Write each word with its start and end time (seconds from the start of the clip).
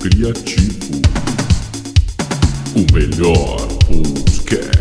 Criativo. 0.00 1.02
O 2.74 2.80
melhor 2.94 3.58
podcast. 3.84 4.80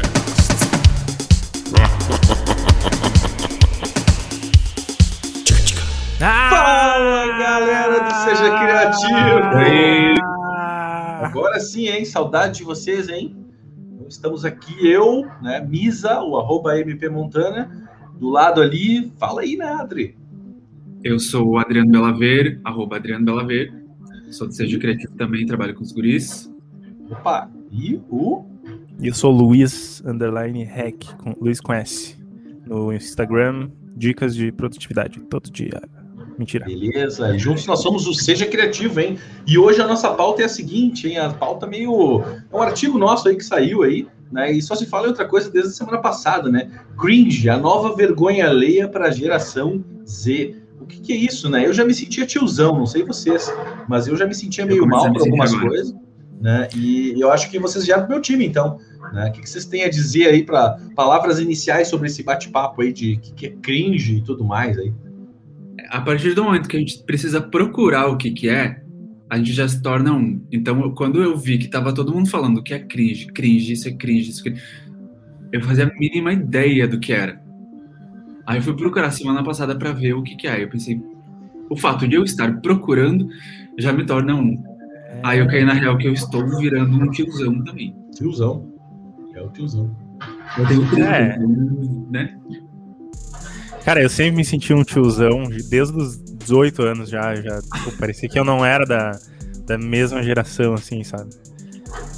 Fala 6.19 7.37
galera 7.37 7.99
do 7.99 8.13
Seja 8.23 8.59
Criativo! 8.59 10.21
Agora 11.21 11.59
sim, 11.59 11.89
hein? 11.89 12.05
Saudade 12.05 12.59
de 12.59 12.63
vocês, 12.63 13.09
hein? 13.09 13.35
Estamos 14.07 14.45
aqui, 14.45 14.87
eu, 14.89 15.27
né? 15.41 15.59
Misa, 15.59 16.21
o 16.21 16.37
arroba 16.37 16.79
MP 16.79 17.09
Montana, 17.09 17.89
do 18.17 18.29
lado 18.29 18.61
ali. 18.61 19.11
Fala 19.19 19.41
aí, 19.41 19.57
né, 19.57 19.67
Adri? 19.67 20.17
Eu 21.03 21.19
sou 21.19 21.45
o 21.45 21.57
Adriano 21.57 21.91
Belaver, 21.91 22.61
arroba 22.63 22.95
Adriano 22.95 23.25
Belaver. 23.25 23.88
Sou 24.31 24.47
do 24.47 24.53
Seja 24.53 24.77
Criativo 24.77 25.13
também, 25.15 25.45
trabalho 25.45 25.73
com 25.73 25.83
os 25.83 25.91
guris. 25.91 26.51
Opa! 27.09 27.49
E 27.71 27.99
o. 28.09 28.45
E 28.99 29.07
eu 29.07 29.13
sou 29.13 29.31
Luiz 29.31 30.03
Underline 30.05 30.63
Hack, 30.63 31.15
com 31.17 31.33
Luiz 31.39 31.59
conhece. 31.59 32.17
No 32.65 32.93
Instagram, 32.93 33.69
dicas 33.95 34.35
de 34.35 34.51
produtividade 34.51 35.19
todo 35.21 35.49
dia. 35.49 35.81
Mentira. 36.37 36.65
Beleza, 36.65 37.35
e 37.35 37.39
juntos 37.39 37.65
nós 37.65 37.81
somos 37.81 38.07
o 38.07 38.13
Seja 38.13 38.45
Criativo, 38.45 38.99
hein? 38.99 39.17
E 39.45 39.57
hoje 39.57 39.81
a 39.81 39.87
nossa 39.87 40.09
pauta 40.11 40.41
é 40.41 40.45
a 40.45 40.49
seguinte, 40.49 41.07
hein? 41.07 41.17
A 41.17 41.33
pauta 41.33 41.67
meio. 41.67 42.23
É 42.23 42.55
um 42.55 42.61
artigo 42.61 42.97
nosso 42.97 43.27
aí 43.27 43.35
que 43.35 43.43
saiu 43.43 43.83
aí, 43.83 44.07
né? 44.31 44.51
E 44.51 44.61
só 44.61 44.75
se 44.75 44.85
fala 44.85 45.07
em 45.07 45.09
outra 45.09 45.25
coisa 45.25 45.49
desde 45.49 45.71
a 45.71 45.73
semana 45.73 45.97
passada, 45.97 46.49
né? 46.49 46.71
Cringe, 46.97 47.49
a 47.49 47.57
nova 47.57 47.95
vergonha 47.95 48.47
alheia 48.47 48.87
para 48.87 49.07
a 49.07 49.11
geração 49.11 49.83
Z. 50.07 50.58
O 50.79 50.85
que, 50.85 50.99
que, 51.01 51.13
é 51.13 51.15
isso, 51.15 51.49
né? 51.49 51.65
Eu 51.65 51.73
já 51.73 51.83
me 51.85 51.93
sentia 51.93 52.25
tiozão, 52.25 52.77
não 52.77 52.85
sei 52.85 53.03
vocês, 53.03 53.53
mas 53.87 54.07
eu 54.07 54.15
já 54.15 54.25
me 54.25 54.33
sentia 54.33 54.65
meio 54.65 54.87
mal 54.87 55.11
por 55.11 55.21
algumas 55.21 55.53
coisas, 55.53 55.93
né? 56.39 56.67
E 56.75 57.19
eu 57.19 57.31
acho 57.31 57.49
que 57.51 57.59
vocês 57.59 57.85
já 57.85 57.97
do 57.97 58.07
meu 58.07 58.21
time, 58.21 58.45
então. 58.45 58.79
Né? 59.13 59.29
O 59.29 59.31
que, 59.31 59.41
que 59.41 59.49
vocês 59.49 59.65
têm 59.65 59.83
a 59.83 59.89
dizer 59.89 60.27
aí 60.27 60.43
para 60.43 60.79
palavras 60.95 61.39
iniciais 61.39 61.87
sobre 61.87 62.07
esse 62.07 62.23
bate-papo 62.23 62.81
aí 62.81 62.93
de 62.93 63.17
que, 63.17 63.33
que 63.33 63.45
é 63.47 63.49
cringe 63.49 64.17
e 64.17 64.21
tudo 64.21 64.43
mais 64.43 64.77
aí? 64.77 64.93
a 65.89 66.01
partir 66.01 66.33
do 66.33 66.43
momento 66.43 66.69
que 66.69 66.77
a 66.77 66.79
gente 66.79 67.03
precisa 67.03 67.41
procurar 67.41 68.07
o 68.07 68.17
que, 68.17 68.31
que 68.31 68.47
é, 68.47 68.81
a 69.29 69.37
gente 69.37 69.53
já 69.53 69.67
se 69.67 69.81
torna 69.81 70.13
um. 70.13 70.41
Então, 70.51 70.93
quando 70.93 71.21
eu 71.21 71.35
vi 71.35 71.57
que 71.57 71.67
tava 71.67 71.93
todo 71.93 72.13
mundo 72.13 72.29
falando 72.29 72.63
que 72.63 72.73
é 72.73 72.79
cringe, 72.79 73.27
cringe, 73.27 73.73
isso 73.73 73.87
é 73.87 73.91
cringe, 73.91 74.29
isso 74.29 74.41
é 74.41 74.43
cringe, 74.51 74.63
eu 75.51 75.61
fazia 75.61 75.85
a 75.85 75.99
mínima 75.99 76.31
ideia 76.31 76.87
do 76.87 76.99
que 76.99 77.11
era. 77.11 77.41
Aí 78.49 78.57
eu 78.57 78.63
fui 78.63 78.73
procurar 78.73 79.11
semana 79.11 79.43
passada 79.43 79.75
para 79.77 79.91
ver 79.91 80.13
o 80.13 80.23
que, 80.23 80.35
que 80.35 80.47
é. 80.47 80.63
Eu 80.63 80.69
pensei, 80.69 80.99
o 81.69 81.77
fato 81.77 82.07
de 82.07 82.15
eu 82.15 82.23
estar 82.23 82.59
procurando 82.61 83.29
já 83.77 83.93
me 83.93 84.03
torna 84.03 84.33
um. 84.33 84.59
Aí 85.21 85.37
eu 85.37 85.45
caí 85.45 85.63
na 85.63 85.73
real 85.73 85.95
que 85.99 86.07
eu 86.07 86.13
estou 86.13 86.57
virando 86.57 86.97
um 86.97 87.11
tiozão 87.11 87.63
também. 87.63 87.95
Tiozão. 88.11 88.67
É 89.35 89.41
o 89.43 89.49
tiozão. 89.49 89.95
Eu 90.57 90.65
tenho 90.65 90.89
30, 90.89 91.05
É. 91.07 91.37
né? 92.09 92.39
Cara, 93.85 94.01
eu 94.01 94.09
sempre 94.09 94.37
me 94.37 94.43
senti 94.43 94.73
um 94.73 94.83
tiozão, 94.83 95.43
desde 95.69 95.95
os 95.95 96.19
18 96.19 96.81
anos 96.81 97.07
já. 97.07 97.35
já 97.35 97.61
pô, 97.83 97.91
parecia 97.99 98.27
que 98.27 98.39
eu 98.39 98.43
não 98.43 98.65
era 98.65 98.83
da, 98.83 99.11
da 99.67 99.77
mesma 99.77 100.23
geração, 100.23 100.73
assim, 100.73 101.03
sabe? 101.03 101.29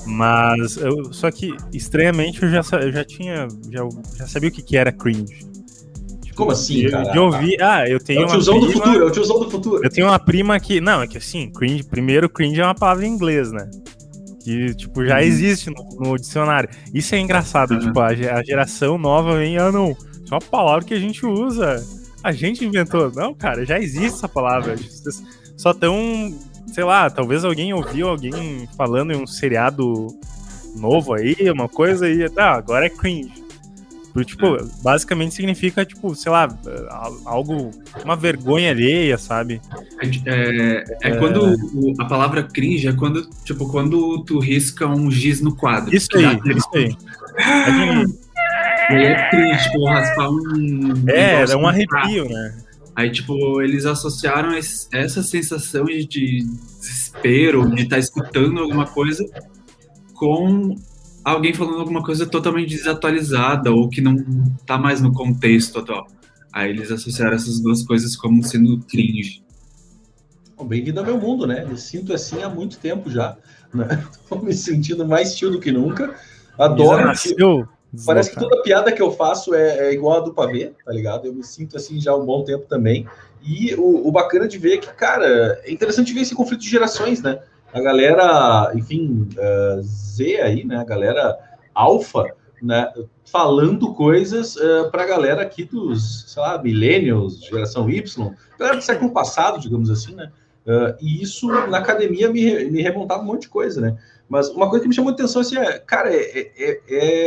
Mas, 0.05 0.77
eu, 0.77 1.11
só 1.11 1.29
que, 1.29 1.53
estranhamente, 1.73 2.41
eu 2.41 2.49
já, 2.49 2.61
eu 2.79 2.91
já 2.93 3.03
tinha. 3.03 3.49
Já, 3.69 3.81
já 4.17 4.27
sabia 4.27 4.47
o 4.47 4.51
que, 4.53 4.61
que 4.61 4.77
era 4.77 4.93
cringe. 4.93 5.51
Como 6.35 6.51
assim, 6.51 6.81
Eu, 6.83 6.91
cara? 6.91 7.11
de 7.11 7.19
ouvir. 7.19 7.61
Ah, 7.61 7.87
eu 7.87 7.97
É 7.97 7.99
tenho 7.99 8.21
o 8.21 8.23
uma 8.23 8.29
tiozão 8.31 8.59
do 8.59 8.67
prima- 8.67 8.83
futuro, 8.85 9.03
é 9.03 9.07
o 9.07 9.11
tiozão 9.11 9.39
do 9.39 9.49
futuro. 9.51 9.83
Eu 9.83 9.89
tenho 9.89 10.07
uma 10.07 10.19
prima 10.19 10.59
que. 10.59 10.79
Não, 10.81 11.01
é 11.01 11.07
que 11.07 11.17
assim, 11.17 11.49
cringe. 11.51 11.83
Primeiro, 11.83 12.29
cringe 12.29 12.59
é 12.59 12.63
uma 12.65 12.75
palavra 12.75 13.05
em 13.05 13.09
inglês, 13.11 13.51
né? 13.51 13.69
Que, 14.43 14.73
tipo, 14.73 15.05
já 15.05 15.21
existe 15.21 15.69
no, 15.69 15.87
no 15.99 16.17
dicionário. 16.17 16.67
Isso 16.93 17.13
é 17.13 17.19
engraçado, 17.19 17.73
Uhum. 17.75 17.79
tipo, 17.79 17.99
a, 17.99 18.07
a 18.07 18.43
geração 18.43 18.97
nova 18.97 19.37
vem, 19.37 19.57
ah, 19.57 19.71
não, 19.71 19.91
isso 19.91 20.31
é 20.31 20.33
uma 20.33 20.41
palavra 20.41 20.83
que 20.83 20.93
a 20.95 20.99
gente 20.99 21.23
usa. 21.25 21.85
A 22.23 22.31
gente 22.31 22.65
inventou. 22.65 23.11
Não, 23.11 23.33
cara, 23.33 23.65
já 23.65 23.79
existe 23.79 24.07
essa 24.17 24.27
palavra. 24.29 24.75
Vocês 24.77 25.23
só 25.57 25.73
tão, 25.73 26.33
sei 26.73 26.83
lá, 26.83 27.09
talvez 27.09 27.43
alguém 27.45 27.71
ouviu 27.73 28.07
alguém 28.09 28.67
falando 28.75 29.11
em 29.13 29.17
um 29.21 29.27
seriado 29.27 30.07
novo 30.75 31.13
aí, 31.13 31.35
uma 31.53 31.67
coisa 31.69 32.09
e, 32.09 32.25
ah, 32.37 32.53
agora 32.53 32.85
é 32.85 32.89
cringe. 32.89 33.40
Porque, 34.13 34.25
tipo, 34.31 34.57
basicamente 34.83 35.33
significa, 35.33 35.85
tipo, 35.85 36.13
sei 36.15 36.31
lá, 36.31 36.53
al- 36.89 37.21
algo, 37.25 37.71
uma 38.03 38.15
vergonha 38.15 38.71
alheia, 38.71 39.17
sabe? 39.17 39.61
É, 40.25 40.83
é 41.03 41.15
quando 41.17 41.55
o- 41.73 41.93
a 41.99 42.05
palavra 42.05 42.43
cringe 42.43 42.87
é 42.87 42.93
quando, 42.93 43.27
tipo, 43.45 43.69
quando 43.69 44.23
tu 44.25 44.39
risca 44.39 44.85
um 44.87 45.09
giz 45.09 45.39
no 45.41 45.55
quadro. 45.55 45.95
Isso 45.95 46.09
aí, 46.15 46.39
isso 46.55 46.69
aí. 46.75 46.95
É, 48.89 49.03
é 49.03 49.29
cringe, 49.29 49.63
tipo, 49.63 49.85
raspar 49.85 50.29
um. 50.29 50.93
é, 51.07 51.43
é 51.43 51.55
um 51.55 51.67
arrepio, 51.67 52.27
né? 52.29 52.57
Aí, 52.93 53.09
tipo, 53.09 53.61
eles 53.61 53.85
associaram 53.85 54.51
essa 54.53 55.23
sensação 55.23 55.85
de, 55.85 56.05
de 56.05 56.45
desespero, 56.79 57.73
de 57.73 57.83
estar 57.83 57.97
escutando 57.97 58.59
alguma 58.59 58.85
coisa, 58.85 59.23
com 60.13 60.75
alguém 61.23 61.53
falando 61.53 61.79
alguma 61.79 62.03
coisa 62.03 62.25
totalmente 62.25 62.75
desatualizada 62.75 63.71
ou 63.71 63.89
que 63.89 64.01
não 64.01 64.15
tá 64.65 64.77
mais 64.77 65.01
no 65.01 65.13
contexto 65.13 65.79
atual. 65.79 66.07
Aí 66.51 66.69
eles 66.69 66.91
associaram 66.91 67.35
essas 67.35 67.59
duas 67.59 67.83
coisas 67.83 68.15
como 68.15 68.43
sendo 68.43 68.79
cringe. 68.79 69.43
Bem-vindo 70.63 70.99
ao 70.99 71.05
meu 71.05 71.17
mundo, 71.17 71.47
né? 71.47 71.65
Me 71.65 71.77
sinto 71.77 72.13
assim 72.13 72.43
há 72.43 72.49
muito 72.49 72.77
tempo 72.77 73.09
já. 73.09 73.37
Né? 73.73 74.03
Tô 74.29 74.37
me 74.37 74.53
sentindo 74.53 75.07
mais 75.07 75.35
tio 75.35 75.49
do 75.49 75.59
que 75.59 75.71
nunca. 75.71 76.15
Adoro. 76.57 77.03
Parece 78.05 78.31
que 78.31 78.39
toda 78.39 78.61
piada 78.61 78.91
que 78.91 79.01
eu 79.01 79.11
faço 79.11 79.53
é, 79.53 79.89
é 79.89 79.93
igual 79.93 80.17
a 80.17 80.21
do 80.21 80.33
pavê, 80.33 80.71
tá 80.85 80.93
ligado? 80.93 81.25
Eu 81.25 81.33
me 81.33 81.43
sinto 81.43 81.75
assim 81.75 81.99
já 81.99 82.11
há 82.11 82.15
um 82.15 82.25
bom 82.25 82.43
tempo 82.43 82.65
também. 82.65 83.05
E 83.43 83.73
o, 83.75 84.07
o 84.07 84.11
bacana 84.11 84.47
de 84.47 84.57
ver 84.57 84.75
é 84.75 84.77
que, 84.77 84.87
cara, 84.93 85.59
é 85.63 85.71
interessante 85.71 86.13
ver 86.13 86.21
esse 86.21 86.35
conflito 86.35 86.61
de 86.61 86.69
gerações, 86.69 87.21
né? 87.21 87.39
A 87.73 87.81
galera, 87.81 88.71
enfim, 88.75 89.27
eh, 89.37 89.81
Z 90.11 90.41
aí, 90.41 90.63
né? 90.65 90.77
A 90.77 90.83
galera 90.83 91.37
alfa, 91.73 92.25
né? 92.61 92.91
Falando 93.31 93.93
coisas 93.93 94.57
eh, 94.57 94.89
pra 94.91 95.05
galera 95.05 95.41
aqui 95.41 95.63
dos, 95.63 96.25
sei 96.31 96.41
lá, 96.41 96.61
millennials, 96.61 97.41
geração 97.43 97.89
Y, 97.89 98.33
galera 98.59 98.77
do 98.77 98.83
século 98.83 99.11
passado, 99.11 99.59
digamos 99.59 99.89
assim, 99.89 100.13
né? 100.15 100.31
Eh, 100.67 100.95
e 101.01 101.21
isso 101.23 101.47
na 101.67 101.77
academia 101.79 102.29
me, 102.29 102.65
me 102.69 102.81
remontava 102.81 103.21
um 103.21 103.25
monte 103.25 103.43
de 103.43 103.49
coisa, 103.49 103.79
né? 103.81 103.97
Mas 104.29 104.49
uma 104.49 104.69
coisa 104.69 104.83
que 104.83 104.89
me 104.89 104.95
chamou 104.95 105.11
a 105.11 105.13
atenção 105.13 105.41
assim, 105.41 105.57
é, 105.57 105.79
cara, 105.79 106.09
é, 106.13 106.51
é- 106.57 106.81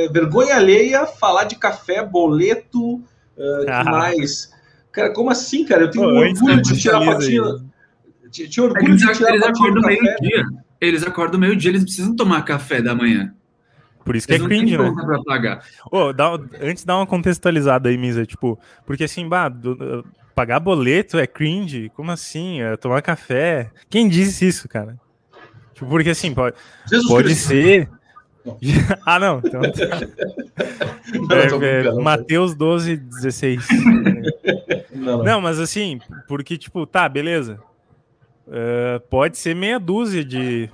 é 0.04 0.08
vergonha 0.08 0.56
alheia 0.56 1.04
falar 1.06 1.44
de 1.44 1.56
café, 1.56 2.02
boleto, 2.04 2.94
uh, 2.94 3.64
que 3.64 3.70
Ah. 3.70 3.84
mais? 3.84 4.50
Cara, 4.90 5.10
como 5.12 5.28
assim, 5.28 5.64
cara? 5.64 5.82
Eu 5.82 5.90
tenho 5.90 6.04
Pô, 6.04 6.10
orgulho 6.10 6.62
de 6.62 6.80
tirar 6.80 7.04
fotinho. 7.04 7.70
Tinha 8.30 8.64
orgulho 8.64 8.96
de 8.96 9.12
tirar 9.12 9.34
acordam 9.34 9.82
do 9.82 9.86
meio-dia. 9.86 10.44
Eles 10.80 11.02
acordam 11.02 11.38
meio-dia, 11.40 11.70
eles 11.70 11.82
precisam 11.84 12.14
tomar 12.14 12.42
café 12.42 12.82
da 12.82 12.94
manhã. 12.94 13.32
Por 14.04 14.14
isso 14.16 14.26
que 14.26 14.34
é 14.34 14.36
Eles 14.36 14.46
cringe, 14.46 14.76
né? 14.76 14.92
pra 14.94 15.22
pagar. 15.22 15.64
Ô, 15.90 16.12
dá, 16.12 16.38
antes 16.60 16.84
dá 16.84 16.96
uma 16.96 17.06
contextualizada 17.06 17.88
aí, 17.88 17.96
Misa, 17.96 18.26
tipo, 18.26 18.58
porque 18.84 19.04
assim, 19.04 19.26
bah, 19.26 19.48
do- 19.48 19.74
do- 19.74 20.04
pagar 20.34 20.60
boleto 20.60 21.18
é 21.18 21.26
cringe? 21.26 21.90
Como 21.94 22.10
assim? 22.10 22.60
É 22.60 22.76
tomar 22.76 23.00
café? 23.00 23.70
Quem 23.88 24.06
disse 24.08 24.46
isso, 24.46 24.68
cara? 24.68 24.98
Tipo, 25.72 25.86
porque 25.86 26.10
assim, 26.10 26.34
pode, 26.34 26.54
Jesus 26.86 27.08
pode 27.08 27.28
Cristo. 27.28 27.48
ser. 27.48 27.88
Não. 28.44 28.58
ah, 29.06 29.18
não. 29.18 29.40
Então, 29.42 29.60
Não, 31.28 31.62
é, 31.62 31.86
é. 31.86 31.92
Mateus 31.94 32.54
12, 32.54 32.96
16. 32.96 33.66
Não, 34.94 35.18
não. 35.18 35.24
Não, 35.24 35.40
mas 35.40 35.58
assim, 35.58 35.98
porque, 36.28 36.56
tipo, 36.56 36.86
tá, 36.86 37.08
beleza. 37.08 37.58
É, 38.50 38.98
pode 39.10 39.38
ser 39.38 39.54
meia 39.54 39.78
dúzia 39.78 40.24
de. 40.24 40.70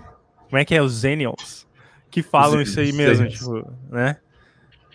Como 0.48 0.58
é 0.58 0.64
que 0.64 0.74
é? 0.74 0.82
Os 0.82 0.92
Zenials. 0.92 1.66
Que 2.10 2.22
falam 2.22 2.60
isso 2.60 2.80
aí 2.80 2.92
mesmo, 2.92 3.28
Zenials. 3.30 3.38
tipo, 3.38 3.72
né? 3.90 4.16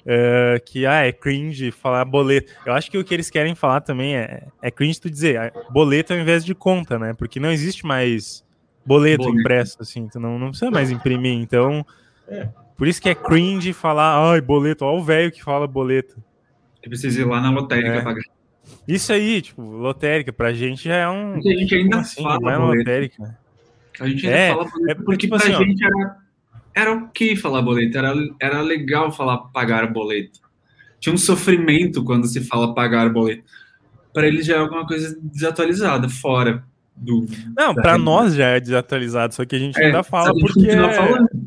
É, 0.07 0.61
que, 0.63 0.85
ah, 0.85 1.03
é 1.05 1.11
cringe 1.11 1.71
falar 1.71 2.05
boleto. 2.05 2.51
Eu 2.65 2.73
acho 2.73 2.91
que 2.91 2.97
o 2.97 3.03
que 3.03 3.13
eles 3.13 3.29
querem 3.29 3.55
falar 3.55 3.81
também 3.81 4.15
é, 4.15 4.43
é 4.61 4.69
cringe 4.69 4.99
tu 5.01 5.09
dizer 5.09 5.37
ah, 5.39 5.51
boleto 5.71 6.13
ao 6.13 6.19
invés 6.19 6.45
de 6.45 6.53
conta, 6.53 6.99
né? 6.99 7.13
Porque 7.17 7.39
não 7.39 7.49
existe 7.51 7.85
mais 7.85 8.45
boleto, 8.85 9.23
Boleto. 9.23 9.39
impresso, 9.39 9.77
assim. 9.81 10.07
Tu 10.07 10.19
não, 10.19 10.37
não 10.37 10.49
precisa 10.49 10.69
mais 10.69 10.91
imprimir. 10.91 11.33
Então, 11.39 11.83
É. 12.27 12.47
por 12.77 12.87
isso 12.87 13.01
que 13.01 13.09
é 13.09 13.15
cringe 13.15 13.73
falar, 13.73 14.31
ai, 14.31 14.41
boleto. 14.41 14.85
Olha 14.85 14.99
o 14.99 15.03
velho 15.03 15.31
que 15.31 15.43
fala 15.43 15.65
boleto. 15.65 16.21
Eu 16.83 16.89
preciso 16.89 17.21
ir 17.21 17.25
lá 17.25 17.41
na 17.41 17.49
lotérica 17.49 17.95
É. 17.95 18.01
pagar. 18.03 18.21
Isso 18.87 19.11
aí, 19.13 19.41
tipo, 19.41 19.61
lotérica, 19.61 20.31
pra 20.33 20.53
gente 20.53 20.83
já 20.85 20.95
é 20.95 21.07
um. 21.09 21.33
Porque 21.33 21.49
a 21.49 21.57
gente 21.57 21.75
ainda 21.75 21.97
assim? 21.99 22.23
fala 22.23 22.39
Não 22.39 22.49
é 22.49 22.57
lotérica. 22.77 23.37
A 23.99 24.07
gente 24.07 24.25
ainda 24.27 24.37
É, 24.37 24.49
fala 24.53 24.67
é 24.89 24.95
porque 24.95 25.17
tipo 25.17 25.37
pra 25.37 25.45
assim, 25.45 25.55
ó. 25.55 25.63
gente 25.63 25.83
era, 25.83 26.17
era 26.73 26.93
ok 26.93 27.35
falar 27.35 27.61
boleto, 27.61 27.97
era, 27.97 28.13
era 28.41 28.61
legal 28.61 29.11
falar 29.11 29.37
pagar 29.53 29.91
boleto. 29.91 30.39
Tinha 30.99 31.13
um 31.13 31.17
sofrimento 31.17 32.03
quando 32.03 32.27
se 32.27 32.41
fala 32.41 32.73
pagar 32.73 33.09
boleto. 33.11 33.43
Para 34.13 34.27
eles 34.27 34.45
já 34.45 34.55
é 34.55 34.59
alguma 34.59 34.85
coisa 34.87 35.17
desatualizada, 35.21 36.07
fora. 36.09 36.63
do 36.95 37.25
Não, 37.57 37.73
realidade. 37.73 38.03
nós 38.03 38.33
já 38.35 38.47
é 38.51 38.59
desatualizado, 38.59 39.33
só 39.35 39.43
que 39.45 39.55
a 39.55 39.59
gente 39.59 39.77
É, 39.81 39.87
ainda 39.87 40.01
fala 40.03 40.31
gente 40.33 40.39
porque 40.41 40.69
é- 40.69 41.45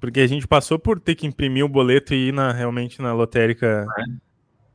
porque 0.00 0.20
a 0.20 0.26
gente 0.26 0.46
passou 0.46 0.78
por 0.78 0.98
ter 1.00 1.14
que 1.14 1.26
imprimir 1.26 1.64
o 1.64 1.68
boleto 1.68 2.12
e 2.12 2.28
ir 2.28 2.32
na, 2.32 2.52
realmente 2.52 3.00
na 3.00 3.12
lotérica 3.14 3.86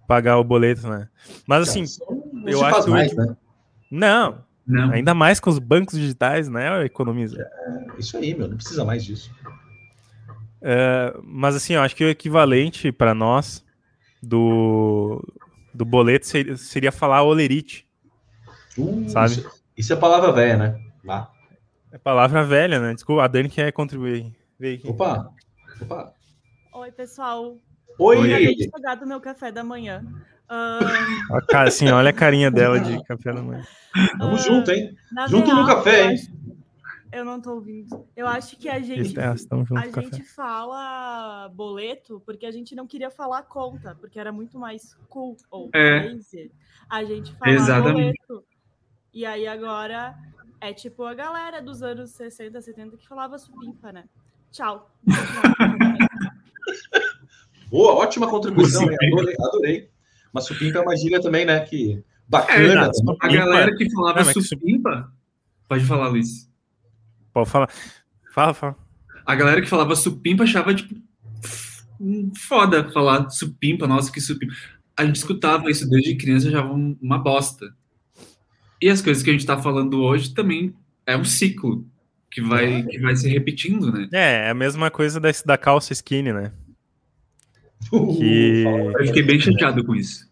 pagar 0.10 0.40
o 0.40 0.44
boleto, 0.44 0.90
né? 0.90 1.08
Mas 1.46 1.70
assim, 1.70 1.86
Não 2.34 2.50
eu 2.50 2.66
acho 2.66 2.90
mais, 2.90 3.16
né? 3.16 3.38
não, 3.92 4.44
Não. 4.66 4.92
ainda 4.92 5.14
mais 5.14 5.40
com 5.40 5.52
os 5.52 5.60
bancos 5.60 6.00
digitais, 6.00 6.50
né? 6.50 6.84
Economiza. 6.84 7.48
Isso 7.96 8.18
aí, 8.18 8.34
meu, 8.34 8.48
não 8.48 8.58
precisa 8.58 8.84
mais 8.84 9.06
disso. 9.06 9.32
É, 10.64 11.16
mas 11.24 11.56
assim, 11.56 11.74
eu 11.74 11.82
acho 11.82 11.96
que 11.96 12.04
o 12.04 12.10
equivalente 12.10 12.92
pra 12.92 13.14
nós 13.14 13.64
do, 14.22 15.24
do 15.76 15.86
boleto 15.86 16.26
seria, 16.26 16.58
seria 16.58 16.92
falar 16.92 17.22
olerite. 17.22 17.88
Uh, 18.76 19.08
Sabe? 19.10 19.34
Isso, 19.34 19.50
isso 19.78 19.94
é 19.94 19.96
palavra 19.96 20.32
velha, 20.32 20.58
né? 20.58 20.80
Lá. 21.06 21.32
É 21.92 22.00
palavra 22.00 22.44
velha, 22.44 22.80
né? 22.80 22.96
Desculpa, 22.96 23.24
a 23.24 23.28
Dani 23.28 23.48
quer 23.48 23.72
contribuir. 23.72 24.36
Vem 24.60 24.76
aqui. 24.78 24.88
Opa! 24.90 25.32
Opa! 25.80 26.14
Oi, 26.74 26.92
pessoal. 26.94 27.56
Oi! 28.00 28.18
Eu 28.18 28.22
acabei 28.24 28.56
de 28.56 28.64
chegar 28.64 28.96
do 28.96 29.06
meu 29.06 29.20
café 29.20 29.52
da 29.52 29.64
manhã. 29.64 30.04
Ó, 30.50 31.42
cara, 31.48 31.68
assim, 31.68 31.90
olha 31.90 32.10
a 32.10 32.14
carinha 32.14 32.50
dela 32.50 32.80
de 32.80 33.04
café 33.04 33.34
da 33.34 33.42
manhã. 33.42 33.62
Tamo 34.18 34.36
ah, 34.36 34.38
junto, 34.38 34.72
hein? 34.72 34.96
na 35.12 35.28
Junto 35.28 35.54
no 35.54 35.66
café, 35.66 36.02
eu 36.02 36.06
hein? 36.10 36.14
acho- 36.14 36.40
Eu 37.12 37.26
não 37.26 37.42
tô 37.42 37.56
ouvindo. 37.56 38.08
Eu 38.16 38.28
acho 38.28 38.56
que 38.56 38.70
a 38.70 38.80
gente, 38.80 39.20
é, 39.20 39.26
a 39.26 39.36
café. 39.36 40.02
gente 40.02 40.24
fala 40.24 41.50
boleto 41.50 42.22
porque 42.26 42.46
a 42.46 42.52
gente 42.52 42.76
não 42.76 42.86
queria 42.88 43.10
falar 43.12 43.44
conta, 43.44 43.96
porque 43.96 44.20
era 44.20 44.32
muito 44.32 44.58
mais 44.60 44.96
cool 45.10 45.36
ou 45.52 45.70
É. 45.74 46.02
crazy 46.02 46.52
a 46.90 47.04
gente 47.04 47.34
falar 47.36 47.52
Exatamente. 47.52 48.18
boleto. 48.28 48.46
E 49.12 49.26
aí 49.26 49.48
agora 49.48 50.16
é 50.62 50.72
tipo 50.72 51.04
a 51.04 51.14
galera 51.16 51.62
dos 51.62 51.82
anos 51.82 52.12
60, 52.12 52.62
70 52.62 52.96
que 52.96 53.08
falava 53.08 53.38
supimpa, 53.40 53.92
né? 53.92 54.06
Tchau. 54.52 54.90
Boa, 57.70 57.94
ótima 57.94 58.28
contribuição, 58.30 58.84
adorei, 58.84 59.36
adorei. 59.40 59.90
Mas 60.34 60.46
supimpa 60.46 60.80
é 60.80 60.82
uma 60.82 60.96
gíria 60.96 61.22
também, 61.22 61.46
né? 61.46 61.60
Que 61.62 61.94
É, 61.94 62.04
bacana. 62.28 62.90
a 62.90 62.94
Supimpa. 62.94 63.28
galera 63.28 63.76
que 63.76 63.90
falava 63.92 64.24
Não, 64.24 64.42
supimpa. 64.42 65.12
Pode 65.68 65.86
falar, 65.86 66.08
Luiz. 66.10 66.50
Pode 67.34 67.50
falar. 67.50 67.70
Fala, 68.34 68.54
fala. 68.54 68.76
A 69.26 69.36
galera 69.36 69.62
que 69.62 69.68
falava 69.68 69.96
supimpa 69.96 70.44
achava, 70.44 70.74
tipo, 70.74 70.96
hum, 72.00 72.32
foda 72.48 72.90
falar 72.92 73.30
supimpa, 73.30 73.88
nossa, 73.88 74.12
que 74.12 74.20
supimpa. 74.22 74.54
A 74.98 75.06
gente 75.06 75.18
escutava 75.18 75.70
isso 75.70 75.88
desde 75.90 76.16
criança, 76.16 76.50
já 76.50 76.64
um- 76.66 76.98
uma 77.02 77.18
bosta. 77.18 77.66
E 78.82 78.90
as 78.90 79.02
coisas 79.02 79.22
que 79.24 79.30
a 79.30 79.34
gente 79.34 79.46
tá 79.46 79.58
falando 79.58 80.02
hoje 80.02 80.34
também 80.34 80.74
é 81.06 81.16
um 81.18 81.24
ciclo 81.26 81.86
que 82.32 82.42
vai, 82.42 82.84
que 82.84 83.00
vai 83.00 83.16
se 83.16 83.28
repetindo, 83.28 83.92
né? 83.92 84.08
É, 84.14 84.48
é 84.48 84.50
a 84.50 84.54
mesma 84.54 84.90
coisa 84.92 85.20
desse, 85.20 85.46
da 85.46 85.58
calça 85.58 85.92
skinny, 85.94 86.32
né? 86.32 86.52
Que-. 87.90 88.64
Eu 89.00 89.06
fiquei 89.08 89.24
bem 89.24 89.40
chateado 89.40 89.84
com 89.84 89.96
isso. 89.96 90.28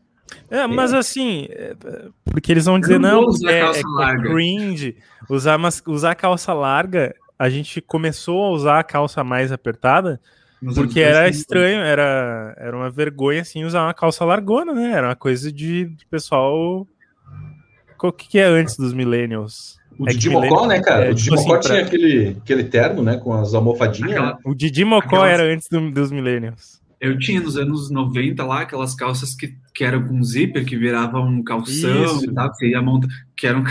É, 0.50 0.66
mas 0.68 0.94
assim, 0.94 1.48
é, 1.50 1.74
é, 1.86 2.06
porque 2.26 2.52
eles 2.52 2.66
vão 2.66 2.80
dizer, 2.80 3.00
não 3.00 3.22
não, 3.22 3.28
usar 3.30 3.52
é, 3.52 3.62
calça 3.62 3.80
é- 3.80 3.82
é 3.82 3.88
larga." 3.88 4.30
cringe. 4.30 4.96
Usar, 5.30 5.58
mas, 5.58 5.82
usar 5.86 6.16
calça 6.16 6.54
larga, 6.54 7.14
a 7.38 7.50
gente 7.50 7.82
começou 7.82 8.46
a 8.46 8.50
usar 8.52 8.80
a 8.80 8.84
calça 8.84 9.24
mais 9.24 9.52
apertada 9.52 10.20
Nos 10.62 10.76
porque 10.76 11.00
era 11.02 11.22
2000. 11.24 11.40
estranho, 11.40 11.80
era, 11.82 12.54
era 12.58 12.76
uma 12.78 12.90
vergonha, 12.90 13.42
assim, 13.42 13.64
usar 13.66 13.84
uma 13.84 13.94
calça 13.94 14.24
largona, 14.26 14.74
né? 14.74 14.92
Era 14.92 15.08
uma 15.08 15.16
coisa 15.16 15.52
de, 15.52 15.86
de 15.86 16.06
pessoal... 16.08 16.88
O 18.02 18.12
que, 18.12 18.28
que 18.30 18.40
é 18.40 18.46
antes 18.46 18.78
dos 18.78 18.94
millennials? 18.94 19.80
O 19.98 20.06
É 20.08 20.12
que 20.12 20.18
Didi 20.18 20.30
Mocó, 20.30 20.68
né, 20.68 20.80
cara? 20.82 21.06
é, 21.08 21.10
o 21.10 21.16
Didi 21.16 21.32
tipo 21.32 21.42
Mocó 21.42 21.56
assim, 21.56 21.68
tinha 21.70 21.80
pra- 21.80 21.88
aquele, 21.88 22.38
aquele 22.44 22.64
terno, 22.66 23.02
né? 23.02 23.18
Com 23.18 23.34
as 23.34 23.54
almofadinhas. 23.56 24.12
Aquela- 24.12 24.34
né? 24.34 24.38
O 24.46 24.54
Didi 24.54 24.86
Mocó 24.86 25.08
Aquelas- 25.08 25.32
era 25.32 25.44
antes 25.52 25.68
do- 25.68 25.90
dos 25.92 26.12
millennials. 26.12 26.77
Eu 27.00 27.18
tinha 27.20 27.40
nos 27.40 27.58
anos 27.58 27.90
90 27.92 28.44
lá 28.44 28.62
aquelas 28.62 28.96
calças 28.96 29.36
que, 29.36 29.56
que 29.74 29.84
eram 29.84 30.08
com 30.08 30.24
zíper, 30.24 30.66
que 30.66 30.76
viravam 30.76 31.28
um 31.28 31.44
calção 31.44 32.06
Isso. 32.06 32.26
e 32.26 32.34
tal, 32.34 32.52
que 32.54 32.66
ia 32.68 32.82
montar, 32.82 33.08
que 33.36 33.46
eram, 33.46 33.64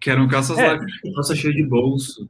que 0.00 0.08
eram 0.10 0.26
calças 0.28 0.58
É. 0.58 0.66
largas, 0.66 0.90
calça 1.14 1.34
cheia 1.36 1.54
de 1.54 1.62
bolso. 1.62 2.28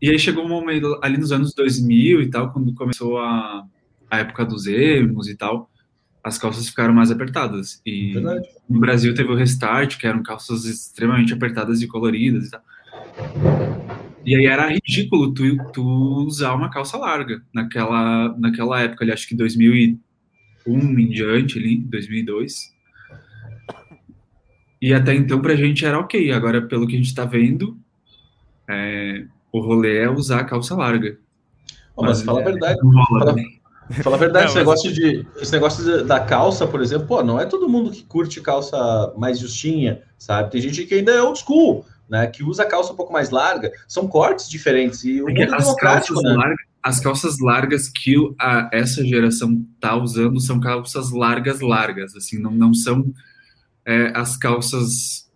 E 0.00 0.10
aí 0.10 0.18
chegou 0.18 0.44
um 0.44 0.48
momento 0.48 0.98
ali 1.02 1.16
nos 1.18 1.32
anos 1.32 1.52
2000 1.54 2.22
e 2.22 2.30
tal, 2.30 2.52
quando 2.52 2.72
começou 2.72 3.18
a, 3.18 3.64
a 4.08 4.18
época 4.18 4.44
dos 4.44 4.66
emos 4.68 5.28
e 5.28 5.34
tal, 5.34 5.68
as 6.22 6.38
calças 6.38 6.68
ficaram 6.68 6.94
mais 6.94 7.10
apertadas. 7.10 7.80
E 7.84 8.12
Verdade. 8.12 8.46
no 8.70 8.78
Brasil 8.78 9.12
teve 9.12 9.32
o 9.32 9.34
Restart, 9.34 9.98
que 9.98 10.06
eram 10.06 10.22
calças 10.22 10.64
extremamente 10.66 11.32
apertadas 11.34 11.82
e 11.82 11.88
coloridas 11.88 12.46
e 12.46 12.50
tal. 12.52 12.62
E 14.24 14.34
aí 14.36 14.46
era 14.46 14.68
ridículo 14.68 15.32
tu, 15.32 15.42
tu 15.72 15.82
usar 16.26 16.54
uma 16.54 16.70
calça 16.70 16.96
larga 16.98 17.42
naquela, 17.52 18.36
naquela 18.38 18.80
época 18.80 19.04
ali, 19.04 19.12
acho 19.12 19.26
que 19.28 19.34
2001 19.34 19.98
em 20.98 21.08
diante 21.08 21.58
ali, 21.58 21.76
2002. 21.78 22.74
E 24.80 24.92
até 24.94 25.14
então 25.14 25.40
pra 25.40 25.56
gente 25.56 25.84
era 25.84 25.98
ok, 25.98 26.30
agora 26.32 26.62
pelo 26.62 26.86
que 26.86 26.94
a 26.94 26.98
gente 26.98 27.14
tá 27.14 27.24
vendo, 27.24 27.76
é, 28.68 29.24
o 29.52 29.60
rolê 29.60 29.98
é 29.98 30.10
usar 30.10 30.40
a 30.40 30.44
calça 30.44 30.74
larga. 30.76 31.18
Mas 31.96 32.18
Mas, 32.18 32.22
fala 32.22 32.38
a 32.40 32.42
é, 32.42 32.44
verdade. 32.44 32.78
Não 32.82 32.90
rola, 32.90 33.20
Fala- 33.20 33.32
né? 33.34 33.42
Fala 34.04 34.16
a 34.16 34.18
verdade, 34.18 34.44
Não, 34.44 34.50
esse, 34.50 34.54
mas- 34.66 34.66
negócio 34.84 34.92
de, 34.92 35.26
esse 35.40 35.52
negócio 35.52 36.04
da 36.04 36.20
calça, 36.20 36.66
por 36.66 36.80
exemplo, 36.82 37.06
pô, 37.08 37.22
não 37.24 37.40
é 37.40 37.46
todo 37.46 37.68
mundo 37.68 37.90
que 37.90 38.04
curte 38.04 38.40
calça 38.40 38.76
mais 39.16 39.38
justinha, 39.40 40.02
sabe? 40.18 40.50
Tem 40.50 40.60
gente 40.60 40.84
que 40.84 40.94
ainda 40.94 41.10
é 41.12 41.22
old 41.22 41.38
school, 41.40 41.86
né? 42.08 42.26
Que 42.26 42.42
usa 42.42 42.64
calça 42.64 42.92
um 42.92 42.96
pouco 42.96 43.12
mais 43.12 43.30
larga. 43.30 43.70
São 43.86 44.06
cortes 44.08 44.48
diferentes 44.48 45.04
e 45.04 45.20
o 45.22 45.26
mundo 45.28 45.38
é 45.40 45.44
as 45.44 45.64
democrático, 45.64 46.14
calças, 46.14 46.22
né? 46.30 46.36
largas, 46.36 46.66
as 46.82 47.00
calças 47.00 47.38
largas 47.40 47.88
que 47.88 48.14
a- 48.40 48.70
essa 48.72 49.04
geração 49.04 49.64
tá 49.80 49.94
usando 49.96 50.40
são 50.40 50.58
calças 50.60 51.10
largas, 51.10 51.60
largas, 51.60 52.14
assim, 52.16 52.38
não, 52.38 52.50
não 52.50 52.72
são 52.72 53.12
é, 53.84 54.12
as 54.14 54.36
calças 54.36 55.28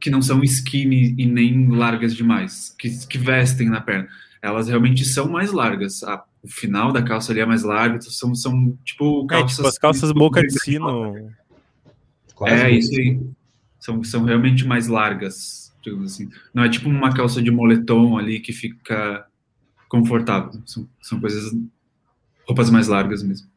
que 0.00 0.08
não 0.08 0.22
são 0.22 0.42
skinny 0.42 1.14
e 1.18 1.26
nem 1.26 1.68
largas 1.68 2.14
demais, 2.14 2.74
que, 2.78 3.06
que 3.06 3.18
vestem 3.18 3.68
na 3.68 3.80
perna. 3.80 4.08
Elas 4.40 4.68
realmente 4.68 5.04
são 5.04 5.28
mais 5.28 5.52
largas. 5.52 6.02
A- 6.02 6.24
o 6.42 6.48
final 6.48 6.90
da 6.90 7.02
calça 7.02 7.32
ali 7.32 7.40
é 7.40 7.44
mais 7.44 7.62
largo, 7.62 7.96
então 7.96 8.10
são, 8.10 8.34
são 8.34 8.78
tipo 8.82 9.24
É, 9.24 9.26
calças... 9.26 9.56
tipo, 9.56 9.68
as 9.68 9.76
calças 9.78 10.10
boca 10.12 10.40
de 10.40 10.58
sino. 10.58 11.30
Quase 12.34 12.54
É, 12.62 12.70
isso. 12.70 12.90
isso 12.92 13.00
aí. 13.00 13.20
São, 13.78 14.02
são 14.04 14.24
realmente 14.24 14.66
mais 14.66 14.86
largas, 14.88 15.59
digamos 15.82 16.12
assim. 16.12 16.28
Não 16.52 16.64
é 16.64 16.68
tipo 16.68 16.88
uma 16.88 17.12
calça 17.14 17.42
de 17.42 17.50
moletom 17.50 18.18
ali 18.18 18.40
que 18.40 18.52
fica 18.52 19.26
confortável. 19.88 20.60
São, 20.66 20.88
são 21.00 21.20
coisas. 21.20 21.52
roupas 22.46 22.70
mais 22.70 22.88
largas 22.88 23.22
mesmo. 23.22 23.48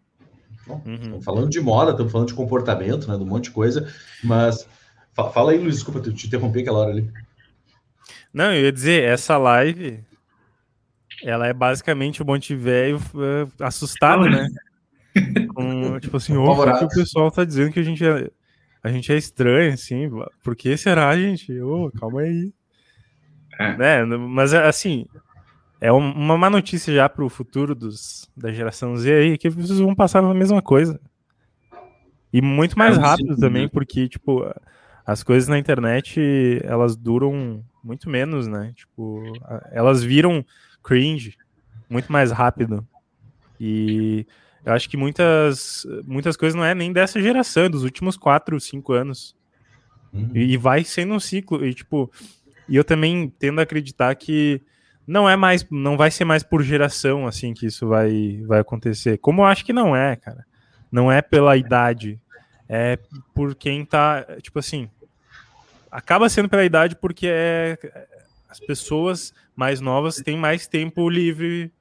Uhum. 0.67 0.93
Estamos 0.93 1.25
falando 1.25 1.49
de 1.49 1.59
moda, 1.59 1.91
estamos 1.91 2.11
falando 2.11 2.27
de 2.29 2.33
comportamento, 2.33 3.07
né? 3.09 3.17
De 3.17 3.23
um 3.23 3.27
monte 3.27 3.45
de 3.45 3.51
coisa. 3.51 3.91
Mas 4.23 4.67
fa- 5.13 5.29
fala 5.29 5.51
aí, 5.51 5.57
Luiz, 5.57 5.75
desculpa, 5.75 5.99
eu 5.99 6.13
te 6.13 6.27
interrompi 6.27 6.61
aquela 6.61 6.79
hora 6.79 6.91
ali. 6.91 7.11
Não, 8.33 8.53
eu 8.53 8.63
ia 8.63 8.71
dizer, 8.71 9.03
essa 9.03 9.37
live, 9.37 9.99
ela 11.23 11.47
é 11.47 11.53
basicamente 11.53 12.23
um 12.23 12.25
monte 12.25 12.47
de 12.47 12.55
velho 12.55 12.99
eh, 13.15 13.47
assustado, 13.59 14.23
né? 14.29 14.47
Com, 15.53 15.99
tipo 15.99 16.17
assim, 16.17 16.33
por 16.43 16.79
que 16.79 16.85
o 16.85 16.89
pessoal 16.89 17.29
tá 17.29 17.43
dizendo 17.43 17.71
que 17.71 17.79
a 17.79 17.83
gente 17.83 18.03
é, 18.03 18.31
a 18.83 18.89
gente 18.89 19.11
é 19.11 19.17
estranho, 19.17 19.73
assim, 19.73 20.09
por 20.43 20.55
que 20.55 20.75
será, 20.77 21.15
gente? 21.17 21.57
Ô, 21.61 21.89
calma 21.91 22.21
aí. 22.21 22.53
É. 23.59 23.77
Né? 23.77 24.05
Mas, 24.05 24.53
assim, 24.53 25.05
é 25.79 25.91
um- 25.91 26.11
uma 26.11 26.37
má 26.37 26.49
notícia 26.49 26.93
já 26.93 27.07
pro 27.07 27.29
futuro 27.29 27.73
dos, 27.73 28.29
da 28.35 28.51
geração 28.51 28.95
Z 28.97 29.11
aí, 29.13 29.37
que 29.37 29.49
vocês 29.49 29.79
vão 29.79 29.95
passar 29.95 30.23
a 30.23 30.33
mesma 30.33 30.61
coisa. 30.61 30.99
E 32.31 32.41
muito 32.41 32.77
mais 32.77 32.97
É 32.97 33.01
rápido 33.01 33.37
também, 33.37 33.69
porque, 33.69 34.07
tipo, 34.09 34.43
as 35.05 35.21
coisas 35.23 35.47
na 35.47 35.59
internet, 35.59 36.19
elas 36.63 36.95
duram 36.95 37.63
muito 37.83 38.09
menos, 38.09 38.47
né? 38.47 38.73
Tipo, 38.75 39.21
elas 39.71 40.03
viram 40.03 40.43
cringe 40.83 41.37
muito 41.89 42.11
mais 42.11 42.31
rápido. 42.31 42.85
E 43.59 44.25
eu 44.65 44.73
acho 44.73 44.89
que 44.89 44.95
muitas, 44.95 45.85
muitas 46.05 46.37
coisas 46.37 46.55
não 46.55 46.63
é 46.63 46.73
nem 46.73 46.93
dessa 46.93 47.21
geração, 47.21 47.63
é 47.63 47.69
dos 47.69 47.83
últimos 47.83 48.15
4, 48.15 48.59
5 48.59 48.93
anos. 48.93 49.35
Uhum. 50.13 50.31
E, 50.33 50.53
e 50.53 50.57
vai 50.57 50.83
sendo 50.83 51.13
um 51.13 51.19
ciclo. 51.19 51.65
E, 51.65 51.73
tipo, 51.73 52.11
e 52.67 52.75
eu 52.75 52.83
também 52.83 53.31
tendo 53.37 53.59
a 53.59 53.63
acreditar 53.63 54.15
que 54.15 54.61
não 55.05 55.29
é 55.29 55.35
mais, 55.35 55.65
não 55.69 55.97
vai 55.97 56.09
ser 56.09 56.23
mais 56.23 56.43
por 56.43 56.63
geração, 56.63 57.27
assim, 57.27 57.53
que 57.53 57.65
isso 57.65 57.87
vai, 57.87 58.41
vai 58.45 58.59
acontecer. 58.59 59.17
Como 59.17 59.41
eu 59.41 59.45
acho 59.45 59.65
que 59.65 59.73
não 59.73 59.95
é, 59.95 60.15
cara. 60.15 60.45
Não 60.91 61.11
é 61.11 61.21
pela 61.21 61.57
idade. 61.57 62.19
É 62.69 62.97
por 63.33 63.55
quem 63.55 63.83
tá, 63.83 64.25
tipo 64.41 64.59
assim, 64.59 64.89
acaba 65.91 66.29
sendo 66.29 66.47
pela 66.47 66.63
idade 66.63 66.95
porque 66.95 67.27
é, 67.29 67.77
as 68.47 68.59
pessoas 68.59 69.33
mais 69.55 69.81
novas 69.81 70.15
têm 70.15 70.37
mais 70.37 70.65
tempo 70.65 71.09
livre 71.09 71.71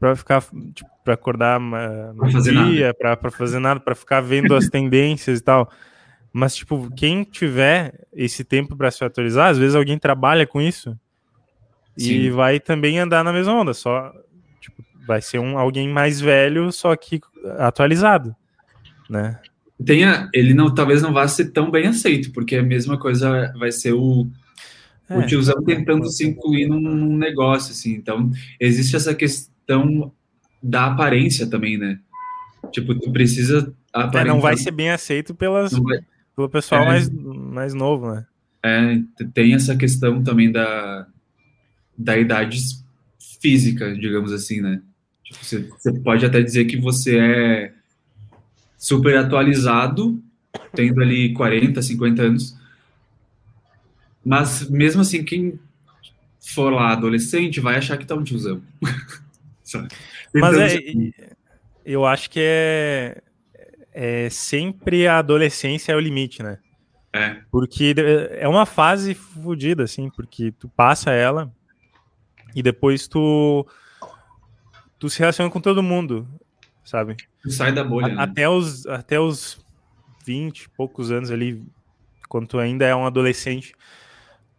para 0.00 0.16
ficar, 0.16 0.42
tipo, 0.74 0.90
para 1.04 1.12
acordar 1.14 1.60
no 1.60 2.42
dia, 2.42 2.94
para 2.94 3.30
fazer 3.30 3.58
nada, 3.58 3.78
para 3.78 3.94
ficar 3.94 4.22
vendo 4.22 4.54
as 4.54 4.66
tendências 4.70 5.38
e 5.38 5.42
tal. 5.42 5.70
Mas, 6.32 6.56
tipo, 6.56 6.90
quem 6.96 7.22
tiver 7.22 8.06
esse 8.12 8.42
tempo 8.42 8.74
para 8.76 8.90
se 8.90 9.04
atualizar, 9.04 9.50
às 9.50 9.58
vezes 9.58 9.74
alguém 9.74 9.98
trabalha 9.98 10.46
com 10.46 10.60
isso 10.60 10.98
e 11.98 12.02
Sim. 12.02 12.30
vai 12.30 12.58
também 12.58 12.98
andar 12.98 13.22
na 13.22 13.32
mesma 13.32 13.52
onda. 13.52 13.74
Só, 13.74 14.10
tipo, 14.58 14.82
vai 15.06 15.20
ser 15.20 15.38
um 15.38 15.58
alguém 15.58 15.88
mais 15.88 16.18
velho, 16.18 16.72
só 16.72 16.96
que 16.96 17.20
atualizado, 17.58 18.34
né? 19.08 19.38
Tenha, 19.84 20.30
ele 20.32 20.54
não, 20.54 20.72
talvez 20.72 21.02
não 21.02 21.12
vá 21.12 21.26
ser 21.28 21.50
tão 21.50 21.70
bem 21.70 21.88
aceito, 21.88 22.32
porque 22.32 22.56
a 22.56 22.62
mesma 22.62 22.98
coisa 22.98 23.52
vai 23.58 23.72
ser 23.72 23.92
o, 23.92 24.26
É. 25.08 25.18
o 25.18 25.26
tiozão 25.26 25.62
tentando 25.64 26.08
se 26.08 26.26
incluir 26.26 26.68
num, 26.68 26.80
num 26.80 27.16
negócio, 27.18 27.72
assim. 27.72 27.92
Então, 27.92 28.30
existe 28.58 28.94
essa 28.94 29.14
questão 29.14 29.49
da 30.62 30.86
aparência 30.86 31.46
também, 31.46 31.76
né? 31.78 31.98
Tipo, 32.72 32.94
tu 32.98 33.10
precisa 33.12 33.74
É, 33.94 34.00
aparentar. 34.00 34.26
não 34.26 34.40
vai 34.40 34.56
ser 34.56 34.70
bem 34.70 34.90
aceito 34.90 35.34
pelas, 35.34 35.72
vai- 35.72 36.00
pelo 36.36 36.48
pessoal 36.48 36.82
É. 36.82 36.86
mais, 36.86 37.08
mais 37.10 37.74
novo, 37.74 38.12
né? 38.14 38.26
é, 38.62 39.00
tem 39.32 39.54
essa 39.54 39.74
questão 39.74 40.22
também 40.22 40.52
da, 40.52 41.06
da 41.96 42.18
idade 42.18 42.60
física, 43.40 43.94
digamos 43.96 44.32
assim, 44.32 44.60
né? 44.60 44.82
Tipo, 45.24 45.42
você, 45.44 45.58
você 45.78 45.92
pode 46.00 46.26
até 46.26 46.42
dizer 46.42 46.66
que 46.66 46.76
você 46.76 47.18
é 47.18 47.72
super 48.76 49.16
atualizado, 49.16 50.22
tendo 50.74 51.00
ali 51.00 51.32
40, 51.32 51.80
50 51.80 52.20
anos, 52.22 52.54
mas 54.24 54.68
mesmo 54.68 55.00
assim, 55.00 55.24
quem 55.24 55.58
for 56.38 56.70
lá 56.70 56.92
adolescente 56.92 57.60
vai 57.60 57.76
achar 57.76 57.96
que 57.96 58.04
tá 58.06 58.14
um 58.14 58.22
tiozão. 58.24 58.60
Sabe? 59.70 59.88
Mas 60.34 60.52
Então, 60.54 60.60
é, 60.62 60.66
assim, 60.66 61.12
eu 61.84 62.04
acho 62.06 62.30
que 62.30 62.40
é, 62.42 63.22
é 63.92 64.30
sempre 64.30 65.06
a 65.06 65.18
adolescência 65.18 65.92
é 65.92 65.96
o 65.96 66.00
limite, 66.00 66.42
né? 66.42 66.58
é, 67.14 67.42
Porque 67.50 67.94
é 68.38 68.46
uma 68.48 68.66
fase 68.66 69.14
fodida, 69.14 69.84
assim, 69.84 70.08
porque 70.10 70.52
tu 70.52 70.68
passa 70.68 71.10
ela 71.10 71.50
e 72.54 72.62
depois 72.62 73.08
tu, 73.08 73.66
tu 74.98 75.08
se 75.08 75.18
relaciona 75.18 75.50
com 75.50 75.60
todo 75.60 75.82
mundo, 75.82 76.28
sabe? 76.84 77.16
tu 77.42 77.50
sai 77.50 77.72
da 77.72 77.82
bolha, 77.82 78.12
A- 78.12 78.16
né? 78.16 78.22
Até 78.22 78.48
os, 78.48 78.86
até 78.86 79.18
os 79.18 79.58
20 80.24 80.62
e 80.64 80.68
poucos 80.76 81.10
anos 81.10 81.30
ali, 81.30 81.62
quando 82.28 82.46
tu 82.46 82.58
ainda 82.58 82.86
é 82.86 82.94
um 82.94 83.06
adolescente, 83.06 83.72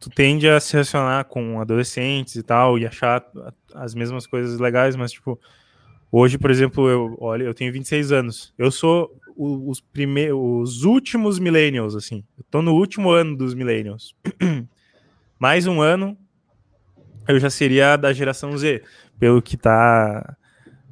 tu 0.01 0.09
tende 0.09 0.49
a 0.49 0.59
se 0.59 0.73
relacionar 0.73 1.23
com 1.25 1.61
adolescentes 1.61 2.35
e 2.35 2.41
tal, 2.43 2.77
e 2.77 2.85
achar 2.87 3.23
as 3.75 3.93
mesmas 3.93 4.25
coisas 4.25 4.59
legais, 4.59 4.95
mas, 4.95 5.11
tipo, 5.11 5.39
hoje, 6.11 6.37
por 6.39 6.49
exemplo, 6.49 6.89
eu, 6.89 7.15
olha, 7.21 7.43
eu 7.43 7.53
tenho 7.53 7.71
26 7.71 8.11
anos. 8.11 8.53
Eu 8.57 8.71
sou 8.71 9.15
os 9.37 9.79
primeiros, 9.79 10.37
os 10.39 10.83
últimos 10.83 11.37
millennials, 11.39 11.95
assim. 11.95 12.23
Eu 12.37 12.43
tô 12.49 12.61
no 12.63 12.73
último 12.73 13.11
ano 13.11 13.37
dos 13.37 13.53
millennials. 13.53 14.15
Mais 15.39 15.67
um 15.67 15.79
ano, 15.81 16.17
eu 17.27 17.39
já 17.39 17.49
seria 17.49 17.95
da 17.95 18.11
geração 18.11 18.57
Z, 18.57 18.83
pelo 19.19 19.41
que 19.41 19.55
tá 19.55 20.35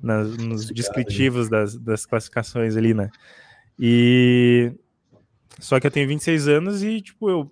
nas- 0.01 0.37
nos 0.37 0.69
descritivos 0.71 1.49
das, 1.49 1.75
das 1.77 2.05
classificações 2.05 2.77
ali, 2.77 2.93
né? 2.93 3.09
E 3.77 4.71
só 5.59 5.79
que 5.79 5.87
eu 5.87 5.91
tenho 5.91 6.07
26 6.07 6.47
anos 6.47 6.83
e, 6.83 7.01
tipo, 7.01 7.29
eu, 7.29 7.51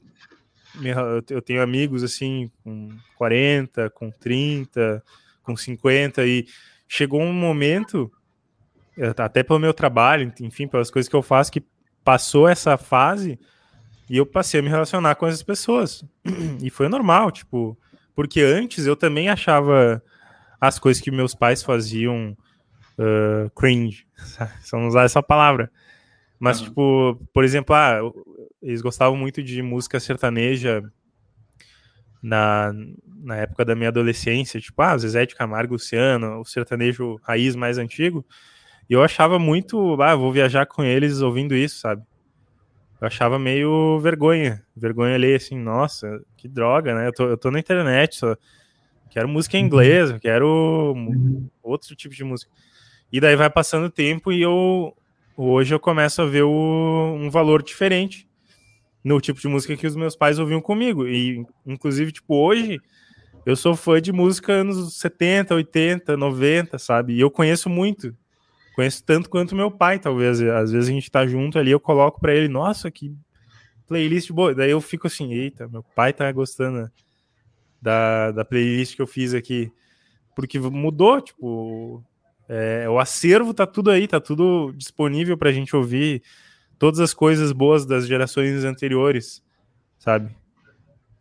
eu 1.29 1.41
tenho 1.41 1.61
amigos 1.61 2.03
assim 2.03 2.51
com 2.63 2.89
40, 3.17 3.89
com 3.91 4.11
30, 4.11 5.03
com 5.43 5.55
50 5.55 6.25
e 6.25 6.45
chegou 6.87 7.21
um 7.21 7.33
momento, 7.33 8.11
eh, 8.97 9.13
até 9.17 9.43
pelo 9.43 9.59
meu 9.59 9.73
trabalho, 9.73 10.31
enfim, 10.41 10.67
pelas 10.67 10.91
coisas 10.91 11.09
que 11.09 11.15
eu 11.15 11.21
faço, 11.21 11.51
que 11.51 11.63
passou 12.03 12.47
essa 12.47 12.77
fase 12.77 13.39
e 14.09 14.17
eu 14.17 14.25
passei 14.25 14.59
a 14.59 14.63
me 14.63 14.69
relacionar 14.69 15.15
com 15.15 15.27
essas 15.27 15.43
pessoas. 15.43 16.03
E 16.61 16.69
foi 16.69 16.87
normal, 16.87 17.31
tipo, 17.31 17.77
porque 18.15 18.41
antes 18.41 18.85
eu 18.85 18.95
também 18.95 19.29
achava 19.29 20.01
as 20.59 20.79
coisas 20.79 21.01
que 21.01 21.11
meus 21.11 21.35
pais 21.35 21.61
faziam 21.61 22.35
uh, 22.97 23.49
cringe, 23.51 24.07
se 24.61 24.73
eu 24.75 24.79
não 24.79 24.87
usar 24.87 25.03
essa 25.03 25.21
palavra. 25.21 25.71
Mas, 26.39 26.57
Aham. 26.57 26.67
tipo, 26.67 27.27
por 27.33 27.43
exemplo, 27.43 27.75
ah, 27.75 27.99
eles 28.61 28.81
gostavam 28.81 29.15
muito 29.17 29.41
de 29.43 29.61
música 29.61 29.99
sertaneja 29.99 30.81
na, 32.21 32.73
na 33.23 33.35
época 33.37 33.63
da 33.63 33.75
minha 33.75 33.89
adolescência, 33.89 34.59
tipo, 34.59 34.81
ah, 34.81 34.97
Zezé 34.97 35.25
de 35.25 35.35
Camargo, 35.35 35.73
Luciano, 35.73 36.39
o 36.39 36.45
sertanejo 36.45 37.19
raiz 37.23 37.55
mais 37.55 37.77
antigo. 37.77 38.25
E 38.89 38.93
eu 38.93 39.03
achava 39.03 39.37
muito, 39.37 40.01
ah, 40.01 40.15
vou 40.15 40.31
viajar 40.31 40.65
com 40.65 40.83
eles 40.83 41.21
ouvindo 41.21 41.55
isso, 41.55 41.79
sabe? 41.79 42.01
Eu 42.99 43.07
achava 43.07 43.37
meio 43.37 43.99
vergonha, 43.99 44.65
vergonha 44.75 45.13
ali, 45.15 45.35
assim, 45.35 45.57
nossa, 45.57 46.19
que 46.35 46.47
droga, 46.47 46.95
né? 46.95 47.07
Eu 47.07 47.13
tô, 47.13 47.29
eu 47.29 47.37
tô 47.37 47.51
na 47.51 47.59
internet, 47.59 48.15
só 48.15 48.35
quero 49.11 49.27
música 49.29 49.57
em 49.57 49.63
inglês, 49.65 50.09
eu 50.09 50.19
quero 50.19 50.93
mu- 50.95 51.11
outro 51.61 51.95
tipo 51.95 52.15
de 52.15 52.23
música. 52.23 52.51
E 53.11 53.19
daí 53.19 53.35
vai 53.35 53.49
passando 53.49 53.85
o 53.85 53.89
tempo 53.91 54.31
e 54.31 54.41
eu 54.41 54.95
hoje 55.37 55.73
eu 55.75 55.79
começo 55.79 56.21
a 56.21 56.25
ver 56.25 56.41
o- 56.43 57.13
um 57.15 57.29
valor 57.29 57.61
diferente 57.61 58.26
no 59.03 59.21
tipo 59.21 59.39
de 59.39 59.47
música 59.47 59.75
que 59.75 59.87
os 59.87 59.95
meus 59.95 60.15
pais 60.15 60.39
ouviam 60.39 60.61
comigo. 60.61 61.07
E 61.07 61.45
inclusive, 61.65 62.11
tipo, 62.11 62.35
hoje 62.35 62.79
eu 63.45 63.55
sou 63.55 63.75
fã 63.75 64.01
de 64.01 64.11
música 64.11 64.51
anos 64.51 64.97
70, 64.97 65.55
80, 65.55 66.17
90, 66.17 66.77
sabe? 66.77 67.13
E 67.13 67.19
eu 67.19 67.31
conheço 67.31 67.69
muito. 67.69 68.15
Conheço 68.75 69.03
tanto 69.03 69.29
quanto 69.29 69.55
meu 69.55 69.71
pai, 69.71 69.99
talvez. 69.99 70.41
Às 70.41 70.71
vezes 70.71 70.89
a 70.89 70.91
gente 70.91 71.09
tá 71.09 71.25
junto 71.25 71.57
ali, 71.57 71.71
eu 71.71 71.79
coloco 71.79 72.19
pra 72.19 72.35
ele, 72.35 72.47
nossa, 72.47 72.91
que 72.91 73.15
playlist 73.87 74.31
boa. 74.31 74.53
Daí 74.53 74.71
eu 74.71 74.81
fico 74.81 75.07
assim, 75.07 75.33
eita, 75.33 75.67
meu 75.67 75.81
pai 75.81 76.13
tá 76.13 76.31
gostando 76.31 76.91
da, 77.81 78.31
da 78.31 78.45
playlist 78.45 78.95
que 78.95 79.01
eu 79.01 79.07
fiz 79.07 79.33
aqui. 79.33 79.71
Porque 80.35 80.59
mudou, 80.59 81.19
tipo, 81.21 82.03
é, 82.47 82.87
o 82.89 82.99
acervo 82.99 83.53
tá 83.53 83.65
tudo 83.65 83.89
aí, 83.89 84.07
tá 84.07 84.19
tudo 84.19 84.73
disponível 84.75 85.37
pra 85.37 85.51
gente 85.51 85.75
ouvir 85.75 86.21
todas 86.77 86.99
as 86.99 87.13
coisas 87.13 87.51
boas 87.51 87.85
das 87.85 88.07
gerações 88.07 88.63
anteriores, 88.63 89.43
sabe? 89.97 90.35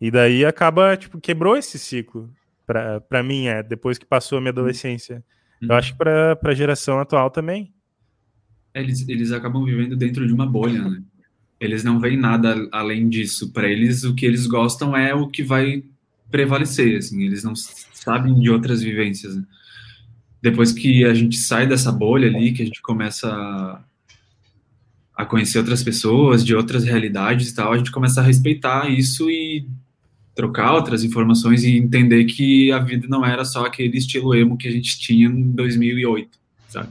E 0.01 0.11
daí 0.11 0.45
acaba, 0.45 0.97
tipo, 0.97 1.21
quebrou 1.21 1.57
esse 1.57 1.79
ciclo. 1.79 2.31
Pra, 2.67 3.01
pra 3.01 3.23
mim, 3.23 3.47
é, 3.47 3.63
depois 3.63 3.97
que 3.97 4.05
passou 4.05 4.39
a 4.39 4.41
minha 4.41 4.51
adolescência. 4.51 5.25
Eu 5.63 5.75
acho 5.75 5.93
que 5.93 5.99
pra, 5.99 6.37
pra 6.37 6.55
geração 6.55 6.99
atual 6.99 7.31
também. 7.31 7.73
Eles, 8.75 9.09
eles 9.09 9.33
acabam 9.33 9.65
vivendo 9.65 9.97
dentro 9.97 10.27
de 10.27 10.33
uma 10.33 10.47
bolha, 10.47 10.83
né? 10.83 11.03
Eles 11.59 11.83
não 11.83 11.99
veem 11.99 12.19
nada 12.19 12.69
além 12.73 13.09
disso. 13.09 13.53
Para 13.53 13.69
eles, 13.69 14.05
o 14.05 14.15
que 14.15 14.27
eles 14.27 14.47
gostam 14.47 14.95
é 14.97 15.15
o 15.15 15.29
que 15.29 15.43
vai 15.43 15.83
prevalecer, 16.31 16.99
assim. 16.99 17.23
Eles 17.25 17.43
não 17.43 17.55
sabem 17.57 18.35
de 18.35 18.51
outras 18.51 18.83
vivências. 18.83 19.37
né? 19.37 19.45
Depois 20.43 20.73
que 20.73 21.05
a 21.05 21.15
gente 21.15 21.37
sai 21.37 21.67
dessa 21.67 21.91
bolha 21.91 22.29
ali, 22.29 22.53
que 22.53 22.63
a 22.63 22.67
gente 22.67 22.83
começa 22.83 23.83
a, 25.17 25.25
conhecer 25.25 25.59
outras 25.59 25.83
pessoas, 25.83 26.45
de 26.45 26.55
outras 26.55 26.85
realidades 26.85 27.49
e 27.51 27.55
tal, 27.55 27.73
a 27.73 27.79
gente 27.79 27.91
começa 27.91 28.21
a 28.21 28.25
respeitar 28.25 28.89
isso 28.91 29.31
e 29.31 29.67
trocar 30.35 30.75
outras 30.75 31.03
informações 31.03 31.65
e 31.65 31.79
entender 31.79 32.25
que 32.27 32.71
a 32.71 32.79
vida 32.79 33.07
não 33.09 33.25
era 33.25 33.45
só 33.45 33.65
aquele 33.65 33.97
estilo 33.97 34.35
emo 34.35 34.57
que 34.59 34.69
a 34.69 34.71
gente 34.71 34.99
tinha 34.99 35.27
em 35.29 35.51
2008, 35.53 36.29
sabe? 36.69 36.91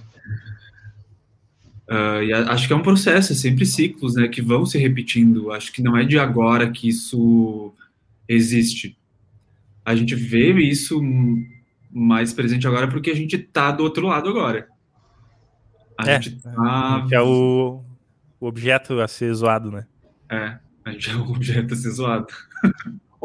Ah, 1.87 2.23
e 2.23 2.33
a- 2.33 2.51
acho 2.51 2.65
que 2.67 2.73
é 2.73 2.75
um 2.75 2.81
processo, 2.81 3.31
é 3.31 3.35
sempre 3.35 3.65
ciclos, 3.65 4.15
né, 4.15 4.27
que 4.27 4.41
vão 4.41 4.65
se 4.65 4.77
repetindo. 4.77 5.51
Acho 5.51 5.71
que 5.71 5.83
não 5.83 5.95
é 5.95 6.03
de 6.03 6.17
agora 6.17 6.71
que 6.71 6.89
isso 6.89 7.71
existe. 8.27 8.97
A 9.85 9.95
gente 9.95 10.15
vê 10.15 10.51
isso 10.59 10.99
mais 11.91 12.33
presente 12.33 12.67
agora 12.67 12.87
porque 12.87 13.11
a 13.11 13.15
gente 13.15 13.37
tá 13.37 13.71
do 13.71 13.83
outro 13.83 14.07
lado 14.07 14.27
agora. 14.29 14.67
A 15.97 16.09
É, 16.09 16.19
gente 16.21 16.41
tá... 16.41 17.05
Que 17.07 17.13
é 17.15 17.21
o, 17.21 17.83
o 18.45 18.47
objeto 18.47 18.99
a 19.01 19.07
ser 19.07 19.33
zoado, 19.33 19.71
né? 19.71 19.85
É, 20.29 20.57
a 20.85 20.91
gente 20.91 21.09
é 21.09 21.15
um 21.15 21.31
objeto 21.31 21.73
a 21.73 21.77
ser 21.77 21.89
zoado. 21.89 22.27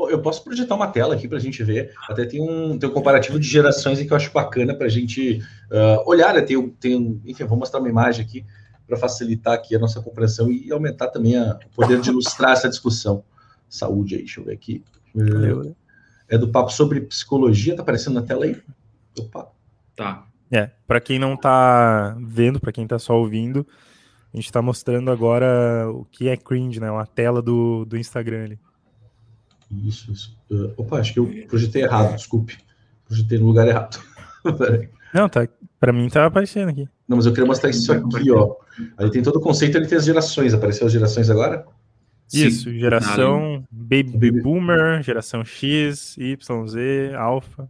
Eu 0.08 0.22
posso 0.22 0.42
projetar 0.42 0.74
uma 0.74 0.86
tela 0.86 1.14
aqui 1.14 1.28
para 1.28 1.36
a 1.36 1.40
gente 1.40 1.62
ver. 1.62 1.92
Até 2.08 2.24
tem 2.24 2.40
um, 2.40 2.78
tem 2.78 2.88
um 2.88 2.92
comparativo 2.92 3.38
de 3.38 3.46
gerações 3.46 3.98
aí 3.98 4.06
que 4.06 4.12
eu 4.12 4.16
acho 4.16 4.32
bacana 4.32 4.74
para 4.74 4.86
a 4.86 4.90
gente 4.90 5.42
ah, 5.70 6.02
olhar. 6.06 6.32
Né? 6.32 6.40
Tem, 6.40 6.56
um- 6.56 6.70
tem, 6.70 6.96
um- 6.96 7.20
enfim, 7.26 7.42
eu 7.42 7.48
vou 7.48 7.58
mostrar 7.58 7.80
uma 7.80 7.88
imagem 7.88 8.24
aqui 8.24 8.46
para 8.86 8.96
facilitar 8.96 9.52
aqui 9.52 9.76
a 9.76 9.78
nossa 9.78 10.00
compreensão 10.00 10.50
e 10.50 10.72
aumentar 10.72 11.08
também 11.08 11.36
a- 11.36 11.58
o 11.66 11.68
poder 11.76 12.00
de 12.00 12.08
ilustrar 12.08 12.52
essa 12.52 12.68
discussão. 12.68 13.22
Saúde 13.68 14.14
aí, 14.14 14.20
deixa 14.22 14.40
eu 14.40 14.44
ver 14.46 14.54
aqui. 14.54 14.82
Valeu. 15.14 15.76
É 16.28 16.38
do 16.38 16.48
papo 16.48 16.72
sobre 16.72 17.00
psicologia, 17.02 17.76
tá 17.76 17.82
aparecendo 17.82 18.14
na 18.14 18.22
tela 18.22 18.46
aí? 18.46 18.56
Opa. 19.18 19.48
Tá. 19.94 20.24
É, 20.50 20.70
pra 20.86 21.00
quem 21.00 21.18
não 21.18 21.36
tá 21.36 22.16
vendo, 22.22 22.58
pra 22.58 22.72
quem 22.72 22.86
tá 22.86 22.98
só 22.98 23.16
ouvindo, 23.18 23.66
a 24.32 24.36
gente 24.36 24.50
tá 24.52 24.62
mostrando 24.62 25.10
agora 25.10 25.90
o 25.90 26.04
que 26.04 26.28
é 26.28 26.36
cringe, 26.36 26.78
né? 26.80 26.90
Uma 26.90 27.06
tela 27.06 27.40
do, 27.42 27.84
do 27.84 27.96
Instagram 27.98 28.44
ali. 28.44 28.58
Isso, 29.84 30.10
isso. 30.12 30.36
Ah, 30.52 30.72
opa, 30.76 30.98
acho 30.98 31.12
que 31.12 31.18
eu 31.20 31.30
projetei 31.48 31.82
errado, 31.82 32.14
desculpe. 32.16 32.58
Projetei 33.06 33.38
no 33.38 33.46
lugar 33.46 33.66
errado. 33.68 34.00
Peraí. 34.58 34.88
Não, 35.14 35.28
tá. 35.28 35.46
Pra 35.78 35.92
mim 35.92 36.08
tá 36.08 36.26
aparecendo 36.26 36.68
aqui. 36.68 36.88
Não, 37.08 37.16
mas 37.16 37.26
eu 37.26 37.32
queria 37.32 37.46
mostrar 37.46 37.70
isso 37.70 37.92
aqui, 37.92 38.30
ó. 38.30 38.54
Aí 38.98 39.10
tem 39.10 39.22
todo 39.22 39.36
o 39.36 39.40
conceito, 39.40 39.76
ele 39.76 39.86
tem 39.86 39.98
as 39.98 40.04
gerações. 40.04 40.54
Apareceu 40.54 40.86
as 40.86 40.92
gerações 40.92 41.28
agora? 41.30 41.64
Isso, 42.32 42.70
Sim, 42.70 42.78
geração 42.78 43.66
Baby 43.72 44.12
Baby- 44.12 44.40
Boomer, 44.42 45.02
geração 45.02 45.44
X, 45.44 46.16
Y, 46.16 46.66
Z, 46.68 47.12
Alpha. 47.16 47.68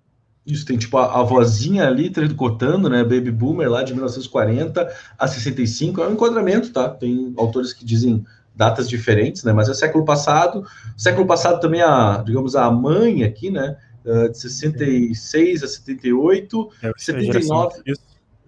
Isso 0.52 0.66
tem 0.66 0.76
tipo 0.76 0.96
a, 0.98 1.20
a 1.20 1.22
vozinha 1.22 1.86
ali 1.86 2.10
tricotando, 2.10 2.88
né? 2.88 3.02
Baby 3.02 3.30
Boomer 3.30 3.70
lá 3.70 3.82
de 3.82 3.92
1940 3.92 4.88
a 5.18 5.26
65. 5.26 6.00
É 6.00 6.08
um 6.08 6.12
enquadramento, 6.12 6.72
tá? 6.72 6.88
Tem 6.88 7.32
autores 7.36 7.72
que 7.72 7.84
dizem 7.84 8.24
datas 8.54 8.88
diferentes, 8.88 9.44
né? 9.44 9.52
Mas 9.52 9.68
é 9.68 9.74
século 9.74 10.04
passado. 10.04 10.64
Século 10.96 11.26
passado 11.26 11.60
também 11.60 11.82
a, 11.82 12.22
digamos, 12.24 12.56
a 12.56 12.70
mãe 12.70 13.24
aqui, 13.24 13.50
né? 13.50 13.76
ah, 14.06 14.28
de 14.28 14.38
66 14.38 15.62
a 15.62 15.68
78, 15.68 16.70
É, 16.82 16.92
79. 16.96 17.32
geração 17.32 17.82
X. 17.86 17.98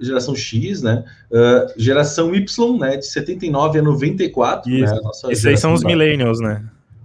geração 0.01 0.37
X, 0.37 0.83
né? 0.83 1.05
Ah, 1.33 1.67
geração 1.77 2.35
Y, 2.35 2.79
né? 2.79 2.97
De 2.97 3.07
79 3.07 3.79
a 3.79 3.83
94, 3.83 4.71
Isso. 4.71 4.93
né? 4.93 4.99
A 4.99 5.03
nossa 5.03 5.33
Esses 5.33 5.47
aí 5.47 5.57
são 5.57 5.73
os 5.73 5.83
millennials, 5.83 6.41
né? 6.41 6.63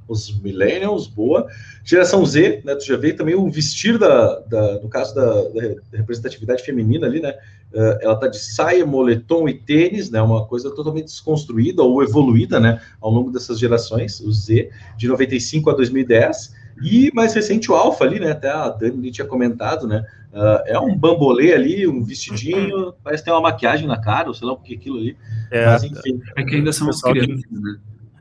Os 0.07 0.39
millennials, 0.41 1.07
boa. 1.07 1.47
Geração 1.83 2.25
Z, 2.25 2.61
né? 2.63 2.75
Tu 2.75 2.85
já 2.85 2.97
vê 2.97 3.13
também 3.13 3.35
o 3.35 3.49
vestir 3.49 3.97
da, 3.97 4.39
da 4.39 4.79
no 4.81 4.89
caso 4.89 5.13
da, 5.15 5.25
da 5.25 5.77
representatividade 5.97 6.63
feminina 6.63 7.05
ali, 7.07 7.19
né? 7.19 7.33
eh, 7.73 7.99
ela 8.01 8.15
tá 8.15 8.27
de 8.27 8.39
saia, 8.39 8.85
moletom 8.85 9.47
e 9.49 9.53
tênis, 9.53 10.09
né? 10.09 10.21
Uma 10.21 10.45
coisa 10.45 10.69
totalmente 10.73 11.05
desconstruída 11.05 11.83
ou 11.83 12.01
evoluída, 12.01 12.59
né? 12.59 12.79
Ao 13.01 13.11
longo 13.11 13.31
dessas 13.31 13.59
gerações, 13.59 14.19
o 14.21 14.31
Z, 14.31 14.69
de 14.97 15.07
95 15.07 15.69
a 15.69 15.73
2010. 15.73 16.55
E 16.83 17.11
mais 17.13 17.33
recente 17.33 17.71
o 17.71 17.75
Alpha 17.75 18.05
ali, 18.05 18.19
né? 18.19 18.31
Até 18.31 18.49
a 18.49 18.69
Dani 18.69 19.09
tinha 19.11 19.25
comentado, 19.25 19.87
né? 19.87 20.05
Ah, 20.31 20.63
é 20.67 20.79
um 20.79 20.95
bambolê 20.95 21.51
ali, 21.53 21.87
um 21.87 22.03
vestidinho, 22.03 22.93
parece 23.03 23.23
ter 23.23 23.31
uma 23.31 23.41
maquiagem 23.41 23.87
na 23.87 23.99
cara, 23.99 24.27
ou 24.27 24.33
sei 24.35 24.45
lá 24.47 24.53
o 24.53 24.57
que 24.57 24.73
é 24.73 24.77
aquilo 24.77 24.97
ali. 24.97 25.17
É, 25.49 25.65
Mas 25.65 25.83
enfim, 25.83 26.21
É 26.35 26.43
que 26.43 26.55
ainda 26.55 26.71
são 26.71 26.87
as 26.89 26.97
Pessoal 26.97 27.13
que- 27.13 27.19
crianças, 27.21 27.49
né? 27.51 27.77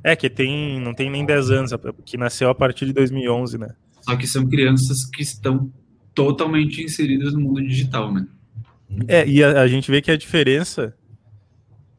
É 0.06 0.14
que 0.14 0.30
tem, 0.30 0.80
não 0.80 0.94
tem 0.94 1.10
nem 1.10 1.26
10 1.26 1.50
anos, 1.50 1.72
que 2.04 2.16
nasceu 2.16 2.48
a 2.48 2.54
partir 2.54 2.86
de 2.86 2.92
2011, 2.92 3.58
né? 3.58 3.70
Só 4.02 4.14
que 4.14 4.24
são 4.24 4.48
crianças 4.48 5.04
que 5.04 5.20
estão 5.20 5.68
totalmente 6.14 6.80
inseridas 6.80 7.34
no 7.34 7.40
mundo 7.40 7.60
digital, 7.60 8.14
né? 8.14 8.24
É, 9.08 9.26
e 9.26 9.42
a, 9.42 9.62
a 9.62 9.66
gente 9.66 9.90
vê 9.90 10.00
que 10.00 10.12
a 10.12 10.16
diferença, 10.16 10.94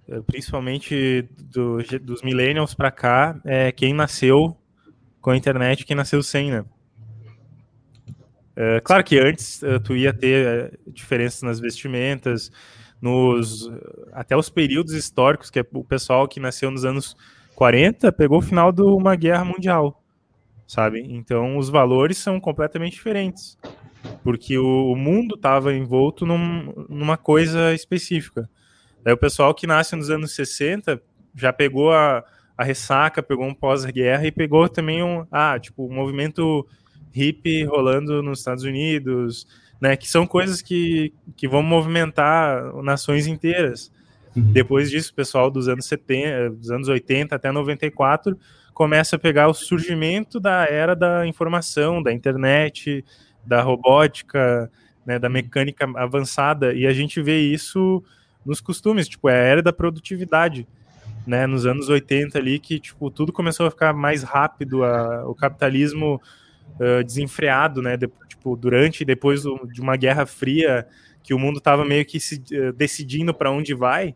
eh, 0.07 0.21
principalmente 0.25 1.27
do- 1.53 1.79
dos 2.01 2.21
millennials 2.21 2.73
pra 2.73 2.91
cá, 2.91 3.37
é 3.43 3.73
quem 3.73 3.93
nasceu 3.93 4.57
com 5.19 5.31
a 5.31 5.35
internet 5.35 5.81
e 5.81 5.85
quem 5.85 5.95
nasceu 5.95 6.23
sem, 6.23 6.49
né? 6.49 6.63
É, 8.55 8.79
claro 8.79 9.03
que 9.03 9.19
antes 9.19 9.61
eh, 9.61 9.79
tu 9.79 9.97
ia 9.97 10.13
ter 10.13 10.45
eh, 10.45 10.77
diferenças 10.87 11.41
nas 11.41 11.59
vestimentas, 11.59 12.49
nos 13.01 13.69
até 14.13 14.35
os 14.37 14.49
períodos 14.49 14.93
históricos, 14.93 15.49
que 15.49 15.59
é 15.59 15.65
o 15.73 15.83
pessoal 15.83 16.25
que 16.25 16.39
nasceu 16.39 16.71
nos 16.71 16.85
anos 16.85 17.17
40 17.57 18.11
pegou 18.11 18.37
o 18.37 18.41
final 18.41 18.71
de 18.71 18.83
uma 18.83 19.15
guerra 19.15 19.43
mundial, 19.43 20.03
sabe? 20.67 21.03
Então 21.09 21.57
os 21.57 21.69
valores 21.69 22.19
são 22.19 22.39
completamente 22.39 22.93
diferentes 22.93 23.57
porque 24.23 24.59
o, 24.59 24.95
mundo 24.95 25.33
estava 25.33 25.73
envolto 25.73 26.23
num- 26.23 26.85
numa 26.87 27.17
coisa 27.17 27.73
específica. 27.73 28.47
Daí 29.03 29.11
o 29.11 29.17
pessoal 29.17 29.55
que 29.55 29.65
nasce 29.65 29.95
nos 29.95 30.11
anos 30.11 30.35
60 30.35 31.01
já 31.33 31.51
pegou 31.51 31.91
a, 31.91 32.23
a 32.55 32.63
ressaca, 32.63 33.23
pegou 33.23 33.47
um 33.47 33.55
pós-guerra 33.55 34.27
e 34.27 34.31
pegou 34.31 34.69
também 34.69 35.01
um, 35.01 35.25
ah, 35.31 35.57
tipo, 35.59 35.83
o 35.83 35.91
movimento 35.91 36.63
hippie 37.11 37.63
rolando 37.63 38.21
nos 38.21 38.37
Estados 38.37 38.63
Unidos, 38.63 39.47
né, 39.81 39.97
que 39.97 40.07
são 40.07 40.27
coisas 40.27 40.61
que, 40.61 41.11
que 41.35 41.47
vão 41.47 41.63
movimentar 41.63 42.71
nações 42.83 43.25
inteiras. 43.25 43.91
Depois 44.41 44.89
disso, 44.89 45.11
o 45.11 45.15
pessoal 45.15 45.49
dos 45.49 45.67
anos 45.67 45.85
70, 45.85 46.49
dos 46.51 46.71
anos 46.71 46.87
80 46.87 47.35
até 47.35 47.51
94 47.51 48.37
começa 48.73 49.15
a 49.15 49.19
pegar 49.19 49.47
o 49.47 49.53
surgimento 49.53 50.39
da 50.39 50.65
era 50.65 50.95
da 50.95 51.25
informação, 51.25 52.01
da 52.03 52.13
internet, 52.13 53.03
da 53.45 53.61
robótica, 53.61 54.71
né, 55.05 55.17
da 55.17 55.29
mecânica 55.29 55.89
avançada, 55.95 56.73
e 56.73 56.85
a 56.85 56.93
gente 56.93 57.21
vê 57.21 57.39
isso 57.39 58.03
nos 58.45 58.61
costumes, 58.61 59.07
tipo, 59.07 59.27
é 59.29 59.33
a 59.33 59.43
era 59.43 59.63
da 59.63 59.73
produtividade, 59.73 60.67
né, 61.25 61.47
nos 61.47 61.65
anos 61.65 61.89
80 61.89 62.37
ali, 62.37 62.59
que, 62.59 62.79
tipo, 62.79 63.09
tudo 63.09 63.33
começou 63.33 63.65
a 63.65 63.71
ficar 63.71 63.93
mais 63.93 64.21
rápido, 64.23 64.83
a- 64.83 65.27
o 65.27 65.33
capitalismo 65.33 66.21
ah, 66.79 67.01
desenfreado, 67.01 67.81
né, 67.81 67.97
de- 67.97 68.07
tipo, 68.29 68.55
durante 68.55 69.01
e 69.01 69.05
depois 69.05 69.41
de 69.73 69.81
uma 69.81 69.95
guerra 69.95 70.27
fria, 70.27 70.85
que 71.23 71.33
o 71.33 71.39
mundo 71.39 71.57
estava 71.57 71.83
meio 71.83 72.05
que 72.05 72.19
se, 72.19 72.43
eh, 72.51 72.71
decidindo 72.71 73.33
para 73.33 73.49
onde 73.51 73.73
vai, 73.73 74.13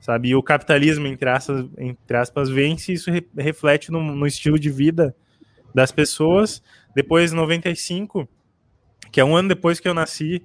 sabe, 0.00 0.28
e 0.28 0.34
o 0.36 0.42
capitalismo, 0.42 1.06
entre 1.06 1.28
aspas, 1.28 1.66
entre 1.78 2.16
aspas 2.16 2.48
vence, 2.48 2.92
isso 2.92 3.10
re- 3.10 3.28
reflete 3.36 3.90
no, 3.90 4.02
no 4.02 4.26
estilo 4.26 4.58
de 4.58 4.70
vida 4.70 5.14
das 5.74 5.92
pessoas, 5.92 6.62
depois 6.94 7.32
95 7.32 8.28
que 9.10 9.20
é 9.20 9.24
um 9.24 9.36
ano 9.36 9.48
depois 9.48 9.80
que 9.80 9.88
eu 9.88 9.94
nasci, 9.94 10.42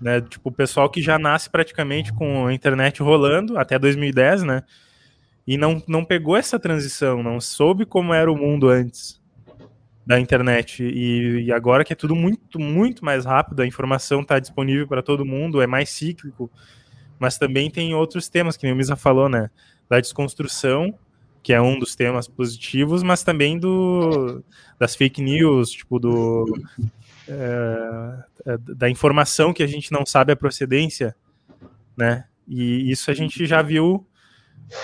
né? 0.00 0.20
Tipo, 0.20 0.48
o 0.48 0.52
pessoal 0.52 0.88
que 0.90 1.00
já 1.00 1.18
nasce 1.18 1.50
praticamente 1.50 2.12
com 2.12 2.46
a 2.46 2.52
internet 2.54 3.02
rolando 3.02 3.58
até 3.58 3.78
2010, 3.78 4.42
né? 4.42 4.62
E 5.46 5.56
não, 5.56 5.82
não 5.86 6.04
pegou 6.04 6.36
essa 6.36 6.58
transição, 6.58 7.22
não 7.22 7.40
soube 7.40 7.86
como 7.86 8.12
era 8.12 8.30
o 8.30 8.36
mundo 8.36 8.68
antes 8.68 9.20
da 10.04 10.18
internet. 10.18 10.82
E, 10.82 11.44
e 11.44 11.52
agora 11.52 11.84
que 11.84 11.92
é 11.92 11.96
tudo 11.96 12.16
muito, 12.16 12.58
muito 12.58 13.04
mais 13.04 13.24
rápido, 13.24 13.60
a 13.60 13.66
informação 13.66 14.20
está 14.22 14.38
disponível 14.38 14.86
para 14.88 15.02
todo 15.02 15.24
mundo, 15.24 15.60
é 15.62 15.66
mais 15.66 15.90
cíclico, 15.90 16.50
mas 17.18 17.38
também 17.38 17.70
tem 17.70 17.94
outros 17.94 18.28
temas, 18.28 18.56
que 18.56 18.64
nem 18.64 18.72
o 18.72 18.76
Misa 18.76 18.96
falou, 18.96 19.28
né? 19.28 19.50
Da 19.88 20.00
desconstrução, 20.00 20.96
que 21.42 21.52
é 21.52 21.60
um 21.60 21.78
dos 21.78 21.94
temas 21.94 22.26
positivos, 22.26 23.02
mas 23.02 23.22
também 23.22 23.58
do 23.58 24.42
das 24.78 24.96
fake 24.96 25.22
news, 25.22 25.70
tipo, 25.70 25.98
do 25.98 26.60
é, 27.28 28.58
da 28.58 28.90
informação 28.90 29.52
que 29.52 29.62
a 29.62 29.66
gente 29.66 29.92
não 29.92 30.04
sabe 30.04 30.32
a 30.32 30.36
procedência, 30.36 31.14
né? 31.96 32.24
E 32.46 32.90
isso 32.90 33.10
a 33.10 33.14
gente 33.14 33.44
já 33.46 33.62
viu 33.62 34.06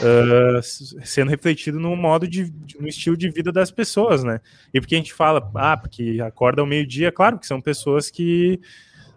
uh, 0.01 0.63
sendo 1.05 1.31
refletido 1.31 1.79
no 1.79 1.95
modo 1.97 2.27
de, 2.27 2.53
no 2.79 2.89
estilo 2.89 3.17
de 3.17 3.29
vida 3.31 3.53
das 3.53 3.71
pessoas, 3.71 4.25
né? 4.25 4.41
E 4.73 4.81
porque 4.81 4.95
a 4.95 4.99
gente 4.99 5.13
fala, 5.13 5.51
ah, 5.55 5.77
porque 5.77 6.21
acorda 6.21 6.61
ao 6.61 6.67
meio-dia, 6.67 7.13
claro 7.13 7.39
que 7.39 7.47
são 7.47 7.61
pessoas 7.61 8.11
que 8.11 8.61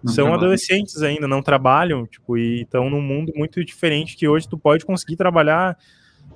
não 0.06 0.14
são 0.14 0.26
trabalham. 0.26 0.36
adolescentes 0.36 1.02
ainda, 1.02 1.28
não 1.28 1.42
trabalham, 1.42 2.06
tipo, 2.06 2.38
e 2.38 2.62
estão 2.62 2.90
num 2.90 3.02
mundo 3.02 3.34
muito 3.36 3.64
diferente 3.66 4.16
que 4.16 4.28
hoje 4.28 4.48
tu 4.48 4.58
pode 4.58 4.86
conseguir 4.86 5.16
trabalhar 5.16 5.76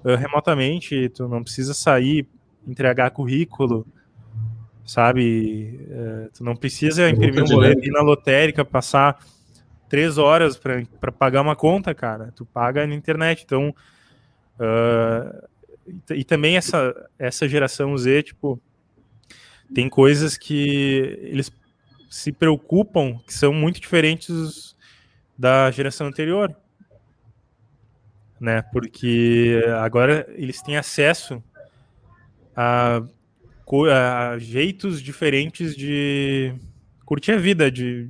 uh, 0.03 0.15
remotamente, 0.15 1.09
tu 1.09 1.27
não 1.27 1.43
precisa 1.43 1.73
sair, 1.75 2.27
entregar 2.67 3.11
currículo, 3.11 3.85
sabe? 4.83 5.79
Uh, 5.87 6.29
tu 6.35 6.43
não 6.43 6.55
precisa 6.55 7.07
imprimir 7.09 7.43
um 7.43 7.47
boleto, 7.47 7.85
ir 7.85 7.91
na 7.91 8.01
lotérica, 8.01 8.65
passar 8.65 9.19
três 9.87 10.17
horas 10.17 10.57
para 10.57 11.11
pagar 11.11 11.41
uma 11.41 11.55
conta, 11.55 11.93
cara. 11.93 12.33
Tu 12.35 12.43
paga 12.45 12.87
na 12.87 12.95
internet. 12.95 13.43
Então, 13.45 13.69
uh, 14.59 15.47
e, 16.09 16.21
e, 16.21 16.23
também 16.23 16.57
essa, 16.57 16.95
essa 17.19 17.47
geração 17.47 17.95
Z, 17.95 18.23
tipo, 18.23 18.59
tem 19.71 19.87
coisas 19.87 20.35
que 20.35 21.19
eles 21.21 21.51
se 22.09 22.31
preocupam 22.31 23.19
que 23.25 23.33
são 23.33 23.53
muito 23.53 23.79
diferentes 23.79 24.75
da 25.37 25.69
geração 25.71 26.07
anterior. 26.07 26.55
Né? 28.39 28.61
Porque 28.61 29.61
agora 29.81 30.25
eles 30.35 30.61
têm 30.61 30.77
acesso 30.77 31.43
a 32.55 33.01
a 33.87 34.35
jeitos 34.39 35.01
diferentes 35.01 35.75
de 35.75 36.55
curtir 37.05 37.33
a 37.33 37.37
vida 37.37 37.69
de, 37.69 38.09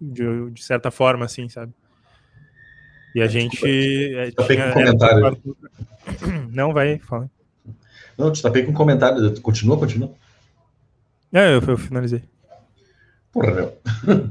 de, 0.00 0.50
de, 0.50 0.64
certa 0.64 0.90
forma, 0.90 1.26
assim, 1.26 1.48
sabe? 1.48 1.74
E 3.14 3.20
a 3.20 3.26
gente. 3.26 3.64
É, 4.16 4.30
tinha, 4.30 4.68
um 4.68 4.72
comentário. 4.72 5.38
Não, 6.50 6.72
vai, 6.72 6.98
fala. 6.98 7.30
Não, 8.16 8.32
te 8.32 8.42
tapei 8.42 8.64
com 8.64 8.70
um 8.70 8.74
comentário. 8.74 9.40
Continua, 9.40 9.76
continua. 9.76 10.12
É, 11.32 11.54
eu, 11.54 11.60
eu 11.60 11.76
finalizei. 11.76 12.22
Porra, 13.34 13.50
meu. 13.50 13.66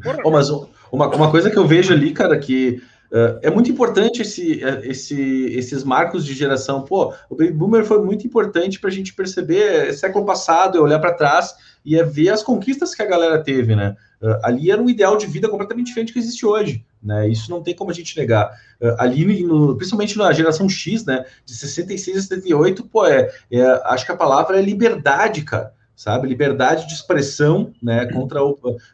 Porra. 0.02 0.18
oh, 0.24 0.32
mas 0.32 0.50
uma, 0.92 1.08
uma 1.13 1.30
coisa 1.30 1.52
que 1.52 1.58
eu 1.58 1.68
vejo 1.68 1.94
ali, 1.94 2.12
cara, 2.12 2.39
que 2.39 2.82
Uh, 3.13 3.38
é 3.44 3.52
muito 3.52 3.70
importante 3.70 4.24
esse, 4.24 4.60
esse, 4.82 5.22
esses 5.56 5.84
marcos 5.84 6.26
de 6.26 6.34
geração. 6.34 6.82
Pô, 6.82 7.13
o 7.30 7.36
Baby 7.36 7.52
Boomer 7.52 7.86
foi 7.86 8.04
muito 8.04 8.26
importante 8.26 8.80
para 8.80 8.89
a 8.89 8.92
gente 8.92 9.13
perceber 9.13 9.89
é 9.89 9.94
século 9.94 10.26
passado, 10.26 10.80
é 10.80 10.82
olhar 10.82 10.98
para 10.98 11.13
trás 11.13 11.54
e 11.86 11.96
é 11.96 12.04
ver 12.04 12.30
as 12.30 12.42
conquistas 12.42 12.96
que 12.96 13.04
a 13.04 13.06
galera 13.06 13.44
teve, 13.44 13.76
né? 13.76 13.96
Uh, 14.20 14.39
ali 14.42 14.72
era 14.72 14.82
um 14.82 14.89
ideal 14.89 15.16
de 15.16 15.28
vida 15.28 15.48
completamente 15.48 15.88
diferente 15.88 16.10
do 16.10 16.13
que 16.13 16.20
existe 16.20 16.44
hoje, 16.44 16.84
né? 17.04 17.28
Isso 17.28 17.52
não 17.52 17.62
tem 17.62 17.76
como 17.76 17.92
a 17.92 17.94
gente 17.94 18.18
negar. 18.18 18.50
Uh, 18.82 18.96
ali, 18.98 19.44
no, 19.44 19.76
principalmente 19.76 20.18
na 20.18 20.32
geração 20.32 20.68
X, 20.68 21.06
né? 21.06 21.24
De 21.46 21.54
66 21.54 22.18
a 22.18 22.22
78, 22.22 22.84
pô, 22.86 23.06
é, 23.06 23.32
é, 23.52 23.62
acho 23.86 24.08
que 24.08 24.12
a 24.12 24.18
palavra 24.18 24.58
é 24.58 24.62
liberdade, 24.62 25.44
cara. 25.44 25.72
Sabe? 25.96 26.28
Liberdade 26.28 26.88
de 26.88 26.94
expressão, 26.94 27.72
né? 27.82 28.06
Contra 28.08 28.40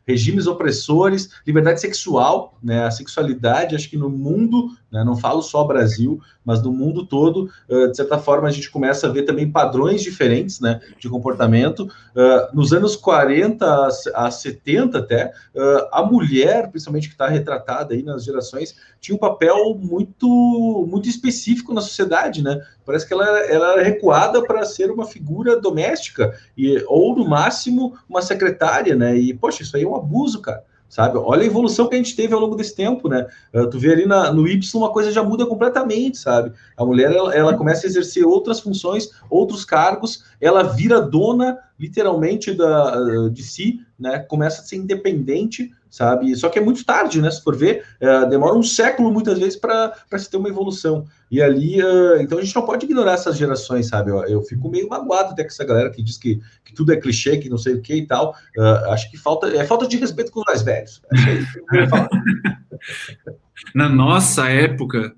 regimes 0.05 0.47
opressores, 0.47 1.29
liberdade 1.45 1.79
sexual, 1.79 2.57
né? 2.61 2.85
A 2.85 2.91
sexualidade, 2.91 3.75
acho 3.75 3.89
que 3.89 3.97
no 3.97 4.09
mundo, 4.09 4.69
né? 4.91 5.03
não 5.03 5.15
falo 5.15 5.41
só 5.41 5.63
Brasil, 5.63 6.21
mas 6.43 6.61
no 6.61 6.71
mundo 6.71 7.05
todo, 7.05 7.49
uh, 7.69 7.87
de 7.89 7.95
certa 7.95 8.17
forma, 8.17 8.47
a 8.47 8.51
gente 8.51 8.69
começa 8.69 9.07
a 9.07 9.11
ver 9.11 9.23
também 9.23 9.49
padrões 9.49 10.01
diferentes, 10.01 10.59
né? 10.59 10.81
De 10.99 11.09
comportamento. 11.09 11.89
Uh, 12.15 12.55
nos 12.55 12.73
anos 12.73 12.95
40 12.95 13.87
a 14.15 14.31
70 14.31 14.99
até, 14.99 15.31
uh, 15.55 15.87
a 15.91 16.03
mulher, 16.03 16.69
principalmente 16.69 17.07
que 17.07 17.13
está 17.13 17.27
retratada 17.27 17.93
aí 17.93 18.03
nas 18.03 18.23
gerações, 18.23 18.75
tinha 18.99 19.15
um 19.15 19.19
papel 19.19 19.75
muito, 19.75 20.85
muito 20.89 21.07
específico 21.07 21.73
na 21.73 21.81
sociedade, 21.81 22.43
né? 22.43 22.61
Parece 22.89 23.07
que 23.07 23.13
ela, 23.13 23.23
ela 23.23 23.73
era 23.73 23.83
recuada 23.83 24.43
para 24.43 24.65
ser 24.65 24.89
uma 24.89 25.05
figura 25.05 25.61
doméstica 25.61 26.33
e 26.57 26.83
ou 26.87 27.15
no 27.15 27.29
máximo 27.29 27.95
uma 28.09 28.19
secretária, 28.19 28.95
né? 28.95 29.15
E 29.15 29.31
poxa, 29.31 29.61
isso 29.61 29.77
aí 29.77 29.83
é 29.83 29.87
um 29.87 29.95
abuso, 29.95 30.41
cara 30.41 30.63
sabe? 30.89 31.19
Olha 31.19 31.43
a 31.43 31.45
evolução 31.45 31.87
que 31.87 31.93
a 31.93 31.97
gente 31.99 32.15
teve 32.15 32.33
ao 32.33 32.39
longo 32.39 32.55
desse 32.55 32.75
tempo, 32.75 33.07
né? 33.07 33.27
Uh, 33.53 33.69
tu 33.69 33.77
vê 33.77 33.93
ali 33.93 34.07
na, 34.07 34.33
no 34.33 34.47
Y 34.47 34.75
uma 34.75 34.91
coisa 34.91 35.11
já 35.11 35.23
muda 35.23 35.45
completamente, 35.45 36.17
sabe? 36.17 36.51
A 36.75 36.83
mulher 36.83 37.11
ela, 37.11 37.33
ela, 37.33 37.55
começa 37.55 37.85
a 37.85 37.89
exercer 37.89 38.25
outras 38.25 38.59
funções, 38.59 39.09
outros 39.29 39.63
cargos, 39.63 40.23
ela 40.41 40.63
vira 40.63 40.99
dona 40.99 41.59
literalmente 41.79 42.53
da, 42.53 43.29
de 43.29 43.43
si, 43.43 43.81
né? 43.99 44.17
Começa 44.17 44.61
a 44.61 44.65
ser 44.65 44.77
independente, 44.77 45.71
sabe? 45.89 46.35
Só 46.35 46.49
que 46.49 46.59
é 46.59 46.61
muito 46.61 46.85
tarde, 46.85 47.21
né? 47.21 47.31
Se 47.31 47.43
for 47.43 47.55
ver, 47.55 47.83
uh, 48.01 48.29
demora 48.29 48.55
um 48.55 48.63
século 48.63 49.11
muitas 49.11 49.37
vezes 49.39 49.55
para 49.55 49.93
se 50.17 50.29
ter 50.29 50.37
uma 50.37 50.49
evolução. 50.49 51.05
E 51.31 51.41
ali, 51.41 51.81
uh, 51.81 52.21
então 52.21 52.37
a 52.37 52.41
gente 52.41 52.55
não 52.55 52.65
pode 52.65 52.85
ignorar 52.85 53.13
essas 53.13 53.37
gerações, 53.37 53.87
sabe? 53.87 54.11
Eu, 54.11 54.23
eu, 54.25 54.41
fico 54.41 54.69
meio 54.69 54.87
magoado 54.87 55.31
até 55.31 55.43
com 55.43 55.49
essa 55.49 55.65
galera 55.65 55.89
que 55.89 56.03
diz 56.03 56.17
que, 56.17 56.39
que 56.63 56.73
tudo 56.73 56.93
é 56.93 56.97
clichê, 56.97 57.37
que 57.37 57.49
não 57.49 57.57
sei 57.57 57.73
o 57.73 57.81
que 57.81 57.95
e 57.95 58.05
tal. 58.05 58.35
Uh, 58.57 58.91
acho 58.91 59.09
que 59.09 59.17
falta 59.17 59.47
é 59.47 59.65
falta 59.65 59.87
de 59.87 59.97
respeito 59.97 60.31
com 60.31 60.39
os 60.41 60.45
mais 60.45 60.61
velhos. 60.61 61.01
É 61.13 61.33
isso 61.33 61.53
que 61.53 61.77
eu 61.77 61.87
falar. 61.87 62.09
Na 63.75 63.89
nossa 63.89 64.49
época, 64.49 65.13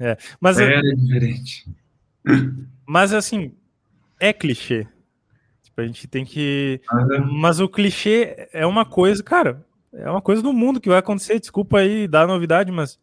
é, 0.00 0.16
mas 0.40 0.58
era 0.58 0.80
diferente. 0.80 1.68
Mas 2.86 3.12
assim, 3.12 3.52
é 4.20 4.32
clichê. 4.32 4.86
A 5.76 5.86
gente 5.86 6.08
tem 6.08 6.24
que. 6.24 6.80
Uhum. 6.92 7.34
Mas 7.34 7.60
o 7.60 7.68
clichê 7.68 8.48
é 8.52 8.66
uma 8.66 8.84
coisa, 8.84 9.22
cara, 9.22 9.64
é 9.92 10.10
uma 10.10 10.22
coisa 10.22 10.42
do 10.42 10.52
mundo 10.52 10.80
que 10.80 10.88
vai 10.88 10.98
acontecer. 10.98 11.38
Desculpa 11.38 11.78
aí 11.78 12.06
dar 12.06 12.26
novidade, 12.26 12.70
mas 12.70 12.98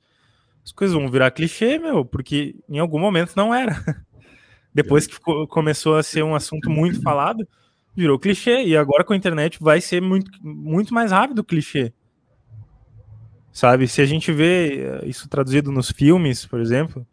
as 0.63 0.71
coisas 0.71 0.95
vão 0.95 1.09
virar 1.09 1.31
clichê, 1.31 1.77
meu, 1.77 2.03
porque 2.03 2.55
em 2.69 2.79
algum 2.79 2.99
momento 2.99 3.33
não 3.35 3.53
era. 3.53 3.83
Depois 4.73 5.07
que 5.07 5.17
começou 5.47 5.95
a 5.95 6.03
ser 6.03 6.23
um 6.23 6.35
assunto 6.35 6.69
muito 6.69 7.01
falado, 7.01 7.47
virou 7.95 8.19
clichê. 8.19 8.63
E 8.65 8.75
agora 8.75 9.03
com 9.03 9.13
a 9.13 9.17
internet 9.17 9.57
vai 9.61 9.79
ser 9.79 10.01
muito, 10.01 10.31
muito 10.43 10.93
mais 10.93 11.11
rápido 11.11 11.39
o 11.39 11.43
clichê. 11.43 11.93
Sabe? 13.51 13.87
Se 13.87 14.01
a 14.01 14.05
gente 14.05 14.33
vê 14.33 14.81
eh, 14.81 15.05
isso 15.05 15.29
traduzido 15.29 15.71
nos 15.71 15.89
filmes, 15.89 16.45
por 16.45 16.59
exemplo, 16.59 17.07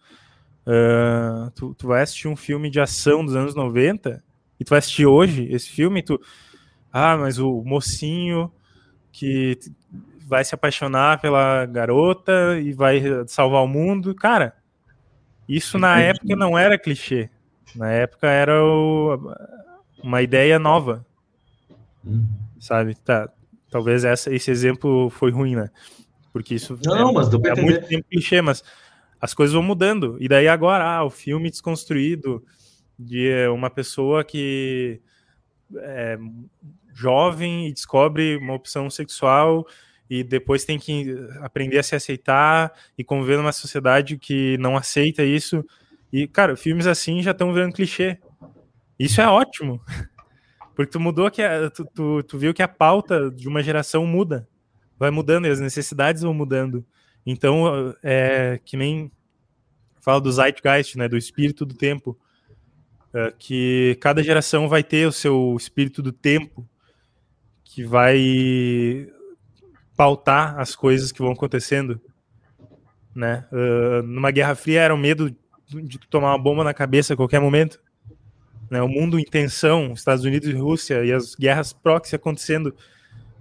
uh, 0.67 1.51
tu, 1.53 1.73
tu 1.75 1.87
vai 1.87 2.03
assistir 2.03 2.27
um 2.27 2.35
filme 2.35 2.69
de 2.69 2.81
ação 2.81 3.25
dos 3.25 3.37
anos 3.37 3.55
90 3.55 4.25
e 4.59 4.65
tu 4.65 4.71
vai 4.71 4.81
assistir 4.81 5.07
hoje 5.07 5.47
esse 5.53 5.69
filme, 5.69 6.03
tu. 6.03 6.21
Ah, 6.93 7.17
mas 7.17 7.39
o 7.39 7.63
mocinho 7.65 8.51
que 9.13 9.59
vai 10.27 10.45
se 10.45 10.55
apaixonar 10.55 11.21
pela 11.21 11.67
garota 11.67 12.59
e 12.59 12.73
vai 12.73 13.03
salvar 13.27 13.63
o 13.63 13.69
mundo. 13.69 14.15
Cara, 14.15 14.57
isso 15.49 15.79
na 15.79 16.01
época 16.01 16.35
não 16.35 16.59
era 16.59 16.79
clichê. 16.79 17.29
Na 17.77 17.91
época 17.91 18.27
era 18.27 18.65
o, 18.65 19.35
uma 20.03 20.23
ideia 20.23 20.59
nova. 20.59 21.05
Uhum. 22.05 22.27
Sabe? 22.59 22.95
Tá. 22.95 23.29
Talvez 23.71 24.05
essa, 24.05 24.33
esse 24.35 24.51
exemplo 24.51 25.11
foi 25.11 25.31
ruim, 25.31 25.57
né? 25.57 25.71
Porque 26.33 26.55
isso 26.55 26.79
não, 26.85 27.11
é, 27.11 27.13
mas 27.13 27.29
deu 27.29 27.41
é 27.45 27.61
muito 27.61 27.87
tempo 27.87 28.07
clichê, 28.11 28.41
mas 28.41 28.65
as 29.21 29.35
coisas 29.35 29.53
vão 29.55 29.63
mudando. 29.63 30.17
E 30.19 30.29
daí 30.29 30.49
agora, 30.49 30.85
ah, 30.85 31.05
o 31.05 31.11
filme 31.11 31.51
desconstruído 31.51 32.43
de 32.99 33.47
uma 33.49 33.69
pessoa 33.69 34.25
que 34.25 35.01
é 35.77 36.19
jovem 36.95 37.69
e 37.69 37.73
descobre 37.73 38.37
uma 38.37 38.55
opção 38.55 38.89
sexual 38.91 39.67
e 40.13 40.23
depois 40.23 40.65
tem 40.65 40.79
que 40.79 41.17
aprender 41.41 41.79
a 41.79 41.83
se 41.83 41.95
aceitar 41.95 42.71
e 42.99 43.03
conviver 43.03 43.39
numa 43.39 43.51
sociedade 43.51 44.19
que 44.19 44.59
não 44.59 44.77
aceita 44.77 45.25
isso. 45.25 45.65
E, 46.13 46.29
cara, 46.29 46.55
filmes 46.55 46.87
assim 46.87 47.23
já 47.23 47.31
estão 47.31 47.53
virando 47.55 47.73
clichê. 47.73 48.19
Isso 48.99 49.23
é 49.23 49.27
ótimo. 49.27 49.81
Porque 50.77 50.93
tu 50.93 51.01
mudou 51.01 51.31
que 51.31 51.41
a, 51.41 51.71
tu, 51.71 51.87
tu, 51.95 52.23
tu, 52.25 52.39
viu 52.39 52.53
que 52.53 52.63
a 52.63 52.69
pauta 52.69 53.31
de 53.31 53.49
uma 53.49 53.63
geração 53.63 54.07
muda. 54.07 54.47
Vai 54.99 55.11
mudando 55.11 55.47
e 55.47 55.51
as 55.51 55.61
necessidades 55.61 56.21
vão 56.21 56.35
mudando. 56.35 56.85
Então, 57.25 57.95
é 58.03 58.61
que 58.65 58.77
nem 58.77 59.11
fala 59.99 60.21
do 60.21 60.31
zeitgeist, 60.31 60.99
né, 60.99 61.09
do 61.09 61.17
espírito 61.17 61.65
do 61.65 61.75
tempo. 61.75 62.19
É, 63.15 63.33
que 63.39 63.97
cada 64.01 64.23
geração 64.23 64.69
vai 64.69 64.83
ter 64.83 65.07
o 65.07 65.13
seu 65.13 65.57
espírito 65.59 66.03
do 66.03 66.13
tempo 66.13 66.69
que 67.75 67.85
vai 67.85 69.09
pautar 69.97 70.59
as 70.59 70.75
coisas 70.77 71.13
que 71.13 71.21
vão 71.21 71.33
acontecendo, 71.33 72.01
né? 73.15 73.47
Uh, 73.53 74.03
numa 74.03 74.31
Guerra 74.31 74.55
Fria 74.55 74.81
era 74.81 74.95
o 74.95 74.99
medo 74.99 75.35
de 75.69 75.99
tomar 76.11 76.33
uma 76.33 76.43
bomba 76.43 76.65
na 76.65 76.75
cabeça 76.75 77.15
a 77.15 77.17
qualquer 77.17 77.41
momento, 77.41 77.81
né? 78.71 78.83
O 78.83 78.89
mundo 78.89 79.19
em 79.19 79.25
tensão, 79.25 79.93
Estados 79.93 80.25
Unidos 80.25 80.49
e 80.49 80.53
Rússia 80.53 81.05
e 81.05 81.13
as 81.13 81.35
guerras 81.35 81.73
proxy 81.73 82.15
acontecendo 82.15 82.75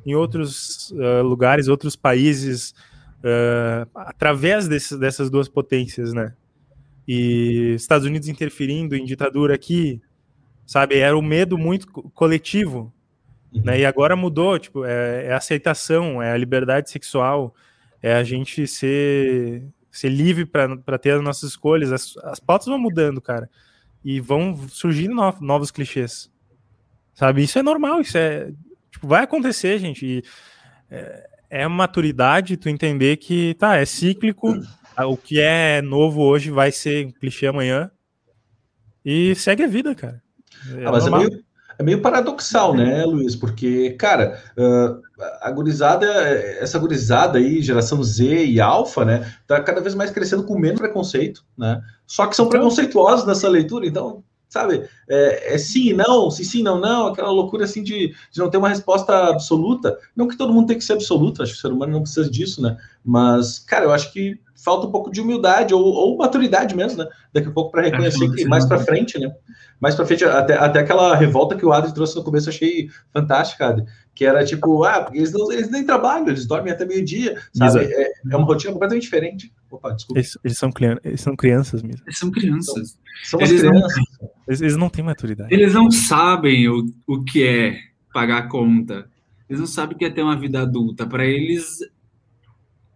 em 0.06 0.16
outros 0.16 0.92
uh, 0.92 1.22
lugares, 1.24 1.68
outros 1.68 1.96
países, 1.96 2.72
uh, 3.20 3.90
através 3.96 4.68
dessas 4.68 5.30
duas 5.30 5.48
potências, 5.48 6.14
né? 6.14 6.34
e 7.08 7.74
Estados 7.76 8.08
Unidos 8.08 8.28
interferindo 8.28 8.96
em 8.96 9.04
ditadura 9.04 9.56
aqui, 9.56 10.02
sabe? 10.66 10.98
Era 10.98 11.18
o 11.18 11.22
medo 11.22 11.58
muito 11.58 11.88
coletivo, 12.14 12.94
uhum. 13.54 13.64
né? 13.64 13.80
E 13.80 13.86
agora 13.86 14.16
mudou, 14.16 14.58
tipo, 14.60 14.86
é, 14.86 15.28
é, 15.28 15.34
aceitação, 15.34 16.22
é 16.22 16.32
a 16.32 16.38
liberdade 16.38 16.90
sexual, 16.90 17.56
é 18.02 18.14
a 18.14 18.24
gente 18.24 18.66
ser, 18.68 19.64
ser 19.92 20.10
livre 20.10 20.46
para 20.46 20.98
ter 20.98 21.12
as 21.12 21.22
nossas 21.22 21.52
escolhas. 21.52 21.92
As, 21.92 22.18
as 22.24 22.40
pautas 22.40 22.68
vão 22.68 22.80
mudando, 22.80 23.22
cara, 23.22 23.50
e 24.04 24.20
vão 24.20 24.58
surgindo 24.68 25.14
novos, 25.14 25.42
novos 25.42 25.72
clichês, 25.72 26.32
sabe? 27.14 27.44
Isso 27.44 27.60
é 27.60 27.64
normal, 27.64 28.02
isso 28.02 28.18
é, 28.18 28.52
tipo, 28.92 29.08
vai 29.08 29.24
acontecer, 29.24 29.80
gente. 29.80 30.06
E, 30.06 30.24
é, 30.90 31.30
é 31.52 31.68
maturidade 31.68 32.56
tu 32.56 32.70
entender 32.70 33.18
que, 33.18 33.54
tá, 33.56 33.76
é 33.76 33.86
cíclico. 33.86 34.56
O 34.98 35.18
que 35.18 35.40
é 35.40 35.82
novo 35.82 36.22
hoje 36.22 36.50
vai 36.50 36.72
ser 36.72 37.08
um 37.08 37.12
clichê 37.12 37.48
amanhã. 37.48 37.92
E 39.04 39.36
segue 39.36 39.64
a 39.64 39.68
vida, 39.68 39.94
cara. 39.94 40.22
É 40.78 40.86
ah, 40.86 40.92
mas 40.92 41.08
é 41.08 41.10
meio, 41.10 41.44
é 41.82 41.84
meio, 41.84 42.02
paradoxal, 42.02 42.74
né, 42.74 43.04
Luiz? 43.06 43.36
Porque, 43.36 43.92
cara, 43.92 44.42
uh, 44.58 45.02
a 45.42 45.52
gurizada, 45.52 46.06
essa 46.60 46.80
gurizada 46.80 47.38
aí, 47.38 47.62
geração 47.62 48.04
Z 48.04 48.46
e 48.46 48.62
alfa, 48.62 49.04
né, 49.04 49.34
tá 49.46 49.62
cada 49.62 49.82
vez 49.82 49.94
mais 49.96 50.12
crescendo 50.12 50.44
com 50.44 50.58
menos 50.58 50.80
preconceito, 50.80 51.44
né? 51.58 51.82
Só 52.08 52.26
que 52.28 52.36
são 52.36 52.46
então, 52.46 52.60
preconceituosos 52.60 53.26
nessa 53.26 53.50
leitura, 53.50 53.86
então 53.86 54.24
sabe? 54.52 54.86
É, 55.10 55.56
é, 55.56 55.58
sim 55.58 55.92
e 55.92 55.94
não, 55.94 56.30
sim, 56.30 56.44
sim, 56.44 56.62
não, 56.62 56.78
não, 56.78 57.08
aquela 57.08 57.32
loucura 57.32 57.64
assim 57.64 57.82
de, 57.82 58.14
de 58.32 58.40
não 58.40 58.50
ter 58.50 58.58
uma 58.58 58.68
resposta 58.68 59.30
absoluta. 59.30 59.98
Não 60.14 60.28
que 60.28 60.36
todo 60.36 60.52
mundo 60.52 60.68
tem 60.68 60.78
que 60.78 60.84
ser 60.84 60.94
absoluto, 60.94 61.42
acho 61.42 61.54
que 61.54 61.58
o 61.58 61.62
ser 61.62 61.72
humano 61.72 61.94
não 61.94 62.02
precisa 62.02 62.30
disso, 62.30 62.62
né? 62.62 62.78
Mas, 63.04 63.60
cara, 63.60 63.86
eu 63.86 63.94
acho 63.94 64.12
que 64.12 64.38
falta 64.64 64.88
um 64.88 64.92
pouco 64.92 65.12
de 65.12 65.22
humildade 65.22 65.74
ou, 65.74 65.84
ou 65.84 66.18
maturidade 66.18 66.76
mesmo, 66.76 67.04
né? 67.04 67.10
Daqui 67.34 67.48
a 67.48 67.52
pouco 67.52 67.72
para 67.72 67.84
reconhecer 67.84 68.30
que 68.32 68.46
mais 68.46 68.66
para 68.66 68.80
frente, 68.80 69.20
né? 69.20 69.32
Mais 69.80 69.96
para 69.96 70.06
frente, 70.06 70.24
até, 70.24 70.54
até 70.54 70.80
aquela 70.80 71.16
revolta 71.16 71.56
que 71.56 71.66
o 71.66 71.74
Adri 71.74 71.94
trouxe 71.94 72.16
no 72.16 72.24
começo, 72.24 72.50
eu 72.50 72.54
achei 72.54 72.90
fantástica, 73.12 73.68
Adri. 73.68 73.86
Que 74.14 74.26
era 74.26 74.46
tipo, 74.46 74.84
ah, 74.84 75.10
eles, 75.12 75.32
não, 75.32 75.52
eles 75.52 75.72
nem 75.72 75.84
trabalham, 75.84 76.28
eles 76.28 76.46
dormem 76.46 76.72
até 76.72 76.86
meio-dia, 76.86 77.42
sabe? 77.54 77.86
É, 77.86 78.12
é, 78.32 78.38
uma 78.38 78.46
rotina 78.46 78.74
completamente 78.74 79.04
diferente. 79.04 79.52
Opa, 79.72 79.92
desculpa. 79.92 80.20
Eles, 80.20 80.38
eles, 80.44 80.58
são, 80.58 80.70
eles 81.04 81.22
são 81.22 81.36
crianças 81.36 81.82
mesmo. 81.82 82.04
Eles 82.06 82.20
são 82.20 82.30
crianças. 82.30 82.98
São, 83.24 83.40
são 83.40 83.42
eles 83.42 83.62
crianças. 83.62 83.96
Não, 84.22 84.30
eles, 84.48 84.62
eles, 84.62 84.78
não 84.78 84.90
têm 84.90 85.04
maturidade. 85.04 85.52
Eles 85.52 85.74
não 85.74 85.90
sabem 85.90 86.70
o, 86.70 86.86
o 87.08 87.24
que 87.24 87.44
é 87.44 87.76
pagar 88.14 88.38
a 88.38 88.48
conta. 88.48 89.10
Eles 89.50 89.60
não 89.60 89.68
sabem 89.68 89.96
o 89.96 89.98
que 89.98 90.06
é 90.06 90.10
ter 90.10 90.22
uma 90.22 90.40
vida 90.40 90.62
adulta. 90.62 91.08
Para 91.08 91.26
eles, 91.26 91.80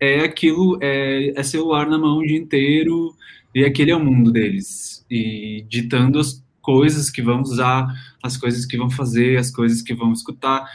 é 0.05 0.23
aquilo, 0.23 0.77
é, 0.81 1.33
é, 1.35 1.43
celular 1.43 1.87
na 1.87 1.97
mão 1.97 2.19
o 2.19 2.25
dia 2.25 2.37
inteiro, 2.37 3.15
e 3.53 3.63
aquele 3.63 3.91
é 3.91 3.95
o 3.95 4.03
mundo 4.03 4.31
deles. 4.31 5.05
E 5.09 5.65
ditando 5.69 6.19
as 6.19 6.43
coisas 6.61 7.09
que 7.09 7.21
vão 7.21 7.41
usar, 7.41 7.87
as 8.21 8.35
coisas 8.35 8.65
que 8.65 8.77
vão 8.77 8.89
fazer, 8.89 9.37
as 9.37 9.51
coisas 9.51 9.81
que 9.81 9.93
vão 9.93 10.11
escutar. 10.11 10.67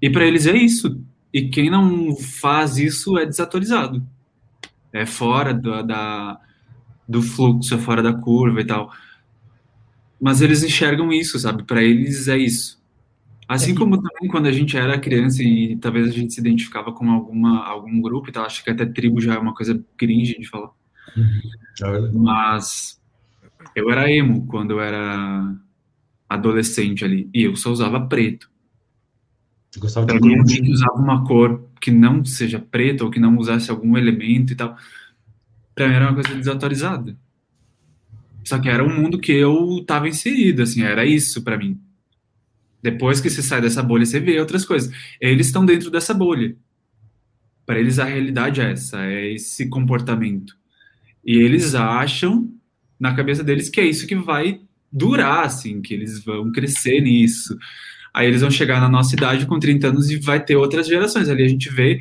E 0.00 0.08
para 0.08 0.26
eles 0.26 0.46
é 0.46 0.56
isso. 0.56 1.00
E 1.32 1.48
quem 1.48 1.70
não 1.70 2.16
faz 2.16 2.78
isso 2.78 3.18
é 3.18 3.26
desatualizado. 3.26 4.04
É 4.92 5.06
fora 5.06 5.54
do, 5.54 5.82
da, 5.82 6.40
do 7.08 7.22
fluxo, 7.22 7.74
é 7.74 7.78
fora 7.78 8.02
da 8.02 8.12
curva 8.12 8.60
e 8.60 8.66
tal. 8.66 8.90
Mas 10.20 10.40
eles 10.40 10.62
enxergam 10.62 11.12
isso, 11.12 11.38
sabe? 11.38 11.62
Para 11.62 11.82
eles 11.82 12.26
é 12.26 12.36
isso. 12.38 12.79
Assim 13.50 13.74
como 13.74 14.00
também 14.00 14.30
quando 14.30 14.46
a 14.46 14.52
gente 14.52 14.76
era 14.76 14.96
criança 14.96 15.42
e 15.42 15.76
talvez 15.76 16.08
a 16.08 16.12
gente 16.12 16.32
se 16.32 16.40
identificava 16.40 16.92
com 16.92 17.10
alguma, 17.10 17.66
algum 17.66 18.00
grupo 18.00 18.28
e 18.28 18.32
tal, 18.32 18.44
acho 18.44 18.62
que 18.62 18.70
até 18.70 18.86
tribo 18.86 19.20
já 19.20 19.34
é 19.34 19.38
uma 19.38 19.52
coisa 19.52 19.84
cringe 19.96 20.38
de 20.38 20.48
falar. 20.48 20.70
É 21.82 21.90
verdade. 21.90 22.16
Mas 22.16 23.00
eu 23.74 23.90
era 23.90 24.08
emo 24.08 24.46
quando 24.46 24.70
eu 24.70 24.80
era 24.80 25.52
adolescente 26.28 27.04
ali. 27.04 27.28
E 27.34 27.42
eu 27.42 27.56
só 27.56 27.72
usava 27.72 28.06
preto. 28.06 28.48
Eu 29.74 29.80
gostava 29.80 30.06
de 30.06 30.12
Então, 30.14 30.28
alguém 30.28 30.38
grude. 30.44 30.62
que 30.62 30.70
usava 30.70 30.94
uma 30.94 31.24
cor 31.26 31.68
que 31.80 31.90
não 31.90 32.24
seja 32.24 32.60
preta 32.60 33.04
ou 33.04 33.10
que 33.10 33.18
não 33.18 33.36
usasse 33.36 33.68
algum 33.68 33.96
elemento 33.98 34.52
e 34.52 34.56
tal, 34.56 34.76
pra 35.74 35.88
mim 35.88 35.94
era 35.94 36.06
uma 36.06 36.14
coisa 36.14 36.34
desatualizada. 36.36 37.16
Só 38.44 38.60
que 38.60 38.68
era 38.68 38.84
um 38.84 38.94
mundo 38.94 39.18
que 39.18 39.32
eu 39.32 39.82
tava 39.84 40.08
inserido, 40.08 40.62
assim, 40.62 40.82
era 40.82 41.04
isso 41.04 41.42
pra 41.42 41.58
mim. 41.58 41.80
Depois 42.82 43.20
que 43.20 43.28
você 43.28 43.42
sai 43.42 43.60
dessa 43.60 43.82
bolha, 43.82 44.06
você 44.06 44.18
vê 44.20 44.38
outras 44.40 44.64
coisas. 44.64 44.92
Eles 45.20 45.46
estão 45.48 45.64
dentro 45.64 45.90
dessa 45.90 46.14
bolha. 46.14 46.56
Para 47.66 47.78
eles 47.78 47.98
a 47.98 48.04
realidade 48.04 48.60
é 48.60 48.72
essa, 48.72 49.04
é 49.04 49.32
esse 49.32 49.68
comportamento. 49.68 50.56
E 51.24 51.36
eles 51.38 51.74
acham 51.74 52.50
na 52.98 53.14
cabeça 53.14 53.44
deles 53.44 53.68
que 53.68 53.80
é 53.80 53.84
isso 53.86 54.06
que 54.06 54.16
vai 54.16 54.60
durar, 54.92 55.44
assim, 55.44 55.80
que 55.80 55.94
eles 55.94 56.24
vão 56.24 56.50
crescer 56.50 57.00
nisso. 57.00 57.56
Aí 58.12 58.26
eles 58.26 58.40
vão 58.40 58.50
chegar 58.50 58.80
na 58.80 58.88
nossa 58.88 59.14
idade 59.14 59.46
com 59.46 59.58
30 59.58 59.88
anos 59.88 60.10
e 60.10 60.16
vai 60.18 60.42
ter 60.44 60.56
outras 60.56 60.88
gerações. 60.88 61.28
Ali 61.28 61.44
a 61.44 61.48
gente 61.48 61.68
vê 61.70 62.00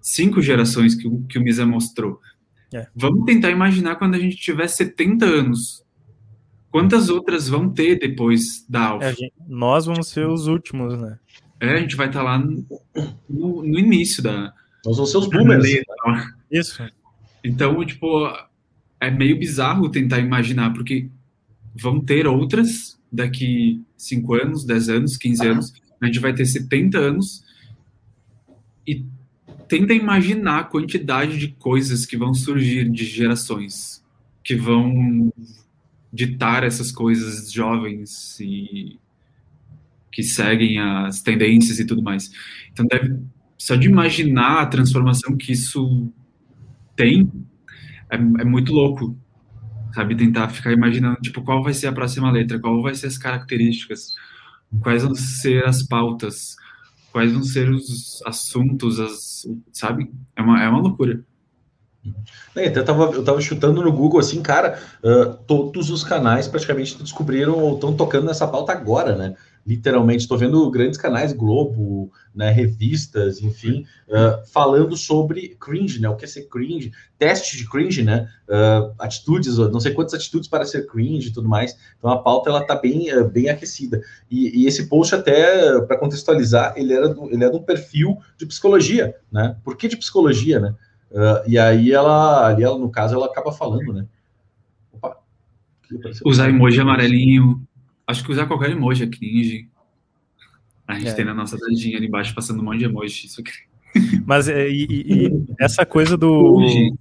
cinco 0.00 0.42
gerações 0.42 0.94
que, 0.94 1.06
o- 1.06 1.22
que 1.28 1.38
o 1.38 1.42
Misa 1.42 1.64
mostrou. 1.64 2.20
É. 2.72 2.88
Vamos 2.96 3.24
tentar 3.24 3.50
imaginar 3.50 3.94
quando 3.96 4.14
a 4.16 4.18
gente 4.18 4.36
tiver 4.36 4.66
70 4.66 5.24
anos. 5.26 5.83
Quantas 6.74 7.08
outras 7.08 7.48
vão 7.48 7.70
ter 7.70 8.00
depois 8.00 8.66
da 8.68 8.86
Alpha? 8.88 9.04
É, 9.06 9.14
gente- 9.14 9.32
nós 9.46 9.86
vamos 9.86 10.08
ser 10.08 10.26
os 10.26 10.48
últimos, 10.48 11.00
né? 11.00 11.20
É, 11.60 11.74
a 11.74 11.76
gente 11.76 11.94
vai 11.94 12.08
estar 12.08 12.20
lá 12.20 12.36
no, 12.36 12.66
no- 13.30 13.62
no 13.62 13.78
início 13.78 14.20
da. 14.20 14.52
Nós 14.84 14.96
vamos 14.96 15.12
ser 15.12 15.18
os 15.18 15.28
boomers. 15.28 15.62
Isso. 16.50 16.82
Então, 17.44 17.84
tipo, 17.86 18.26
é 19.00 19.08
meio 19.08 19.38
bizarro 19.38 19.88
tentar 19.88 20.18
imaginar, 20.18 20.72
porque 20.72 21.08
vão 21.76 22.00
ter 22.00 22.26
outras 22.26 22.98
daqui 23.12 23.80
5 23.96 24.34
anos, 24.34 24.64
10 24.64 24.88
anos, 24.88 25.16
15 25.16 25.46
anos, 25.46 25.72
a 26.00 26.06
gente 26.06 26.18
vai 26.18 26.34
ter 26.34 26.44
70 26.44 26.98
anos 26.98 27.44
e 28.84 29.04
tenta 29.68 29.94
imaginar 29.94 30.58
a 30.58 30.64
quantidade 30.64 31.38
de 31.38 31.48
coisas 31.52 32.04
que 32.04 32.16
vão 32.16 32.34
surgir 32.34 32.90
de 32.90 33.04
gerações 33.04 34.02
que 34.42 34.56
vão 34.56 35.32
ditar 36.14 36.62
essas 36.64 36.92
coisas 36.92 37.52
jovens 37.52 38.38
e 38.40 38.98
que 40.12 40.22
seguem 40.22 40.78
as 40.78 41.22
tendências 41.22 41.80
e 41.80 41.86
tudo 41.86 42.02
mais. 42.02 42.30
Então 42.72 42.86
deve 42.86 43.18
só 43.58 43.74
de 43.74 43.88
imaginar 43.88 44.62
a 44.62 44.66
transformação 44.66 45.36
que 45.36 45.52
isso 45.52 46.12
tem 46.94 47.30
é, 48.10 48.16
é 48.16 48.44
muito 48.44 48.72
louco, 48.72 49.18
sabe? 49.92 50.14
Tentar 50.14 50.48
ficar 50.48 50.72
imaginando, 50.72 51.16
tipo, 51.20 51.42
qual 51.42 51.62
vai 51.62 51.74
ser 51.74 51.88
a 51.88 51.92
próxima 51.92 52.30
letra, 52.30 52.60
qual 52.60 52.80
vai 52.82 52.94
ser 52.94 53.08
as 53.08 53.18
características, 53.18 54.14
quais 54.80 55.02
vão 55.02 55.14
ser 55.14 55.64
as 55.64 55.82
pautas, 55.82 56.56
quais 57.12 57.32
vão 57.32 57.42
ser 57.42 57.70
os 57.70 58.22
assuntos, 58.24 59.00
as, 59.00 59.46
sabe? 59.72 60.10
É 60.36 60.42
uma, 60.42 60.62
é 60.62 60.68
uma 60.68 60.80
loucura. 60.80 61.24
É, 62.54 62.68
até 62.68 62.82
tava, 62.82 63.04
eu 63.12 63.24
tava 63.24 63.40
chutando 63.40 63.82
no 63.82 63.92
Google 63.92 64.20
assim, 64.20 64.42
cara, 64.42 64.78
ah, 65.02 65.36
todos 65.46 65.90
os 65.90 66.04
canais 66.04 66.46
praticamente 66.46 67.02
descobriram 67.02 67.58
ou 67.58 67.74
estão 67.74 67.96
tocando 67.96 68.26
nessa 68.26 68.46
pauta 68.46 68.72
agora, 68.72 69.16
né? 69.16 69.34
Literalmente, 69.66 70.20
estou 70.20 70.36
vendo 70.36 70.70
grandes 70.70 70.98
canais, 70.98 71.32
Globo, 71.32 72.12
né, 72.34 72.50
revistas, 72.50 73.40
enfim, 73.40 73.86
ah, 74.12 74.42
falando 74.52 74.96
sobre 74.96 75.56
cringe, 75.58 76.00
né? 76.00 76.08
O 76.08 76.16
que 76.16 76.26
é 76.26 76.28
ser 76.28 76.42
cringe, 76.42 76.92
teste 77.18 77.56
de 77.56 77.68
cringe, 77.68 78.02
né? 78.02 78.28
Ah, 78.48 78.92
atitudes, 78.98 79.56
não 79.56 79.80
sei 79.80 79.92
quantas 79.94 80.14
atitudes 80.14 80.48
para 80.48 80.66
ser 80.66 80.86
cringe 80.86 81.28
e 81.28 81.32
tudo 81.32 81.48
mais. 81.48 81.76
Então 81.98 82.10
a 82.10 82.22
pauta 82.22 82.50
ela 82.50 82.64
tá 82.64 82.76
bem, 82.76 83.06
bem 83.32 83.48
aquecida. 83.48 84.02
E, 84.30 84.62
e 84.62 84.66
esse 84.66 84.86
post 84.86 85.14
até 85.14 85.80
para 85.80 85.96
contextualizar, 85.96 86.74
ele 86.76 86.92
era 86.92 87.08
do, 87.08 87.32
ele 87.32 87.42
é 87.42 87.50
de 87.50 87.56
um 87.56 87.62
perfil 87.62 88.18
de 88.36 88.44
psicologia, 88.44 89.16
né? 89.32 89.56
Por 89.64 89.76
que 89.76 89.88
de 89.88 89.96
psicologia, 89.96 90.60
né? 90.60 90.74
Uh, 91.10 91.48
e 91.48 91.58
aí 91.58 91.92
ela, 91.92 92.48
ali 92.48 92.62
ela, 92.64 92.76
no 92.78 92.90
caso, 92.90 93.14
ela 93.14 93.26
acaba 93.26 93.52
falando, 93.52 93.92
né? 93.92 94.06
Opa. 94.92 95.16
Usar 96.24 96.48
emoji 96.48 96.80
amarelinho, 96.80 97.62
acho 98.06 98.24
que 98.24 98.32
usar 98.32 98.46
qualquer 98.46 98.70
emoji 98.70 99.04
é 99.04 99.06
cringe. 99.06 99.68
A 100.88 100.94
gente 100.94 101.08
É. 101.08 101.12
tem 101.14 101.24
na 101.24 101.32
nossa 101.34 101.56
dadinha 101.56 101.96
ali 101.96 102.06
embaixo 102.08 102.34
passando 102.34 102.60
um 102.60 102.64
monte 102.64 102.78
de 102.80 102.84
emoji. 102.86 103.26
Isso 103.26 103.40
aqui. 103.40 103.52
Mas 104.26 104.48
é, 104.48 104.68
e, 104.68 104.84
e- 104.90 105.26
e 105.28 105.44
essa 105.60 105.86
coisa 105.86 106.16
do. 106.16 106.54
Ruge. 106.56 106.92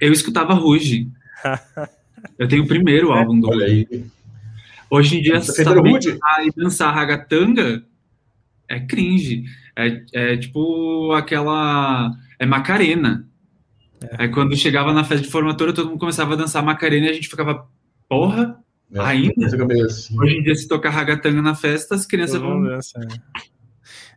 Eu 0.00 0.12
escutava 0.12 0.52
Ruge. 0.54 1.08
Eu 2.38 2.46
tenho 2.48 2.64
o 2.64 2.68
primeiro 2.68 3.12
álbum 3.12 3.38
do 3.40 3.48
Olha 3.48 3.66
aí. 3.66 3.86
Hoje 4.90 5.18
em 5.18 5.22
dia, 5.22 5.40
Você 5.40 5.64
saber 5.64 5.98
e 6.44 6.50
dançar 6.54 6.94
ragatanga 6.94 7.82
é 8.68 8.78
cringe. 8.80 9.44
É, 9.74 10.02
é 10.12 10.36
tipo 10.36 11.12
aquela. 11.12 12.10
É 12.38 12.44
Macarena. 12.46 13.26
É. 14.18 14.28
quando 14.28 14.56
chegava 14.56 14.92
na 14.92 15.04
festa 15.04 15.24
de 15.24 15.30
formatura, 15.30 15.72
todo 15.72 15.88
mundo 15.90 15.98
começava 15.98 16.34
a 16.34 16.36
dançar 16.36 16.62
Macarena 16.62 17.06
e 17.06 17.10
a 17.10 17.12
gente 17.12 17.28
ficava, 17.28 17.66
porra, 18.08 18.58
É, 18.92 19.00
Ainda? 19.00 19.46
assim. 19.86 20.18
hoje 20.20 20.36
em 20.36 20.42
dia 20.42 20.54
se 20.54 20.68
tocar 20.68 20.90
ragatanga 20.90 21.42
na 21.42 21.54
festa, 21.54 21.94
as 21.94 22.06
crianças 22.06 22.40
Todo 22.40 22.48
vão. 22.48 22.62
dança, 22.62 22.98
né? 23.00 23.08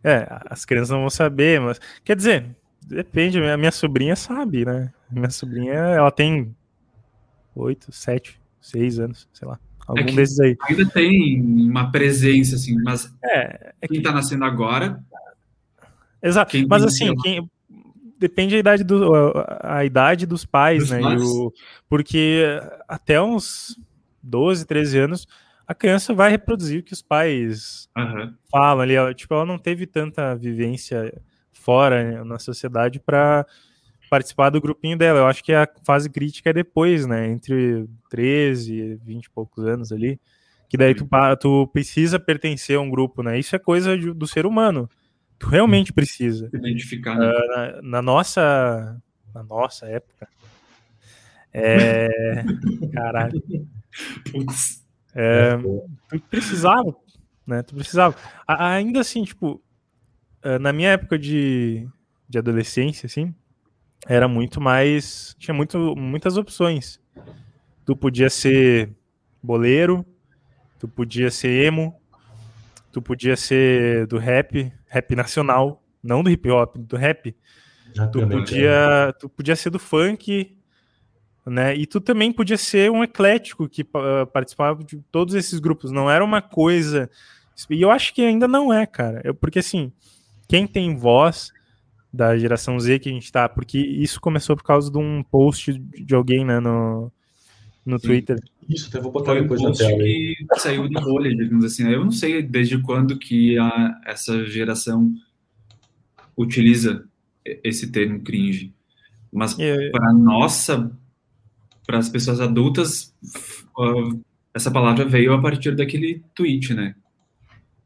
É, 0.04 0.28
as 0.50 0.63
crianças 0.65 0.89
não 0.92 1.00
vão 1.00 1.10
saber, 1.10 1.60
mas. 1.60 1.80
Quer 2.04 2.15
dizer, 2.15 2.46
depende. 2.86 3.39
A 3.44 3.58
minha, 3.58 3.72
sobrinha 3.72 4.15
sabe, 4.15 4.65
né? 4.65 4.92
Minha 5.12 5.30
sobrinha, 5.30 5.74
ela 5.74 6.12
tem 6.12 6.56
oito, 7.56 7.92
sete, 7.92 8.39
seis 8.62 9.00
anos, 9.00 9.28
sei 9.34 9.48
lá. 9.48 9.60
Algum 9.88 10.06
que- 10.06 10.15
desses 10.15 10.39
aí. 10.39 10.56
Ainda 10.70 10.86
tem 10.88 11.42
uma 11.42 11.92
presença, 11.92 12.56
assim, 12.56 12.76
mas 12.84 13.12
É, 13.24 13.74
é 13.82 13.88
quem 13.88 14.02
tá 14.02 14.12
nascendo 14.12 14.46
agora, 14.46 15.04
Exato. 16.22 16.56
Mas 16.68 16.84
assim, 16.84 17.15
que- 17.15 17.22
quem- 17.24 17.50
depende 18.19 18.55
da 18.55 18.60
idade 18.60 18.84
do, 18.84 19.15
a, 19.15 19.77
a 19.79 19.86
idade 19.86 20.25
dos 20.25 20.45
pais, 20.45 20.84
Dos 20.84 20.91
né? 20.91 20.99
E 20.99 21.03
pais. 21.03 21.21
o- 21.23 21.53
porque 21.88 22.43
até 22.88 23.21
uns 23.21 23.79
12, 24.21 24.65
13 24.65 24.99
anos, 24.99 25.27
a 25.67 25.73
criança 25.73 26.13
vai 26.13 26.29
reproduzir 26.29 26.82
o 26.82 26.84
que 26.84 26.93
os 26.93 27.01
pais 27.01 27.88
aham, 27.97 28.34
falam 28.51 28.82
ali. 28.82 28.93
Ela, 28.95 29.13
tipo, 29.13 29.34
ela 29.34 29.45
não 29.45 29.58
teve 29.58 29.86
tanta 29.88 30.36
vivência 30.36 31.21
fora 31.53 32.03
né, 32.03 32.23
na 32.23 32.39
sociedade 32.39 32.99
para 32.99 33.45
participar 34.10 34.49
do 34.49 34.60
grupinho 34.62 34.97
dela. 34.97 35.19
Eu 35.19 35.27
acho 35.27 35.43
que 35.43 35.53
a 35.53 35.67
fase 35.86 36.10
crítica 36.10 36.49
é 36.49 36.53
depois, 36.53 37.05
né? 37.05 37.27
Entre 37.27 37.88
13 38.10 38.73
e 38.73 38.95
20 38.95 39.25
e 39.25 39.29
poucos 39.29 39.63
anos 39.65 39.91
ali. 39.91 40.19
Que 40.67 40.77
daí 40.77 40.93
tu, 40.95 41.05
pa- 41.05 41.36
tu 41.36 41.67
precisa 41.73 42.19
pertencer 42.19 42.77
a 42.77 42.82
um 42.82 42.89
grupo, 42.89 43.21
né? 43.23 43.38
Isso 43.39 43.55
é 43.55 43.60
coisa 43.60 43.97
de- 43.97 44.13
do 44.13 44.27
ser 44.27 44.45
humano. 44.45 44.89
Tu 45.39 45.47
realmente 45.47 45.93
precisa. 45.93 46.49
Identificar. 46.54 47.17
né? 47.17 47.32
na, 47.47 47.82
na 47.82 48.02
nossa 48.02 49.02
na 49.34 49.43
nossa 49.43 49.86
época. 49.88 50.28
É 51.54 52.43
caralho. 52.93 53.41
É, 55.15 55.58
tu 55.58 56.19
precisava 56.30 56.95
né? 57.49 57.63
Tu 57.63 57.73
precisava. 57.73 58.15
Ainda 58.47 58.99
assim 58.99 59.23
tipo 59.23 59.62
eh, 60.43 60.60
na 60.60 60.71
minha 60.71 60.91
época 60.91 61.17
de, 61.17 61.89
de 62.30 62.38
adolescência 62.38 63.08
assim 63.08 63.34
era 64.08 64.28
muito 64.28 64.62
mais 64.62 65.36
tinha 65.39 65.54
muito 65.54 65.95
muitas 65.95 66.38
opções. 66.38 67.02
Tu 67.86 67.95
podia 67.95 68.30
ser 68.30 68.93
boleiro 69.41 70.06
tu 70.78 70.88
podia 70.88 71.32
ser 71.32 71.65
emo 71.65 71.99
tu 72.91 73.02
podia 73.02 73.36
ser 73.36 74.06
do 74.08 74.17
rap 74.17 74.71
rap 74.89 75.15
nacional 75.15 75.82
não 76.04 76.23
do 76.23 76.30
hip 76.30 76.49
hop 76.49 76.75
do 76.78 76.97
rap 76.97 77.36
tu 78.12 78.19
podia, 78.38 79.15
tu 79.19 79.30
podia 79.30 79.56
ser 79.56 79.69
do 79.69 79.80
funk, 79.80 80.56
né? 81.45 81.75
E 81.75 81.86
tu 81.86 81.99
também 81.99 82.32
podia 82.32 82.58
ser 82.58 82.91
um 82.91 83.04
eclético 83.04 83.67
que 83.67 83.84
pa- 83.84 84.25
participava 84.28 84.84
de 84.84 84.99
todos 85.12 85.34
esses 85.34 85.60
grupos. 85.60 85.91
Não 85.91 86.10
era 86.10 86.23
uma 86.23 86.41
coisa. 86.41 87.10
E 87.69 87.82
eu 87.82 87.89
acho 87.91 88.13
que 88.13 88.21
ainda 88.21 88.47
não 88.47 88.71
é, 88.71 88.86
cara. 88.86 89.21
Eu- 89.23 89.34
porque 89.34 89.60
assim, 89.60 89.91
quem 90.47 90.67
tem 90.67 90.95
voz 90.95 91.52
da 92.13 92.38
geração 92.38 92.80
Z 92.80 92.99
que 92.99 93.10
a 93.10 93.12
gente 93.12 93.32
tá, 93.32 93.47
porque 93.49 93.78
isso 93.80 94.19
começou 94.21 94.56
por 94.56 94.63
causa 94.63 94.91
de 94.91 94.97
um 94.97 95.21
post 95.23 95.73
de 95.73 96.15
alguém, 96.15 96.45
né, 96.45 96.60
no, 96.60 97.12
no 97.86 98.00
Sim. 98.00 98.08
Twitter. 98.08 98.39
Isso, 98.68 98.88
até 98.89 99.00
vou 99.02 99.12
botar 99.12 99.32
Foi 99.32 99.39
um 99.39 99.44
depois 99.44 99.62
na 99.62 99.68
post 99.70 99.84
tela 99.84 99.98
que 100.04 100.36
saiu 100.58 100.89
da 100.89 101.02
bolha, 101.02 101.36
digamos 101.36 101.65
assim. 101.65 101.84
né? 101.84 101.96
Eu 101.96 102.04
não 102.04 102.12
sei 102.12 102.42
desde 102.44 102.78
quando 102.82 103.18
que 103.18 103.58
a, 103.58 104.00
essa 104.06 104.46
geração 104.46 105.13
utiliza 106.38 107.06
esse 107.63 107.92
termo 107.92 108.20
cringe. 108.22 108.74
Mas 109.32 109.58
E- 109.58 109.89
para 109.92 110.13
nossa, 110.13 110.92
para 111.86 111.98
as 111.98 112.10
pessoas 112.10 112.39
adultas, 112.39 113.13
ah, 113.78 114.15
essa 114.54 114.70
palavra 114.72 115.06
veio 115.06 115.34
a 115.34 115.42
partir 115.42 115.76
daquele 115.76 116.22
tweet, 116.36 116.74
né? 116.74 116.96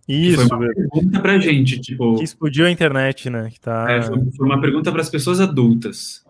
Que 0.05 0.13
Isso, 0.13 0.35
foi 0.35 0.57
uma 0.57 0.73
pergunta 0.73 1.19
pra 1.21 1.39
gente, 1.39 1.79
tipo, 1.79 2.17
que 2.17 2.23
explodiu 2.25 2.65
a 2.65 2.71
internet, 2.71 3.29
né? 3.29 3.49
Que 3.49 3.59
tá... 3.59 3.89
é, 3.89 4.01
foi, 4.01 4.31
foi 4.35 4.45
uma 4.45 4.59
pergunta 4.59 4.91
para 4.91 4.99
as 5.01 5.09
pessoas 5.09 5.39
adultas. 5.39 6.25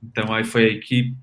Então 0.00 0.32
aí 0.32 0.44
foi 0.44 0.64
aí 0.66 0.78
que 0.78 1.14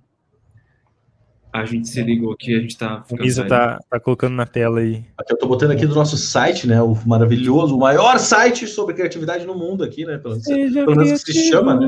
a 1.62 1.66
gente 1.66 1.88
se 1.88 2.02
ligou 2.02 2.36
que 2.36 2.54
a 2.54 2.60
gente 2.60 2.78
tá 2.78 3.04
O 3.10 3.16
Misa 3.16 3.46
tá, 3.46 3.80
tá 3.90 4.00
colocando 4.00 4.34
na 4.34 4.46
tela 4.46 4.82
aí. 4.82 5.06
Aqui 5.18 5.34
eu 5.34 5.38
tô 5.38 5.48
botando 5.48 5.72
aqui 5.72 5.86
do 5.86 5.96
nosso 5.96 6.18
site, 6.18 6.68
né? 6.68 6.82
O 6.82 6.98
maravilhoso, 7.06 7.76
o 7.76 7.80
maior 7.80 8.20
site 8.20 8.68
sobre 8.68 8.94
criatividade 8.94 9.46
no 9.46 9.56
mundo 9.56 9.84
aqui, 9.84 10.06
né? 10.06 10.18
Pelo 10.18 10.34
menos, 10.36 10.74
pelo 10.74 10.96
menos 10.96 11.24
que 11.24 11.32
se 11.32 11.50
chama, 11.50 11.80
né? 11.80 11.88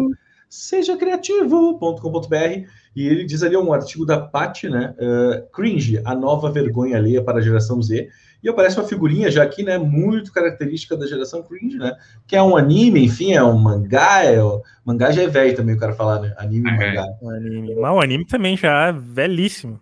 sejacriativo.com.br 0.49 2.67
e 2.95 3.07
ele 3.07 3.25
diz 3.25 3.43
ali 3.43 3.55
um 3.55 3.71
artigo 3.73 4.05
da 4.05 4.19
Paty, 4.19 4.69
né? 4.69 4.93
eh, 4.97 5.43
cringe, 5.53 6.01
a 6.03 6.15
nova 6.15 6.51
vergonha 6.51 6.97
alheia 6.97 7.23
para 7.23 7.37
a 7.37 7.41
geração 7.41 7.81
Z. 7.81 8.09
E 8.43 8.49
aparece 8.49 8.79
uma 8.79 8.87
figurinha 8.87 9.29
já 9.31 9.43
aqui, 9.43 9.63
né? 9.63 9.77
Muito 9.77 10.31
característica 10.31 10.95
da 10.95 11.07
geração 11.07 11.43
cringe, 11.43 11.77
né? 11.77 11.95
Que 12.27 12.35
é 12.35 12.41
um 12.41 12.55
anime, 12.55 13.03
enfim, 13.03 13.33
é 13.33 13.43
um 13.43 13.57
mangá. 13.57 14.23
É, 14.23 14.41
o 14.41 14.61
mangá 14.85 15.11
já 15.11 15.23
é 15.23 15.27
velho 15.27 15.55
também, 15.55 15.75
o 15.75 15.79
cara 15.79 15.93
falar, 15.93 16.21
né? 16.21 16.33
Anime, 16.37 16.69
É. 16.69 16.77
mangá. 16.77 17.05
O 17.21 17.29
anime. 17.29 17.75
Mas 17.75 17.93
o 17.93 17.99
anime 17.99 18.25
também 18.25 18.55
já 18.55 18.87
é 18.87 18.93
velhíssimo. 18.93 19.79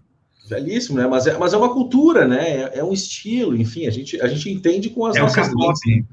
Velhíssimo, 0.49 0.97
né? 0.97 1.07
Mas 1.07 1.27
é, 1.27 1.37
mas 1.37 1.53
é 1.53 1.57
uma 1.57 1.73
cultura, 1.73 2.27
né? 2.27 2.69
É, 2.73 2.79
é 2.79 2.83
um 2.83 2.93
estilo, 2.93 3.55
enfim, 3.57 3.87
a 3.87 3.91
gente, 3.91 4.19
a 4.21 4.27
gente 4.27 4.49
entende 4.49 4.89
com 4.89 5.05
as 5.05 5.15
É 5.15 5.19
o 5.19 5.23
nossas 5.23 5.47
K-pop. 5.47 6.05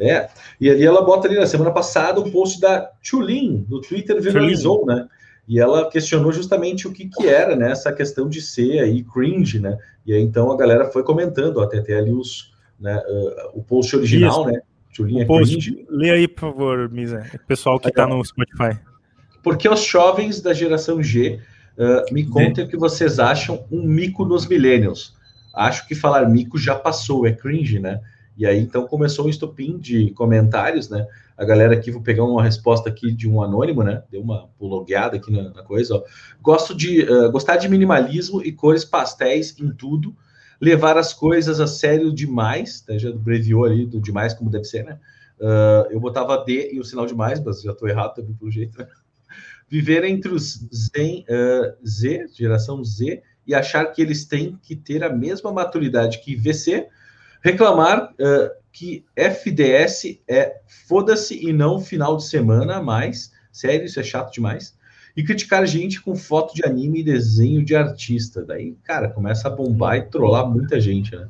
É, 0.00 0.28
e 0.60 0.70
ali 0.70 0.84
ela 0.84 1.02
bota 1.02 1.26
ali 1.26 1.36
na 1.36 1.46
semana 1.46 1.70
passada 1.70 2.20
um 2.20 2.30
post 2.30 2.60
da 2.60 2.90
Chulin, 3.02 3.64
do 3.68 3.80
Twitter, 3.80 4.20
viralizou, 4.20 4.86
né? 4.86 5.08
E 5.48 5.58
ela 5.58 5.90
questionou 5.90 6.30
justamente 6.30 6.86
o 6.86 6.92
que 6.92 7.08
que 7.08 7.26
era, 7.26 7.56
né? 7.56 7.72
Essa 7.72 7.92
questão 7.92 8.28
de 8.28 8.40
ser 8.40 8.80
aí 8.80 9.02
cringe, 9.02 9.58
né? 9.58 9.76
E 10.06 10.12
aí 10.12 10.22
então 10.22 10.52
a 10.52 10.56
galera 10.56 10.90
foi 10.90 11.02
comentando, 11.02 11.56
ó, 11.56 11.66
tem 11.66 11.80
até 11.80 11.98
ali 11.98 12.12
os, 12.12 12.52
né, 12.78 13.02
uh, 13.08 13.58
o 13.58 13.62
post 13.62 13.96
original, 13.96 14.42
Isso. 14.42 14.52
né? 14.52 14.60
Chulin 14.90 15.20
é 15.20 15.24
Post, 15.24 15.54
cringe. 15.54 15.86
lê 15.88 16.10
aí, 16.10 16.28
por 16.28 16.40
favor, 16.40 16.90
Misa. 16.90 17.24
Pessoal 17.46 17.78
que 17.78 17.90
tá 17.90 18.06
no 18.06 18.24
Spotify. 18.24 18.78
Porque 19.42 19.68
os 19.68 19.84
jovens 19.84 20.40
da 20.40 20.52
geração 20.52 21.02
G 21.02 21.40
uh, 21.76 22.12
me 22.12 22.24
contem 22.26 22.64
o 22.64 22.68
que 22.68 22.76
vocês 22.76 23.18
acham 23.18 23.64
um 23.70 23.82
mico 23.82 24.24
nos 24.24 24.46
millennials. 24.46 25.16
Acho 25.54 25.86
que 25.86 25.94
falar 25.94 26.28
mico 26.28 26.58
já 26.58 26.74
passou, 26.74 27.26
é 27.26 27.32
cringe, 27.32 27.78
né? 27.78 28.00
E 28.38 28.46
aí 28.46 28.60
então 28.60 28.86
começou 28.86 29.26
um 29.26 29.28
estopim 29.28 29.76
de 29.76 30.12
comentários, 30.12 30.88
né? 30.88 31.04
A 31.36 31.44
galera 31.44 31.74
aqui, 31.74 31.90
vou 31.90 32.00
pegar 32.00 32.22
uma 32.22 32.42
resposta 32.42 32.88
aqui 32.88 33.10
de 33.10 33.28
um 33.28 33.42
anônimo, 33.42 33.82
né? 33.82 34.04
Deu 34.08 34.22
uma 34.22 34.48
blogueada 34.60 35.16
aqui 35.16 35.32
na, 35.32 35.50
na 35.50 35.62
coisa, 35.64 35.96
ó. 35.96 36.04
Gosto 36.40 36.72
de 36.72 37.02
uh, 37.02 37.32
gostar 37.32 37.56
de 37.56 37.68
minimalismo 37.68 38.40
e 38.40 38.52
cores 38.52 38.84
pastéis 38.84 39.58
em 39.58 39.72
tudo, 39.72 40.16
levar 40.60 40.96
as 40.96 41.12
coisas 41.12 41.58
a 41.58 41.66
sério 41.66 42.14
demais, 42.14 42.84
né? 42.88 42.96
já 42.96 43.08
abreviou 43.10 43.64
ali 43.64 43.84
do 43.84 44.00
demais 44.00 44.32
como 44.32 44.50
deve 44.50 44.64
ser, 44.64 44.84
né? 44.84 45.00
Uh, 45.40 45.90
eu 45.90 45.98
botava 45.98 46.44
D 46.44 46.70
e 46.72 46.78
o 46.78 46.84
sinal 46.84 47.06
demais, 47.06 47.42
mas 47.42 47.60
já 47.60 47.72
estou 47.72 47.88
errado 47.88 48.14
também 48.14 48.34
pelo 48.34 48.50
jeito, 48.50 48.78
né? 48.78 48.86
viver 49.68 50.04
entre 50.04 50.32
os 50.32 50.66
Zen, 50.72 51.24
uh, 51.28 51.86
Z, 51.86 52.28
geração 52.34 52.84
Z, 52.84 53.20
e 53.46 53.54
achar 53.54 53.84
que 53.86 54.00
eles 54.00 54.24
têm 54.24 54.58
que 54.62 54.76
ter 54.76 55.02
a 55.02 55.10
mesma 55.10 55.52
maturidade 55.52 56.20
que 56.20 56.36
VC, 56.36 56.88
reclamar 57.42 58.12
uh, 58.12 58.50
que 58.72 59.04
FDS 59.16 60.20
é 60.28 60.60
foda-se 60.86 61.38
e 61.46 61.52
não 61.52 61.80
final 61.80 62.16
de 62.16 62.24
semana 62.24 62.82
mais, 62.82 63.32
sério, 63.50 63.86
isso 63.86 63.98
é 64.00 64.02
chato 64.02 64.32
demais, 64.32 64.76
e 65.16 65.22
criticar 65.24 65.66
gente 65.66 66.00
com 66.00 66.14
foto 66.14 66.54
de 66.54 66.64
anime 66.64 67.00
e 67.00 67.04
desenho 67.04 67.64
de 67.64 67.74
artista. 67.74 68.44
Daí, 68.44 68.76
cara, 68.84 69.08
começa 69.08 69.48
a 69.48 69.50
bombar 69.50 69.96
e 69.96 70.02
trollar 70.02 70.48
muita 70.48 70.80
gente, 70.80 71.16
né? 71.16 71.26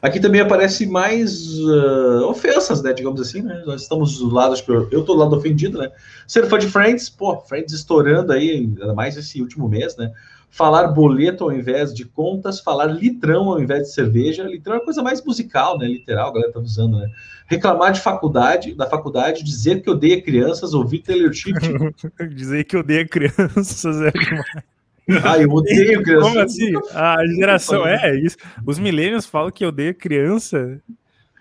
Aqui 0.00 0.18
também 0.18 0.40
aparece 0.40 0.84
mais 0.84 1.58
uh, 1.60 2.24
ofensas, 2.28 2.82
né? 2.82 2.92
Digamos 2.92 3.20
assim, 3.20 3.42
né? 3.42 3.62
Nós 3.64 3.82
estamos 3.82 4.18
do 4.18 4.32
lado, 4.32 4.54
eu 4.90 5.04
tô 5.04 5.14
do 5.14 5.20
lado 5.20 5.36
ofendido, 5.36 5.78
né? 5.78 5.90
Ser 6.26 6.46
fã 6.46 6.58
de 6.58 6.66
Friends, 6.68 7.08
pô, 7.08 7.40
Friends 7.40 7.72
estourando 7.72 8.32
aí, 8.32 8.50
ainda 8.50 8.92
mais 8.94 9.16
esse 9.16 9.40
último 9.40 9.68
mês, 9.68 9.96
né? 9.96 10.12
Falar 10.52 10.88
boleto 10.88 11.44
ao 11.44 11.52
invés 11.52 11.94
de 11.94 12.04
contas, 12.04 12.60
falar 12.60 12.84
litrão 12.84 13.48
ao 13.48 13.58
invés 13.58 13.84
de 13.84 13.94
cerveja. 13.94 14.44
Litrão 14.44 14.74
é 14.74 14.78
uma 14.78 14.84
coisa 14.84 15.02
mais 15.02 15.24
musical, 15.24 15.78
né? 15.78 15.86
Literal, 15.86 16.28
a 16.28 16.32
galera 16.34 16.52
tá 16.52 16.60
usando, 16.60 16.98
né? 16.98 17.08
Reclamar 17.46 17.90
de 17.90 18.00
faculdade, 18.00 18.74
da 18.74 18.86
faculdade, 18.86 19.42
dizer 19.42 19.80
que 19.80 19.88
odeia 19.88 20.20
crianças, 20.20 20.74
ouvir 20.74 20.98
Taylor 20.98 21.34
Swift. 21.34 21.66
Dizer 22.36 22.64
que 22.64 22.76
odeia 22.76 23.08
crianças 23.08 24.02
é 24.02 24.10
demais. 24.10 25.24
ah, 25.24 25.38
eu 25.38 25.50
odeio 25.50 26.02
crianças. 26.02 26.28
Como 26.28 26.40
assim? 26.40 26.72
A 26.92 27.26
geração 27.26 27.86
é 27.86 28.14
isso. 28.20 28.36
Os 28.66 28.78
milênios 28.78 29.24
falam 29.24 29.50
que 29.50 29.64
odeia 29.64 29.94
criança. 29.94 30.78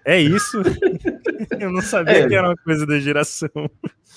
É 0.06 0.20
isso? 0.20 0.62
Eu 1.60 1.72
não 1.72 1.82
sabia 1.82 2.20
É. 2.20 2.28
que 2.28 2.36
era 2.36 2.48
uma 2.50 2.58
coisa 2.58 2.86
da 2.86 3.00
geração. 3.00 3.50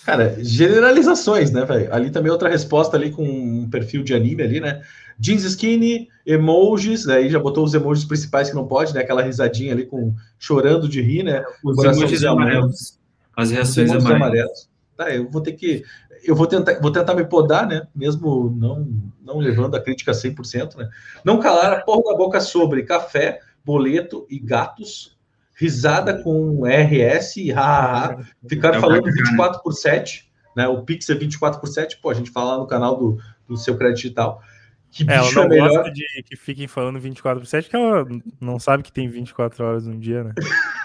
Cara, 0.05 0.37
generalizações, 0.39 1.51
né, 1.51 1.65
velho? 1.65 1.93
Ali 1.95 2.11
também 2.11 2.31
outra 2.31 2.49
resposta 2.49 2.97
ali 2.97 3.11
com 3.11 3.25
um 3.25 3.69
perfil 3.71 4.03
de 4.03 4.15
anime 4.15 4.43
ali, 4.43 4.61
né? 4.61 4.83
Jeans 5.19 5.45
skinny, 5.45 6.09
emojis, 6.27 7.09
aí 7.09 7.31
já 7.31 7.39
botou 7.39 7.65
os 7.65 7.73
emojis 7.73 8.05
principais 8.05 8.51
que 8.51 8.57
não 8.57 8.67
pode, 8.67 8.93
né? 8.93 9.01
Aquela 9.01 9.23
risadinha 9.23 9.73
ali 9.73 9.87
com 9.87 10.15
chorando 10.39 10.89
de 10.89 11.01
rir, 11.01 11.23
né? 11.23 11.45
Os 11.65 11.79
emojis 11.83 12.25
amarelo. 12.25 12.51
amarelos. 12.59 12.99
As 13.37 13.51
reações 13.51 13.91
amarelas. 13.91 14.17
amarelos. 14.17 14.69
Tá, 14.97 15.11
eu 15.15 15.29
vou 15.31 15.41
ter 15.41 15.53
que 15.53 15.85
eu 16.25 16.35
vou 16.35 16.47
tentar, 16.47 16.81
vou 16.81 16.91
tentar 16.91 17.15
me 17.15 17.25
podar, 17.25 17.67
né? 17.67 17.87
Mesmo 17.95 18.55
não 18.57 18.89
não 19.23 19.39
levando 19.39 19.75
a 19.75 19.81
crítica 19.81 20.13
100%, 20.13 20.77
né? 20.77 20.89
Não 21.25 21.39
calar 21.41 21.73
a 21.73 21.81
porra 21.81 22.13
da 22.13 22.17
boca 22.17 22.41
sobre 22.41 22.83
café, 22.83 23.41
boleto 23.65 24.27
e 24.29 24.39
gatos, 24.39 25.14
risada 25.55 26.23
com 26.23 26.65
RS 26.67 27.37
e 27.37 27.51
hahaha, 27.51 28.25
ficar 28.49 28.75
É 28.75 28.79
o 28.79 28.81
falando 28.81 29.05
KKK, 29.05 29.23
24 29.23 29.63
por 29.63 29.73
7, 29.73 30.31
né? 30.57 30.69
O 30.69 30.83
Pix 30.83 31.09
é 31.09 31.15
24 31.15 31.61
por 31.61 31.69
7, 31.69 31.99
pô, 32.01 32.11
a 32.11 32.15
gente 32.15 32.31
fala 32.31 32.53
lá 32.53 32.59
no 32.59 32.67
canal 32.67 32.97
do, 32.97 33.19
do 33.49 33.57
seu 33.57 33.77
crédito 33.77 33.97
digital. 33.97 34.43
Que 34.91 35.03
É, 35.09 35.19
bicho 35.21 35.39
é, 35.39 35.43
não 35.43 35.49
melhor. 35.49 35.69
gosta 35.69 35.93
de 35.93 36.05
que 36.25 36.37
fiquem 36.37 36.69
falando 36.69 37.01
24 37.01 37.41
por 37.41 37.47
7, 37.47 37.69
que 37.69 37.77
ela 37.77 38.07
não 38.41 38.59
sabe 38.59 38.83
que 38.83 38.93
tem 38.93 39.09
24 39.09 39.65
horas 39.65 39.87
no 39.87 39.99
dia, 39.99 40.25
né? 40.25 40.33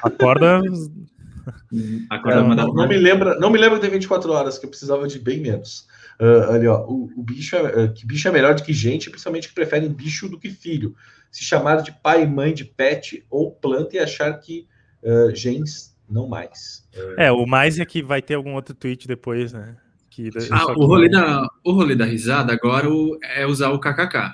Acorda. 0.03 0.62
Acorda 2.10 2.41
Não, 2.41 2.49
mandar 2.49 2.67
não, 2.67 2.73
não 2.73 2.88
me 2.88 2.97
lembra, 2.97 3.39
não 3.39 3.49
me 3.49 3.58
lembra 3.58 3.79
tem 3.79 3.89
24 3.89 4.32
horas, 4.32 4.58
que 4.58 4.65
eu 4.65 4.69
precisava 4.69 5.08
de 5.08 5.19
bem 5.19 5.39
menos. 5.39 5.88
Ah, 6.19 6.53
ali, 6.53 6.67
ó, 6.67 6.86
o, 6.86 7.10
o 7.15 7.23
bicho 7.23 7.55
é, 7.55 7.84
ah, 7.84 7.88
que 7.88 8.05
bicho 8.05 8.27
é 8.27 8.32
melhor 8.32 8.53
do 8.53 8.62
que 8.62 8.73
gente, 8.73 9.10
principalmente 9.10 9.47
que 9.47 9.53
preferem 9.53 9.89
bicho 9.89 10.27
do 10.27 10.38
que 10.38 10.49
filho. 10.49 10.95
Se 11.31 11.43
chamar 11.43 11.81
de 11.83 11.91
pai 11.91 12.23
e 12.23 12.27
mãe 12.27 12.53
de 12.53 12.65
pet 12.65 13.23
ou 13.29 13.51
planta 13.51 13.95
e 13.95 13.99
achar 13.99 14.33
que 14.39 14.67
ah, 15.03 15.29
gens 15.33 15.95
não 16.09 16.27
mais. 16.27 16.87
É, 17.17 17.31
o 17.31 17.45
mais 17.45 17.79
é 17.79 17.85
que 17.85 18.01
vai 18.01 18.21
ter 18.21 18.33
algum 18.33 18.53
outro 18.55 18.73
tweet 18.73 19.07
depois, 19.07 19.53
né? 19.53 19.75
Que, 20.09 20.29
Ah, 20.51 20.65
o 20.71 20.85
rolê, 20.85 21.07
da, 21.07 21.47
o 21.63 21.71
rolê 21.71 21.95
da 21.95 22.03
risada 22.05 22.51
agora 22.51 22.89
o- 22.89 23.17
é 23.23 23.45
usar 23.45 23.69
o 23.69 23.79
kkk. 23.79 24.33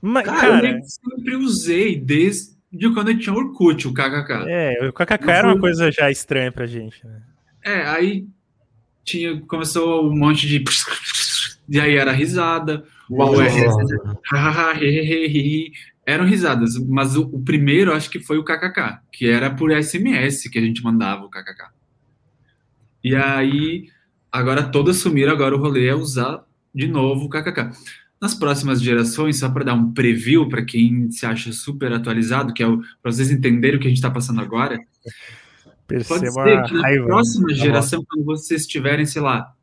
Mas, 0.00 0.26
Cara, 0.26 0.40
Cara, 0.60 0.70
eu 0.72 0.80
sempre 0.84 1.36
usei 1.36 1.98
desde 1.98 2.54
quando 2.92 3.10
eu 3.10 3.18
tinha 3.18 3.34
Orkut, 3.34 3.88
o 3.88 3.94
kkk. 3.94 4.44
é, 4.46 4.86
o 4.88 4.92
KKK 4.92 5.24
Não 5.26 5.32
era 5.32 5.48
uma 5.48 5.58
coisa 5.58 5.90
já 5.90 6.10
estranha 6.10 6.52
pra 6.52 6.66
gente, 6.66 7.04
né? 7.06 7.22
É, 7.64 7.86
aí 7.86 8.26
tinha, 9.02 9.40
começou 9.46 10.06
um 10.06 10.16
monte 10.16 10.46
de. 10.46 10.62
E 11.66 11.80
aí 11.80 11.96
era 11.96 12.12
risada. 12.12 12.84
É, 13.10 13.14
é, 13.16 13.58
Eram 16.06 16.24
risadas, 16.24 16.76
mas 16.86 17.16
o, 17.16 17.22
o 17.22 17.42
primeiro 17.42 17.92
acho 17.92 18.10
que 18.10 18.20
foi 18.20 18.38
o 18.38 18.44
kkk, 18.44 18.98
que 19.10 19.28
era 19.28 19.50
por 19.50 19.72
SMS 19.72 20.48
que 20.48 20.58
a 20.58 20.62
gente 20.62 20.82
mandava 20.82 21.24
o 21.24 21.30
kkk. 21.30 21.70
E 23.02 23.14
aí, 23.14 23.88
agora 24.30 24.62
todos 24.62 24.98
assumiram, 24.98 25.32
agora 25.32 25.54
o 25.54 25.58
rolê 25.58 25.86
é 25.86 25.94
usar 25.94 26.44
de 26.74 26.86
novo 26.86 27.26
o 27.26 27.28
kkk. 27.30 27.70
Nas 28.20 28.34
próximas 28.34 28.80
gerações, 28.80 29.38
só 29.38 29.48
para 29.50 29.64
dar 29.64 29.74
um 29.74 29.92
preview 29.92 30.48
para 30.48 30.64
quem 30.64 31.10
se 31.10 31.26
acha 31.26 31.52
super 31.52 31.92
atualizado, 31.92 32.52
que 32.52 32.62
é 32.62 32.66
para 33.02 33.12
vocês 33.12 33.30
entenderem 33.30 33.76
o 33.76 33.80
que 33.80 33.86
a 33.86 33.90
gente 33.90 33.98
está 33.98 34.10
passando 34.10 34.40
agora, 34.40 34.78
Pode 35.86 36.04
Perceba 36.06 36.44
ser 36.44 36.58
a 36.58 36.62
que 36.62 36.74
na 36.74 36.82
raiva. 36.82 37.06
próxima 37.06 37.48
da 37.48 37.54
geração, 37.54 38.04
quando 38.08 38.24
vocês 38.24 38.66
tiverem, 38.66 39.04
sei 39.04 39.20
lá, 39.20 39.54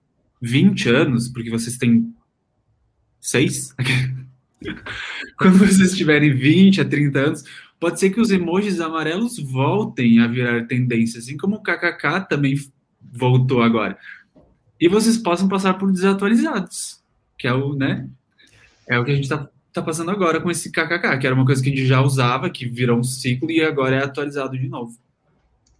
20 0.41 0.89
anos, 0.89 1.27
porque 1.27 1.49
vocês 1.49 1.77
têm 1.77 2.13
6? 3.19 3.75
quando 5.37 5.57
vocês 5.57 5.95
tiverem 5.95 6.33
20 6.33 6.81
a 6.81 6.85
30 6.85 7.19
anos, 7.19 7.43
pode 7.79 7.99
ser 7.99 8.11
que 8.11 8.19
os 8.19 8.31
emojis 8.31 8.79
amarelos 8.79 9.37
voltem 9.39 10.19
a 10.19 10.27
virar 10.27 10.65
tendência, 10.67 11.19
assim 11.19 11.37
como 11.37 11.57
o 11.57 11.63
KKK 11.63 12.27
também 12.29 12.55
voltou 13.01 13.61
agora. 13.61 13.97
E 14.79 14.87
vocês 14.87 15.17
possam 15.17 15.47
passar 15.47 15.75
por 15.75 15.91
desatualizados, 15.91 17.03
que 17.37 17.47
é 17.47 17.53
o, 17.53 17.75
né? 17.75 18.07
É 18.87 18.99
o 18.99 19.05
que 19.05 19.11
a 19.11 19.15
gente 19.15 19.29
tá, 19.29 19.49
tá 19.71 19.81
passando 19.81 20.11
agora 20.11 20.39
com 20.39 20.49
esse 20.49 20.71
KKK, 20.71 21.17
que 21.19 21.27
era 21.27 21.35
uma 21.35 21.45
coisa 21.45 21.61
que 21.61 21.69
a 21.69 21.75
gente 21.75 21.85
já 21.85 22.01
usava, 22.01 22.49
que 22.49 22.65
virou 22.65 22.99
um 22.99 23.03
ciclo 23.03 23.49
e 23.51 23.61
agora 23.61 23.95
é 23.95 24.03
atualizado 24.03 24.57
de 24.57 24.67
novo. 24.67 24.97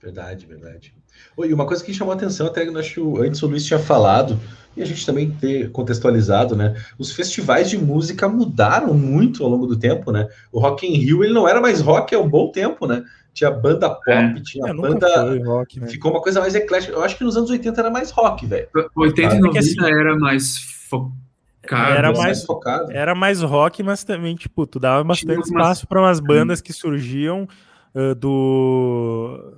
Verdade, 0.02 0.46
verdade. 0.46 0.94
Oi, 1.38 1.54
uma 1.54 1.66
coisa 1.66 1.84
que 1.84 1.94
chamou 1.94 2.12
a 2.14 2.16
atenção, 2.16 2.48
até 2.48 2.64
acho 2.64 2.94
que 2.94 3.22
antes 3.22 3.42
o 3.42 3.48
Luiz 3.48 3.66
tinha 3.66 3.80
falado, 3.80 4.40
e 4.76 4.82
a 4.82 4.86
gente 4.86 5.06
também 5.06 5.30
ter 5.32 5.72
contextualizado, 5.72 6.56
né? 6.56 6.76
Os 6.98 7.12
festivais 7.12 7.70
de 7.70 7.78
música 7.78 8.28
mudaram 8.30 8.94
muito 8.94 9.44
ao 9.44 9.50
longo 9.50 9.66
do 9.68 9.78
tempo, 9.78 10.12
né? 10.12 10.28
O 10.52 10.60
Rock 10.60 10.86
in 10.88 10.98
Rio, 10.98 11.24
ele 11.24 11.34
não 11.34 11.48
era 11.48 11.60
mais 11.60 11.82
rock 11.82 12.16
há 12.16 12.20
um 12.20 12.30
bom 12.30 12.52
tempo, 12.52 12.86
né? 12.88 13.04
tinha 13.34 13.50
banda 13.50 13.90
pop, 13.90 14.10
É. 14.12 14.34
tinha 14.44 14.68
É, 14.70 14.74
banda. 14.74 15.42
rock, 15.46 15.80
né? 15.80 15.88
Ficou 15.88 16.12
uma 16.12 16.22
coisa 16.22 16.42
mais 16.42 16.54
eclética. 16.54 16.92
Eu 16.92 17.02
acho 17.02 17.18
que 17.18 17.24
nos 17.24 17.38
anos 17.38 17.50
80 17.50 17.80
era 17.80 17.90
mais 17.90 18.12
rock, 18.12 18.46
velho. 18.46 18.68
80 18.94 19.22
e 19.22 19.26
É 19.26 19.30
que 19.30 19.40
90 19.40 19.60
assim- 19.60 19.80
era 20.00 20.18
mais 20.18 20.58
focado. 20.90 21.14
Era 21.94 22.08
Mais 22.10 22.18
mais- 22.20 22.44
focado. 22.44 22.92
Era 22.92 23.16
mais 23.16 23.42
rock, 23.42 23.82
mas 23.84 24.04
também, 24.04 24.36
tipo, 24.36 24.68
tu 24.68 24.80
dava 24.82 25.02
bastante 25.06 25.38
umas- 25.38 25.48
espaço 25.48 25.88
para 25.88 26.02
umas 26.02 26.20
bandas 26.20 26.60
que 26.62 26.74
surgiam 26.74 27.48
ah, 27.96 28.14
do. 28.16 29.54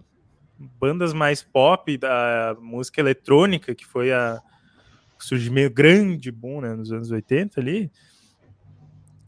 Bandas 0.79 1.13
mais 1.13 1.41
pop 1.43 1.97
da 1.97 2.55
música 2.59 2.99
eletrônica, 3.01 3.73
que 3.75 3.85
foi 3.85 4.11
a 4.11 4.41
surgimento 5.19 5.73
grande 5.73 6.31
boom 6.31 6.59
né, 6.61 6.73
nos 6.75 6.91
anos 6.91 7.09
80 7.09 7.59
ali, 7.61 7.89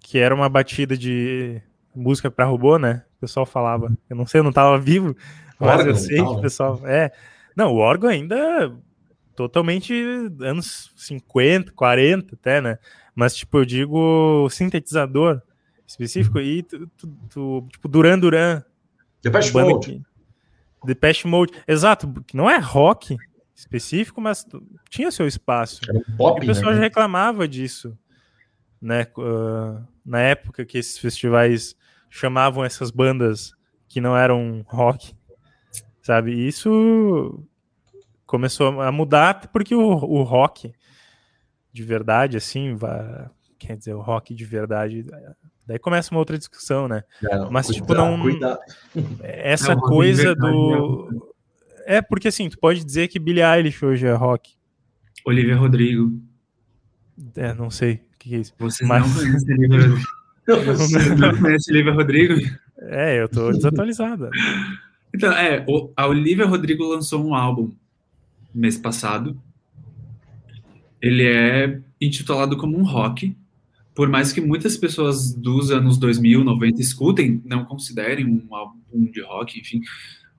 que 0.02 0.18
era 0.20 0.36
uma 0.36 0.50
batida 0.50 0.98
de 0.98 1.62
música 1.96 2.30
para 2.30 2.46
robô, 2.46 2.78
né? 2.78 3.04
O 3.18 3.22
pessoal 3.22 3.46
falava. 3.46 3.96
Eu 4.10 4.16
não 4.16 4.26
sei, 4.26 4.40
eu 4.40 4.44
não 4.44 4.52
tava 4.52 4.78
vivo, 4.78 5.16
mas 5.60 5.80
Órgão 5.80 5.88
eu 5.88 5.96
sei 5.96 6.18
que 6.18 6.22
o 6.22 6.42
pessoal. 6.42 6.82
É. 6.86 7.12
Não, 7.56 7.72
o 7.74 7.78
órgão 7.78 8.10
ainda 8.10 8.72
totalmente 9.36 9.94
anos 10.42 10.92
50, 10.96 11.72
40 11.72 12.36
até, 12.36 12.62
né? 12.62 12.78
Mas, 13.16 13.36
tipo, 13.36 13.58
eu 13.58 13.66
digo 13.66 14.48
sintetizador 14.50 15.42
específico 15.88 16.40
e 16.40 16.64
tu, 16.64 16.88
tu- 16.98 17.18
tu- 17.30 17.68
tipo, 17.72 17.88
Duran 17.88 18.20
Duran. 18.20 18.62
Depeche 19.24 19.54
Mode. 19.54 19.88
que- 19.88 20.02
Depeche 20.86 21.28
Mode. 21.28 21.54
Exato, 21.68 22.12
que 22.26 22.38
não 22.38 22.50
é 22.50 22.58
rock 22.58 23.18
específico, 23.54 24.20
mas 24.22 24.46
tinha 24.90 25.12
seu 25.12 25.28
espaço. 25.28 25.82
Era 25.88 25.98
um 25.98 26.18
pop, 26.18 26.42
E 26.42 26.44
o 26.44 26.48
pessoal 26.48 26.72
né? 26.72 26.78
já 26.78 26.84
reclamava 26.84 27.48
disso, 27.48 27.98
né? 28.82 29.08
ah, 29.18 29.84
na 30.06 30.20
época 30.20 30.66
que 30.66 30.78
esses 30.78 30.98
festivais 30.98 31.76
chamavam 32.10 32.64
essas 32.64 32.92
bandas 32.92 33.54
que 33.88 34.00
não 34.00 34.16
eram 34.16 34.64
rock, 34.68 35.16
sabe? 36.02 36.32
E 36.34 36.48
isso 36.48 37.44
começou 38.26 38.82
a 38.82 38.92
mudar 38.92 39.48
porque 39.48 39.74
o, 39.74 39.82
o 39.82 40.24
rock 40.24 40.74
de 41.72 41.84
verdade, 41.84 42.38
assim, 42.38 42.74
vai, 42.74 43.30
quer 43.60 43.76
dizer, 43.76 43.94
o 43.94 44.02
rock 44.02 44.34
de 44.34 44.46
verdade, 44.46 45.06
daí 45.68 45.80
começa 45.80 46.12
uma 46.12 46.20
outra 46.20 46.38
discussão, 46.38 46.88
né? 46.88 47.04
Não, 47.22 47.52
mas, 47.52 47.68
tipo, 47.68 47.94
não- 47.94 48.22
Cuidado. 48.22 48.60
Essa 49.24 49.74
É, 49.74 49.76
coisa 49.76 50.36
do. 50.36 51.34
É, 51.86 52.02
porque 52.02 52.28
assim, 52.28 52.50
tu 52.50 52.58
pode 52.58 52.84
dizer 52.84 53.08
que 53.08 53.20
Billie 53.20 53.44
Eilish 53.44 53.84
hoje 53.86 54.06
é 54.08 54.14
rock. 54.14 54.54
Olivia 55.26 55.56
Rodrigo. 55.56 56.20
É, 57.36 57.54
não 57.54 57.70
sei 57.70 57.96
o 57.96 58.00
que, 58.20 58.36
é 58.36 58.38
isso. 58.40 58.54
Vocês 58.58 58.88
Mas- 58.88 59.06
não 59.08 59.14
conhecem 59.14 59.54
Olivia 59.56 59.80
Rodrigo? 59.88 60.76
Vocês 60.78 61.20
não 61.20 61.38
conhecem 61.38 61.74
Olivia 61.74 61.94
Rodrigo? 61.94 62.34
É, 62.80 63.22
eu 63.22 63.30
tô 63.30 63.52
desatualizado. 63.52 64.30
Então, 65.14 65.32
é, 65.32 65.64
o- 65.68 65.92
a 65.96 66.08
Olivia 66.08 66.46
Rodrigo 66.46 66.84
lançou 66.84 67.24
um 67.26 67.34
álbum 67.34 67.72
mês 68.54 68.78
passado. 68.78 69.40
Ele 71.02 71.26
é 71.28 71.80
intitulado 72.02 72.58
como 72.58 72.78
um 72.78 72.84
rock. 72.84 73.36
Por 73.96 74.10
mais 74.10 74.34
que 74.34 74.42
muitas 74.42 74.76
pessoas 74.76 75.34
dos 75.34 75.72
anos 75.72 75.98
2000, 75.98 76.44
90 76.44 76.82
escutem, 76.82 77.42
não 77.46 77.64
considerem 77.64 78.26
um 78.26 78.54
álbum 78.54 79.06
de 79.10 79.22
rock, 79.22 79.60
enfim. 79.60 79.82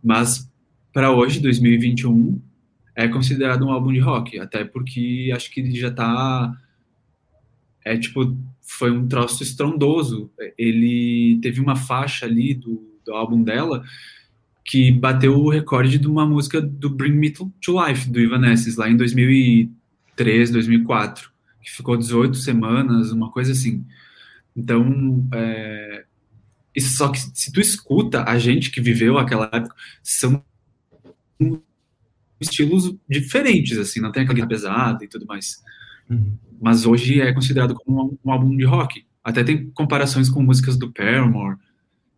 Mas 0.05 0.49
para 0.93 1.11
hoje, 1.11 1.41
2021, 1.41 2.41
é 2.95 3.09
considerado 3.09 3.65
um 3.65 3.71
álbum 3.71 3.93
de 3.93 3.99
rock. 3.99 4.39
Até 4.39 4.65
porque 4.65 5.33
acho 5.35 5.51
que 5.51 5.61
ele 5.61 5.75
já 5.75 5.91
tá. 5.91 6.55
É 7.85 7.97
tipo, 7.97 8.37
foi 8.61 8.91
um 8.91 9.09
troço 9.09 9.43
estrondoso. 9.43 10.31
Ele 10.59 11.39
teve 11.41 11.61
uma 11.61 11.77
faixa 11.77 12.27
ali 12.27 12.53
do, 12.53 12.83
do 13.05 13.13
álbum 13.15 13.43
dela 13.43 13.83
que 14.65 14.91
bateu 14.91 15.39
o 15.39 15.49
recorde 15.49 15.99
de 15.99 16.09
uma 16.09 16.27
música 16.27 16.61
do 16.61 16.91
Bring 16.91 17.13
Me 17.13 17.31
to 17.31 17.53
to 17.63 17.87
Life, 17.87 18.11
do 18.11 18.19
Evanescence, 18.19 18.77
lá 18.77 18.91
em 18.91 18.97
2003, 18.97 20.51
2004, 20.51 21.31
que 21.67 21.73
ficou 21.73 21.97
18 21.97 22.37
semanas, 22.37 23.11
uma 23.11 23.29
coisa 23.29 23.51
assim. 23.51 23.85
Então, 24.55 25.27
é, 25.35 26.05
isso 26.73 26.97
só 26.97 27.09
que 27.09 27.19
se 27.19 27.51
tu 27.51 27.61
escuta 27.61 28.23
a 28.23 28.39
gente 28.39 28.71
que 28.71 28.81
viveu 28.81 29.19
aquela 29.19 29.51
época, 29.53 29.75
são 30.01 30.45
estilos 32.41 32.95
diferentes, 33.09 33.77
assim, 33.79 34.01
não 34.01 34.13
tem 34.13 34.23
aquela 34.23 34.35
guitarra 34.35 34.49
pesada 34.49 35.05
e 35.05 35.09
tudo 35.09 35.27
mais. 35.27 35.61
Uhum. 36.09 36.39
Mas 36.61 36.87
hoje 36.87 37.21
é 37.21 37.33
considerado 37.33 37.75
como 37.75 38.13
um, 38.13 38.19
um 38.25 38.31
álbum 38.31 38.57
de 38.57 38.65
rock. 38.65 39.05
Até 39.25 39.43
tem 39.43 39.69
comparações 39.71 40.31
com 40.31 40.41
músicas 40.41 40.77
do 40.77 40.93
Paramore, 40.93 41.59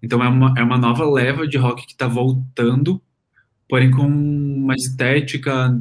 então 0.03 0.23
é 0.23 0.29
uma, 0.29 0.55
é 0.59 0.63
uma 0.63 0.77
nova 0.77 1.11
leva 1.11 1.49
de 1.49 1.57
rock 1.57 1.87
que 1.87 1.93
está 1.93 2.07
voltando, 2.07 3.01
porém 3.67 3.91
com 3.91 4.07
uma 4.07 4.75
estética 4.75 5.75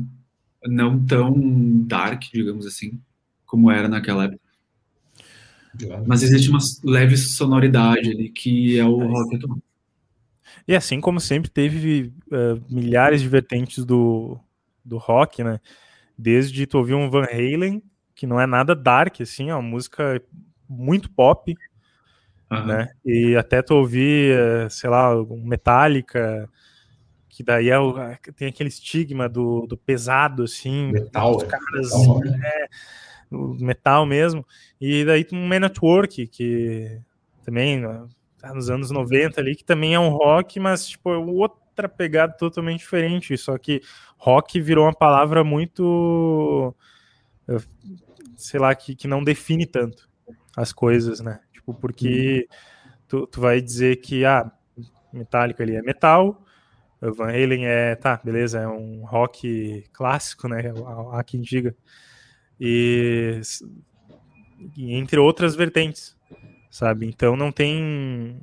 não 0.66 1.06
tão 1.06 1.36
dark, 1.86 2.24
digamos 2.34 2.66
assim, 2.66 2.98
como 3.48 3.72
era 3.72 3.88
naquela 3.88 4.26
época. 4.26 4.42
Mas 6.06 6.22
existe 6.22 6.50
uma 6.50 6.60
leve 6.84 7.18
sonoridade 7.18 8.12
ali 8.12 8.30
que 8.30 8.78
é 8.78 8.86
o 8.86 8.98
rock 9.08 9.36
atual. 9.36 9.58
E 10.68 10.76
assim 10.76 11.00
como 11.00 11.20
sempre 11.20 11.50
teve 11.50 12.14
eh, 12.32 12.60
milhares 12.70 13.22
de 13.22 13.30
vertentes 13.30 13.86
do, 13.86 14.40
do 14.84 14.98
rock, 14.98 15.44
né? 15.44 15.60
Desde 16.18 16.66
tu 16.66 16.78
ouvir 16.78 16.94
um 16.96 17.10
Van 17.10 17.26
Halen, 17.26 17.82
que 18.14 18.28
não 18.28 18.40
é 18.40 18.46
nada 18.46 18.76
dark, 18.76 19.22
assim, 19.22 19.50
é 19.50 19.56
uma 19.56 19.62
música 19.62 20.22
muito 20.68 21.10
pop, 21.12 21.56
Aham. 22.52 22.66
né? 22.66 22.90
E 23.06 23.36
até 23.36 23.62
tu 23.62 23.76
ouvir, 23.76 24.36
eh, 24.38 24.70
sei 24.70 24.90
lá, 24.90 25.16
um 25.16 25.46
Metallica, 25.46 26.50
que 27.30 27.44
daí 27.44 27.70
é 27.70 27.78
o, 27.78 27.94
tem 28.36 28.48
aquele 28.48 28.70
estigma 28.70 29.30
do, 29.30 29.68
do 29.68 29.78
pesado, 29.78 30.44
assim, 30.44 30.92
Metal, 30.92 31.40
é. 31.42 31.46
caras, 31.46 31.92
Metal 31.92 32.22
é, 32.44 32.68
metal 33.32 34.06
mesmo. 34.06 34.46
E 34.80 35.04
daí 35.06 35.24
tem 35.24 35.38
um 35.38 35.48
Man 35.48 35.66
at 35.66 35.78
Work, 35.82 36.28
que 36.28 37.00
também 37.44 37.80
né, 37.80 38.06
tá 38.40 38.54
nos 38.54 38.70
anos 38.70 38.92
90 38.92 39.40
ali, 39.40 39.56
que 39.56 39.64
também 39.64 39.94
é 39.94 40.00
um 40.00 40.10
rock, 40.10 40.60
mas 40.60 40.88
tipo, 40.88 41.12
é 41.12 41.18
outra 41.18 41.90
pegada 41.90 42.34
totalmente 42.34 42.80
diferente. 42.80 43.38
Só 43.38 43.58
que 43.58 43.82
rock 44.18 44.60
virou 44.60 44.86
uma 44.86 44.94
palavra 44.94 45.44
muito, 45.44 46.76
eh, 47.48 47.58
sei 48.36 48.60
lá, 48.60 48.74
que, 48.76 48.96
que 48.96 49.08
não 49.08 49.24
define 49.24 49.66
tanto 49.66 50.10
as 50.56 50.74
coisas, 50.74 51.20
né? 51.20 51.40
Tipo, 51.54 51.74
porque 51.74 52.48
tu, 53.08 53.28
tu 53.28 53.42
vai 53.42 53.62
dizer 53.62 53.98
que, 53.98 54.26
ah, 54.26 54.52
Metallica 55.14 55.64
ali 55.64 55.76
é 55.76 55.82
metal, 55.82 56.44
Van 57.00 57.30
Halen 57.30 57.66
é, 57.66 57.96
tá, 57.96 58.20
beleza, 58.24 58.60
é 58.60 58.68
um 58.68 59.06
rock 59.06 59.86
clássico, 59.94 60.48
né? 60.48 60.74
Há 61.14 61.24
quem 61.24 61.42
diga. 61.42 61.76
E, 62.60 63.40
e 64.76 64.94
entre 64.94 65.20
outras 65.20 65.56
vertentes, 65.56 66.16
sabe? 66.70 67.06
Então 67.06 67.36
não 67.36 67.52
tem. 67.52 68.42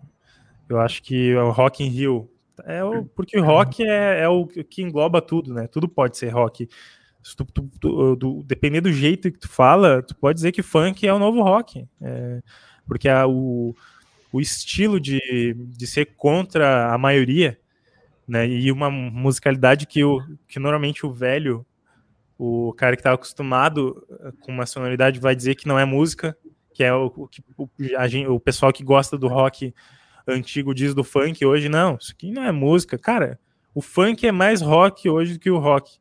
Eu 0.68 0.80
acho 0.80 1.02
que 1.02 1.34
o 1.34 1.50
Rock 1.50 1.82
in 1.82 1.88
Rio 1.88 2.30
é 2.62 2.84
o, 2.84 3.04
porque 3.04 3.38
o 3.38 3.44
rock 3.44 3.82
é, 3.82 4.20
é 4.20 4.28
o 4.28 4.46
que 4.46 4.82
engloba 4.82 5.20
tudo, 5.20 5.52
né? 5.52 5.66
Tudo 5.66 5.88
pode 5.88 6.16
ser 6.16 6.28
rock. 6.28 6.68
Tu, 7.36 7.44
tu, 7.46 7.70
tu, 7.80 8.16
do, 8.16 8.42
depender 8.44 8.80
do 8.80 8.92
jeito 8.92 9.32
que 9.32 9.38
tu 9.38 9.48
fala, 9.48 10.02
tu 10.02 10.14
pode 10.14 10.36
dizer 10.36 10.52
que 10.52 10.62
funk 10.62 11.06
é 11.06 11.12
o 11.12 11.18
novo 11.18 11.42
rock. 11.42 11.86
É, 12.00 12.42
porque 12.86 13.08
a, 13.08 13.26
o, 13.26 13.74
o 14.32 14.40
estilo 14.40 15.00
de, 15.00 15.54
de 15.56 15.86
ser 15.86 16.14
contra 16.16 16.92
a 16.92 16.98
maioria, 16.98 17.58
né? 18.28 18.46
E 18.46 18.70
uma 18.70 18.90
musicalidade 18.90 19.86
que, 19.86 20.04
o, 20.04 20.20
que 20.46 20.60
normalmente 20.60 21.04
o 21.04 21.12
velho, 21.12 21.66
o 22.38 22.72
cara 22.72 22.96
que 22.96 23.00
está 23.00 23.12
acostumado 23.12 24.06
com 24.40 24.52
uma 24.52 24.66
sonoridade, 24.66 25.20
vai 25.20 25.34
dizer 25.36 25.54
que 25.54 25.68
não 25.68 25.78
é 25.78 25.84
música, 25.84 26.36
que 26.72 26.82
é 26.82 26.92
o, 26.92 27.06
o, 27.06 27.28
o, 27.56 27.68
a 27.96 28.08
gente, 28.08 28.26
o 28.28 28.40
pessoal 28.40 28.72
que 28.72 28.82
gosta 28.82 29.16
do 29.16 29.28
rock 29.28 29.72
antigo 30.26 30.74
diz 30.74 30.94
do 30.94 31.04
funk 31.04 31.44
hoje, 31.44 31.68
não, 31.68 31.96
isso 32.00 32.12
aqui 32.12 32.30
não 32.30 32.42
é 32.42 32.50
música. 32.50 32.98
Cara, 32.98 33.38
o 33.74 33.80
funk 33.80 34.26
é 34.26 34.32
mais 34.32 34.60
rock 34.60 35.08
hoje 35.08 35.34
do 35.34 35.38
que 35.38 35.50
o 35.50 35.58
rock. 35.58 35.98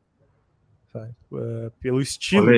Uh, 1.32 1.72
pelo 1.80 2.00
estilo. 2.00 2.48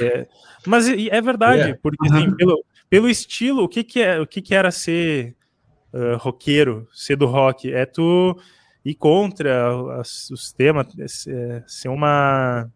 É, 0.00 0.28
mas 0.66 0.86
é 0.86 1.20
verdade, 1.22 1.70
É. 1.70 1.74
porque 1.74 2.06
assim, 2.06 2.30
pelo, 2.36 2.62
pelo 2.90 3.08
estilo, 3.08 3.62
o 3.62 3.68
que, 3.68 3.82
que, 3.82 4.02
é, 4.02 4.20
o 4.20 4.26
que, 4.26 4.42
que 4.42 4.54
era 4.54 4.70
ser 4.70 5.34
uh, 5.94 6.18
roqueiro, 6.18 6.86
ser 6.92 7.16
do 7.16 7.24
rock? 7.24 7.72
É 7.72 7.86
tu 7.86 8.38
ir 8.84 8.94
contra 8.94 9.74
o 9.74 10.04
sistema, 10.04 10.86
é, 11.26 11.62
ser 11.66 11.88
uma. 11.88 12.70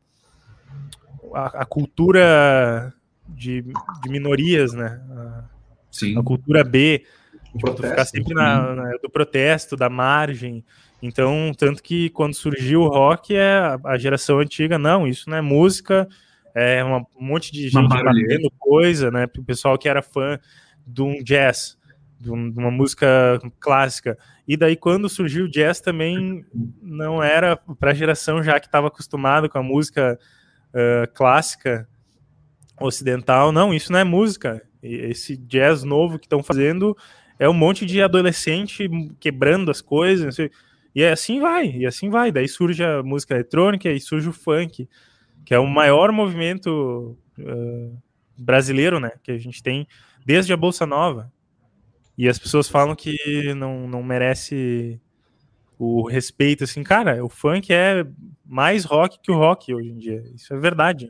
A, 1.32 1.62
a 1.62 1.64
cultura 1.64 2.92
de, 3.28 3.64
de, 4.02 4.08
minorias, 4.08 4.72
né? 4.72 5.00
A, 5.10 5.44
Sim. 5.90 6.18
a 6.18 6.22
cultura 6.22 6.62
B, 6.62 7.04
tipo, 7.52 7.70
tu 7.74 7.82
ficar 7.82 7.88
protesto, 7.88 8.16
sempre 8.16 8.34
na, 8.34 8.74
na, 8.74 8.90
do 9.02 9.10
protesto, 9.10 9.76
da 9.76 9.88
margem. 9.88 10.64
Então, 11.02 11.52
tanto 11.56 11.82
que 11.82 12.08
quando 12.10 12.34
surgiu 12.34 12.82
o 12.82 12.88
rock, 12.88 13.34
é 13.34 13.58
a, 13.58 13.80
a 13.84 13.98
geração 13.98 14.38
antiga, 14.38 14.78
não, 14.78 15.06
isso 15.06 15.28
não 15.28 15.36
é 15.36 15.40
música, 15.40 16.08
é 16.54 16.82
uma, 16.84 16.98
um 17.16 17.24
monte 17.24 17.52
de 17.52 17.68
gente 17.68 17.88
batendo 17.88 18.50
coisa, 18.58 19.10
né? 19.10 19.28
O 19.36 19.44
pessoal 19.44 19.76
que 19.76 19.88
era 19.88 20.02
fã 20.02 20.38
de 20.86 21.02
um 21.02 21.22
jazz. 21.22 21.76
de 22.20 22.30
um- 22.30 22.50
de 22.50 22.58
uma 22.58 22.70
música 22.70 23.38
clássica. 23.60 24.16
E 24.48 24.56
daí, 24.56 24.76
quando 24.76 25.10
surgiu 25.10 25.44
o 25.44 25.50
jazz, 25.50 25.78
também 25.80 26.42
não 26.80 27.22
era 27.22 27.54
para 27.56 27.90
a 27.90 27.94
geração 27.94 28.42
já 28.42 28.58
que 28.58 28.64
estava 28.66 28.86
acostumado 28.86 29.46
com 29.46 29.58
a 29.58 29.62
música 29.62 30.18
ah, 30.74 31.06
clássica 31.14 31.88
ocidental. 32.80 33.52
Não, 33.52 33.72
isso 33.72 33.92
não 33.92 34.00
é 34.00 34.04
música. 34.04 34.62
Esse 34.82 35.36
jazz 35.36 35.84
novo 35.84 36.18
que 36.18 36.26
estão 36.26 36.42
fazendo 36.42 36.96
é 37.38 37.48
um 37.48 37.54
monte 37.54 37.86
de 37.86 38.02
adolescente 38.02 38.88
quebrando 39.20 39.70
as 39.70 39.80
coisas. 39.80 40.36
E 40.94 41.04
assim 41.04 41.40
vai, 41.40 41.70
e 41.70 41.86
assim 41.86 42.10
vai. 42.10 42.30
Daí 42.32 42.48
surge 42.48 42.82
a 42.84 43.02
música 43.02 43.34
eletrônica 43.34 43.90
e 43.90 44.00
surge 44.00 44.28
o 44.28 44.32
funk, 44.32 44.88
que 45.44 45.54
é 45.54 45.58
o 45.58 45.66
maior 45.66 46.12
movimento 46.12 47.16
ah, 47.38 47.96
brasileiro, 48.36 48.98
né? 49.00 49.12
Que 49.22 49.32
a 49.32 49.38
gente 49.38 49.62
tem 49.62 49.86
desde 50.26 50.52
a 50.52 50.56
Bolsa 50.56 50.84
Nova. 50.84 51.32
E 52.16 52.28
as 52.28 52.38
pessoas 52.38 52.68
falam 52.68 52.94
que 52.94 53.54
não, 53.54 53.88
não 53.88 54.02
merece 54.02 55.00
o 55.78 56.08
respeito, 56.08 56.64
assim, 56.64 56.82
cara, 56.82 57.24
o 57.24 57.28
funk 57.28 57.72
é 57.72 58.06
mais 58.46 58.84
rock 58.84 59.18
que 59.22 59.30
o 59.30 59.36
rock 59.36 59.74
hoje 59.74 59.90
em 59.90 59.98
dia. 59.98 60.22
Isso 60.34 60.52
é 60.54 60.58
verdade. 60.58 61.08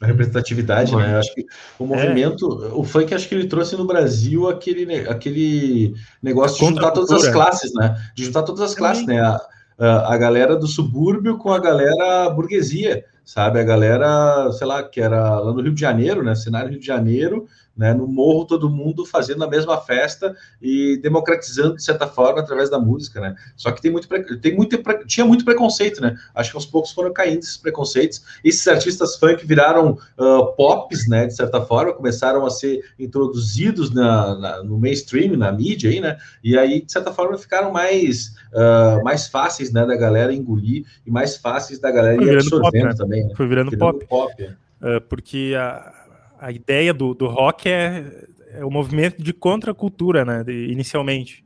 A 0.00 0.06
representatividade, 0.06 0.96
né? 0.96 1.18
Acho 1.18 1.34
que 1.34 1.44
o 1.78 1.86
movimento, 1.86 2.46
o 2.74 2.82
funk, 2.84 3.12
acho 3.12 3.28
que 3.28 3.34
ele 3.34 3.48
trouxe 3.48 3.76
no 3.76 3.86
Brasil 3.86 4.48
aquele, 4.48 5.08
aquele 5.08 5.94
negócio 6.22 6.58
de 6.58 6.66
juntar 6.66 6.92
todas 6.92 7.10
as 7.10 7.28
classes, 7.30 7.72
né? 7.74 8.00
De 8.16 8.24
juntar 8.24 8.42
todas 8.42 8.62
as 8.62 8.74
classes, 8.74 9.04
né? 9.04 9.20
A, 9.20 9.38
a, 9.78 10.14
a 10.14 10.16
galera 10.16 10.56
do 10.56 10.66
subúrbio 10.66 11.36
com 11.36 11.52
a 11.52 11.58
galera 11.58 12.30
burguesia, 12.30 13.04
sabe? 13.24 13.60
A 13.60 13.64
galera, 13.64 14.50
sei 14.52 14.66
lá, 14.66 14.82
que 14.82 15.02
era 15.02 15.38
lá 15.38 15.52
no 15.52 15.60
Rio 15.60 15.74
de 15.74 15.80
Janeiro, 15.80 16.22
né? 16.22 16.34
Cenário 16.34 16.70
Rio 16.70 16.80
de 16.80 16.86
Janeiro, 16.86 17.46
né? 17.80 17.94
No 17.94 18.06
morro, 18.06 18.44
todo 18.44 18.68
mundo 18.68 19.06
fazendo 19.06 19.42
a 19.42 19.48
mesma 19.48 19.80
festa 19.80 20.36
e 20.60 20.98
democratizando, 20.98 21.76
de 21.76 21.82
certa 21.82 22.06
forma, 22.06 22.40
através 22.40 22.68
da 22.68 22.78
música, 22.78 23.22
né? 23.22 23.34
Só 23.56 23.72
que 23.72 23.80
tem 23.80 23.90
muito, 23.90 24.06
tem 24.38 24.54
muito, 24.54 24.76
tinha 25.06 25.24
muito 25.24 25.46
preconceito, 25.46 25.98
né? 26.02 26.14
Acho 26.34 26.50
que 26.50 26.56
aos 26.58 26.66
poucos 26.66 26.92
foram 26.92 27.10
caindo 27.10 27.38
esses 27.38 27.56
preconceitos. 27.56 28.22
Esses 28.44 28.68
artistas 28.68 29.16
funk 29.16 29.46
viraram 29.46 29.96
ah, 30.18 30.42
pops, 30.58 31.08
né? 31.08 31.26
De 31.26 31.34
certa 31.34 31.62
forma, 31.62 31.94
começaram 31.94 32.44
a 32.44 32.50
ser 32.50 32.84
introduzidos 32.98 33.90
na, 33.94 34.38
na- 34.38 34.62
no 34.62 34.78
mainstream, 34.78 35.36
na 35.38 35.50
mídia 35.50 35.88
aí, 35.90 36.00
né? 36.00 36.18
E 36.44 36.58
aí, 36.58 36.82
de 36.82 36.92
certa 36.92 37.12
forma, 37.14 37.38
ficaram 37.38 37.72
mais, 37.72 38.34
ah, 38.54 39.00
mais 39.02 39.26
fáceis, 39.26 39.72
né? 39.72 39.86
Da 39.86 39.96
galera 39.96 40.34
engolir 40.34 40.84
e 41.06 41.10
mais 41.10 41.34
fáceis 41.38 41.78
da 41.78 41.90
galera 41.90 42.14
ir 42.22 42.26
virando 42.26 42.50
pop, 42.50 42.56
absorvendo 42.66 42.88
né? 42.88 42.94
também, 42.94 43.24
né? 43.26 43.34
Foi 43.34 43.48
virando 43.48 43.70
Virando 43.70 43.98
pop. 44.00 44.06
pop. 44.06 44.42
é. 44.44 44.50
Uh, 44.82 44.98
porque 45.10 45.54
a, 45.58 45.99
a 46.40 46.50
ideia 46.50 46.92
do, 46.94 47.14
do 47.14 47.26
rock 47.26 47.68
é, 47.68 48.26
é 48.52 48.64
o 48.64 48.70
movimento 48.70 49.22
de 49.22 49.32
contracultura, 49.32 50.24
né, 50.24 50.42
de- 50.42 50.66
inicialmente, 50.72 51.44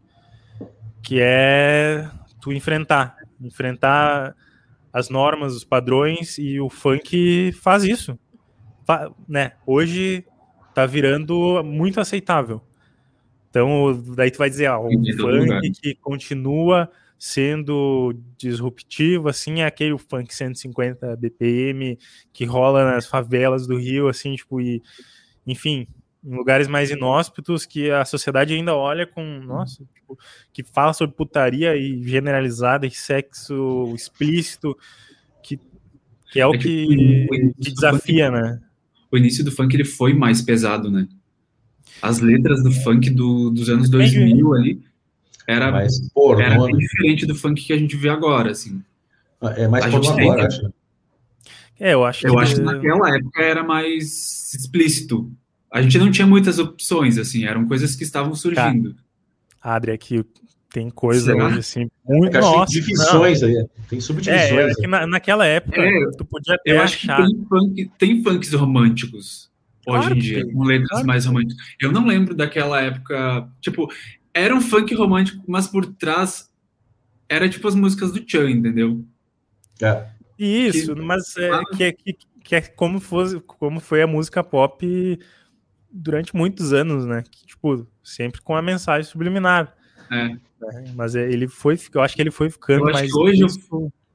que 1.03 1.19
é 1.21 2.09
tu 2.41 2.53
enfrentar, 2.53 3.17
enfrentar 3.41 4.35
as 4.93 5.11
normas, 5.11 5.55
os 5.55 5.65
padrões, 5.65 6.39
e 6.39 6.61
o 6.61 6.71
funk 6.71 7.53
faz 7.53 7.83
isso, 7.85 8.19
Fa- 8.87 9.11
né, 9.29 9.53
hoje 9.67 10.25
tá 10.75 10.87
virando 10.87 11.63
muito 11.65 12.01
aceitável. 12.01 12.61
Então, 13.51 14.03
daí 14.17 14.31
tu 14.31 14.39
vai 14.39 14.51
dizer, 14.51 14.67
ah, 14.67 14.79
o 14.79 14.89
funk 15.49 15.71
que 15.81 15.95
continua 15.97 16.91
sendo 17.27 18.15
disruptivo, 18.37 19.31
assim, 19.31 19.61
é 19.63 19.65
aquele 19.65 19.97
funk 19.97 20.35
150 20.35 21.17
BPM 21.17 21.99
que 22.35 22.45
rola 22.45 22.85
nas 22.85 23.07
favelas 23.07 23.67
do 23.67 23.79
Rio, 23.79 24.09
assim, 24.09 24.35
tipo, 24.37 24.61
e, 24.61 24.83
enfim, 25.47 25.87
em 26.23 26.37
lugares 26.37 26.69
mais 26.69 26.91
inóspitos 26.91 27.65
que 27.65 27.91
a 27.91 28.05
sociedade 28.05 28.53
ainda 28.53 28.75
olha 28.75 29.07
com, 29.07 29.25
nossa, 29.41 29.83
tipo, 29.95 30.19
que 30.53 30.63
fala 30.63 30.93
sobre 30.93 31.17
putaria 31.17 31.75
e 31.75 32.03
generalizada 32.03 32.87
e 32.87 32.91
sexo 32.91 33.91
explícito, 33.95 34.77
que, 35.43 35.59
que 36.31 36.39
é 36.39 36.47
o 36.47 36.55
É 36.55 36.59
que 36.59 36.87
que, 36.87 37.55
desafia, 37.73 38.31
né? 38.31 38.61
O 39.11 39.17
início 39.17 39.43
do 39.43 39.51
funk 39.51 39.75
ele 39.75 39.87
foi 39.87 40.13
mais 40.13 40.43
pesado, 40.43 40.91
né? 40.91 41.09
As 42.03 42.21
letras 42.21 42.63
do 42.63 42.71
funk 42.71 43.09
do- 43.09 43.49
dos 43.49 43.71
anos 43.71 43.89
2000 43.89 44.53
ali 44.53 44.83
era, 45.47 45.71
Mas 45.71 46.09
pornô, 46.11 46.41
era 46.43 46.59
bem 46.59 46.73
né? 46.75 46.79
diferente 46.79 47.27
do 47.27 47.35
funk 47.35 47.63
que 47.65 47.73
a 47.73 47.79
gente 47.79 47.97
vê 47.97 48.09
agora, 48.09 48.51
assim. 48.51 48.83
É 49.57 49.69
mais 49.69 49.85
A 49.85 49.91
pornô 49.91 50.05
gente 50.05 50.17
tem 50.17 50.25
agora, 50.31 50.49
que- 50.49 50.55
acho. 50.55 50.73
É, 51.81 51.93
eu 51.95 52.05
acho 52.05 52.27
Eu 52.27 52.35
que... 52.37 52.41
acho 52.43 52.55
que 52.55 52.61
naquela 52.61 53.15
época 53.17 53.43
era 53.43 53.63
mais 53.65 54.55
explícito. 54.55 55.31
A 55.73 55.83
gente 55.83 55.99
não 55.99 56.11
tinha 56.11 56.27
muitas 56.27 56.59
opções, 56.59 57.19
assim, 57.19 57.45
eram 57.45 57.67
coisas 57.67 57.97
que 57.97 58.05
estavam 58.05 58.35
surgindo. 58.35 58.95
Abre 59.61 59.91
aqui, 59.93 60.25
tem 60.73 60.89
coisa 60.89 61.33
Será? 61.33 61.47
hoje, 61.49 61.59
assim, 61.59 61.91
muito... 62.07 62.31
Que 62.33 62.39
Nossa, 62.39 62.51
tem 62.51 62.59
não. 62.59 62.65
divisões 62.67 63.43
aí. 63.43 63.67
Tem 63.89 63.99
É, 63.99 64.01
subdivisões. 64.01 64.73
é 64.73 64.75
que 64.81 64.87
na- 64.87 65.07
naquela 65.07 65.45
época 65.47 65.81
É, 65.81 66.11
tu 66.17 66.25
podia 66.25 66.55
até 66.55 66.73
Eu 66.73 66.81
acho 66.81 66.99
que 67.01 67.11
achar. 67.11 67.27
tem, 67.27 67.45
funk, 67.49 67.91
tem 67.99 68.23
funks 68.23 68.53
românticos 68.53 69.51
hoje 69.87 69.99
Claro 70.01 70.15
em 70.17 70.19
dia, 70.19 70.45
tem, 70.45 70.53
com 70.55 70.63
letras 70.63 70.89
claro 70.91 71.07
mais 71.07 71.27
românticas. 71.27 71.57
Eu 71.81 71.91
não 71.93 72.07
lembro 72.07 72.35
daquela 72.35 72.81
época, 72.81 73.49
tipo, 73.61 73.89
era 74.35 74.55
um 74.55 74.61
funk 74.61 74.95
romântico, 74.95 75.43
mas 75.49 75.67
por 75.69 75.87
trás 75.87 76.53
era 77.29 77.49
tipo 77.49 77.67
as 77.69 77.75
músicas 77.75 78.13
do 78.13 78.23
Chan, 78.29 78.51
entendeu? 78.51 79.05
É. 79.81 80.07
Isso, 80.39 80.95
que- 80.95 81.01
mas 81.03 81.37
é, 81.37 81.51
que, 81.77 81.85
é, 81.85 81.93
que, 81.93 82.17
que 82.43 82.57
é 82.57 82.61
como, 82.61 83.01
fosse, 83.01 83.41
como 83.41 83.79
foi 83.81 84.03
a 84.03 84.07
música 84.07 84.43
pop 84.43 85.19
durante 85.91 86.35
muitos 86.35 86.73
anos, 86.73 87.07
né? 87.07 87.23
Que, 87.31 87.47
tipo, 87.47 87.87
sempre 88.03 88.41
com 88.43 88.57
a 88.57 88.61
mensagem 88.63 89.09
subliminar. 89.11 89.75
É. 90.11 90.29
né? 90.29 90.39
Mas 90.95 91.15
é, 91.15 91.31
ele 91.31 91.47
foi, 91.49 91.79
eu 91.95 92.03
acho 92.03 92.15
que 92.17 92.21
ele 92.23 92.31
foi 92.33 92.51
ficando 92.51 92.85
mais. 92.85 93.11
que 93.13 93.19
hoje. 93.19 93.45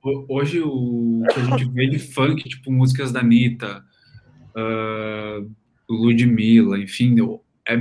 Ho- 0.01 0.25
Hoje 0.29 0.61
o 0.61 1.23
que 1.33 1.39
a 1.41 1.43
gente 1.43 1.69
vê 1.71 1.87
de 1.87 1.99
funk, 1.99 2.47
tipo 2.47 2.71
músicas 2.71 3.11
da 3.11 3.19
Anitta, 3.19 3.83
ah, 4.55 5.41
Ludmilla, 5.89 6.79
enfim, 6.79 7.15
é, 7.67 7.73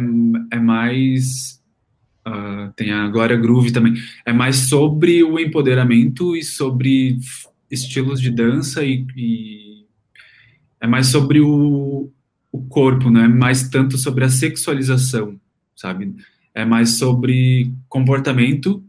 é 0.53 0.59
mais. 0.59 1.58
Ah, 2.29 2.73
tem 2.77 2.91
a 2.93 3.09
Glória 3.09 3.37
Groove 3.37 3.73
também. 3.73 3.95
É 4.25 4.33
mais 4.33 4.57
sobre 4.69 5.23
o 5.25 5.39
empoderamento 5.39 6.37
e 6.37 6.43
sobre 6.43 7.19
estilos 7.71 8.21
de 8.21 8.31
dança 8.31 8.85
e, 8.85 9.07
e 9.17 9.85
é 10.81 10.87
mais 10.87 11.09
sobre 11.09 11.41
o, 11.41 12.11
o 12.53 12.63
corpo, 12.69 13.11
não 13.11 13.21
é 13.23 13.29
mais 13.29 13.69
tanto 13.69 13.99
sobre 13.99 14.25
a 14.25 14.29
sexualização, 14.29 15.39
sabe? 15.77 16.15
É 16.55 16.65
mais 16.65 16.99
sobre 16.99 17.73
comportamento, 17.89 18.83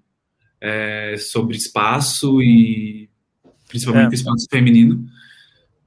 é 0.62 1.16
sobre 1.18 1.58
espaço 1.58 2.42
e 2.42 3.10
principalmente 3.68 4.12
É. 4.12 4.16
espaço 4.16 4.48
feminino, 4.50 5.06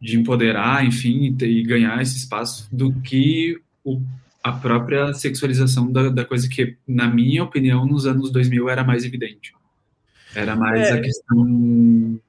de 0.00 0.16
empoderar, 0.18 0.84
enfim, 0.84 1.24
e, 1.26 1.32
ter- 1.32 1.50
e 1.50 1.62
ganhar 1.62 2.00
esse 2.02 2.16
espaço, 2.16 2.68
do 2.72 2.92
que 3.00 3.58
o- 3.84 4.00
a 4.42 4.52
própria 4.52 5.12
sexualização 5.14 5.90
da, 5.90 6.08
da 6.08 6.24
coisa 6.24 6.48
que, 6.48 6.76
na 6.86 7.06
minha 7.08 7.44
opinião, 7.44 7.86
nos 7.86 8.06
anos 8.06 8.30
2000 8.32 8.68
era 8.68 8.82
mais 8.82 9.04
evidente. 9.04 9.54
Era 10.34 10.56
mais 10.56 10.88
É. 10.88 10.92
a 10.94 11.00
questão 11.00 12.20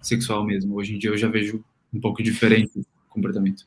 sexual 0.00 0.44
mesmo. 0.44 0.74
Hoje 0.76 0.94
em 0.94 0.98
dia 0.98 1.10
eu 1.10 1.16
já 1.16 1.28
vejo 1.28 1.62
um 1.92 2.00
pouco 2.00 2.22
diferente 2.22 2.78
o 2.78 2.84
comportamento. 3.08 3.66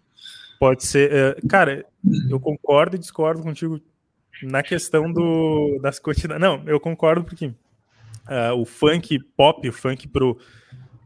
Pode 0.60 0.86
ser. 0.86 1.12
é, 1.12 1.38
cara, 1.48 1.86
eu 2.30 2.40
concordo 2.40 2.96
e 2.96 3.00
discordo 3.00 3.42
contigo 3.44 3.80
na 4.44 4.64
questão 4.64 5.12
do, 5.12 5.80
das 5.82 6.00
quantidades. 6.00 6.42
Não, 6.42 6.64
eu 6.68 6.80
concordo 6.80 7.24
porque 7.24 7.54
ah, 8.28 8.54
o 8.54 8.66
funk 8.66 9.20
pop, 9.36 9.68
o 9.68 9.74
funk 9.74 10.08
pro 10.08 10.38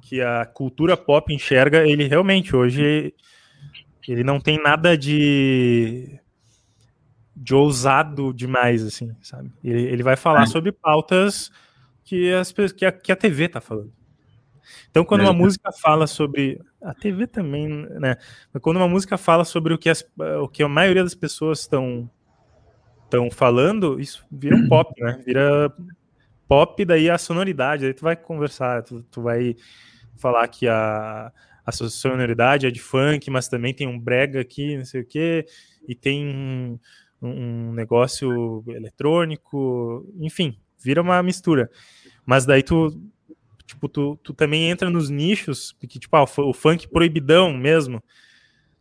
que 0.01 0.21
a 0.21 0.45
cultura 0.45 0.95
pop 0.95 1.33
enxerga, 1.33 1.85
ele 1.87 2.07
realmente 2.07 2.55
hoje 2.55 3.13
ele 4.07 4.23
não 4.23 4.39
tem 4.39 4.61
nada 4.61 4.95
de 4.95 6.19
de 7.35 7.53
ousado 7.53 8.33
demais, 8.33 8.83
assim, 8.83 9.13
sabe? 9.21 9.51
Ele, 9.63 9.81
ele 9.83 10.03
vai 10.03 10.15
falar 10.15 10.43
É. 10.43 10.45
sobre 10.45 10.71
pautas 10.71 11.51
que, 12.03 12.31
as, 12.33 12.53
que, 12.73 12.85
a, 12.85 12.91
que 12.91 13.11
a 13.11 13.15
TV 13.15 13.49
tá 13.49 13.59
falando. 13.59 13.91
Então, 14.89 15.03
quando 15.03 15.21
É. 15.21 15.23
uma 15.25 15.33
música 15.33 15.71
fala 15.71 16.07
sobre. 16.07 16.61
A 16.81 16.93
TV 16.93 17.27
também, 17.27 17.67
né? 17.67 18.15
Mas 18.53 18.61
quando 18.61 18.77
uma 18.77 18.87
música 18.87 19.17
fala 19.17 19.43
sobre 19.43 19.73
o 19.73 19.77
que, 19.77 19.89
as, 19.89 20.05
o 20.41 20.47
que 20.47 20.61
a 20.63 20.69
maioria 20.69 21.03
das 21.03 21.15
pessoas 21.15 21.61
estão 21.61 22.09
estão 23.05 23.29
falando, 23.29 23.99
isso 23.99 24.25
vira 24.31 24.55
um 24.55 24.67
pop, 24.67 24.91
né? 25.01 25.21
Vira 25.25 25.71
pop, 26.47 26.83
daí 26.85 27.09
a 27.09 27.17
sonoridade, 27.17 27.85
aí 27.85 27.93
tu 27.93 28.01
vai 28.03 28.15
conversar, 28.15 28.83
tu, 28.83 29.01
tu 29.03 29.21
vai 29.21 29.55
falar 30.15 30.47
que 30.47 30.67
a, 30.67 31.31
a 31.65 31.71
sonoridade 31.71 32.65
é 32.67 32.71
de 32.71 32.79
funk, 32.79 33.29
mas 33.29 33.47
também 33.47 33.73
tem 33.73 33.87
um 33.87 33.99
brega 33.99 34.41
aqui, 34.41 34.77
não 34.77 34.85
sei 34.85 35.01
o 35.01 35.05
quê, 35.05 35.45
e 35.87 35.93
tem 35.95 36.79
um, 37.21 37.71
negócio 37.73 38.63
eletrônico, 38.67 40.05
enfim, 40.19 40.57
vira 40.79 41.01
uma 41.01 41.21
mistura. 41.23 41.69
Mas 42.25 42.45
daí 42.45 42.63
tu, 42.63 42.99
tipo, 43.65 43.87
tu, 43.89 44.19
tu 44.23 44.33
também 44.33 44.69
entra 44.69 44.89
nos 44.89 45.09
nichos, 45.09 45.73
porque, 45.79 45.99
tipo, 45.99 46.15
ah, 46.15 46.23
o, 46.23 46.27
fu- 46.27 46.49
o 46.49 46.53
funk 46.53 46.87
proibidão 46.89 47.53
mesmo, 47.55 48.03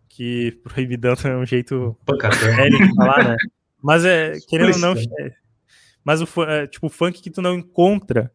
que 0.08 0.52
proibidão 0.64 1.14
é 1.24 1.36
um 1.36 1.46
jeito 1.46 1.96
velho 2.56 2.78
de 2.88 2.94
falar, 2.94 3.24
né? 3.24 3.36
Mas 3.82 4.04
é, 4.04 4.32
querendo 4.48 4.72
ou 4.72 4.78
não, 4.78 4.92
é, 4.92 5.34
Mas 6.02 6.20
o 6.22 6.42
é, 6.44 6.66
tipo, 6.66 6.88
funk 6.88 7.20
que 7.20 7.30
tu 7.30 7.42
não 7.42 7.54
encontra 7.54 8.30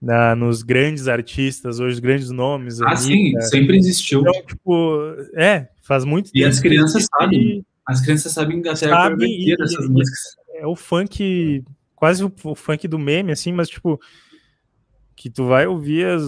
na, 0.00 0.34
nos 0.34 0.62
grandes 0.62 1.08
artistas, 1.08 1.80
hoje 1.80 1.94
os 1.94 1.98
grandes 2.00 2.30
nomes. 2.30 2.80
Ah, 2.80 2.96
sim, 2.96 3.38
sempre 3.42 3.76
existiu. 3.76 4.20
Então, 4.20 4.32
tipo, 4.46 5.14
é, 5.34 5.68
faz 5.82 6.04
muito 6.04 6.30
E 6.34 6.44
as 6.44 6.60
que 6.60 6.68
crianças 6.68 6.96
existe 6.96 7.08
sabem. 7.18 7.66
As 7.86 8.00
crianças 8.00 8.32
sabem 8.32 8.58
até 8.60 8.70
a 8.70 8.76
Sabem 8.76 9.16
coreografia 9.16 9.54
e- 9.54 9.56
dessas 9.56 9.84
e- 9.84 9.88
músicas. 9.88 10.20
É 10.54 10.66
o 10.66 10.74
funk, 10.74 11.64
quase 11.94 12.24
o, 12.24 12.32
o 12.44 12.54
funk 12.54 12.88
do 12.88 12.98
meme, 12.98 13.30
assim, 13.32 13.52
mas 13.52 13.68
tipo, 13.68 14.00
que 15.14 15.30
tu 15.30 15.46
vai 15.46 15.66
ouvir 15.66 16.06
as, 16.06 16.24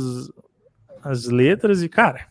as 1.02 1.24
letras 1.26 1.82
e, 1.82 1.88
cara, 1.88 2.26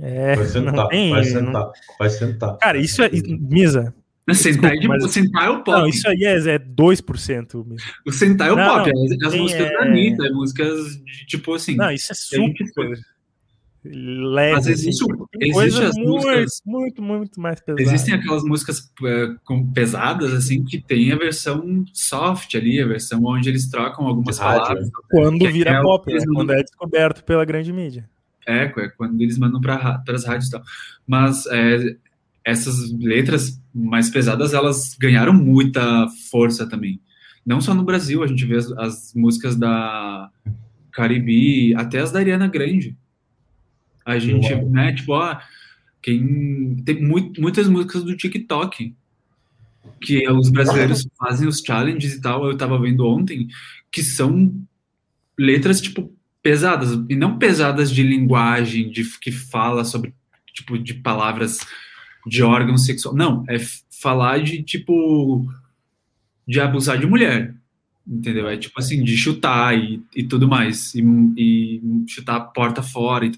é, 0.00 0.36
Vai 0.36 0.46
sentar, 0.46 0.72
não 0.74 0.88
tem. 0.88 1.10
vai 1.10 1.20
não- 1.24 1.30
sentar, 1.46 1.70
vai 1.98 2.10
sentar. 2.10 2.56
cara, 2.58 2.78
isso 2.78 3.02
é. 3.02 3.10
Misa. 3.10 3.94
Sentar, 4.32 4.72
é 4.72 4.76
de- 4.76 4.86
mas- 4.88 5.04
o 5.04 5.08
sentar 5.08 5.46
é 5.46 5.50
o 5.50 5.64
pop. 5.64 5.72
Não, 5.80 5.88
isso 5.88 6.08
aí 6.08 6.22
é, 6.24 6.36
é 6.54 6.58
2%. 6.58 7.64
Misa. 7.66 7.82
O 8.06 8.12
sentar 8.12 8.48
é 8.48 8.52
o 8.52 8.56
Não, 8.56 8.64
pop. 8.78 8.90
não, 8.92 9.02
é 9.02 9.26
as 9.26 9.32
tem, 9.32 9.40
músicas 9.42 9.66
é- 9.66 9.72
da 9.72 9.82
Anitta, 9.82 10.26
é 10.26 10.30
músicas 10.30 10.96
de 10.96 11.26
tipo 11.26 11.52
assim. 11.54 11.74
Não, 11.74 11.90
isso 11.90 12.12
é 12.12 12.14
gente 12.38 12.64
super 12.72 12.72
leve. 13.84 14.52
Mas 14.54 14.66
assim, 14.66 14.72
existe, 14.72 15.06
porque 15.06 15.38
tem 15.38 15.50
existe 15.50 15.54
coisas 15.54 15.80
as 15.90 15.96
muito, 15.96 16.08
músicas. 16.10 16.62
muito, 16.64 17.02
muito 17.02 17.40
mais 17.40 17.60
pesadas. 17.60 17.86
Existem 17.86 18.14
aquelas 18.14 18.42
músicas 18.44 18.90
é, 19.04 19.34
com- 19.44 19.66
pesadas, 19.72 20.32
assim, 20.32 20.64
que 20.64 20.80
tem 20.80 21.12
a 21.12 21.16
versão 21.16 21.84
soft 21.92 22.54
ali, 22.54 22.80
a 22.80 22.86
versão 22.86 23.20
onde 23.24 23.48
eles 23.48 23.68
trocam 23.68 24.06
algumas 24.06 24.38
palavras. 24.38 24.88
Quando 25.10 25.50
vira 25.50 25.70
é 25.70 25.82
pop, 25.82 26.06
né? 26.06 26.12
eles 26.14 26.26
não- 26.26 26.34
Quando 26.34 26.52
é 26.52 26.62
descoberto 26.62 27.24
pela 27.24 27.44
grande 27.44 27.72
mídia. 27.72 28.08
É, 28.46 28.64
é 28.64 28.88
quando 28.88 29.20
eles 29.20 29.38
mandam 29.38 29.60
para 29.60 30.02
as 30.08 30.24
rádios 30.24 30.48
e 30.48 30.50
tal. 30.52 30.62
Mas 31.06 31.46
é, 31.46 31.96
essas 32.44 32.92
letras 32.92 33.60
mais 33.74 34.10
pesadas, 34.10 34.52
elas 34.52 34.96
ganharam 34.98 35.32
muita 35.32 36.06
força 36.30 36.68
também. 36.68 37.00
Não 37.44 37.60
só 37.60 37.74
no 37.74 37.82
Brasil, 37.84 38.22
a 38.22 38.26
gente 38.26 38.44
vê 38.44 38.56
as, 38.56 38.70
as 38.72 39.12
músicas 39.14 39.56
da 39.56 40.30
Caribe, 40.92 41.74
até 41.74 41.98
as 42.00 42.12
da 42.12 42.18
Ariana 42.20 42.46
Grande. 42.46 42.96
A 44.04 44.18
gente, 44.18 44.52
Uau. 44.52 44.70
né, 44.70 44.92
tipo, 44.92 45.12
ó, 45.12 45.38
quem 46.00 46.76
tem 46.84 47.00
muito, 47.00 47.40
muitas 47.40 47.68
músicas 47.68 48.02
do 48.02 48.16
TikTok 48.16 48.94
que 50.00 50.28
os 50.28 50.50
brasileiros 50.50 51.06
fazem 51.18 51.48
os 51.48 51.60
challenges 51.60 52.14
e 52.14 52.20
tal, 52.20 52.46
eu 52.46 52.56
tava 52.56 52.78
vendo 52.78 53.06
ontem, 53.06 53.48
que 53.90 54.02
são 54.02 54.54
letras, 55.38 55.80
tipo, 55.80 56.12
pesadas, 56.42 56.98
e 57.08 57.16
não 57.16 57.38
pesadas 57.38 57.90
de 57.90 58.02
linguagem, 58.02 58.90
de 58.90 59.04
que 59.18 59.30
fala 59.30 59.84
sobre, 59.84 60.12
tipo, 60.52 60.78
de 60.78 60.94
palavras 60.94 61.60
de 62.26 62.42
órgão 62.42 62.76
sexual. 62.76 63.14
Não, 63.14 63.44
é 63.48 63.56
falar 64.00 64.42
de, 64.42 64.62
tipo, 64.62 65.46
de 66.46 66.60
abusar 66.60 66.98
de 66.98 67.06
mulher, 67.06 67.54
entendeu? 68.06 68.48
É 68.48 68.56
tipo 68.56 68.78
assim, 68.78 69.02
de 69.02 69.16
chutar 69.16 69.76
e, 69.76 70.02
e 70.14 70.24
tudo 70.24 70.48
mais, 70.48 70.94
e, 70.94 71.02
e 71.36 71.82
chutar 72.08 72.36
a 72.36 72.40
porta 72.40 72.82
fora. 72.82 73.26
E, 73.26 73.32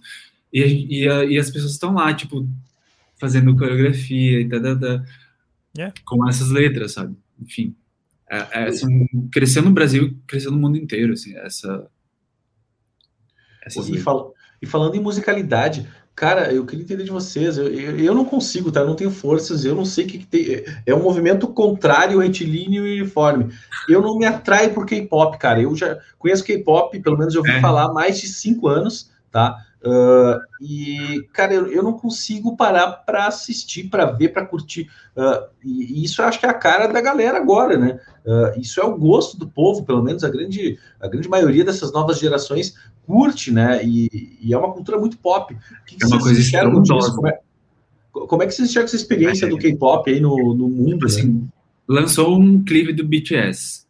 e, 0.55 1.03
e, 1.03 1.09
a- 1.09 1.25
e 1.25 1.37
as 1.39 1.51
pessoas 1.51 1.73
estão 1.73 1.95
lá, 1.95 2.15
tipo, 2.15 2.49
fazendo 3.19 3.57
coreografia 3.57 4.41
e 4.41 4.49
tal, 4.49 4.61
É. 5.79 5.93
com 6.05 6.29
essas 6.29 6.51
letras, 6.51 6.93
sabe? 6.93 7.17
Enfim, 7.43 7.75
é, 8.31 8.69
é, 8.69 8.73
são, 8.73 8.89
cresceu 9.33 9.63
no 9.63 9.71
Brasil 9.73 10.17
cresceu 10.27 10.51
no 10.53 10.59
mundo 10.59 10.79
inteiro, 10.79 11.13
assim, 11.13 11.37
essa... 11.37 11.87
essas 13.65 13.89
E, 13.89 13.99
fal- 13.99 14.33
e 14.61 14.67
falando 14.67 14.95
em 14.95 15.01
musicalidade, 15.01 15.87
cara, 16.15 16.53
eu 16.53 16.65
queria 16.65 16.85
entender 16.85 17.05
de 17.05 17.11
vocês. 17.11 17.59
Eu, 17.59 17.67
eu, 17.69 17.99
eu 17.99 18.15
não 18.15 18.25
consigo, 18.25 18.71
tá? 18.71 18.81
Eu 18.81 18.87
não 18.87 18.95
tenho 18.97 19.11
forças, 19.11 19.65
eu 19.65 19.75
não 19.75 19.85
sei 19.85 20.05
o 20.05 20.09
que, 20.09 20.19
que 20.19 20.27
tem. 20.27 20.65
É 20.87 20.95
um 20.95 21.03
movimento 21.03 21.49
contrário, 21.49 22.19
retilíneo 22.21 22.87
e 22.87 23.01
uniforme. 23.01 23.53
Eu 23.89 24.01
não 24.01 24.17
me 24.19 24.25
atraio 24.25 24.73
por 24.73 24.87
K-pop, 24.87 25.37
cara. 25.39 25.61
Eu 25.61 25.75
já 25.75 25.99
conheço 26.19 26.45
K-pop, 26.45 26.99
pelo 27.01 27.19
menos 27.19 27.35
eu 27.35 27.41
ouvi 27.41 27.53
É. 27.53 27.61
falar 27.61 27.87
há 27.87 27.93
mais 27.93 28.21
de 28.21 28.29
cinco 28.29 28.69
anos, 28.69 29.11
tá? 29.31 29.57
Ah, 29.87 30.41
e, 30.61 31.27
cara, 31.33 31.53
eu, 31.53 31.67
eu 31.67 31.83
não 31.83 31.93
consigo 31.93 32.57
parar 32.57 32.89
para 32.89 33.27
assistir, 33.27 33.85
para 33.85 34.07
ver, 34.07 34.31
para 34.31 34.47
curtir. 34.47 34.89
Ah, 35.17 35.47
e, 35.63 36.01
e 36.01 36.05
isso 36.05 36.23
eu 36.23 36.27
acho 36.27 36.41
que 36.41 36.47
é 36.47 36.49
a 36.49 36.55
cara 36.55 36.87
da 36.87 37.01
galera 37.01 37.37
agora, 37.37 37.77
né? 37.77 38.01
Ah, 38.27 38.55
isso 38.57 38.81
é 38.81 38.85
o 38.85 38.97
gosto 38.97 39.37
do 39.39 39.47
povo, 39.47 39.85
pelo 39.85 40.03
menos 40.03 40.25
a 40.25 40.31
grande, 40.31 40.79
a 41.01 41.07
grande 41.07 41.29
maioria 41.29 41.65
dessas 41.65 41.93
novas 41.93 42.19
gerações 42.19 42.75
curte, 43.07 43.51
né? 43.51 43.85
E, 43.85 44.39
e 44.41 44.55
é 44.55 44.59
uma 44.59 44.73
cultura 44.73 44.99
muito 44.99 45.19
pop. 45.19 45.53
O 45.55 45.85
que 45.85 45.97
que 45.97 46.05
É 46.05 46.07
uma 46.07 46.17
vocês 46.17 46.23
coisa 46.23 46.41
enxergam 46.41 46.83
disso? 46.83 47.15
Como 47.15 47.29
é, 47.29 47.39
como 48.11 48.43
é 48.43 48.47
que 48.47 48.55
vocês 48.55 48.71
enxergam 48.71 48.87
essa 48.87 48.97
experiência 48.97 49.47
É. 49.47 49.49
do 49.49 49.59
K-pop 49.59 50.11
aí 50.11 50.21
no, 50.21 50.55
no 50.55 50.69
mundo? 50.69 50.93
Tipo 50.93 51.05
né? 51.05 51.11
assim, 51.11 51.49
lançou 51.87 52.39
um 52.39 52.65
clipe 52.65 52.93
do 52.93 53.07
BTS. 53.07 53.84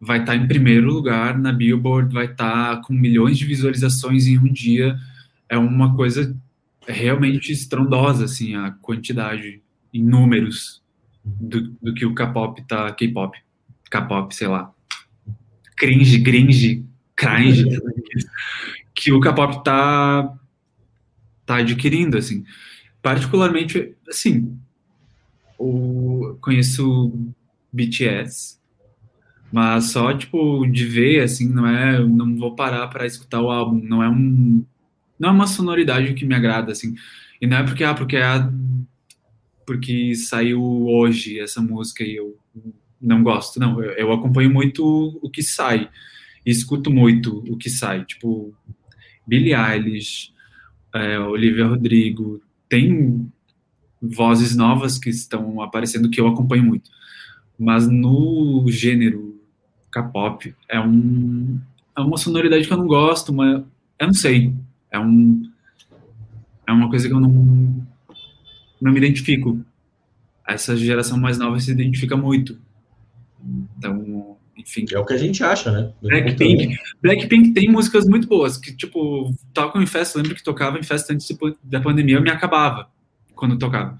Vai 0.00 0.20
estar 0.20 0.34
em 0.34 0.46
primeiro 0.46 0.90
lugar 0.90 1.38
na 1.38 1.52
Billboard, 1.52 2.12
vai 2.12 2.26
estar 2.26 2.80
com 2.82 2.94
milhões 2.94 3.36
de 3.38 3.44
visualizações 3.44 4.26
em 4.26 4.38
um 4.38 4.50
dia. 4.50 4.96
É 5.48 5.58
uma 5.58 5.94
coisa 5.94 6.34
realmente 6.86 7.52
estrondosa, 7.52 8.24
assim, 8.24 8.54
a 8.54 8.70
quantidade 8.70 9.60
em 9.92 10.02
números 10.02 10.82
do, 11.24 11.68
do 11.82 11.94
que 11.94 12.06
o 12.06 12.14
K-pop 12.14 12.62
tá. 12.66 12.92
K-pop. 12.92 13.38
K-pop, 13.90 14.34
sei 14.34 14.48
lá. 14.48 14.72
Cringe, 15.76 16.18
gringe, 16.18 16.84
cringe. 17.16 17.64
que 18.94 19.12
o 19.12 19.20
K-pop 19.20 19.64
tá, 19.64 20.34
tá 21.44 21.56
adquirindo, 21.56 22.16
assim. 22.16 22.44
Particularmente, 23.02 23.94
assim, 24.08 24.56
o, 25.58 26.36
conheço 26.40 27.12
BTS, 27.72 28.59
mas 29.52 29.90
só, 29.92 30.12
tipo, 30.16 30.64
de 30.66 30.84
ver, 30.86 31.22
assim, 31.22 31.48
não 31.48 31.66
é, 31.66 32.04
não 32.04 32.36
vou 32.36 32.54
parar 32.54 32.86
para 32.88 33.06
escutar 33.06 33.40
o 33.40 33.50
álbum, 33.50 33.80
não 33.82 34.02
é 34.02 34.08
um, 34.08 34.64
não 35.18 35.28
é 35.30 35.32
uma 35.32 35.46
sonoridade 35.46 36.14
que 36.14 36.24
me 36.24 36.34
agrada, 36.34 36.72
assim, 36.72 36.94
e 37.40 37.46
não 37.46 37.58
é 37.58 37.62
porque, 37.64 37.82
ah, 37.82 37.94
porque 37.94 38.16
é 38.16 38.24
a, 38.24 38.52
porque 39.66 40.14
saiu 40.14 40.62
hoje 40.62 41.40
essa 41.40 41.60
música 41.60 42.04
e 42.04 42.16
eu 42.16 42.36
não 43.00 43.22
gosto, 43.22 43.58
não, 43.58 43.82
eu, 43.82 43.92
eu 43.92 44.12
acompanho 44.12 44.52
muito 44.52 45.18
o 45.22 45.28
que 45.28 45.42
sai, 45.42 45.88
escuto 46.46 46.90
muito 46.90 47.44
o 47.48 47.56
que 47.56 47.68
sai, 47.68 48.04
tipo, 48.04 48.54
Billie 49.26 49.54
Eilish, 49.54 50.32
é, 50.94 51.18
Olivia 51.18 51.66
Rodrigo, 51.66 52.40
tem 52.68 53.30
vozes 54.00 54.56
novas 54.56 54.98
que 54.98 55.10
estão 55.10 55.60
aparecendo 55.60 56.08
que 56.08 56.20
eu 56.20 56.26
acompanho 56.26 56.64
muito. 56.64 56.90
Mas 57.58 57.86
no 57.86 58.64
gênero 58.68 59.39
K-pop 59.92 60.54
é 60.68 60.80
um 60.80 61.60
é 61.96 62.00
uma 62.00 62.16
sonoridade 62.16 62.66
que 62.66 62.72
eu 62.72 62.76
não 62.78 62.86
gosto, 62.86 63.32
mas 63.32 63.62
eu 63.98 64.06
não 64.06 64.14
sei, 64.14 64.54
é 64.90 64.98
um 64.98 65.42
é 66.66 66.72
uma 66.72 66.88
coisa 66.88 67.08
que 67.08 67.14
eu 67.14 67.20
não 67.20 67.86
não 68.80 68.92
me 68.92 68.98
identifico. 68.98 69.60
Essa 70.46 70.76
geração 70.76 71.18
mais 71.18 71.38
nova 71.38 71.58
se 71.60 71.70
identifica 71.70 72.16
muito. 72.16 72.58
Então, 73.78 74.36
enfim, 74.56 74.84
É 74.92 74.98
o 74.98 75.04
que 75.04 75.12
a 75.12 75.16
gente 75.16 75.42
acha, 75.44 75.70
né? 75.70 75.92
Blackpink. 76.02 76.76
Blackpink 77.02 77.52
tem 77.52 77.68
músicas 77.70 78.06
muito 78.06 78.26
boas, 78.28 78.56
que, 78.56 78.74
tipo, 78.76 79.32
tocam 79.54 79.82
em 79.82 79.86
festa. 79.86 80.18
Lembro 80.18 80.34
que 80.34 80.42
tocava 80.42 80.78
em 80.78 80.82
festa 80.82 81.12
antes 81.12 81.28
da 81.62 81.80
pandemia, 81.80 82.16
eu 82.16 82.22
me 82.22 82.30
acabava 82.30 82.88
quando 83.34 83.58
tocava. 83.58 83.98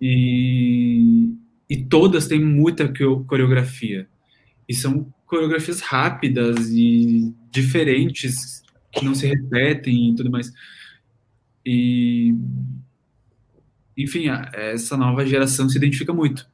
E, 0.00 1.34
e 1.68 1.76
todas 1.84 2.26
têm 2.26 2.42
muita 2.44 2.88
co- 2.88 3.24
coreografia. 3.24 4.08
E 4.70 4.74
são 4.74 5.12
coreografias 5.26 5.80
rápidas 5.80 6.68
e 6.68 7.34
diferentes, 7.50 8.62
que 8.92 9.04
não 9.04 9.16
se 9.16 9.26
repetem 9.26 10.10
e 10.10 10.14
tudo 10.14 10.30
mais. 10.30 10.52
E. 11.66 12.32
Enfim, 13.98 14.26
essa 14.52 14.96
nova 14.96 15.26
geração 15.26 15.68
se 15.68 15.76
identifica 15.76 16.12
muito. 16.12 16.48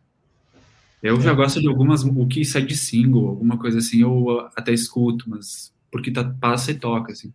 Eu 1.02 1.20
já 1.20 1.34
gosto 1.34 1.60
de 1.60 1.68
algumas, 1.68 2.04
o 2.04 2.26
que 2.26 2.42
sai 2.42 2.62
de 2.62 2.74
single, 2.74 3.28
alguma 3.28 3.58
coisa 3.58 3.80
assim, 3.80 4.00
eu 4.00 4.48
até 4.56 4.72
escuto, 4.72 5.28
mas 5.28 5.70
porque 5.92 6.10
tá, 6.10 6.24
passa 6.24 6.70
e 6.70 6.74
toca, 6.74 7.12
assim. 7.12 7.30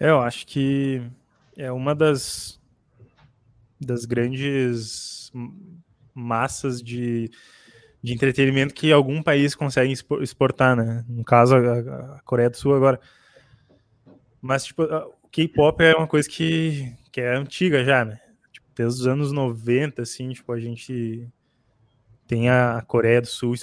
É, 0.00 0.10
eu 0.10 0.20
acho 0.20 0.44
que 0.44 1.00
é 1.56 1.70
uma 1.70 1.94
das, 1.94 2.60
das 3.80 4.04
grandes 4.04 5.32
massas 6.12 6.82
de, 6.82 7.30
de 8.08 8.14
entretenimento 8.14 8.74
que 8.74 8.90
algum 8.90 9.22
país 9.22 9.54
consegue 9.54 9.92
expo- 9.92 10.22
exportar, 10.22 10.74
né? 10.74 11.04
No 11.06 11.22
caso, 11.22 11.54
a, 11.54 12.20
Coreia 12.24 12.48
do 12.48 12.56
Sul 12.56 12.74
agora. 12.74 12.98
Mas, 14.40 14.64
tipo, 14.64 14.82
o 14.82 15.28
K-pop 15.30 15.82
é 15.82 15.94
uma 15.94 16.06
coisa 16.06 16.28
que, 16.28 16.90
que 17.12 17.20
é 17.20 17.36
antiga 17.36 17.84
já, 17.84 18.04
né? 18.04 18.18
Tipo, 18.50 18.66
desde 18.74 19.00
os 19.02 19.06
anos 19.06 19.30
90, 19.30 20.00
assim, 20.00 20.30
tipo, 20.30 20.50
a 20.52 20.58
gente 20.58 21.28
tem 22.26 22.48
a 22.48 22.82
Coreia 22.86 23.20
do 23.20 23.26
Sul 23.26 23.54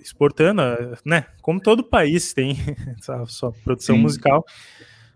exportando, 0.00 0.62
né? 1.04 1.26
Como 1.42 1.60
todo 1.60 1.84
país 1.84 2.32
tem 2.32 2.56
essa 2.98 3.26
sua 3.26 3.52
produção 3.52 3.96
Sim. 3.96 4.02
musical. 4.02 4.44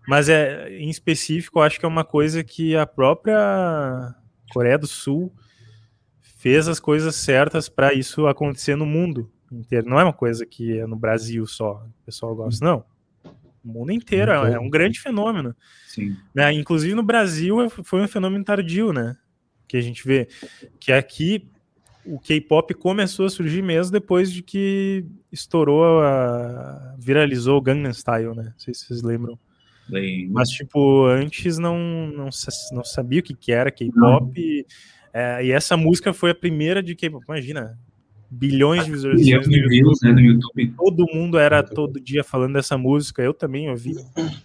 Mas 0.07 0.29
é, 0.29 0.69
em 0.69 0.89
específico, 0.89 1.59
acho 1.61 1.79
que 1.79 1.85
é 1.85 1.89
uma 1.89 2.05
coisa 2.05 2.43
que 2.43 2.75
a 2.75 2.85
própria 2.85 4.15
Coreia 4.51 4.77
do 4.77 4.87
Sul 4.87 5.33
fez 6.47 6.69
as 6.69 6.79
coisas 6.79 7.13
certas 7.13 7.67
para 7.67 7.93
isso 7.93 8.25
acontecer 8.25 8.77
no 8.77 8.85
mundo, 8.85 9.29
inteiro. 9.51 9.89
Não 9.89 9.99
é 9.99 10.03
uma 10.05 10.13
coisa 10.13 10.45
que 10.45 10.79
é 10.79 10.87
no 10.87 10.95
Brasil 10.95 11.45
só, 11.45 11.85
o 11.85 12.05
pessoal 12.05 12.33
gosta, 12.33 12.63
não. 12.63 12.85
O 13.65 13.67
mundo 13.67 13.91
inteiro 13.91 14.31
é, 14.31 14.53
é 14.53 14.59
um 14.59 14.69
grande 14.69 14.97
fenômeno. 14.97 15.53
Sim. 15.89 16.15
Né? 16.33 16.53
Inclusive 16.53 16.95
no 16.95 17.03
Brasil 17.03 17.61
é- 17.61 17.69
foi 17.69 18.01
um 18.01 18.07
fenômeno 18.07 18.45
tardio, 18.45 18.93
né? 18.93 19.17
Que 19.67 19.75
a 19.75 19.81
gente 19.81 20.07
vê 20.07 20.29
que 20.79 20.93
aqui 20.93 21.49
o 22.05 22.17
K-pop 22.17 22.73
começou 22.75 23.25
a 23.25 23.29
surgir 23.29 23.61
mesmo 23.61 23.91
depois 23.91 24.31
de 24.31 24.41
que 24.41 25.05
estourou, 25.29 26.01
a... 26.01 26.95
viralizou 26.97 27.57
o 27.57 27.61
Gangnam 27.61 27.91
Style, 27.91 28.33
né? 28.33 28.53
Não 28.53 28.59
sei 28.59 28.73
se 28.73 28.85
vocês 28.85 29.01
lembram. 29.01 29.37
Lembro. 29.89 30.33
Mas, 30.33 30.47
tipo, 30.49 31.05
antes 31.05 31.57
não, 31.57 31.77
não, 32.07 32.29
não 32.71 32.83
sabia 32.85 33.19
o 33.19 33.23
que, 33.23 33.33
que 33.33 33.51
era 33.51 33.69
K-pop. 33.69 34.65
É, 35.17 35.45
e 35.45 35.51
essa 35.51 35.75
música 35.75 36.13
foi 36.13 36.29
a 36.29 36.35
primeira 36.35 36.83
de 36.83 36.93
K-pop. 36.93 37.25
Imagina, 37.27 37.75
bilhões 38.29 38.85
de 38.85 38.91
visualizações 38.91 39.47
no 39.47 39.51
de 39.51 39.57
YouTube. 39.57 39.69
views 39.69 39.99
né, 40.03 40.11
no 40.11 40.19
YouTube. 40.19 40.73
Todo 40.77 41.05
mundo 41.11 41.39
era 41.39 41.63
todo 41.63 41.99
dia 41.99 42.23
falando 42.23 42.53
dessa 42.53 42.77
música. 42.77 43.23
Eu 43.23 43.33
também 43.33 43.67
ouvi 43.67 43.95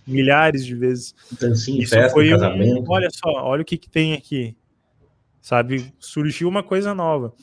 milhares 0.06 0.64
de 0.64 0.74
vezes. 0.74 1.14
Dancinha, 1.38 1.80
em 1.80 1.82
Isso 1.82 1.94
festa, 1.94 2.10
foi 2.10 2.32
um, 2.34 2.84
olha 2.88 3.10
só, 3.10 3.28
olha 3.44 3.60
o 3.60 3.64
que, 3.66 3.76
que 3.76 3.90
tem 3.90 4.14
aqui. 4.14 4.56
Sabe, 5.42 5.92
surgiu 5.98 6.48
uma 6.48 6.62
coisa 6.62 6.94
nova. 6.94 7.34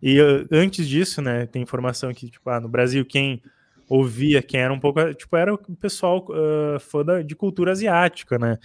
E 0.00 0.18
uh, 0.18 0.48
antes 0.50 0.88
disso, 0.88 1.20
né, 1.20 1.44
tem 1.44 1.60
informação 1.60 2.10
que, 2.14 2.30
tipo, 2.30 2.48
ah, 2.48 2.58
no 2.58 2.70
Brasil, 2.70 3.04
quem 3.04 3.42
ouvia, 3.86 4.40
quem 4.40 4.60
era 4.60 4.72
um 4.72 4.80
pouco, 4.80 5.12
tipo, 5.12 5.36
era 5.36 5.52
o 5.52 5.58
pessoal 5.58 6.26
uh, 6.30 6.80
fã 6.80 7.04
de 7.22 7.36
cultura 7.36 7.72
asiática, 7.72 8.38
né? 8.38 8.58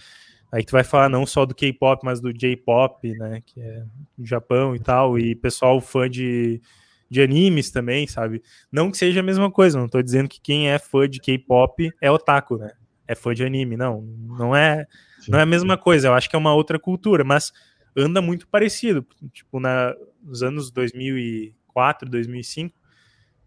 Aí 0.52 0.64
tu 0.64 0.72
vai 0.72 0.84
falar 0.84 1.10
não 1.10 1.26
só 1.26 1.46
do 1.46 1.54
K-pop, 1.54 2.04
mas 2.06 2.22
do 2.22 2.34
J-pop, 2.34 3.12
né, 3.18 3.42
que 3.46 3.60
é 3.60 3.84
do 4.18 4.26
Japão 4.26 4.76
e 4.76 4.80
tal, 4.80 5.20
e 5.20 5.36
pessoal 5.36 5.80
fã 5.82 6.10
de, 6.10 6.62
de 7.10 7.22
animes 7.22 7.70
também, 7.70 8.08
sabe? 8.08 8.42
Não 8.72 8.90
que 8.90 8.98
seja 8.98 9.20
a 9.20 9.24
mesma 9.24 9.52
coisa, 9.52 9.78
não 9.78 9.90
tô 9.90 10.02
dizendo 10.02 10.30
que 10.30 10.40
quem 10.40 10.70
é 10.70 10.80
fã 10.80 11.08
de 11.08 11.20
K-pop 11.20 11.92
é 12.02 12.10
otaku, 12.10 12.58
né? 12.58 12.72
É 13.08 13.16
fã 13.16 13.34
de 13.34 13.44
anime, 13.44 13.76
não, 13.76 14.02
não 14.02 14.56
é, 14.56 14.86
não 15.28 15.40
é 15.40 15.44
a 15.44 15.46
mesma 15.46 15.78
coisa, 15.78 16.08
eu 16.08 16.14
acho 16.14 16.30
que 16.30 16.36
é 16.36 16.40
uma 16.40 16.54
outra 16.54 16.80
cultura, 16.80 17.24
mas 17.24 17.52
anda 17.96 18.22
muito 18.22 18.48
parecido. 18.48 19.06
Tipo, 19.34 19.60
na, 19.60 19.94
nos 20.22 20.44
anos 20.44 20.72
2004, 20.72 22.10
2005, 22.10 22.76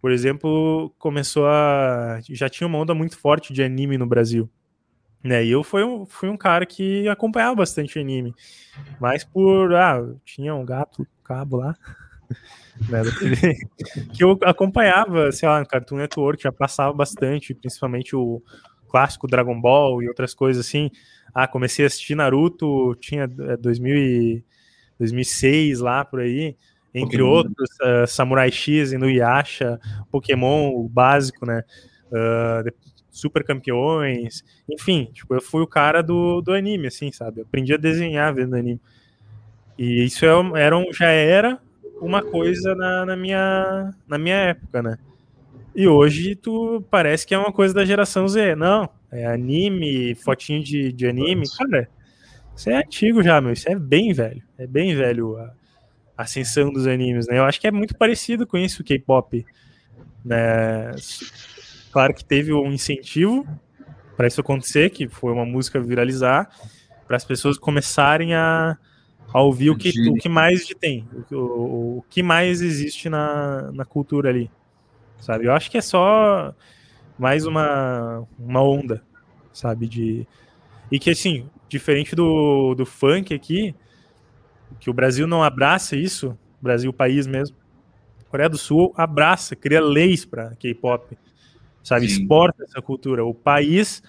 por 0.00 0.10
exemplo, 0.10 0.94
começou 0.98 1.46
a. 1.46 2.20
Já 2.30 2.48
tinha 2.48 2.66
uma 2.66 2.78
onda 2.78 2.94
muito 2.94 3.18
forte 3.18 3.52
de 3.52 3.62
anime 3.62 3.98
no 3.98 4.06
Brasil. 4.06 4.50
Né? 5.22 5.44
E 5.44 5.50
eu 5.50 5.62
fui 5.62 5.84
um, 5.84 6.06
fui 6.06 6.28
um 6.28 6.36
cara 6.36 6.64
que 6.64 7.06
acompanhava 7.08 7.56
bastante 7.56 7.98
anime. 7.98 8.34
Mas 9.00 9.24
por. 9.24 9.74
Ah, 9.74 10.02
tinha 10.24 10.54
um 10.54 10.64
gato 10.64 11.06
cabo 11.24 11.58
lá. 11.58 11.76
né, 12.88 13.02
que 14.14 14.24
eu 14.24 14.38
acompanhava, 14.44 15.30
sei 15.32 15.48
lá, 15.48 15.60
no 15.60 15.66
Cartoon 15.66 15.96
Network, 15.96 16.42
já 16.42 16.52
passava 16.52 16.92
bastante, 16.92 17.54
principalmente 17.54 18.16
o 18.16 18.42
clássico 18.88 19.26
Dragon 19.26 19.60
Ball 19.60 20.02
e 20.02 20.08
outras 20.08 20.34
coisas 20.34 20.66
assim. 20.66 20.90
Ah, 21.34 21.46
comecei 21.46 21.84
a 21.84 21.88
assistir 21.88 22.14
Naruto, 22.14 22.94
tinha 22.96 23.24
é, 23.24 23.56
2000 23.56 23.96
e 23.96 24.44
2006 24.98 25.80
lá 25.80 26.04
por 26.04 26.20
aí, 26.20 26.56
entre 26.94 27.18
Pokémon. 27.18 27.30
outros, 27.30 27.70
uh, 27.82 28.06
Samurai 28.06 28.50
X, 28.50 28.92
Inuyasha, 28.92 29.80
Pokémon, 30.10 30.72
o 30.74 30.88
básico, 30.88 31.46
né? 31.46 31.62
Uh, 32.12 32.70
Super 33.10 33.44
Campeões, 33.44 34.44
enfim, 34.68 35.10
tipo, 35.12 35.34
eu 35.34 35.40
fui 35.40 35.62
o 35.62 35.66
cara 35.66 36.02
do, 36.02 36.40
do 36.40 36.52
anime, 36.52 36.86
assim, 36.88 37.10
sabe? 37.12 37.40
Eu 37.40 37.44
aprendi 37.44 37.74
a 37.74 37.76
desenhar 37.76 38.32
vendo 38.34 38.54
anime. 38.56 38.80
E 39.78 40.04
isso 40.04 40.24
é, 40.26 40.30
era 40.62 40.76
um- 40.76 40.92
já 40.92 41.08
era 41.08 41.58
uma 42.00 42.22
coisa 42.22 42.74
na, 42.74 43.06
na 43.06 43.16
minha, 43.16 43.94
na 44.06 44.18
minha 44.18 44.36
época, 44.36 44.82
né? 44.82 44.98
E 45.74 45.86
hoje 45.88 46.34
tu 46.36 46.84
parece 46.90 47.26
que 47.26 47.34
é 47.34 47.38
uma 47.38 47.52
coisa 47.52 47.72
da 47.74 47.84
geração 47.84 48.26
Z. 48.28 48.56
Não, 48.56 48.88
é 49.10 49.26
anime, 49.26 50.14
fotinho 50.16 50.62
de, 50.62 50.92
de 50.92 51.06
anime. 51.06 51.44
Cara, 51.56 51.88
isso 52.56 52.70
é 52.70 52.76
antigo 52.76 53.22
já, 53.22 53.40
meu. 53.40 53.52
Isso 53.52 53.68
é 53.68 53.76
bem 53.78 54.12
velho. 54.12 54.42
É 54.58 54.66
bem 54.66 54.94
velho 54.96 55.36
a 55.38 55.52
a 56.16 56.24
ascensão 56.24 56.70
dos 56.70 56.86
animes, 56.86 57.26
né? 57.26 57.38
Eu 57.38 57.44
acho 57.44 57.58
que 57.58 57.66
é 57.66 57.70
muito 57.70 57.96
parecido 57.96 58.46
com 58.46 58.58
isso 58.58 58.82
o 58.82 58.84
K-pop. 58.84 59.46
Né? 60.24 60.92
Claro 61.92 62.14
que 62.14 62.24
teve 62.24 62.52
um 62.52 62.72
incentivo 62.72 63.46
para 64.16 64.26
isso 64.26 64.40
acontecer, 64.40 64.90
que 64.90 65.08
foi 65.08 65.32
uma 65.32 65.46
música 65.46 65.80
viralizar, 65.80 66.50
para 67.06 67.16
as 67.16 67.24
pessoas 67.24 67.58
começarem 67.58 68.34
a, 68.34 68.76
a 69.32 69.40
ouvir 69.40 69.70
o 69.70 69.76
que, 69.76 70.10
o 70.10 70.14
que 70.14 70.28
mais 70.28 70.66
de 70.66 70.74
tem, 70.74 71.08
o, 71.30 71.36
o, 71.36 71.98
o 71.98 72.04
que 72.08 72.22
mais 72.22 72.60
existe 72.60 73.08
na, 73.08 73.72
na 73.72 73.84
cultura 73.84 74.28
ali. 74.28 74.50
Sabe? 75.18 75.46
Eu 75.46 75.52
acho 75.52 75.70
que 75.70 75.78
é 75.78 75.80
só 75.80 76.54
mais 77.18 77.46
uma, 77.46 78.26
uma 78.38 78.62
onda, 78.62 79.02
sabe? 79.52 79.86
De, 79.86 80.26
e 80.92 80.98
que, 80.98 81.10
assim, 81.10 81.48
diferente 81.68 82.14
do, 82.14 82.74
do 82.74 82.86
funk 82.86 83.34
aqui, 83.34 83.74
que 84.78 84.90
o 84.90 84.94
Brasil 84.94 85.26
não 85.26 85.42
abraça 85.42 85.96
isso, 85.96 86.38
Brasil, 86.60 86.92
país 86.92 87.26
mesmo, 87.26 87.56
Coreia 88.28 88.48
do 88.48 88.56
Sul 88.56 88.94
abraça, 88.96 89.56
cria 89.56 89.80
leis 89.80 90.24
para 90.24 90.54
K-pop, 90.54 91.18
sabe? 91.82 92.08
Sim. 92.08 92.22
Exporta 92.22 92.64
essa 92.64 92.80
cultura. 92.80 93.24
O 93.24 93.34
país 93.34 94.02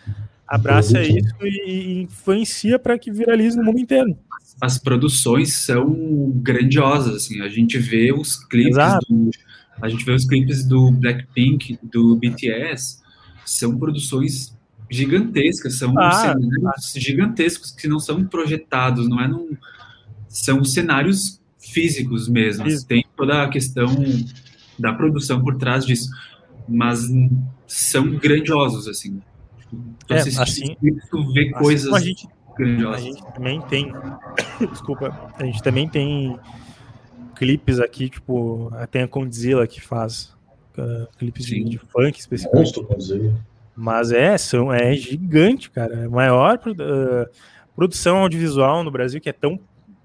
abraça 0.48 1.02
isso 1.02 1.34
e, 1.42 2.02
influencia 2.02 2.78
para 2.78 2.98
que 3.00 3.12
viralize 3.12 3.58
no 3.58 3.64
mundo 3.64 3.80
inteiro. 3.80 4.18
As 4.60 4.78
produções 4.78 5.54
são 5.54 6.32
grandiosas, 6.36 7.16
assim. 7.16 7.42
A 7.42 7.50
gente 7.50 7.78
vê 7.78 8.12
os 8.12 8.36
clipes 8.46 8.74
Exato. 8.74 9.06
do, 9.10 9.32
a 9.82 9.90
gente 9.90 10.04
vê 10.04 10.12
os 10.12 10.26
clipes 10.26 10.66
do 10.66 10.92
Blackpink, 10.92 11.80
do 11.82 12.16
BTS, 12.16 13.00
são 13.46 13.78
produções 13.78 14.56
gigantescas, 14.90 15.78
são 15.78 15.98
Ah, 15.98 16.12
cenários 16.12 16.94
gigantescos 16.98 17.72
que 17.72 17.88
não 17.88 18.00
são 18.00 18.26
projetados, 18.26 19.08
não 19.08 19.22
é 19.22 19.28
num, 19.28 19.56
são 20.28 20.64
cenários 20.64 21.42
físicos 21.58 22.28
mesmo. 22.28 22.66
Físico. 22.66 22.88
Tem 22.88 23.06
toda 23.16 23.44
a 23.44 23.50
questão 23.50 23.88
da 24.78 24.94
produção 24.94 25.42
por 25.42 25.58
trás 25.58 25.86
disso, 25.86 26.10
mas 26.68 27.08
são 27.74 28.10
grandiosos 28.18 28.88
assim. 28.88 29.22
Tu 30.06 30.14
É, 30.14 30.18
assiste 30.18 30.40
assim- 30.42 30.76
tu 31.10 31.32
vê 31.34 31.42
Assim 31.44 31.52
coisas 31.52 31.94
a 31.94 32.00
gente 32.00 32.28
A 32.28 32.54
grandiosas. 32.58 33.02
gente 33.04 33.34
também 33.34 33.62
tem. 33.62 33.94
Desculpa. 34.72 35.32
A 35.38 35.46
gente 35.46 35.64
também 35.64 35.88
tem 35.88 36.38
clipes 37.36 37.80
aqui, 37.80 38.10
tipo, 38.10 38.72
tem 38.92 39.04
a 39.04 39.08
Condzilla 39.08 39.66
que 39.66 39.80
faz 39.82 40.36
uh, 40.78 41.08
clipes 41.18 41.46
de, 41.46 41.64
de 41.64 41.78
funk 41.78 42.20
especificamente. 42.20 42.78
Monstro. 42.78 43.34
Mas 43.76 44.12
é, 44.12 44.38
são, 44.38 44.72
é 44.72 44.94
gigante, 44.94 45.72
cara. 45.72 45.96
É 46.02 46.06
a 46.06 46.10
maior 46.10 46.56
uh, 46.68 47.30
produção 47.76 48.18
audiovisual 48.18 48.84
no 48.84 48.92
Brasil 48.92 49.20
que 49.22 49.30
é 49.30 49.34
tão. 49.34 49.60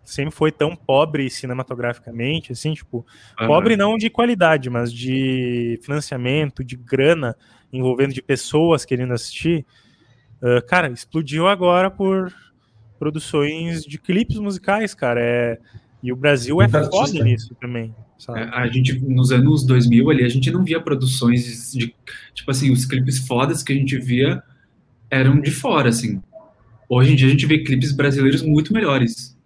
Sempre 0.04 0.30
foi 0.32 0.52
tão 0.52 0.76
pobre 0.76 1.28
cinematograficamente, 1.28 2.52
assim, 2.52 2.72
tipo, 2.74 3.04
Aham. 3.40 3.48
pobre 3.48 3.76
não 3.76 3.98
de 3.98 4.08
qualidade, 4.08 4.70
mas 4.70 4.92
de 4.92 5.80
financiamento, 5.82 6.62
de 6.62 6.76
grana, 6.76 7.34
envolvendo 7.72 8.12
de 8.12 8.22
pessoas 8.22 8.84
querendo 8.84 9.12
assistir. 9.12 9.64
Uh, 10.42 10.64
cara, 10.66 10.90
explodiu 10.90 11.46
agora 11.46 11.90
por 11.90 12.32
produções 12.98 13.84
de 13.84 13.98
clipes 13.98 14.38
musicais, 14.38 14.94
cara. 14.94 15.20
É... 15.20 15.58
E 16.02 16.12
o 16.12 16.16
Brasil 16.16 16.60
é 16.62 16.68
foda 16.68 16.86
artista. 16.86 17.24
nisso 17.24 17.56
também, 17.60 17.94
sabe? 18.18 18.40
É, 18.40 18.48
A 18.50 18.66
gente, 18.68 18.98
nos 19.00 19.32
anos 19.32 19.64
2000 19.64 20.10
ali, 20.10 20.24
a 20.24 20.28
gente 20.28 20.50
não 20.50 20.62
via 20.62 20.80
produções 20.80 21.72
de, 21.72 21.94
tipo 22.32 22.50
assim, 22.50 22.70
os 22.70 22.84
clipes 22.84 23.26
fodas 23.26 23.62
que 23.62 23.72
a 23.72 23.76
gente 23.76 23.98
via 23.98 24.42
eram 25.10 25.40
de 25.40 25.50
fora, 25.50 25.88
assim. 25.88 26.22
Hoje 26.88 27.12
em 27.12 27.16
dia 27.16 27.26
a 27.26 27.30
gente 27.30 27.46
vê 27.46 27.58
clipes 27.58 27.92
brasileiros 27.92 28.42
muito 28.42 28.72
melhores. 28.72 29.36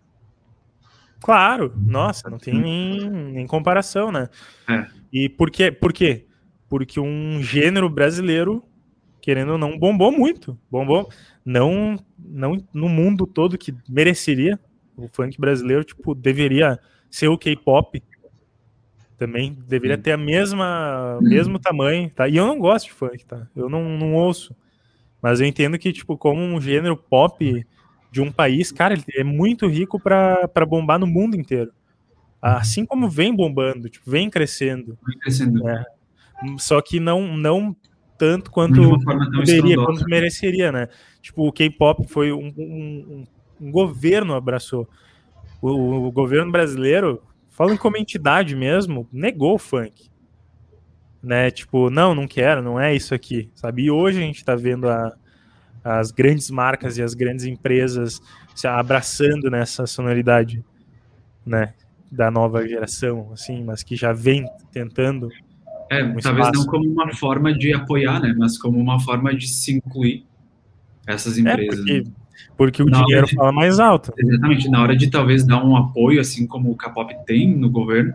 Claro, 1.21 1.73
nossa, 1.77 2.29
não 2.29 2.39
tem 2.39 2.55
nem, 2.55 3.11
nem 3.11 3.47
comparação, 3.47 4.11
né? 4.11 4.29
É. 4.69 4.87
E 5.13 5.29
por 5.29 5.51
quê? 5.51 5.71
por 5.71 5.93
quê? 5.93 6.27
Porque 6.71 7.01
um 7.01 7.43
gênero 7.43 7.91
brasileiro, 7.91 8.65
querendo 9.21 9.53
ou 9.53 9.59
não, 9.59 9.77
bombou 9.77 10.13
muito. 10.13 10.57
Bombou. 10.71 11.11
Não, 11.45 11.97
não 12.17 12.57
no 12.73 12.89
mundo 12.89 13.27
todo 13.27 13.59
que 13.59 13.75
mereceria. 13.89 14.59
O 14.97 15.09
funk 15.09 15.39
brasileiro, 15.39 15.83
tipo, 15.83 16.15
deveria 16.15 16.79
ser 17.11 17.27
o 17.27 17.37
K-pop. 17.37 18.01
Também 19.19 19.59
deveria 19.67 19.99
ter 19.99 20.13
a 20.13 20.17
mesma, 20.17 21.19
o 21.19 21.23
mesmo 21.23 21.59
tamanho, 21.59 22.09
tá? 22.09 22.29
E 22.29 22.37
eu 22.37 22.47
não 22.47 22.59
gosto 22.59 22.87
de 22.87 22.93
funk, 22.93 23.27
tá? 23.27 23.49
Eu 23.55 23.69
não, 23.69 23.99
não 23.99 24.15
ouço. 24.15 24.55
Mas 25.21 25.41
eu 25.41 25.47
entendo 25.47 25.77
que, 25.77 25.93
tipo, 25.93 26.17
como 26.17 26.41
um 26.41 26.61
gênero 26.61 26.97
pop 26.97 27.67
de 28.13 28.21
um 28.21 28.31
país, 28.31 28.71
cara, 28.71 28.95
ele 28.95 29.05
é 29.17 29.25
muito 29.25 29.67
rico 29.67 29.99
pra 30.01 30.49
bombar 30.67 30.99
no 31.01 31.07
mundo 31.07 31.37
inteiro. 31.37 31.73
Assim 32.41 32.87
como 32.87 33.11
vem 33.11 33.35
bombando, 33.35 33.89
tipo, 33.89 34.09
vem 34.09 34.31
crescendo. 34.31 34.97
Vai 35.03 35.17
crescendo. 35.17 35.69
É. 35.69 35.85
Só 36.59 36.81
que 36.81 36.99
não, 37.01 37.37
não 37.37 37.75
tanto 38.19 38.51
quanto 38.51 38.81
poderia, 39.39 39.77
quanto 39.87 40.05
mereceria, 40.09 40.73
né? 40.73 40.89
Tipo, 41.23 41.47
o 41.47 41.53
K-pop 41.53 42.07
foi 42.09 42.33
um, 42.33 42.53
um- 42.57 43.25
um- 43.61 43.71
governo 43.71 44.35
abraçou. 44.35 44.89
O, 45.61 46.07
o 46.07 46.13
governo 46.13 46.51
brasileiro, 46.51 47.23
falando 47.51 47.79
como 47.79 47.97
entidade 47.97 48.55
mesmo, 48.57 49.07
negou 49.13 49.55
o 49.55 49.59
funk. 49.59 50.09
né? 51.23 51.51
Tipo, 51.51 51.91
não, 51.91 52.15
não 52.15 52.27
quero, 52.27 52.63
não 52.63 52.81
é 52.81 52.95
isso 52.95 53.15
aqui, 53.15 53.51
sabe? 53.55 53.83
E 53.85 53.91
hoje 53.91 54.19
a 54.19 54.23
gente 54.23 54.37
está 54.37 54.55
vendo 54.55 54.89
a, 54.89 55.15
as 55.85 56.11
grandes 56.11 56.51
marcas 56.51 56.97
e 56.97 57.03
as 57.03 57.13
grandes 57.13 57.45
empresas 57.45 58.21
se 58.55 58.67
abraçando 58.67 59.51
nessa 59.51 59.87
sonoridade, 59.87 60.65
né? 61.45 61.75
Da 62.11 62.31
nova 62.31 62.67
geração, 62.67 63.31
assim, 63.33 63.63
mas 63.63 63.83
que 63.83 63.95
já 63.97 64.13
vem 64.13 64.47
tentando. 64.73 65.29
É, 65.91 66.05
Um 66.05 66.17
talvez 66.19 66.47
espaço. 66.47 66.53
não 66.53 66.67
como 66.67 66.89
uma 66.89 67.13
forma 67.15 67.53
de 67.53 67.73
apoiar, 67.75 68.21
né? 68.21 68.33
Mas 68.39 68.57
como 68.57 68.79
uma 68.79 69.01
forma 69.01 69.35
de 69.35 69.49
se 69.49 69.73
incluir 69.73 70.25
essas 71.07 71.37
É, 71.37 71.41
empresas. 71.41 71.77
porque, 71.81 72.01
né? 72.03 72.11
porque 72.57 72.83
o 72.83 72.87
Na 72.87 73.03
dinheiro 73.03 73.27
de- 73.27 73.35
fala 73.35 73.51
mais 73.53 73.81
alto. 73.81 74.13
Exatamente, 74.17 74.69
na 74.69 74.81
hora 74.83 74.97
de 74.97 75.11
talvez 75.11 75.45
dar 75.45 75.65
um 75.65 75.77
apoio, 75.77 76.21
assim 76.21 76.47
como 76.47 76.71
o 76.71 76.77
K-pop 76.77 77.13
tem 77.27 77.57
no 77.57 77.69
governo, 77.69 78.15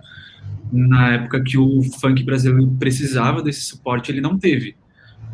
na 0.72 1.14
época 1.16 1.44
que 1.44 1.58
o 1.58 1.84
funk 2.00 2.24
brasileiro 2.24 2.68
precisava 2.80 3.42
desse 3.44 3.62
suporte, 3.62 4.10
ele 4.12 4.22
não 4.22 4.38
teve. 4.40 4.76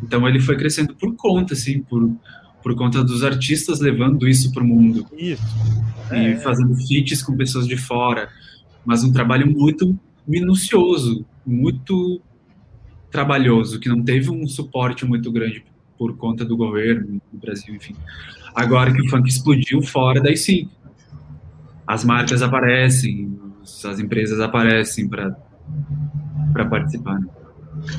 Então 0.02 0.28
ele 0.28 0.40
foi 0.40 0.56
crescendo 0.56 0.94
por 0.96 1.14
conta, 1.14 1.54
assim, 1.54 1.80
por, 1.80 2.10
por 2.60 2.74
conta 2.74 3.04
dos 3.04 3.22
artistas 3.22 3.78
levando 3.80 4.26
isso 4.28 4.52
para 4.52 4.62
o 4.64 4.66
mundo 4.66 5.06
Isso. 5.16 5.42
e 6.10 6.16
É. 6.16 6.36
fazendo 6.38 6.74
feats 6.74 7.22
com 7.22 7.36
pessoas 7.36 7.68
de 7.68 7.76
fora, 7.76 8.28
mas 8.84 9.04
um 9.04 9.12
trabalho 9.12 9.48
muito 9.48 9.96
minucioso, 10.26 11.24
muito 11.46 12.20
trabalhoso, 13.12 13.78
que 13.78 13.88
não 13.88 14.02
teve 14.02 14.30
um 14.30 14.46
suporte 14.48 15.04
muito 15.04 15.30
grande 15.30 15.64
por 15.98 16.16
conta 16.16 16.44
do 16.44 16.56
governo 16.56 17.20
do 17.30 17.38
Brasil, 17.38 17.74
enfim. 17.74 17.94
Agora 18.54 18.92
que 18.92 19.00
o 19.00 19.08
funk 19.08 19.28
explodiu 19.28 19.82
fora, 19.82 20.20
daí 20.20 20.36
sim, 20.36 20.68
as 21.86 22.04
marcas 22.04 22.42
aparecem, 22.42 23.38
as 23.62 24.00
empresas 24.00 24.40
aparecem 24.40 25.08
para 25.08 25.36
participar. 26.68 27.20
né? 27.20 27.28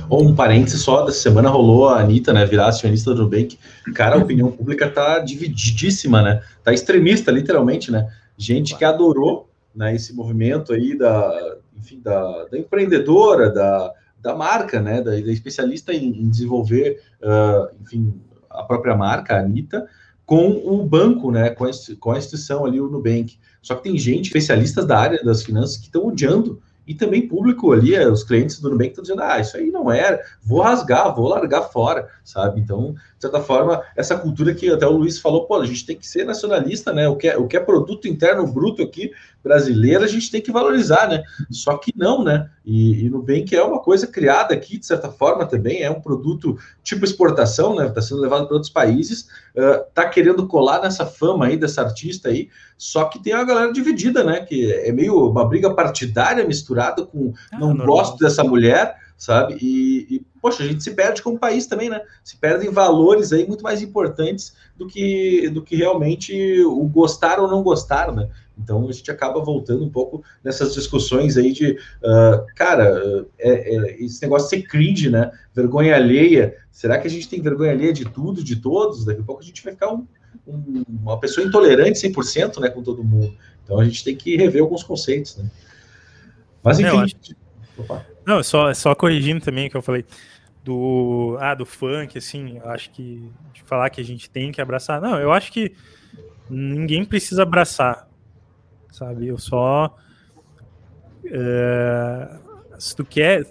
Um 0.09 0.36
parênteses 0.36 0.82
só, 0.82 1.03
dessa 1.05 1.20
semana 1.20 1.49
rolou 1.49 1.89
a 1.89 1.99
Anitta, 1.99 2.34
né, 2.34 2.45
virar 2.45 2.68
acionista 2.68 3.14
do 3.14 3.24
Nubank. 3.24 3.57
Cara, 3.93 4.16
a 4.16 4.20
opinião 4.20 4.51
pública 4.51 4.89
tá 4.89 5.20
divididíssima, 5.20 6.22
né? 6.22 6.41
Tá 6.64 6.74
extremista, 6.74 7.32
literalmente, 7.32 7.91
né? 7.91 8.07
Gente 8.38 8.78
que 8.78 8.86
adorou 8.86 9.49
né, 9.76 9.95
esse 9.95 10.14
movimento 10.14 10.74
aí 10.74 10.97
da, 10.97 11.57
enfim, 11.78 11.99
da, 12.01 12.45
da 12.45 12.57
empreendedora, 12.57 13.49
da, 13.49 13.91
da 14.24 14.34
marca, 14.34 14.80
né, 14.82 15.01
da, 15.01 15.11
da 15.11 15.32
especialista 15.32 15.93
em, 15.93 16.07
em 16.07 16.30
desenvolver, 16.30 17.01
ah, 17.21 17.69
enfim, 17.82 18.13
a 18.49 18.63
própria 18.63 18.95
marca, 18.95 19.36
a 19.36 19.39
Anitta, 19.41 19.86
com 20.26 20.49
o 20.65 20.84
banco, 20.86 21.30
né, 21.30 21.49
com 21.49 21.65
a, 21.65 21.71
com 21.99 22.11
a 22.11 22.17
instituição 22.17 22.65
ali, 22.65 22.80
o 22.80 22.89
Nubank. 22.89 23.38
Só 23.61 23.76
que 23.76 23.84
tem 23.84 23.97
gente, 23.97 24.28
especialistas 24.28 24.86
da 24.86 24.97
área 24.97 25.24
das 25.24 25.43
finanças, 25.43 25.78
que 25.78 25.86
estão 25.86 26.07
odiando 26.07 26.61
e 26.88 26.93
também 26.93 27.28
público 27.28 27.71
ali, 27.71 27.95
é, 27.95 28.07
os 28.07 28.24
clientes 28.24 28.59
do 28.59 28.69
Nubank 28.69 28.89
estão 28.89 29.03
dizendo, 29.03 29.21
ah, 29.21 29.39
isso 29.39 29.57
aí 29.57 29.69
não 29.69 29.91
era, 29.91 30.21
vou 30.41 30.61
rasgar, 30.61 31.13
vou 31.13 31.28
largar 31.28 31.63
fora, 31.63 32.09
sabe? 32.24 32.61
Então, 32.61 32.95
certa 33.24 33.41
forma, 33.41 33.82
essa 33.95 34.17
cultura 34.17 34.53
que 34.53 34.69
até 34.69 34.86
o 34.86 34.91
Luiz 34.97 35.19
falou, 35.19 35.45
pô, 35.45 35.55
a 35.55 35.65
gente 35.65 35.86
tem 35.86 35.97
que 35.97 36.07
ser 36.07 36.26
nacionalista, 36.26 36.93
né? 36.93 37.07
O 37.07 37.15
que 37.15 37.28
é, 37.28 37.38
o 37.38 37.47
que 37.47 37.57
é 37.57 37.59
produto 37.59 38.07
interno 38.07 38.45
bruto 38.45 38.82
aqui, 38.82 39.11
brasileiro, 39.43 40.03
a 40.03 40.07
gente 40.07 40.32
tem 40.32 40.41
que 40.41 40.51
valorizar, 40.51 41.07
né? 41.09 41.21
Só 41.51 41.78
que 41.78 41.91
não, 41.95 42.24
né? 42.24 42.49
E, 42.65 43.05
e 43.05 43.09
Nubank 43.09 43.53
é 43.53 43.61
uma 43.61 43.80
coisa 43.80 44.07
criada 44.07 44.53
aqui, 44.53 44.78
de 44.78 44.86
certa 44.86 45.09
forma, 45.09 45.45
também, 45.45 45.82
é 45.82 45.91
um 45.91 45.99
produto 45.99 46.57
tipo 46.82 47.03
exportação, 47.03 47.76
né? 47.76 47.88
Está 47.88 48.01
sendo 48.01 48.21
levado 48.21 48.45
para 48.45 48.53
outros 48.53 48.71
países, 48.71 49.28
uh, 49.55 49.84
tá 49.93 50.07
querendo 50.07 50.47
colar 50.47 50.82
nessa 50.82 51.05
fama 51.05 51.47
aí 51.47 51.57
dessa 51.57 51.82
artista 51.82 52.30
aí, 52.30 52.49
só 52.78 53.05
que 53.05 53.21
tem 53.21 53.34
uma 53.34 53.43
galera 53.43 53.71
dividida, 53.74 54.24
né? 54.24 54.41
Que 54.41 54.71
é 54.71 54.91
meio 54.91 55.30
uma 55.30 55.45
briga 55.45 55.74
partidária 55.74 56.45
misturada 56.45 57.05
com 57.05 57.34
Ah, 57.51 57.59
não 57.59 57.67
normal. 57.74 57.88
gosto 57.88 58.17
dessa 58.17 58.43
mulher, 58.43 58.95
sabe? 59.24 59.57
E, 59.61 60.15
e, 60.15 60.26
poxa, 60.41 60.63
a 60.63 60.67
gente 60.67 60.84
se 60.84 60.91
perde 60.91 61.21
como 61.21 61.39
país 61.39 61.65
também, 61.65 61.89
né? 61.89 62.01
Se 62.26 62.36
perdem 62.36 62.69
valores 62.69 63.32
aí 63.32 63.47
muito 63.47 63.63
mais 63.63 63.82
importantes 63.82 64.53
do 64.76 64.86
que, 64.86 65.47
do 65.47 65.61
que 65.61 65.78
realmente 65.78 66.61
o 66.65 66.84
gostar 66.89 67.39
ou 67.39 67.47
não 67.47 67.63
gostar, 67.63 68.11
né? 68.11 68.30
Então 68.57 68.86
a 68.86 68.91
gente 68.91 69.09
acaba 69.09 69.39
voltando 69.39 69.82
um 69.86 69.89
pouco 69.89 70.21
nessas 70.43 70.74
discussões 70.74 71.38
aí 71.38 71.53
de, 71.53 71.80
ah, 72.03 72.45
cara, 72.53 73.26
é, 73.39 73.76
é, 73.78 74.03
esse 74.03 74.21
negócio 74.21 74.49
de 74.49 74.57
ser 74.57 74.67
cringe, 74.67 75.09
né? 75.09 75.32
Vergonha 75.55 75.95
alheia. 75.95 76.57
Será 76.69 76.97
que 76.97 77.07
a 77.07 77.09
gente 77.09 77.30
tem 77.30 77.41
vergonha 77.41 77.71
alheia 77.71 77.93
de 77.93 78.03
tudo, 78.03 78.43
de 78.43 78.57
todos? 78.57 79.05
Daqui 79.05 79.21
a 79.21 79.24
pouco 79.24 79.41
a 79.41 79.45
gente 79.45 79.63
vai 79.63 79.71
ficar 79.71 79.93
um- 79.93 80.05
um- 80.45 80.84
uma 81.01 81.17
pessoa 81.17 81.47
intolerante 81.47 81.97
100% 81.97 82.59
né, 82.59 82.69
com 82.69 82.84
todo 82.84 83.01
mundo. 83.01 83.34
Então 83.63 83.80
a 83.80 83.86
gente 83.86 84.03
tem 84.03 84.17
que 84.17 84.36
rever 84.36 84.61
alguns 84.61 84.84
conceitos, 84.84 85.38
né? 85.38 85.49
Mas 86.61 86.78
enfim. 86.89 86.97
Opa. 87.78 88.05
Não, 88.26 88.39
é 88.39 88.43
só, 88.43 88.69
é 88.69 88.74
só 88.74 88.93
corrigindo 88.95 89.43
também 89.43 89.67
o 89.67 89.69
que 89.69 89.78
eu 89.78 89.82
falei 89.82 90.05
do 90.63 91.38
ah, 91.41 91.53
do 91.53 91.65
funk, 91.65 92.17
assim, 92.17 92.57
eu 92.57 92.69
acho 92.69 92.89
que 92.91 93.30
de 93.53 93.61
falar 93.63 93.89
que 93.89 93.99
a 93.99 94.03
gente 94.03 94.30
tem 94.30 94.51
que 94.51 94.61
abraçar. 94.61 95.01
Não, 95.01 95.19
eu 95.19 95.32
acho 95.32 95.51
que 95.51 95.74
ninguém 96.49 97.03
precisa 97.03 97.43
abraçar, 97.43 98.07
sabe? 98.91 99.28
Eu 99.28 99.38
só 99.38 99.95
é, 101.26 102.39
se 102.78 102.95
tu 102.95 103.03
quer, 103.03 103.45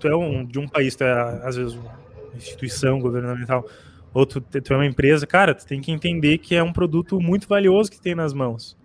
tu 0.00 0.08
é 0.08 0.16
um, 0.16 0.44
de 0.44 0.58
um 0.58 0.66
país, 0.66 0.96
tu 0.96 1.04
é 1.04 1.40
às 1.44 1.56
vezes 1.56 1.74
uma 1.74 1.98
instituição 2.34 2.98
governamental, 2.98 3.66
ou 4.14 4.24
tu, 4.24 4.40
tu 4.40 4.72
é 4.72 4.76
uma 4.76 4.86
empresa, 4.86 5.26
cara, 5.26 5.54
tu 5.54 5.66
tem 5.66 5.80
que 5.80 5.92
entender 5.92 6.38
que 6.38 6.54
é 6.54 6.62
um 6.62 6.72
produto 6.72 7.20
muito 7.20 7.46
valioso 7.46 7.90
que 7.90 8.00
tem 8.00 8.14
nas 8.14 8.32
mãos 8.32 8.76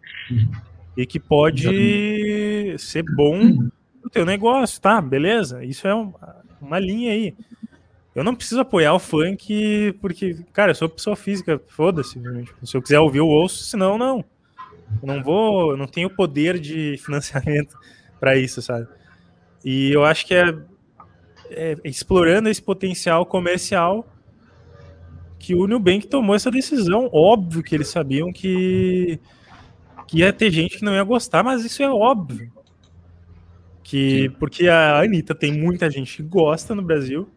e 0.97 1.05
que 1.05 1.19
pode 1.19 2.77
ser 2.77 3.03
bom 3.15 3.69
o 4.03 4.09
teu 4.09 4.25
negócio, 4.25 4.79
tá? 4.81 5.01
Beleza? 5.01 5.63
Isso 5.63 5.87
é 5.87 5.95
um- 5.95 6.13
uma 6.61 6.79
linha 6.79 7.11
aí. 7.11 7.35
Eu 8.15 8.23
não 8.23 8.35
preciso 8.35 8.61
apoiar 8.61 8.93
o 8.93 8.99
funk 8.99 9.93
porque, 10.01 10.37
cara, 10.53 10.71
eu 10.71 10.75
sou 10.75 10.89
pessoa 10.89 11.15
física, 11.15 11.59
foda-se. 11.69 12.19
né? 12.19 12.43
Tipo, 12.43 12.67
Se 12.67 12.77
eu 12.77 12.81
quiser 12.81 12.99
ouvir, 12.99 13.19
eu 13.19 13.27
ouço, 13.27 13.63
senão, 13.63 13.97
não. 13.97 14.23
Eu 15.01 15.07
não 15.07 15.23
vou, 15.23 15.71
eu 15.71 15.77
não 15.77 15.87
tenho 15.87 16.09
poder 16.09 16.59
de 16.59 16.97
financiamento 17.03 17.75
para 18.19 18.37
isso, 18.37 18.61
sabe? 18.61 18.87
E 19.65 19.91
eu 19.91 20.03
acho 20.05 20.25
que 20.27 20.35
é, 20.35 20.55
é 21.51 21.77
explorando 21.83 22.49
esse 22.49 22.61
potencial 22.61 23.25
comercial 23.25 24.05
que 25.39 25.53
o 25.55 25.67
Nubank 25.67 26.07
tomou 26.07 26.35
essa 26.35 26.49
decisão. 26.51 27.09
Óbvio 27.11 27.63
que 27.63 27.75
eles 27.75 27.87
sabiam 27.89 28.31
que, 28.31 29.19
que 30.07 30.19
ia 30.19 30.31
ter 30.33 30.51
gente 30.51 30.77
que 30.77 30.85
não 30.85 30.93
ia 30.93 31.03
gostar, 31.03 31.43
mas 31.43 31.65
isso 31.65 31.83
é 31.83 31.89
óbvio. 31.89 32.51
Que, 33.83 34.29
porque 34.39 34.67
a 34.67 34.99
Anitta 34.99 35.35
tem 35.35 35.51
muita 35.53 35.89
gente 35.91 36.17
que 36.17 36.23
gosta 36.23 36.73
no 36.73 36.81
Brasil. 36.81 37.29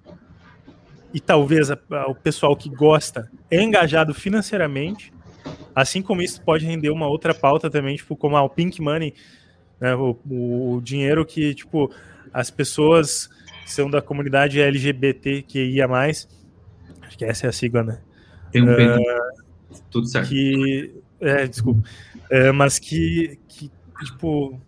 E 1.12 1.20
talvez 1.20 1.70
a- 1.70 1.78
a- 1.90 2.06
o 2.10 2.14
pessoal 2.14 2.54
que 2.56 2.68
gosta 2.68 3.30
é 3.50 3.62
engajado 3.62 4.12
financeiramente, 4.14 5.12
assim 5.74 6.02
como 6.02 6.22
isso 6.22 6.40
pode 6.42 6.64
render 6.66 6.90
uma 6.90 7.08
outra 7.08 7.34
pauta 7.34 7.70
também, 7.70 7.96
tipo, 7.96 8.14
como 8.16 8.36
a 8.36 8.42
o 8.42 8.48
Pink 8.50 8.80
Money, 8.80 9.14
né, 9.80 9.94
o, 9.94 10.16
o 10.28 10.80
dinheiro 10.82 11.24
que, 11.24 11.54
tipo, 11.54 11.90
as 12.32 12.50
pessoas 12.50 13.28
que 13.64 13.72
são 13.72 13.90
da 13.90 14.00
comunidade 14.02 14.60
LGBTQIA+, 14.60 15.86
acho 15.90 16.28
que 17.18 17.24
essa 17.24 17.46
é 17.46 17.48
a 17.48 17.52
sigla, 17.52 17.82
né? 17.82 18.00
Tem 18.52 18.62
um 18.62 18.74
peito, 18.76 19.00
tudo 19.90 20.06
certo. 20.06 20.28
que 20.28 20.94
é, 21.20 21.46
desculpa, 21.46 21.82
É, 22.30 22.52
mas 22.52 22.78
que, 22.78 23.38
que 23.48 23.70
tipo 24.04 24.60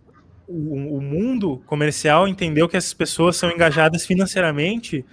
o, 0.49 0.97
o 0.97 1.01
mundo 1.01 1.61
comercial 1.65 2.27
entendeu 2.27 2.67
que 2.67 2.75
essas 2.75 2.93
pessoas 2.93 3.37
são 3.37 3.51
engajadas 3.51 4.05
financeiramente 4.05 5.05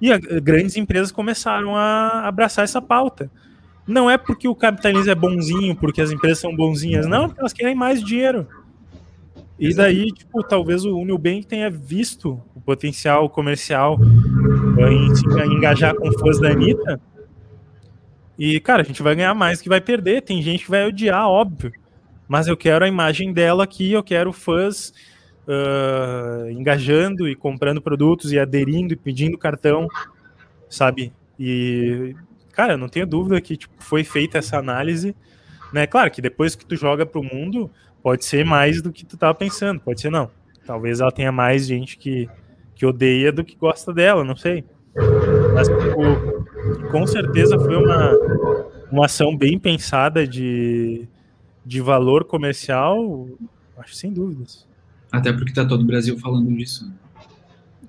e 0.00 0.12
a- 0.12 0.18
grandes 0.18 0.76
empresas 0.76 1.12
começaram 1.12 1.76
a 1.76 2.26
abraçar 2.26 2.64
essa 2.64 2.80
pauta. 2.82 3.30
Não 3.86 4.10
é 4.10 4.18
porque 4.18 4.48
o 4.48 4.54
capitalismo 4.54 5.10
é 5.10 5.14
bonzinho, 5.14 5.76
porque 5.76 6.00
as 6.00 6.10
empresas 6.10 6.38
são 6.40 6.54
bonzinhas, 6.56 7.06
não, 7.06 7.26
porque 7.28 7.40
elas 7.40 7.52
querem 7.52 7.74
mais 7.74 8.02
dinheiro. 8.02 8.46
E 9.58 9.72
daí, 9.74 10.06
tipo, 10.12 10.42
talvez 10.42 10.84
o 10.84 11.04
Nubank 11.04 11.46
tenha 11.46 11.70
visto 11.70 12.40
o 12.54 12.60
potencial 12.60 13.30
comercial 13.30 13.98
eh, 14.78 14.92
em 14.92 15.14
se 15.14 15.24
engajar 15.50 15.94
com 15.94 16.12
fãs 16.18 16.38
da 16.40 16.50
Anitta 16.50 17.00
e, 18.38 18.60
cara, 18.60 18.82
a 18.82 18.84
gente 18.84 19.02
vai 19.02 19.14
ganhar 19.14 19.34
mais 19.34 19.62
que 19.62 19.68
vai 19.68 19.80
perder. 19.80 20.20
Tem 20.22 20.42
gente 20.42 20.64
que 20.64 20.70
vai 20.70 20.86
odiar, 20.86 21.26
óbvio. 21.28 21.72
Mas 22.28 22.46
eu 22.48 22.56
quero 22.56 22.84
a 22.84 22.88
imagem 22.88 23.32
dela 23.32 23.64
aqui, 23.64 23.92
eu 23.92 24.02
quero 24.02 24.32
fãs 24.32 24.92
ah, 25.48 26.46
engajando 26.50 27.28
e 27.28 27.36
comprando 27.36 27.80
produtos 27.80 28.32
e 28.32 28.38
aderindo 28.38 28.92
e 28.92 28.96
pedindo 28.96 29.38
cartão, 29.38 29.86
sabe? 30.68 31.12
E, 31.38 32.16
cara, 32.52 32.76
não 32.76 32.88
tenho 32.88 33.06
dúvida 33.06 33.40
que 33.40 33.56
tipo, 33.56 33.74
foi 33.78 34.02
feita 34.02 34.38
essa 34.38 34.58
análise. 34.58 35.14
Né? 35.72 35.86
Claro 35.86 36.10
que 36.10 36.20
depois 36.20 36.56
que 36.56 36.66
tu 36.66 36.74
joga 36.74 37.06
pro 37.06 37.22
mundo, 37.22 37.70
pode 38.02 38.24
ser 38.24 38.44
mais 38.44 38.82
do 38.82 38.92
que 38.92 39.04
tu 39.04 39.16
tava 39.16 39.34
pensando, 39.34 39.80
pode 39.80 40.00
ser 40.00 40.10
não. 40.10 40.30
Talvez 40.66 41.00
ela 41.00 41.12
tenha 41.12 41.30
mais 41.30 41.66
gente 41.66 41.96
que, 41.96 42.28
que 42.74 42.84
odeia 42.84 43.30
do 43.30 43.44
que 43.44 43.56
gosta 43.56 43.92
dela, 43.92 44.24
não 44.24 44.34
sei. 44.34 44.64
Mas, 45.54 45.68
tipo, 45.68 46.90
com 46.90 47.06
certeza 47.06 47.56
foi 47.58 47.76
uma, 47.76 48.12
uma 48.90 49.04
ação 49.06 49.36
bem 49.36 49.58
pensada 49.58 50.26
de, 50.26 51.06
de 51.66 51.80
valor 51.80 52.24
comercial, 52.24 53.28
acho 53.76 53.96
sem 53.96 54.12
dúvidas. 54.12 54.64
Até 55.10 55.32
porque 55.32 55.52
tá 55.52 55.64
todo 55.64 55.80
o 55.80 55.84
Brasil 55.84 56.16
falando 56.16 56.48
disso. 56.56 56.88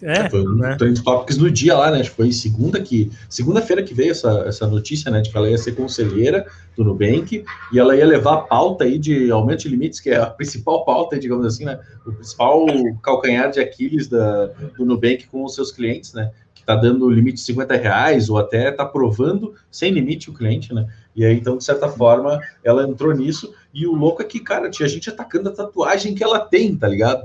É, 0.01 0.30
foi 0.30 0.45
um 0.45 0.55
né? 0.55 0.75
Trend 0.75 1.03
Topics 1.03 1.38
no 1.38 1.49
dia 1.49 1.75
lá, 1.75 1.91
né? 1.91 2.01
Acho 2.01 2.11
que 2.11 2.15
foi 2.15 2.32
segunda 2.32 2.80
que. 2.82 3.11
Segunda-feira 3.30 3.84
que 3.84 3.93
veio 3.93 4.11
essa, 4.11 4.43
essa 4.47 4.67
notícia, 4.67 5.11
né? 5.11 5.21
De 5.21 5.30
que 5.30 5.38
ela 5.38 5.49
ia 5.49 5.57
ser 5.57 5.75
conselheira 5.75 6.45
do 6.75 6.84
Nubank 6.84 7.43
e 7.71 7.80
ela 7.80 7.95
ia 7.95 8.05
levar 8.05 8.34
a 8.34 8.41
pauta 8.41 8.84
aí 8.84 8.99
de 8.99 9.32
aumento 9.32 9.63
de 9.63 9.69
limites, 9.69 9.99
que 9.99 10.09
é 10.09 10.17
a 10.17 10.28
principal 10.30 10.84
pauta, 10.86 11.17
digamos 11.17 11.45
assim, 11.45 11.65
né? 11.65 11.80
O 12.05 12.13
principal 12.13 12.65
calcanhar 13.01 13.49
de 13.51 13.59
Aquiles 13.59 14.07
da, 14.07 14.47
do 14.78 14.86
Nubank 14.86 15.28
com 15.28 15.43
os 15.43 15.55
seus 15.55 15.71
clientes, 15.71 16.13
né? 16.13 16.32
Que 16.68 16.74
tá 16.74 16.76
dando 16.76 17.09
limite 17.09 17.36
de 17.36 17.41
50 17.41 17.76
reais 17.78 18.30
ou 18.30 18.38
até 18.38 18.72
tá 18.72 18.84
aprovando 18.84 19.53
sem 19.72 19.91
limite 19.91 20.30
o 20.30 20.34
cliente, 20.34 20.74
né? 20.74 20.88
E 21.15 21.24
aí, 21.24 21.36
então, 21.36 21.57
de 21.57 21.63
certa 21.63 21.88
forma, 21.88 22.39
ela 22.63 22.88
entrou 22.88 23.13
nisso. 23.15 23.53
E 23.74 23.88
o 23.88 23.93
louco 23.93 24.22
é 24.22 24.26
que, 24.26 24.39
cara, 24.39 24.70
tinha 24.70 24.88
gente 24.88 25.09
atacando 25.09 25.49
a 25.49 25.53
tatuagem 25.53 26.13
que 26.13 26.24
ela 26.24 26.39
tem, 26.39 26.76
tá 26.76 26.88
ligado? 26.88 27.24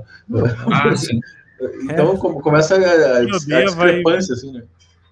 Ah, 0.71 0.95
sim. 0.97 1.19
Então 1.83 2.17
come- 2.17 2.41
começa 2.41 2.75
a, 2.75 3.17
a, 3.17 3.25
discrepância, 3.25 4.33
assim, 4.33 4.51
né? 4.51 4.63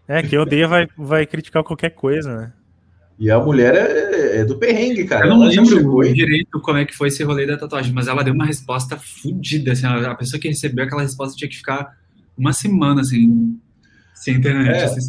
É, 0.07 0.23
quem 0.23 0.39
odeia 0.39 0.67
vai, 0.67 0.87
vai 0.97 1.25
criticar 1.25 1.63
qualquer 1.63 1.91
coisa, 1.91 2.35
né? 2.35 2.53
E 3.19 3.29
a 3.29 3.39
mulher 3.39 3.75
é, 3.75 4.37
é 4.39 4.43
do 4.45 4.57
perrengue, 4.57 5.05
cara. 5.05 5.27
Eu 5.27 5.35
não 5.35 5.43
Ela 5.43 5.51
lembro 5.51 6.13
direito 6.13 6.59
como 6.59 6.79
é 6.79 6.85
que 6.85 6.95
foi 6.95 7.09
esse 7.09 7.23
rolê 7.23 7.45
da 7.45 7.55
tatuagem, 7.55 7.93
mas 7.93 8.07
ela 8.07 8.23
deu 8.23 8.33
uma 8.33 8.47
resposta 8.47 8.97
fodida. 8.97 9.73
Assim, 9.73 9.85
a 9.85 10.15
pessoa 10.15 10.39
que 10.39 10.47
recebeu 10.47 10.85
aquela 10.85 11.03
resposta 11.03 11.37
tinha 11.37 11.47
que 11.47 11.57
ficar 11.57 11.95
uma 12.35 12.51
semana 12.51 13.03
sem, 13.03 13.59
sem 14.21 14.35
internet. 14.35 14.81
É. 14.81 14.83
assim, 14.83 15.07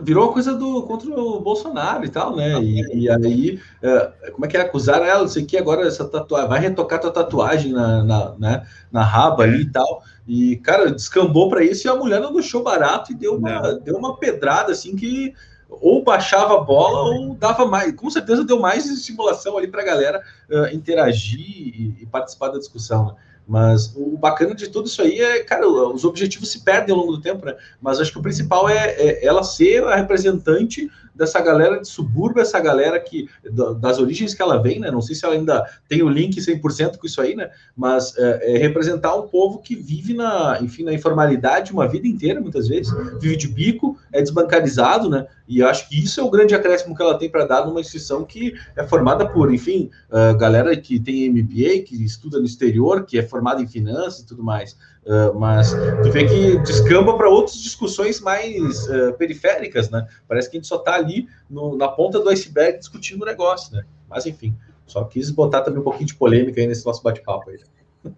virou 0.00 0.26
uma 0.26 0.32
coisa 0.32 0.54
do 0.54 0.82
contra 0.84 1.10
o 1.10 1.40
Bolsonaro 1.40 2.04
e 2.04 2.08
tal, 2.08 2.36
né? 2.36 2.60
E, 2.62 3.04
e 3.04 3.10
aí, 3.10 3.60
é, 3.82 4.30
como 4.30 4.46
é 4.46 4.48
que 4.48 4.56
é? 4.56 4.60
Acusaram 4.60 5.04
ela, 5.04 5.22
não 5.22 5.28
sei 5.28 5.42
o 5.42 5.46
que, 5.46 5.56
agora 5.56 5.86
essa 5.86 6.04
tatuagem, 6.04 6.48
vai 6.48 6.60
retocar 6.60 7.00
tua 7.00 7.10
tatuagem 7.10 7.72
na, 7.72 8.04
na, 8.04 8.34
né, 8.38 8.66
na 8.90 9.02
raba 9.02 9.42
ali 9.42 9.62
e 9.62 9.70
tal. 9.70 10.02
E, 10.28 10.56
cara, 10.58 10.92
descambou 10.92 11.48
para 11.50 11.64
isso 11.64 11.88
e 11.88 11.90
a 11.90 11.96
mulher 11.96 12.20
não 12.20 12.32
deixou 12.32 12.62
barato 12.62 13.10
e 13.10 13.16
deu 13.16 13.34
uma, 13.34 13.74
deu 13.74 13.96
uma 13.96 14.16
pedrada 14.16 14.70
assim 14.72 14.94
que 14.94 15.34
ou 15.68 16.04
baixava 16.04 16.54
a 16.54 16.60
bola 16.60 17.16
ou 17.16 17.34
dava 17.34 17.66
mais, 17.66 17.92
com 17.96 18.08
certeza 18.08 18.44
deu 18.44 18.60
mais 18.60 18.86
estimulação 18.88 19.58
ali 19.58 19.66
para 19.66 19.82
a 19.82 19.84
galera 19.84 20.22
eh, 20.48 20.72
interagir 20.72 21.40
e, 21.40 21.96
e 22.00 22.06
participar 22.06 22.50
da 22.50 22.58
discussão. 22.58 23.06
Né? 23.06 23.14
Mas 23.46 23.94
o 23.94 24.16
bacana 24.16 24.54
de 24.54 24.68
tudo 24.68 24.86
isso 24.86 25.02
aí 25.02 25.20
é, 25.20 25.44
cara, 25.44 25.68
os 25.68 26.04
objetivos 26.04 26.50
se 26.50 26.60
perdem 26.64 26.94
ao 26.94 27.00
longo 27.00 27.12
do 27.12 27.20
tempo, 27.20 27.44
né? 27.44 27.54
Mas 27.80 28.00
acho 28.00 28.10
que 28.10 28.18
o 28.18 28.22
principal 28.22 28.68
é, 28.68 28.90
é 28.92 29.24
ela 29.26 29.42
ser 29.42 29.84
a 29.84 29.96
representante 29.96 30.90
dessa 31.14 31.40
galera 31.40 31.80
de 31.80 31.86
subúrbio, 31.86 32.40
essa 32.42 32.58
galera 32.58 32.98
que 32.98 33.28
da- 33.52 33.72
das 33.74 33.98
origens 33.98 34.34
que 34.34 34.42
ela 34.42 34.60
vem, 34.60 34.80
né? 34.80 34.90
Não 34.90 35.00
sei 35.02 35.14
se 35.14 35.24
ela 35.24 35.34
ainda 35.34 35.64
tem 35.88 36.02
o 36.02 36.08
link 36.08 36.40
100% 36.40 36.98
com 36.98 37.06
isso 37.06 37.20
aí, 37.20 37.36
né? 37.36 37.50
Mas 37.76 38.16
é, 38.16 38.54
é 38.54 38.58
representar 38.58 39.14
um 39.14 39.28
povo 39.28 39.58
que 39.60 39.76
vive 39.76 40.14
na, 40.14 40.58
enfim, 40.60 40.82
na 40.82 40.92
informalidade 40.92 41.72
uma 41.72 41.86
vida 41.86 42.08
inteira, 42.08 42.40
muitas 42.40 42.66
vezes, 42.66 42.92
vive 43.20 43.36
de 43.36 43.46
bico, 43.46 43.96
é 44.14 44.22
desbancarizado, 44.22 45.10
né? 45.10 45.26
E 45.48 45.60
acho 45.60 45.88
que 45.88 46.02
isso 46.02 46.20
é 46.20 46.22
o 46.22 46.30
grande 46.30 46.54
acréscimo 46.54 46.94
que 46.94 47.02
ela 47.02 47.18
tem 47.18 47.28
para 47.28 47.44
dar 47.44 47.66
numa 47.66 47.80
instituição 47.80 48.24
que 48.24 48.54
é 48.76 48.86
formada 48.86 49.28
por, 49.28 49.52
enfim, 49.52 49.90
ah, 50.08 50.32
galera 50.34 50.74
que 50.76 51.00
tem 51.00 51.28
MBA, 51.28 51.82
que 51.84 52.02
estuda 52.04 52.38
no 52.38 52.44
exterior, 52.44 53.04
que 53.04 53.18
é 53.18 53.22
formada 53.24 53.60
em 53.60 53.66
finanças 53.66 54.20
e 54.20 54.26
tudo 54.26 54.42
mais. 54.44 54.76
Ah, 55.04 55.32
mas 55.34 55.72
tu 56.02 56.12
vê 56.12 56.24
que 56.26 56.56
descamba 56.58 57.16
para 57.16 57.28
outras 57.28 57.56
discussões 57.60 58.20
mais 58.20 58.88
ah, 58.88 59.12
periféricas, 59.18 59.90
né? 59.90 60.06
Parece 60.28 60.48
que 60.48 60.56
a 60.56 60.60
gente 60.60 60.68
só 60.68 60.76
está 60.76 60.94
ali 60.94 61.26
no- 61.50 61.76
na 61.76 61.88
ponta 61.88 62.20
do 62.20 62.28
iceberg 62.30 62.78
discutindo 62.78 63.22
o 63.22 63.26
negócio, 63.26 63.74
né? 63.74 63.84
Mas 64.08 64.26
enfim, 64.26 64.54
só 64.86 65.02
quis 65.04 65.28
botar 65.28 65.62
também 65.62 65.80
um 65.80 65.84
pouquinho 65.84 66.06
de 66.06 66.14
polêmica 66.14 66.60
aí 66.60 66.68
nesse 66.68 66.86
nosso 66.86 67.02
bate-papo 67.02 67.50
aí. 67.50 67.58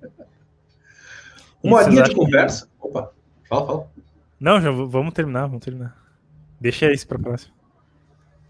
Uma 1.62 1.82
linha 1.84 2.02
de 2.02 2.14
conversa. 2.14 2.68
Opa, 2.78 3.10
fala, 3.48 3.66
fala. 3.66 3.95
Não, 4.38 4.60
já 4.60 4.70
vamos 4.70 5.12
terminar, 5.14 5.46
vamos 5.46 5.64
terminar. 5.64 5.96
Deixa 6.60 6.92
isso 6.92 7.06
pra 7.06 7.18
próxima. 7.18 7.54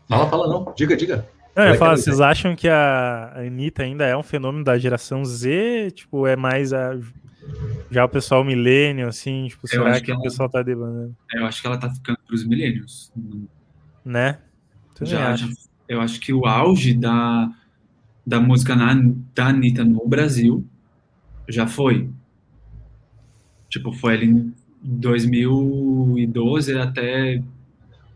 Fala, 0.08 0.28
fala, 0.28 0.48
não. 0.48 0.72
Diga, 0.76 0.96
diga. 0.96 1.28
Não, 1.54 1.62
eu 1.64 1.68
Vai, 1.68 1.72
ia 1.72 1.78
falar, 1.78 1.90
quero 1.92 2.02
vocês 2.02 2.20
acham 2.20 2.54
que 2.54 2.68
a 2.68 3.32
Anitta 3.36 3.82
ainda 3.82 4.04
é 4.04 4.16
um 4.16 4.22
fenômeno 4.22 4.64
da 4.64 4.78
geração 4.78 5.24
Z? 5.24 5.90
Tipo, 5.92 6.26
é 6.26 6.36
mais 6.36 6.72
a. 6.72 6.98
Já 7.90 8.04
o 8.04 8.08
pessoal 8.08 8.44
milênio, 8.44 9.08
assim, 9.08 9.46
tipo, 9.48 9.66
será 9.68 9.90
acho 9.92 10.00
que, 10.00 10.06
que 10.12 10.18
o 10.18 10.20
pessoal 10.20 10.48
tá 10.48 10.62
debandando? 10.62 11.16
Eu 11.32 11.46
acho 11.46 11.60
que 11.60 11.66
ela 11.66 11.78
tá 11.78 11.88
ficando 11.92 12.18
pros 12.26 12.44
milênios. 12.44 13.12
Né? 14.04 14.38
Também 14.94 15.12
Já, 15.12 15.36
já- 15.36 15.46
eu 15.88 16.00
acho 16.00 16.18
que 16.20 16.32
o 16.32 16.44
auge 16.46 16.92
da, 16.94 17.48
da 18.26 18.40
música 18.40 18.74
na, 18.74 18.92
da 19.34 19.46
Anitta 19.46 19.84
no 19.84 20.06
Brasil 20.08 20.66
já 21.48 21.68
foi. 21.68 22.10
Tipo, 23.68 23.92
foi 23.92 24.14
ali 24.14 24.52
2012 24.86 26.78
até 26.78 27.42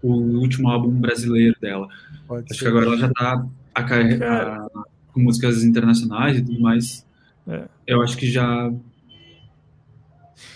o 0.02 0.12
último 0.12 0.68
álbum 0.68 0.90
brasileiro 0.92 1.54
dela. 1.60 1.88
Pode 2.26 2.46
Acho 2.50 2.54
ser. 2.58 2.64
que 2.64 2.68
agora 2.70 2.86
ela 2.86 2.96
já 2.96 3.08
tá 3.12 3.44
a 3.74 4.66
com 5.12 5.20
músicas 5.20 5.64
internacionais 5.64 6.38
e 6.38 6.42
tudo 6.42 6.60
mais. 6.60 7.06
É. 7.48 7.64
Eu 7.86 8.00
acho 8.02 8.16
que 8.16 8.30
já 8.30 8.72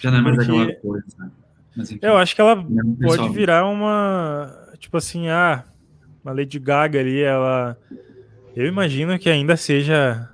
já 0.00 0.10
não 0.10 0.18
é 0.18 0.22
mais 0.22 0.36
Porque- 0.36 0.50
aquela 0.52 0.74
coisa. 0.80 1.06
né? 1.18 1.30
Mas, 1.76 1.90
enfim, 1.90 2.00
Eu 2.06 2.16
acho 2.16 2.34
que 2.34 2.40
ela 2.40 2.54
mesmo 2.56 2.96
pode 2.96 3.10
pessoal. 3.16 3.32
virar 3.32 3.66
uma. 3.66 4.48
Tipo 4.78 4.96
assim, 4.96 5.28
ah, 5.28 5.64
uma 6.24 6.32
Lady 6.32 6.58
Gaga 6.58 7.00
ali, 7.00 7.20
ela. 7.20 7.76
Eu 8.54 8.66
imagino 8.66 9.18
que 9.18 9.28
ainda 9.28 9.56
seja 9.56 10.30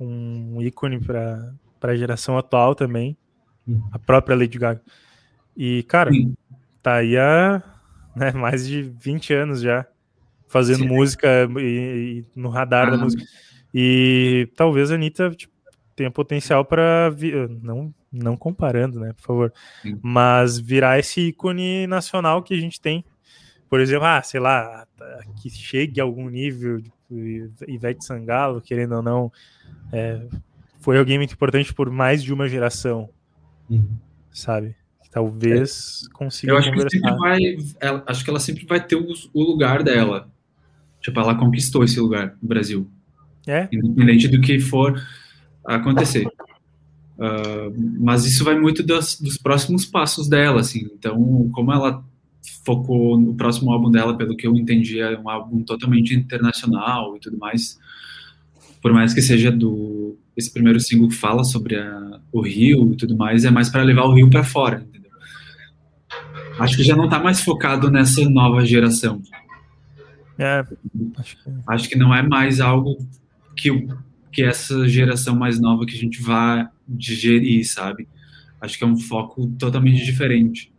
um 0.00 0.60
ícone 0.60 0.98
para 0.98 1.52
a 1.82 1.94
geração 1.96 2.36
atual 2.36 2.74
também. 2.74 3.16
A 3.92 3.98
própria 3.98 4.36
Lady 4.36 4.58
Gaga. 4.58 4.82
E, 5.56 5.82
cara, 5.84 6.12
Sim. 6.12 6.34
tá 6.82 6.94
aí 6.96 7.16
há 7.16 7.62
né, 8.14 8.32
mais 8.32 8.66
de 8.66 8.82
20 8.82 9.32
anos 9.34 9.60
já 9.60 9.86
fazendo 10.48 10.80
Sim. 10.80 10.88
música 10.88 11.48
e, 11.58 11.60
e 11.60 12.24
no 12.34 12.48
radar 12.48 12.90
da 12.90 12.96
Ah, 12.96 12.98
música. 12.98 13.22
E 13.72 14.48
talvez 14.56 14.90
a 14.90 14.94
Anitta 14.94 15.30
tipo, 15.30 15.52
tenha 15.94 16.10
potencial 16.10 16.64
para 16.64 17.14
não 17.62 17.94
não 18.12 18.36
comparando, 18.36 18.98
né, 18.98 19.12
por 19.12 19.22
favor, 19.22 19.52
Sim. 19.82 19.96
mas 20.02 20.58
virar 20.58 20.98
esse 20.98 21.28
ícone 21.28 21.86
nacional 21.86 22.42
que 22.42 22.52
a 22.52 22.60
gente 22.60 22.80
tem. 22.80 23.04
Por 23.68 23.78
exemplo, 23.80 24.04
ah, 24.04 24.20
sei 24.20 24.40
lá, 24.40 24.84
que 25.40 25.48
chegue 25.48 26.00
a 26.00 26.04
algum 26.04 26.28
nível 26.28 26.80
de 26.80 27.50
Ivete 27.68 28.04
Sangalo, 28.04 28.60
querendo 28.60 28.96
ou 28.96 29.02
não, 29.02 29.32
é, 29.92 30.26
foi 30.80 30.98
alguém 30.98 31.18
muito 31.18 31.34
importante 31.34 31.72
por 31.72 31.88
mais 31.88 32.20
de 32.20 32.32
uma 32.32 32.48
geração, 32.48 33.08
Uhum. 33.70 33.88
sabe? 34.32 34.74
Talvez 35.12 36.08
consiga 36.12 36.52
Eu 36.52 36.58
acho 36.58 36.70
que 36.70 36.80
sempre 36.82 37.00
conversar. 37.00 37.18
vai. 37.18 37.40
ela- 37.80 38.04
acho 38.06 38.24
que 38.24 38.30
ela 38.30 38.40
sempre 38.40 38.64
vai 38.66 38.84
ter 38.84 38.96
o, 38.96 39.06
o 39.34 39.42
lugar 39.42 39.82
dela. 39.82 40.28
Tipo, 41.00 41.18
ela 41.20 41.34
conquistou 41.34 41.82
esse 41.82 41.98
lugar 41.98 42.36
no 42.40 42.48
Brasil. 42.48 42.88
É, 43.46 43.68
Independente 43.72 44.28
do 44.28 44.40
que 44.40 44.60
for 44.60 45.00
acontecer. 45.64 46.26
Ah, 47.18 47.70
mas 47.98 48.24
isso 48.24 48.44
vai 48.44 48.58
muito 48.58 48.82
dos, 48.82 49.20
dos 49.20 49.36
próximos 49.36 49.84
passos 49.84 50.28
dela, 50.28 50.60
assim. 50.60 50.88
Então, 50.94 51.50
como 51.52 51.72
ela 51.72 52.04
focou 52.64 53.18
no 53.18 53.34
próximo 53.34 53.70
álbum 53.72 53.90
dela, 53.90 54.16
pelo 54.16 54.36
que 54.36 54.46
eu 54.46 54.54
entendi, 54.56 55.00
é 55.00 55.18
um 55.18 55.28
álbum 55.28 55.62
totalmente 55.62 56.14
internacional 56.14 57.16
e 57.16 57.20
tudo 57.20 57.36
mais. 57.36 57.78
Por 58.80 58.92
mais 58.92 59.12
que 59.12 59.20
seja 59.20 59.50
do 59.50 59.99
esse 60.36 60.52
primeiro 60.52 60.80
single 60.80 61.08
que 61.08 61.14
fala 61.14 61.44
sobre 61.44 61.76
a- 61.76 62.20
o 62.32 62.40
Rio 62.40 62.92
e 62.92 62.96
tudo 62.96 63.16
mais, 63.16 63.44
é 63.44 63.50
mais 63.50 63.68
para 63.68 63.82
levar 63.82 64.04
o 64.04 64.14
Rio 64.14 64.28
para 64.30 64.44
fora, 64.44 64.84
entendeu? 64.88 65.10
Acho 66.58 66.76
que 66.76 66.82
já 66.82 66.94
não 66.96 67.08
tá 67.08 67.18
mais 67.18 67.40
focado 67.40 67.90
nessa 67.90 68.28
nova 68.28 68.64
geração. 68.64 69.22
é, 70.38 70.64
acho 71.18 71.36
que 71.36 71.50
Acho 71.66 71.88
que 71.88 71.96
não 71.98 72.14
é 72.14 72.22
mais 72.22 72.60
algo 72.60 72.96
que, 73.56 73.86
que 74.32 74.42
essa 74.42 74.88
geração 74.88 75.34
mais 75.36 75.60
nova 75.60 75.84
que 75.84 75.94
a 75.94 75.98
gente 76.00 76.20
vai 76.22 76.66
digerir, 76.88 77.64
sabe? 77.70 78.08
Acho 78.60 78.78
que 78.78 78.84
é 78.84 78.86
um 78.86 78.96
foco 78.96 79.46
totalmente 79.58 80.04
diferente. 80.04 80.72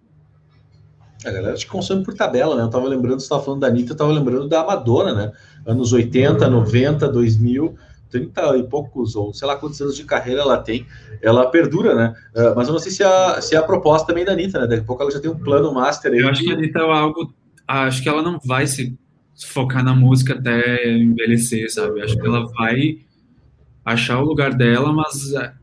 A 1.23 1.29
galera 1.31 1.55
te 1.55 1.67
consome 1.67 2.03
por 2.03 2.15
tabela, 2.15 2.55
né? 2.55 2.63
Eu 2.63 2.69
tava 2.69 2.87
lembrando, 2.87 3.19
você 3.19 3.29
tava 3.29 3.43
falando 3.43 3.61
da 3.61 3.67
Anitta, 3.67 3.91
eu 3.93 3.97
tava 3.97 4.11
lembrando 4.11 4.47
da 4.47 4.65
Madonna, 4.65 5.13
né? 5.13 5.31
Anos 5.65 5.93
80, 5.93 6.49
90, 6.49 7.07
2000, 7.07 7.75
30 8.11 8.57
e 8.57 8.63
poucos, 8.63 9.15
ou 9.15 9.33
sei 9.33 9.47
lá 9.47 9.55
quantos 9.55 9.81
anos 9.81 9.95
de 9.95 10.03
carreira 10.03 10.41
ela 10.41 10.57
tem. 10.57 10.85
Ela 11.21 11.49
perdura, 11.49 11.95
né? 11.95 12.13
Ah, 12.35 12.53
mas 12.55 12.67
eu 12.67 12.73
não 12.73 12.79
sei 12.79 12.91
se 12.91 13.01
é, 13.01 13.05
a, 13.07 13.41
se 13.41 13.55
é 13.55 13.57
a 13.57 13.63
proposta 13.63 14.05
também 14.07 14.25
da 14.25 14.33
Anitta, 14.33 14.59
né? 14.59 14.67
Daqui 14.67 14.81
a 14.81 14.85
pouco 14.85 15.01
ela 15.01 15.11
já 15.11 15.19
tem 15.19 15.31
um 15.31 15.39
plano 15.39 15.73
master 15.73 16.11
aí. 16.11 16.19
Eu 16.19 16.29
acho 16.29 16.43
que 16.43 16.51
a 16.51 16.55
Anitta 16.55 16.79
é 16.79 16.83
algo. 16.83 17.33
Acho 17.67 18.03
que 18.03 18.09
ela 18.09 18.21
não 18.21 18.37
vai 18.45 18.67
se 18.67 18.97
focar 19.47 19.83
na 19.83 19.95
música 19.95 20.33
até 20.35 20.91
envelhecer, 20.91 21.71
sabe? 21.73 22.01
Acho 22.01 22.15
que 22.19 22.27
ela 22.27 22.45
vai 22.51 22.99
achar 23.85 24.19
o 24.19 24.25
lugar 24.25 24.53
dela, 24.53 24.91
mas 24.93 25.33
é, 25.33 25.53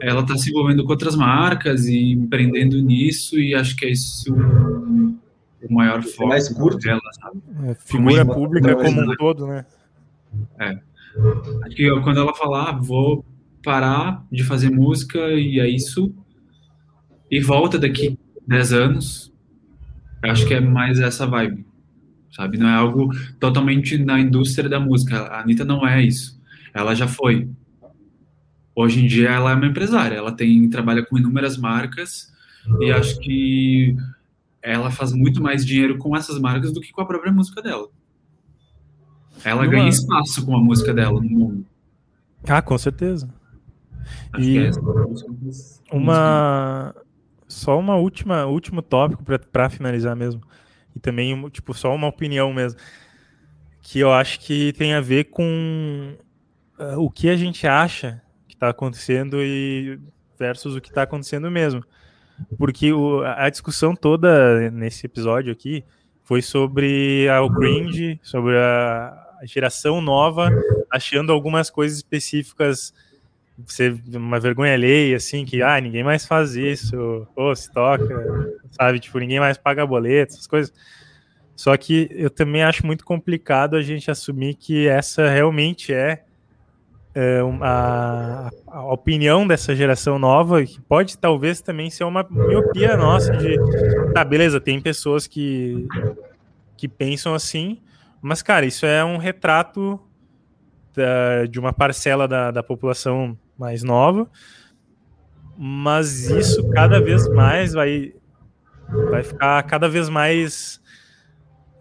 ela 0.00 0.24
tá 0.26 0.36
se 0.36 0.50
envolvendo 0.50 0.82
com 0.84 0.90
outras 0.90 1.14
marcas 1.14 1.86
e 1.86 2.12
empreendendo 2.12 2.80
nisso, 2.80 3.38
e 3.38 3.54
acho 3.54 3.76
que 3.76 3.84
é 3.86 3.90
isso 3.90 4.34
o 4.34 5.72
maior 5.74 6.02
foco 6.02 6.28
mais 6.28 6.48
curto. 6.48 6.78
dela, 6.78 7.00
sabe? 7.20 7.40
é, 7.68 7.74
figura 7.74 8.24
Como- 8.24 8.34
pública 8.40 8.74
como 8.76 9.00
um 9.02 9.06
né? 9.06 9.14
todo, 9.18 9.46
né? 9.46 9.66
Que 11.74 11.90
quando 12.02 12.20
ela 12.20 12.34
falar, 12.34 12.70
ah, 12.70 12.72
vou 12.72 13.24
parar 13.62 14.24
de 14.30 14.44
fazer 14.44 14.70
música 14.70 15.18
e 15.32 15.60
é 15.60 15.68
isso, 15.68 16.14
e 17.30 17.40
volta 17.40 17.78
daqui 17.78 18.18
10 18.46 18.72
anos, 18.72 19.32
eu 20.22 20.30
acho 20.30 20.46
que 20.46 20.54
é 20.54 20.60
mais 20.60 20.98
essa 20.98 21.26
vibe, 21.26 21.66
sabe? 22.32 22.58
Não 22.58 22.68
é 22.68 22.74
algo 22.74 23.10
totalmente 23.38 23.98
na 23.98 24.18
indústria 24.18 24.68
da 24.68 24.80
música. 24.80 25.18
A 25.24 25.40
Anitta 25.40 25.64
não 25.64 25.86
é 25.86 26.02
isso. 26.02 26.40
Ela 26.74 26.94
já 26.94 27.06
foi. 27.06 27.48
Hoje 28.74 29.04
em 29.04 29.06
dia 29.06 29.30
ela 29.30 29.50
é 29.50 29.54
uma 29.54 29.66
empresária, 29.66 30.16
ela 30.16 30.32
tem 30.32 30.68
trabalha 30.70 31.04
com 31.04 31.18
inúmeras 31.18 31.56
marcas 31.56 32.32
e 32.80 32.90
acho 32.90 33.18
que 33.20 33.96
ela 34.62 34.90
faz 34.90 35.12
muito 35.12 35.42
mais 35.42 35.64
dinheiro 35.64 35.98
com 35.98 36.16
essas 36.16 36.38
marcas 36.38 36.72
do 36.72 36.80
que 36.80 36.92
com 36.92 37.00
a 37.00 37.06
própria 37.06 37.32
música 37.32 37.60
dela. 37.60 37.88
Ela 39.44 39.62
Numa- 39.62 39.70
ganha 39.72 39.88
espaço 39.88 40.44
com 40.44 40.56
a 40.56 40.60
música 40.60 40.92
dela 40.94 41.20
no 41.20 41.28
mundo. 41.28 41.66
Ah, 42.46 42.62
com 42.62 42.76
certeza. 42.78 43.28
Acho 44.32 44.42
E 44.44 44.58
é 44.58 44.70
Uma. 45.92 46.94
Só 47.46 47.78
uma 47.78 47.96
última, 47.96 48.44
último 48.46 48.82
tópico 48.82 49.24
pra 49.50 49.70
finalizar 49.70 50.14
mesmo. 50.14 50.42
E 50.94 51.00
também, 51.00 51.48
tipo, 51.48 51.72
só 51.72 51.94
uma 51.94 52.06
opinião 52.06 52.52
mesmo. 52.52 52.78
Que 53.82 54.00
eu 54.00 54.12
acho 54.12 54.40
que 54.40 54.72
tem 54.74 54.92
a 54.92 55.00
ver 55.00 55.24
com 55.24 56.14
ah, 56.78 56.96
o 56.98 57.10
que 57.10 57.30
a 57.30 57.36
gente 57.36 57.66
acha 57.66 58.20
que 58.46 58.56
tá 58.56 58.68
acontecendo 58.68 59.38
e 59.42 59.98
versus 60.38 60.76
o 60.76 60.80
que 60.80 60.92
tá 60.92 61.02
acontecendo 61.02 61.50
mesmo. 61.50 61.82
Porque 62.58 62.92
o- 62.92 63.22
a 63.22 63.46
a 63.46 63.50
discussão 63.50 63.94
toda 63.96 64.70
nesse 64.70 65.06
episódio 65.06 65.50
aqui 65.52 65.82
foi 66.22 66.42
sobre 66.42 67.26
a, 67.30 67.42
o 67.42 67.50
cringe, 67.52 68.20
sobre 68.22 68.56
a 68.58 69.26
a 69.40 69.46
geração 69.46 70.00
nova 70.00 70.50
achando 70.90 71.32
algumas 71.32 71.70
coisas 71.70 71.98
específicas 71.98 72.92
ser 73.66 74.00
uma 74.14 74.38
vergonha 74.38 74.74
alheia, 74.74 75.16
assim, 75.16 75.44
que 75.44 75.62
ah, 75.62 75.80
ninguém 75.80 76.04
mais 76.04 76.24
faz 76.24 76.54
isso, 76.54 77.26
ou 77.34 77.54
se 77.56 77.72
toca, 77.72 78.06
sabe? 78.70 79.00
Tipo, 79.00 79.18
ninguém 79.18 79.40
mais 79.40 79.58
paga 79.58 79.84
boleto, 79.86 80.34
essas 80.34 80.46
coisas. 80.46 80.72
Só 81.56 81.76
que 81.76 82.08
eu 82.12 82.30
também 82.30 82.62
acho 82.62 82.86
muito 82.86 83.04
complicado 83.04 83.74
a 83.74 83.82
gente 83.82 84.10
assumir 84.10 84.54
que 84.54 84.86
essa 84.86 85.28
realmente 85.28 85.92
é, 85.92 86.22
é, 87.14 87.40
a, 87.60 88.48
a 88.68 88.92
opinião 88.92 89.44
dessa 89.44 89.74
geração 89.74 90.20
nova, 90.20 90.64
que 90.64 90.80
pode 90.82 91.18
talvez 91.18 91.60
também 91.60 91.90
ser 91.90 92.04
uma 92.04 92.24
miopia 92.30 92.96
nossa 92.96 93.36
de, 93.36 93.56
tá, 94.14 94.24
beleza, 94.24 94.60
tem 94.60 94.80
pessoas 94.80 95.26
que, 95.26 95.84
que 96.76 96.86
pensam 96.86 97.34
assim, 97.34 97.80
mas, 98.22 98.42
cara, 98.42 98.66
isso 98.66 98.84
é 98.86 99.04
um 99.04 99.16
retrato 99.16 100.00
da- 100.94 101.46
de 101.46 101.58
uma 101.58 101.72
parcela 101.72 102.26
da, 102.26 102.50
da 102.50 102.62
população 102.62 103.38
mais 103.58 103.82
nova, 103.82 104.28
mas 105.56 106.30
isso 106.30 106.68
cada 106.70 107.00
vez 107.00 107.28
mais 107.28 107.72
vai, 107.72 108.14
vai 109.10 109.22
ficar 109.22 109.62
cada 109.64 109.88
vez 109.88 110.08
mais 110.08 110.80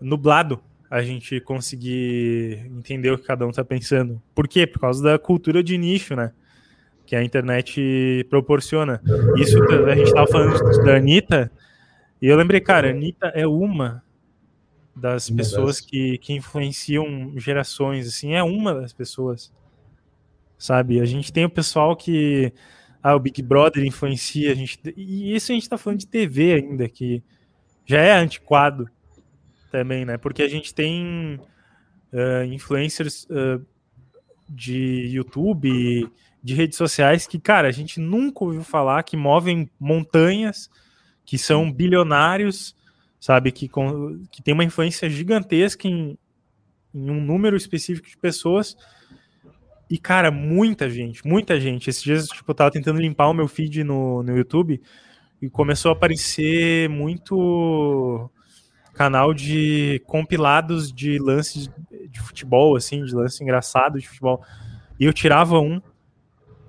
nublado 0.01 0.59
a 0.89 1.01
gente 1.01 1.39
conseguir 1.41 2.65
entender 2.77 3.11
o 3.11 3.17
que 3.17 3.25
cada 3.25 3.45
um 3.45 3.51
tá 3.51 3.63
pensando. 3.63 4.21
Por 4.33 4.47
quê? 4.47 4.65
Por 4.65 4.79
causa 4.79 5.03
da 5.03 5.19
cultura 5.19 5.61
de 5.61 5.77
nicho, 5.77 6.15
né? 6.15 6.31
Que 7.05 7.15
a 7.15 7.23
internet 7.23 8.25
proporciona. 8.29 9.01
Isso 9.37 9.57
a 9.63 9.95
gente 9.95 10.13
tava 10.13 10.27
falando 10.27 10.83
da 10.83 10.95
Anitta, 10.95 11.51
e 12.21 12.27
eu 12.27 12.37
lembrei, 12.37 12.59
cara, 12.61 12.87
a 12.87 12.91
Anitta 12.91 13.27
é 13.27 13.45
uma 13.45 14.03
das 14.97 15.29
Uma 15.29 15.37
pessoas 15.37 15.77
das. 15.77 15.81
que, 15.81 16.17
que 16.17 16.33
influenciam 16.33 17.33
gerações, 17.37 18.07
assim, 18.07 18.33
é 18.33 18.43
uma 18.43 18.73
das 18.73 18.91
pessoas, 18.91 19.53
sabe? 20.57 20.99
A 20.99 21.05
gente 21.05 21.31
tem 21.31 21.45
o 21.45 21.49
pessoal 21.49 21.95
que, 21.95 22.51
ah, 23.01 23.15
o 23.15 23.19
Big 23.19 23.41
Brother 23.41 23.85
influencia, 23.85 24.51
a 24.51 24.55
gente, 24.55 24.79
e 24.95 25.35
isso 25.35 25.51
a 25.51 25.55
gente 25.55 25.69
tá 25.69 25.77
falando 25.77 25.99
de 25.99 26.07
TV 26.07 26.53
ainda, 26.53 26.89
que 26.89 27.23
já 27.85 27.99
é 27.99 28.13
antiquado 28.13 28.89
também, 29.71 30.03
né? 30.03 30.17
Porque 30.17 30.41
a 30.41 30.47
gente 30.47 30.73
tem 30.73 31.39
ah, 32.11 32.45
influencers 32.45 33.27
ah, 33.29 33.59
de 34.49 35.07
YouTube, 35.09 36.09
de 36.43 36.53
redes 36.53 36.77
sociais 36.77 37.27
que, 37.27 37.39
cara, 37.39 37.67
a 37.67 37.71
gente 37.71 37.99
nunca 37.99 38.43
ouviu 38.43 38.63
falar, 38.63 39.03
que 39.03 39.17
movem 39.17 39.69
montanhas, 39.79 40.69
que 41.25 41.37
são 41.37 41.71
bilionários, 41.71 42.76
sabe? 43.27 43.51
Que, 43.51 43.67
com, 43.67 44.23
que 44.31 44.41
tem 44.41 44.53
uma 44.53 44.63
influência 44.63 45.09
gigantesca 45.09 45.85
em, 45.85 46.17
em 46.95 47.11
um 47.11 47.19
número 47.19 47.57
específico 47.57 48.07
de 48.07 48.15
pessoas. 48.15 48.77
E, 49.89 49.97
cara, 49.97 50.31
muita 50.31 50.89
gente, 50.89 51.27
muita 51.27 51.59
gente. 51.59 51.89
Esses 51.89 52.01
dias, 52.01 52.27
tipo, 52.27 52.49
eu 52.49 52.55
tava 52.55 52.71
tentando 52.71 53.01
limpar 53.01 53.27
o 53.27 53.33
meu 53.33 53.45
feed 53.49 53.83
no, 53.83 54.23
no 54.23 54.37
YouTube 54.37 54.81
e 55.41 55.49
começou 55.49 55.89
a 55.89 55.91
aparecer 55.91 56.87
muito 56.87 58.29
canal 58.93 59.33
de 59.33 60.01
compilados 60.07 60.89
de 60.89 61.19
lances 61.19 61.69
de 62.09 62.21
futebol, 62.21 62.77
assim, 62.77 63.03
de 63.03 63.13
lance 63.13 63.43
engraçado 63.43 63.99
de 63.99 64.07
futebol. 64.07 64.41
E 64.97 65.03
eu 65.03 65.11
tirava 65.11 65.59
um 65.59 65.81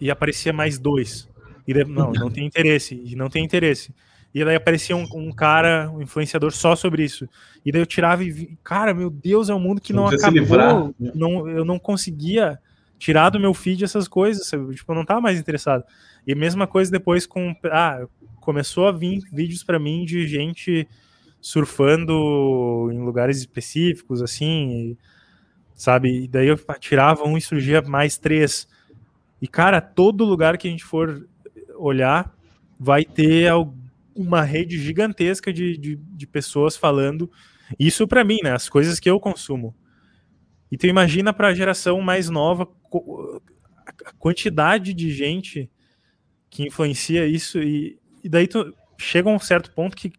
e 0.00 0.11
aparecia 0.11 0.52
mais 0.52 0.76
dois. 0.76 1.28
E 1.68 1.84
não, 1.84 2.11
não 2.11 2.30
tem 2.32 2.44
interesse, 2.44 3.00
e 3.06 3.14
não 3.14 3.28
tem 3.28 3.44
interesse. 3.44 3.94
E 4.35 4.45
daí 4.45 4.57
aparecia 4.57 4.95
um, 4.95 5.07
um 5.14 5.33
cara, 5.33 5.91
um 5.91 6.03
influenciador 6.03 6.53
só 6.53 6.76
sobre 6.76 7.03
isso. 7.03 7.29
E 7.64 7.72
daí 7.72 7.81
eu 7.81 7.87
tirava 7.87 8.22
e 8.22 8.31
vi, 8.31 8.59
cara, 8.62 8.93
meu 8.93 9.11
Deus, 9.11 9.49
é 9.49 9.55
um 9.55 9.61
mundo 9.61 9.81
que 9.81 9.93
Não 9.93 10.05
não, 10.05 10.09
acabou. 10.11 10.95
né? 10.99 11.12
Não, 11.14 11.49
eu 11.49 11.64
não 11.64 11.79
conseguia 11.79 12.59
tirar 12.99 13.31
do 13.31 13.41
meu 13.41 13.55
feed 13.55 13.85
essas 13.85 14.07
coisas, 14.09 14.47
sabe? 14.47 14.74
tipo, 14.74 14.91
eu 14.91 14.97
não 14.97 15.05
tava 15.05 15.20
mais 15.20 15.39
interessado. 15.39 15.85
E 16.26 16.35
mesma 16.35 16.66
coisa 16.66 16.91
depois 16.91 17.26
com, 17.26 17.55
ah, 17.66 18.07
começou 18.41 18.87
a 18.87 18.93
vir 18.93 19.22
vídeos 19.33 19.62
para 19.62 19.79
mim 19.79 20.05
de 20.05 20.26
gente 20.26 20.87
surfando 21.41 22.91
em 22.93 22.99
lugares 22.99 23.39
específicos, 23.39 24.20
assim, 24.20 24.70
e, 24.70 24.99
sabe? 25.74 26.24
E 26.24 26.29
daí 26.29 26.49
eu 26.49 26.59
tirava 26.81 27.24
um 27.24 27.39
e 27.39 27.41
surgia 27.41 27.81
mais 27.83 28.18
três. 28.18 28.68
E, 29.41 29.47
cara, 29.47 29.81
todo 29.81 30.24
lugar 30.24 30.59
que 30.59 30.66
a 30.66 30.70
gente 30.70 30.85
for 30.85 31.26
olhar 31.76 32.35
vai 32.79 33.05
ter 33.05 33.51
uma 34.19 34.43
rede 34.43 34.77
gigantesca 34.77 35.53
de, 35.53 35.79
de, 35.79 35.95
de 35.97 36.27
pessoas 36.27 36.77
falando 36.77 37.31
isso 37.79 38.07
para 38.09 38.25
mim, 38.25 38.39
né? 38.43 38.53
As 38.53 38.69
coisas 38.69 38.99
que 38.99 39.09
eu 39.09 39.21
consumo. 39.21 39.75
E 40.71 40.77
tu 40.77 40.87
imagina 40.87 41.33
para 41.33 41.49
a 41.49 41.55
geração 41.55 42.01
mais 42.01 42.29
nova 42.29 42.69
a 44.05 44.12
quantidade 44.19 44.93
de 44.93 45.11
gente 45.11 45.71
que 46.51 46.66
influencia 46.66 47.27
isso 47.27 47.59
e, 47.61 47.99
e 48.24 48.28
daí 48.28 48.49
tu 48.49 48.74
chega 48.99 49.31
a 49.31 49.32
um 49.32 49.39
certo 49.39 49.70
ponto 49.73 49.97
que 49.97 50.12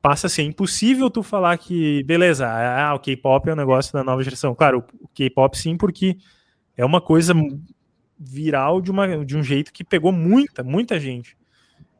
passa 0.00 0.26
a 0.26 0.30
ser 0.30 0.42
impossível 0.42 1.10
tu 1.10 1.22
falar 1.22 1.58
que 1.58 2.02
beleza, 2.04 2.48
ah, 2.48 2.94
o 2.94 2.98
K-pop 2.98 3.48
é 3.48 3.52
um 3.52 3.56
negócio 3.56 3.92
da 3.92 4.02
nova 4.02 4.22
geração. 4.22 4.54
Claro, 4.54 4.84
o 5.00 5.08
K-pop 5.08 5.56
sim, 5.58 5.76
porque 5.76 6.16
é 6.76 6.84
uma 6.84 7.00
coisa 7.00 7.34
viral 8.18 8.80
de, 8.80 8.90
uma, 8.90 9.24
de 9.24 9.36
um 9.36 9.42
jeito 9.42 9.72
que 9.72 9.84
pegou 9.84 10.12
muita, 10.12 10.62
muita 10.62 10.98
gente. 10.98 11.36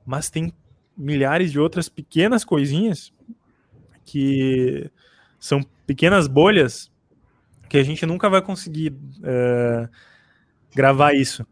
Mas 0.06 0.31
tem 0.31 0.52
milhares 0.96 1.50
de 1.50 1.58
outras 1.58 1.88
pequenas 1.88 2.44
coisinhas 2.44 3.12
que 4.04 4.90
são 5.38 5.62
pequenas 5.86 6.26
bolhas 6.26 6.90
que 7.68 7.78
a 7.78 7.82
gente 7.82 8.06
nunca 8.06 8.28
vai 8.28 8.40
conseguir 8.40 8.90
uh, 8.90 9.88
gravar 10.74 11.14
isso. 11.14 11.46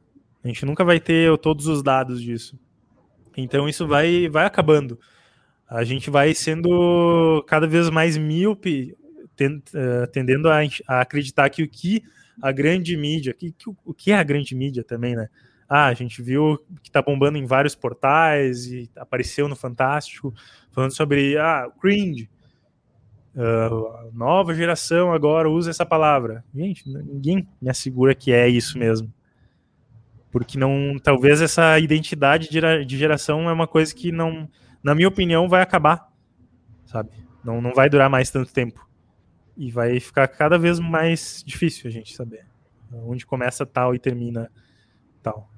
A 0.44 0.48
gente 0.48 0.64
nunca 0.64 0.85
vai 0.85 1.01
ter 1.01 1.36
todos 1.39 1.66
os 1.66 1.82
dados 1.82 2.20
disso. 2.20 2.59
Então 3.36 3.69
isso 3.69 3.86
vai, 3.86 4.28
vai 4.28 4.44
acabando. 4.44 4.98
A 5.69 5.85
gente 5.85 6.10
vai 6.10 6.35
sendo 6.35 7.43
cada 7.48 7.66
vez 7.66 7.89
mais 7.89 8.16
míope, 8.16 8.94
uh, 9.40 10.06
tendendo 10.12 10.48
a, 10.48 10.60
a, 10.86 11.01
acreditar 11.01 11.48
que 11.48 11.62
o 11.62 11.69
que 11.69 12.02
a 12.40 12.52
grande 12.52 12.97
mídia, 12.97 13.32
que, 13.32 13.52
que, 13.52 13.70
o 13.85 13.94
que 13.94 14.12
é 14.12 14.16
a 14.16 14.23
grande 14.23 14.55
mídia 14.55 14.85
também, 14.85 15.14
né? 15.16 15.28
Ah, 15.68 15.86
a 15.86 15.94
gente 15.94 16.20
viu 16.22 16.59
que 16.82 16.90
tá 16.90 17.01
bombando 17.01 17.39
em 17.39 17.47
vários 17.47 17.74
portais 17.74 18.66
e 18.66 18.90
apareceu 18.97 19.48
no 19.48 19.56
Fantástico, 19.56 20.34
falando 20.70 20.94
sobre 20.94 21.36
ah, 21.39 21.70
cringe. 21.80 22.28
Uh, 23.34 24.10
nova 24.12 24.55
geração 24.55 25.12
agora 25.12 25.48
usa 25.48 25.70
essa 25.70 25.86
palavra. 25.86 26.44
Gente, 26.55 26.86
ninguém 26.89 27.48
me 27.60 27.70
assegura 27.70 28.14
que 28.14 28.32
é 28.32 28.48
isso 28.48 28.78
mesmo. 28.78 29.12
Porque 30.30 30.59
não, 30.59 30.98
talvez 31.02 31.40
essa 31.40 31.78
identidade 31.78 32.48
de 32.51 32.98
geração 32.98 33.48
é 33.48 33.52
uma 33.52 33.66
coisa 33.66 33.94
que 33.94 34.12
não, 34.12 34.48
na 34.82 34.94
minha 34.94 35.09
opinião, 35.09 35.48
vai 35.48 35.62
acabar, 35.62 36.10
sabe? 36.86 37.10
Não, 37.44 37.60
não 37.60 37.72
vai 37.72 37.89
durar 37.89 38.09
mais 38.09 38.30
tanto 38.30 38.52
tempo. 38.52 38.86
E 39.56 39.70
vai 39.70 40.01
ficar 40.01 40.28
cada 40.28 40.59
vez 40.59 40.78
mais 40.78 41.43
difícil 41.47 41.89
a 41.89 41.90
gente 41.90 42.14
saber 42.14 42.47
onde 42.93 43.26
começa 43.26 43.64
tal 43.64 43.94
e 43.94 43.98
termina 43.98 44.51
tal. 45.22 45.52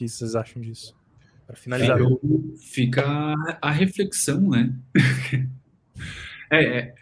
Que 0.00 0.08
vocês 0.08 0.34
acham 0.34 0.62
disso? 0.62 0.96
Para 1.46 1.54
finalizar. 1.54 1.98
Fica, 1.98 2.16
fica 2.58 3.34
a 3.60 3.70
reflexão, 3.70 4.40
né? 4.48 4.72
é, 6.50 6.64
é 6.64 6.94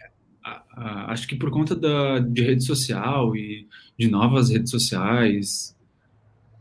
a, 0.43 0.63
a, 0.73 1.11
acho 1.13 1.25
que 1.25 1.37
por 1.37 1.49
conta 1.49 1.77
da, 1.77 2.19
de 2.19 2.41
rede 2.41 2.65
social 2.65 3.33
e 3.37 3.65
de 3.97 4.09
novas 4.09 4.49
redes 4.49 4.69
sociais, 4.69 5.73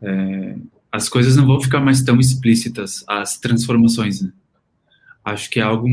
é, 0.01 0.55
as 0.93 1.09
coisas 1.09 1.35
não 1.35 1.45
vão 1.45 1.61
ficar 1.61 1.81
mais 1.81 2.03
tão 2.03 2.21
explícitas, 2.21 3.03
as 3.09 3.37
transformações, 3.41 4.23
né? 4.23 4.33
Acho 5.25 5.51
que 5.51 5.59
é 5.59 5.65
algo, 5.65 5.89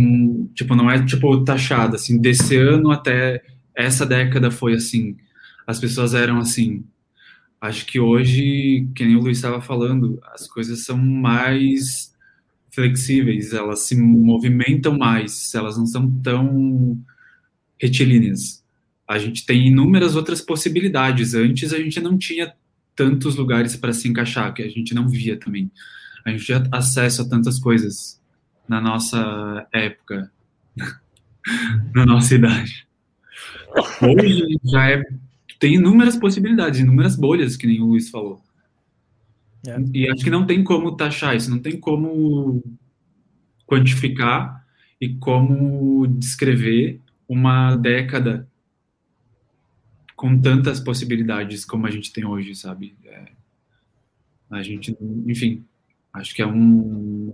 tipo, 0.53 0.75
não 0.75 0.91
é, 0.91 1.03
tipo, 1.03 1.43
taxado, 1.43 1.95
assim, 1.95 2.21
desse 2.21 2.55
ano 2.55 2.91
até 2.91 3.43
essa 3.73 4.05
década 4.05 4.51
foi 4.51 4.75
assim, 4.75 5.17
as 5.65 5.79
pessoas 5.79 6.13
eram 6.13 6.37
assim. 6.37 6.85
Acho 7.59 7.85
que 7.85 7.99
hoje, 7.99 8.87
que 8.95 9.05
nem 9.05 9.15
o 9.15 9.21
Luiz 9.21 9.37
estava 9.37 9.61
falando, 9.61 10.19
as 10.33 10.47
coisas 10.47 10.83
são 10.83 10.97
mais 10.97 12.13
flexíveis, 12.71 13.53
elas 13.53 13.79
se 13.79 13.95
movimentam 13.95 14.97
mais, 14.97 15.53
elas 15.55 15.77
não 15.77 15.85
são 15.85 16.11
tão 16.21 16.99
retilíneas. 17.79 18.63
A 19.07 19.17
gente 19.17 19.45
tem 19.45 19.67
inúmeras 19.67 20.15
outras 20.15 20.41
possibilidades. 20.41 21.33
Antes 21.33 21.71
a 21.71 21.77
gente 21.77 21.99
não 22.01 22.17
tinha 22.17 22.53
tantos 22.95 23.35
lugares 23.35 23.75
para 23.75 23.93
se 23.93 24.07
encaixar, 24.07 24.53
que 24.53 24.63
a 24.63 24.69
gente 24.69 24.93
não 24.93 25.07
via 25.07 25.37
também. 25.37 25.71
A 26.25 26.31
gente 26.31 26.45
tinha 26.45 26.63
acesso 26.71 27.21
a 27.21 27.29
tantas 27.29 27.59
coisas 27.59 28.19
na 28.67 28.81
nossa 28.81 29.67
época, 29.71 30.31
na 31.93 32.05
nossa 32.05 32.33
idade. 32.33 32.87
Hoje 34.01 34.43
já 34.63 34.89
é, 34.89 35.03
tem 35.59 35.75
inúmeras 35.75 36.17
possibilidades, 36.17 36.79
inúmeras 36.79 37.15
bolhas, 37.15 37.55
que 37.55 37.67
nem 37.67 37.81
o 37.81 37.87
Luiz 37.87 38.09
falou. 38.09 38.41
É. 39.67 39.77
E 39.93 40.09
acho 40.09 40.23
que 40.23 40.29
não 40.29 40.45
tem 40.45 40.63
como 40.63 40.95
taxar 40.95 41.35
isso, 41.35 41.49
não 41.49 41.59
tem 41.59 41.79
como 41.79 42.63
quantificar 43.65 44.65
e 44.99 45.15
como 45.15 46.07
descrever 46.07 47.01
uma 47.27 47.75
década 47.75 48.47
com 50.15 50.39
tantas 50.39 50.79
possibilidades 50.79 51.65
como 51.65 51.85
a 51.85 51.91
gente 51.91 52.13
tem 52.13 52.25
hoje, 52.25 52.55
sabe? 52.55 52.95
É, 53.03 53.25
a 54.49 54.63
gente, 54.63 54.95
enfim, 55.25 55.65
acho 56.13 56.33
que 56.33 56.41
é 56.41 56.47
um 56.47 57.33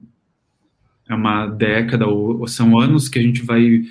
é 1.08 1.14
uma 1.14 1.46
década 1.46 2.08
ou, 2.08 2.40
ou, 2.40 2.48
são 2.48 2.80
anos 2.80 3.10
que 3.10 3.20
a 3.20 3.22
gente 3.22 3.42
vai 3.42 3.84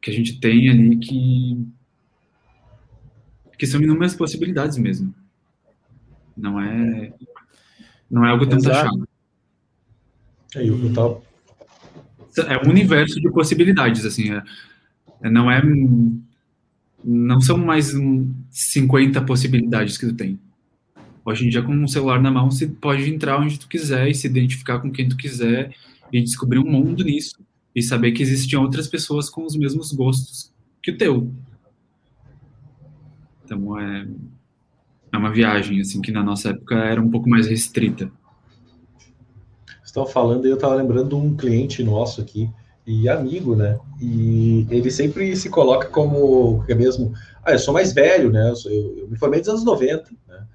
que 0.00 0.10
a 0.10 0.12
gente 0.12 0.38
tem 0.38 0.68
ali 0.68 0.96
que 0.98 1.66
que 3.60 3.66
são 3.66 3.78
inúmeras 3.78 4.14
possibilidades 4.14 4.78
mesmo. 4.78 5.14
Não 6.34 6.58
é 6.58 7.12
não 8.10 8.24
é 8.24 8.30
algo 8.30 8.46
tão 8.46 8.58
taxado. 8.58 9.06
É, 10.56 10.66
eu, 10.66 10.82
eu 10.82 10.92
tava... 10.94 11.22
é 12.50 12.66
um 12.66 12.70
universo 12.70 13.20
de 13.20 13.30
possibilidades 13.30 14.06
assim, 14.06 14.32
é, 14.32 14.42
é 15.20 15.30
não 15.30 15.50
é 15.50 15.62
não 17.04 17.38
são 17.42 17.58
mais 17.58 17.92
50 18.50 19.20
possibilidades 19.26 19.98
que 19.98 20.06
tu 20.06 20.14
tem. 20.14 20.40
Hoje 21.22 21.46
em 21.46 21.50
dia, 21.50 21.60
com 21.60 21.74
um 21.74 21.86
celular 21.86 22.18
na 22.18 22.30
mão, 22.30 22.50
você 22.50 22.66
pode 22.66 23.10
entrar 23.10 23.38
onde 23.38 23.58
tu 23.58 23.68
quiser 23.68 24.08
e 24.08 24.14
se 24.14 24.26
identificar 24.26 24.78
com 24.78 24.90
quem 24.90 25.06
tu 25.06 25.18
quiser 25.18 25.74
e 26.10 26.22
descobrir 26.22 26.58
um 26.60 26.70
mundo 26.70 27.04
nisso. 27.04 27.38
E 27.76 27.82
saber 27.82 28.12
que 28.12 28.22
existiam 28.22 28.62
outras 28.62 28.88
pessoas 28.88 29.28
com 29.28 29.44
os 29.44 29.54
mesmos 29.54 29.92
gostos 29.92 30.50
que 30.82 30.90
o 30.90 30.96
teu. 30.96 31.30
Então, 33.50 33.76
é, 33.80 34.06
é 35.12 35.16
uma 35.18 35.32
viagem, 35.32 35.80
assim, 35.80 36.00
que 36.00 36.12
na 36.12 36.22
nossa 36.22 36.50
época 36.50 36.76
era 36.76 37.02
um 37.02 37.10
pouco 37.10 37.28
mais 37.28 37.48
restrita. 37.48 38.08
Estão 39.84 40.06
falando 40.06 40.46
e 40.46 40.50
eu 40.50 40.54
estava 40.54 40.76
lembrando 40.76 41.18
um 41.18 41.36
cliente 41.36 41.82
nosso 41.82 42.20
aqui, 42.20 42.48
e 42.86 43.08
amigo, 43.08 43.56
né? 43.56 43.76
E 44.00 44.66
ele 44.70 44.88
sempre 44.88 45.34
se 45.34 45.50
coloca 45.50 45.88
como 45.88 46.64
é 46.68 46.74
mesmo, 46.74 47.12
ah, 47.44 47.52
eu 47.52 47.58
sou 47.58 47.74
mais 47.74 47.92
velho, 47.92 48.30
né? 48.30 48.50
Eu, 48.50 48.56
sou, 48.56 48.70
eu, 48.70 48.98
eu, 48.98 49.08
me 49.08 49.18
formei 49.18 49.40
nos 49.40 49.48
anos 49.48 49.64
90, 49.64 50.10
né? 50.28 50.46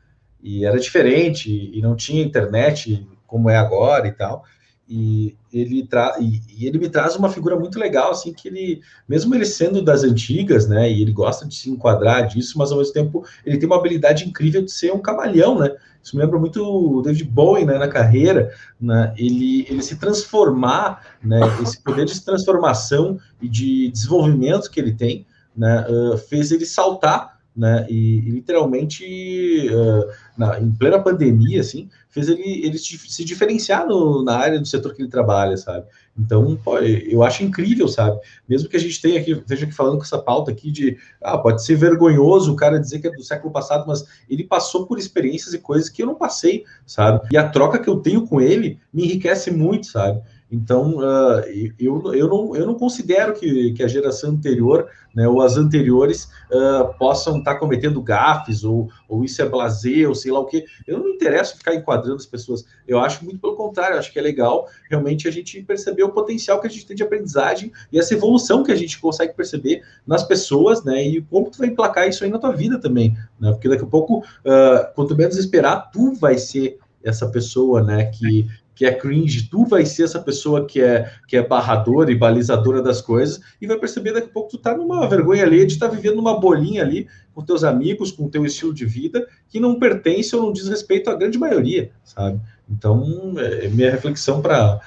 E 0.41 0.63
era 0.65 0.79
diferente 0.79 1.51
e 1.73 1.81
não 1.81 1.95
tinha 1.95 2.23
internet 2.23 3.05
como 3.27 3.49
é 3.49 3.57
agora 3.57 4.07
e 4.07 4.11
tal. 4.13 4.45
E 4.87 5.35
ele, 5.51 5.87
tra 5.87 6.15
e, 6.19 6.41
e, 6.49 6.67
ele 6.67 6.77
me 6.77 6.87
traz 6.89 7.15
uma 7.15 7.29
figura 7.29 7.57
muito 7.57 7.79
legal, 7.79 8.11
assim, 8.11 8.31
que 8.31 8.47
ele, 8.47 8.81
mesmo 9.07 9.33
ele 9.33 9.45
sendo 9.45 9.81
das 9.81 10.03
antigas, 10.03 10.67
né, 10.67 10.91
e 10.91 11.01
ele 11.01 11.11
gosta 11.11 11.47
de 11.47 11.55
se 11.55 11.71
enquadrar 11.71 12.27
disso, 12.27 12.57
mas 12.57 12.71
ao 12.71 12.77
mesmo 12.77 12.93
tempo 12.93 13.25
ele 13.43 13.57
tem 13.57 13.65
uma 13.65 13.77
habilidade 13.77 14.25
incrível 14.25 14.61
de 14.63 14.71
ser 14.71 14.93
um 14.93 14.99
camaleão, 14.99 15.57
né, 15.57 15.75
isso 16.03 16.15
me 16.15 16.21
lembra 16.21 16.37
muito 16.37 16.63
o 16.63 17.01
David 17.01 17.23
Bowie, 17.23 17.65
né, 17.65 17.79
na 17.79 17.87
carreira, 17.87 18.51
né, 18.79 19.11
ele, 19.17 19.65
ele 19.67 19.81
se 19.81 19.95
transformar, 19.95 21.17
né, 21.23 21.39
esse 21.63 21.81
poder 21.81 22.05
de 22.05 22.21
transformação 22.23 23.17
e 23.41 23.49
de 23.49 23.89
desenvolvimento 23.89 24.69
que 24.69 24.79
ele 24.79 24.93
tem, 24.93 25.25
né, 25.57 25.83
uh, 25.89 26.15
fez 26.15 26.51
ele 26.51 26.65
saltar 26.65 27.34
né? 27.55 27.85
E, 27.89 28.17
e 28.17 28.29
literalmente, 28.31 29.69
uh, 29.69 30.11
na, 30.37 30.59
em 30.59 30.71
plena 30.71 30.99
pandemia, 30.99 31.61
assim, 31.61 31.89
fez 32.09 32.27
ele, 32.27 32.65
ele 32.65 32.77
se 32.77 33.23
diferenciar 33.23 33.87
no, 33.87 34.23
na 34.23 34.37
área 34.37 34.59
do 34.59 34.67
setor 34.67 34.93
que 34.93 35.01
ele 35.01 35.09
trabalha, 35.09 35.55
sabe? 35.55 35.85
Então, 36.17 36.57
pô, 36.63 36.77
eu 36.79 37.23
acho 37.23 37.43
incrível, 37.43 37.87
sabe? 37.87 38.19
Mesmo 38.47 38.69
que 38.69 38.77
a 38.77 38.79
gente 38.79 39.01
tenha 39.01 39.19
aqui, 39.19 39.31
esteja 39.31 39.65
aqui 39.65 39.73
falando 39.73 39.97
com 39.97 40.03
essa 40.03 40.17
pauta 40.17 40.49
aqui 40.49 40.71
de, 40.71 40.97
ah, 41.21 41.37
pode 41.37 41.63
ser 41.63 41.75
vergonhoso 41.75 42.53
o 42.53 42.55
cara 42.55 42.79
dizer 42.79 42.99
que 42.99 43.07
é 43.07 43.11
do 43.11 43.23
século 43.23 43.51
passado, 43.51 43.85
mas 43.87 44.05
ele 44.29 44.43
passou 44.43 44.85
por 44.85 44.97
experiências 44.97 45.53
e 45.53 45.59
coisas 45.59 45.89
que 45.89 46.01
eu 46.01 46.07
não 46.07 46.15
passei, 46.15 46.63
sabe? 46.85 47.27
E 47.31 47.37
a 47.37 47.49
troca 47.49 47.79
que 47.79 47.89
eu 47.89 47.97
tenho 47.97 48.25
com 48.25 48.39
ele 48.39 48.79
me 48.93 49.03
enriquece 49.03 49.51
muito, 49.51 49.87
sabe? 49.87 50.21
Então, 50.51 50.97
uh, 50.97 51.41
eu, 51.79 52.13
eu, 52.13 52.27
não, 52.27 52.55
eu 52.55 52.65
não 52.67 52.75
considero 52.75 53.33
que, 53.33 53.73
que 53.73 53.83
a 53.83 53.87
geração 53.87 54.31
anterior, 54.31 54.87
né, 55.13 55.27
ou 55.27 55.41
as 55.41 55.57
anteriores, 55.57 56.29
uh, 56.51 56.93
possam 56.99 57.39
estar 57.39 57.53
tá 57.53 57.59
cometendo 57.59 58.01
gafes, 58.01 58.63
ou, 58.63 58.89
ou 59.09 59.23
isso 59.23 59.41
é 59.41 59.49
blazer, 59.49 60.07
ou 60.07 60.13
sei 60.13 60.31
lá 60.31 60.39
o 60.39 60.45
quê. 60.45 60.65
Eu 60.85 60.99
não 60.99 61.05
me 61.05 61.13
interesso 61.13 61.57
ficar 61.57 61.73
enquadrando 61.73 62.17
as 62.17 62.27
pessoas. 62.27 62.63
Eu 62.87 62.99
acho 62.99 63.25
muito 63.25 63.39
pelo 63.39 63.55
contrário, 63.55 63.97
acho 63.97 64.13
que 64.13 64.19
é 64.19 64.21
legal 64.21 64.67
realmente 64.89 65.27
a 65.27 65.31
gente 65.31 65.61
perceber 65.63 66.03
o 66.03 66.11
potencial 66.11 66.61
que 66.61 66.67
a 66.67 66.69
gente 66.69 66.85
tem 66.85 66.95
de 66.95 67.03
aprendizagem 67.03 67.71
e 67.91 67.97
essa 67.97 68.13
evolução 68.13 68.63
que 68.63 68.71
a 68.71 68.75
gente 68.75 68.99
consegue 68.99 69.33
perceber 69.33 69.81
nas 70.05 70.23
pessoas, 70.23 70.83
né, 70.83 71.03
e 71.03 71.21
como 71.21 71.49
tu 71.49 71.57
vai 71.57 71.69
emplacar 71.69 72.07
isso 72.07 72.23
aí 72.23 72.29
na 72.29 72.37
tua 72.37 72.51
vida 72.51 72.79
também, 72.79 73.17
né, 73.39 73.51
porque 73.51 73.67
daqui 73.67 73.83
a 73.83 73.87
pouco, 73.87 74.19
uh, 74.19 74.93
quanto 74.93 75.15
menos 75.15 75.37
esperar, 75.37 75.89
tu 75.91 76.13
vai 76.13 76.37
ser 76.37 76.77
essa 77.03 77.27
pessoa, 77.27 77.83
né, 77.83 78.05
que 78.05 78.47
que 78.75 78.85
é 78.85 78.93
cringe, 78.93 79.49
tu 79.49 79.65
vai 79.65 79.85
ser 79.85 80.03
essa 80.03 80.19
pessoa 80.19 80.65
que 80.65 80.81
é, 80.81 81.09
que 81.27 81.37
é 81.37 81.47
barradora 81.47 82.11
e 82.11 82.15
balizadora 82.15 82.81
das 82.81 83.01
coisas, 83.01 83.39
e 83.61 83.65
vai 83.65 83.79
perceber 83.79 84.11
daqui 84.11 84.27
a 84.27 84.31
pouco 84.33 84.49
tu 84.49 84.57
tá 84.57 84.75
numa 84.75 85.07
vergonha 85.07 85.43
ali 85.43 85.65
de 85.65 85.73
estar 85.73 85.87
tá 85.87 85.95
vivendo 85.95 86.17
numa 86.17 86.39
bolinha 86.39 86.83
ali 86.83 87.07
com 87.33 87.41
teus 87.41 87.63
amigos, 87.63 88.11
com 88.11 88.29
teu 88.29 88.45
estilo 88.45 88.73
de 88.73 88.85
vida, 88.85 89.25
que 89.49 89.59
não 89.59 89.79
pertence 89.79 90.35
ou 90.35 90.43
não 90.43 90.53
diz 90.53 90.67
respeito 90.67 91.09
à 91.09 91.15
grande 91.15 91.37
maioria, 91.37 91.91
sabe? 92.03 92.39
Então, 92.69 93.33
é, 93.37 93.67
minha 93.69 93.91
reflexão 93.91 94.41
para 94.41 94.81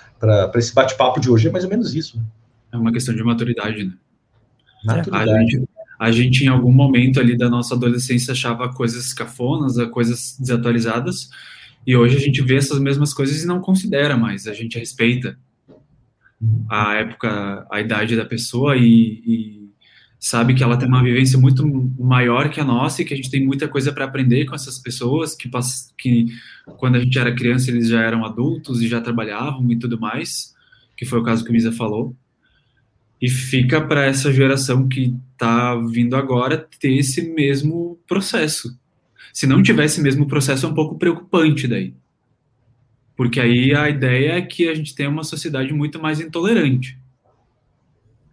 esse 0.55 0.75
bate-papo 0.75 1.21
de 1.21 1.31
hoje 1.31 1.49
é 1.49 1.51
mais 1.51 1.65
ou 1.65 1.71
menos 1.71 1.95
isso. 1.95 2.21
É 2.71 2.77
uma 2.77 2.93
questão 2.93 3.15
de 3.15 3.23
maturidade, 3.23 3.85
né? 3.85 3.93
Maturidade. 4.85 5.31
A 5.31 5.41
gente, 5.41 5.69
a 5.99 6.13
gente, 6.13 6.45
em 6.45 6.49
algum 6.49 6.73
momento 6.73 7.19
ali 7.19 7.37
da 7.37 7.49
nossa 7.49 7.75
adolescência, 7.75 8.33
achava 8.33 8.73
coisas 8.73 9.13
cafonas, 9.13 9.77
coisas 9.91 10.37
desatualizadas, 10.39 11.31
e 11.89 11.97
hoje 11.97 12.19
a 12.19 12.21
gente 12.21 12.43
vê 12.43 12.57
essas 12.57 12.79
mesmas 12.79 13.15
coisas 13.15 13.43
e 13.43 13.47
não 13.47 13.63
considera 13.63 14.15
mais, 14.15 14.47
a 14.47 14.53
gente 14.53 14.79
respeita 14.79 15.39
a 16.69 16.97
época, 16.97 17.67
a 17.73 17.81
idade 17.81 18.15
da 18.15 18.27
pessoa 18.27 18.77
e, 18.77 19.23
e 19.27 19.71
sabe 20.21 20.53
que 20.53 20.63
ela 20.63 20.77
tem 20.77 20.87
uma 20.87 21.03
vivência 21.03 21.39
muito 21.39 21.67
maior 21.99 22.51
que 22.51 22.61
a 22.61 22.65
nossa 22.65 23.01
e 23.01 23.07
que 23.07 23.15
a 23.15 23.17
gente 23.17 23.31
tem 23.31 23.43
muita 23.43 23.67
coisa 23.67 23.91
para 23.91 24.05
aprender 24.05 24.45
com 24.45 24.55
essas 24.55 24.79
pessoas 24.79 25.35
que, 25.35 25.49
que 25.97 26.27
quando 26.77 26.97
a 26.97 27.01
gente 27.01 27.19
era 27.19 27.35
criança 27.35 27.71
eles 27.71 27.89
já 27.89 28.03
eram 28.03 28.23
adultos 28.23 28.83
e 28.83 28.87
já 28.87 29.01
trabalhavam 29.01 29.73
e 29.73 29.79
tudo 29.79 29.99
mais, 29.99 30.55
que 30.95 31.07
foi 31.07 31.19
o 31.19 31.25
caso 31.25 31.43
que 31.43 31.49
o 31.49 31.55
Misa 31.55 31.73
falou. 31.73 32.15
E 33.19 33.31
fica 33.31 33.81
para 33.81 34.05
essa 34.05 34.31
geração 34.31 34.87
que 34.87 35.17
está 35.33 35.75
vindo 35.75 36.17
agora 36.17 36.69
ter 36.79 36.93
esse 36.93 37.33
mesmo 37.33 37.99
processo 38.07 38.79
se 39.33 39.47
não 39.47 39.63
tivesse 39.63 40.01
mesmo 40.01 40.25
o 40.25 40.29
processo, 40.29 40.67
é 40.67 40.69
um 40.69 40.75
pouco 40.75 40.99
preocupante 40.99 41.67
daí. 41.67 41.95
Porque 43.17 43.41
aí 43.41 43.75
a 43.75 43.89
ideia 43.89 44.33
é 44.35 44.43
que 44.43 44.69
a 44.69 44.75
gente 44.75 44.95
tem 44.95 45.07
uma 45.07 45.25
sociedade 45.25 45.73
muito 45.73 46.01
mais 46.01 46.21
intolerante. 46.21 46.99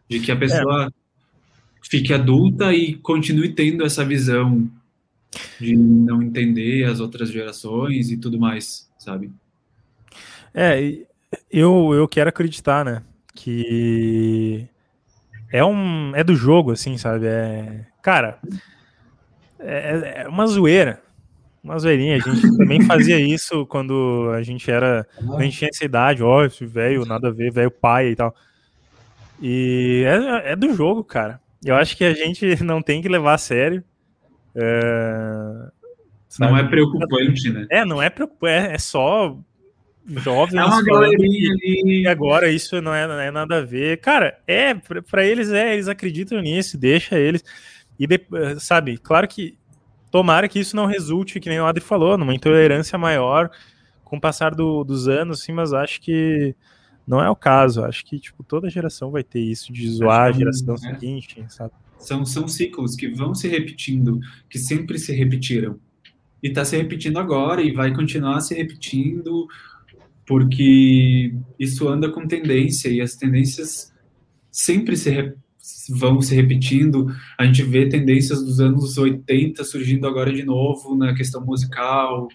De 0.08 0.20
que 0.20 0.32
a 0.32 0.36
pessoa 0.36 0.88
é. 0.88 0.90
fique 1.82 2.14
adulta 2.14 2.72
e 2.74 2.94
continue 2.96 3.54
tendo 3.54 3.84
essa 3.84 4.06
visão 4.06 4.70
de 5.60 5.76
não 5.76 6.22
entender 6.22 6.86
as 6.86 7.00
outras 7.00 7.32
gerações 7.32 8.12
e 8.12 8.18
tudo 8.18 8.40
mais, 8.40 8.90
sabe? 8.98 9.32
É, 10.54 11.00
eu, 11.52 11.94
eu 11.94 12.08
quero 12.08 12.30
acreditar, 12.30 12.86
né? 12.86 13.02
Que 13.34 14.68
é 15.52 15.64
um. 15.64 16.16
É 16.16 16.24
do 16.24 16.36
jogo, 16.36 16.72
assim, 16.72 16.98
sabe? 16.98 17.26
É. 17.28 17.86
Cara, 18.02 18.40
é, 19.66 20.24
é 20.24 20.28
uma 20.28 20.46
zoeira. 20.48 21.02
Uma 21.64 21.80
zoeirinha. 21.80 22.18
A 22.18 22.20
gente 22.20 22.42
também 22.58 22.82
fazia 22.82 23.20
isso 23.20 23.66
quando 23.66 24.32
a 24.36 24.44
gente 24.44 24.70
era. 24.70 25.06
a 25.38 25.44
gente 25.44 25.58
tinha 25.58 25.70
essa 25.74 25.84
idade, 25.84 26.22
ó, 26.22 26.48
velho, 26.62 27.06
nada 27.06 27.30
a 27.30 27.32
ver, 27.32 27.52
velho 27.52 27.72
pai 27.72 28.10
e 28.10 28.16
tal. 28.16 28.36
E 29.42 30.04
é, 30.06 30.52
é, 30.52 30.56
do 30.56 30.74
jogo, 30.74 31.04
cara. 31.04 31.42
Eu 31.64 31.76
acho 31.76 31.98
que 31.98 32.04
a 32.04 32.14
gente 32.14 32.46
não 32.64 32.82
tem 32.82 33.02
que 33.02 33.10
levar 33.10 33.34
a 33.34 33.40
sério. 33.40 33.84
É? 34.56 35.70
Não 36.40 36.56
é 36.56 36.64
preocupante, 36.64 37.50
né? 37.50 37.66
É, 37.70 37.84
não 37.86 38.02
é 38.02 38.10
preocupante, 38.10 38.70
é, 38.70 38.74
é 38.74 38.78
só 38.78 39.38
jovens 40.08 40.60
É 40.60 40.64
uma 40.64 40.84
galerinha 40.84 41.52
ali. 41.52 42.04
e 42.04 42.08
agora 42.08 42.50
isso 42.50 42.82
não 42.82 42.94
é, 42.94 43.08
não 43.08 43.20
é 43.20 43.32
nada 43.32 43.58
a 43.58 43.62
ver. 43.62 43.98
Cara, 43.98 44.38
é, 44.48 44.74
pra 45.10 45.26
eles 45.26 45.52
é, 45.52 45.74
eles 45.74 45.88
acreditam 45.88 46.40
nisso, 46.42 46.78
deixa 46.78 47.18
eles. 47.18 47.44
E, 48.00 48.06
de- 48.08 48.26
sabe, 48.60 48.98
claro 48.98 49.28
que 49.28 49.58
tomara 50.12 50.48
que 50.48 50.60
isso 50.60 50.76
não 50.76 50.86
resulte, 50.86 51.40
que 51.40 51.50
nem 51.50 51.60
o 51.60 51.66
Adri 51.66 51.84
falou, 51.84 52.18
numa 52.18 52.34
intolerância 52.34 52.98
maior 52.98 53.50
com 54.04 54.18
o 54.18 54.22
passar 54.22 54.54
do- 54.54 54.84
dos 54.84 55.08
anos, 55.08 55.42
sim, 55.44 55.52
mas 55.52 55.74
acho 55.74 56.00
que 56.02 56.56
não 57.08 57.22
é 57.22 57.30
o 57.30 57.36
caso. 57.36 57.84
Acho 57.84 58.06
que, 58.06 58.20
tipo, 58.20 58.44
toda 58.44 58.70
geração 58.70 59.12
vai 59.12 59.24
ter 59.24 59.40
isso 59.40 59.72
de 59.74 59.90
zoar 59.90 60.28
a 60.28 60.32
não, 60.32 60.40
geração 60.40 60.76
né? 60.76 60.94
seguinte, 60.94 61.44
sabe? 61.50 61.72
São, 61.98 62.26
são 62.26 62.48
ciclos 62.48 62.96
que 62.96 63.08
vão 63.08 63.34
se 63.34 63.48
repetindo, 63.48 64.20
que 64.50 64.60
sempre 64.60 65.00
se 65.00 65.12
repetiram. 65.14 65.80
E 66.44 66.50
tá 66.52 66.64
se 66.64 66.78
repetindo 66.78 67.18
agora 67.18 67.62
e 67.62 67.72
vai 67.72 67.94
continuar 67.96 68.40
se 68.42 68.54
repetindo, 68.54 69.48
porque 70.26 71.34
isso 71.60 71.88
anda 71.88 72.10
com 72.12 72.28
tendência 72.28 72.90
e 72.90 73.02
as 73.02 73.16
tendências 73.16 73.94
sempre 74.52 74.96
se 74.98 75.10
re- 75.10 75.34
vão 75.90 76.22
se 76.22 76.36
repetindo. 76.36 77.08
A 77.38 77.46
gente 77.46 77.64
vê 77.64 77.88
tendências 77.88 78.44
dos 78.44 78.60
anos 78.60 78.98
80 78.98 79.64
surgindo 79.64 80.08
agora 80.08 80.32
de 80.34 80.44
novo 80.44 80.96
na 80.96 81.14
questão 81.14 81.44
musical, 81.46 82.28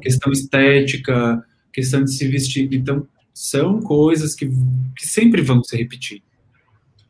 questão 0.00 0.32
estética, 0.32 1.44
questão 1.72 2.04
de 2.04 2.14
se 2.14 2.26
vestir. 2.28 2.68
Então, 2.72 3.06
são 3.32 3.80
coisas 3.80 4.34
que, 4.34 4.48
que 4.96 5.06
sempre 5.06 5.42
vão 5.42 5.62
se 5.62 5.76
repetir. 5.76 6.22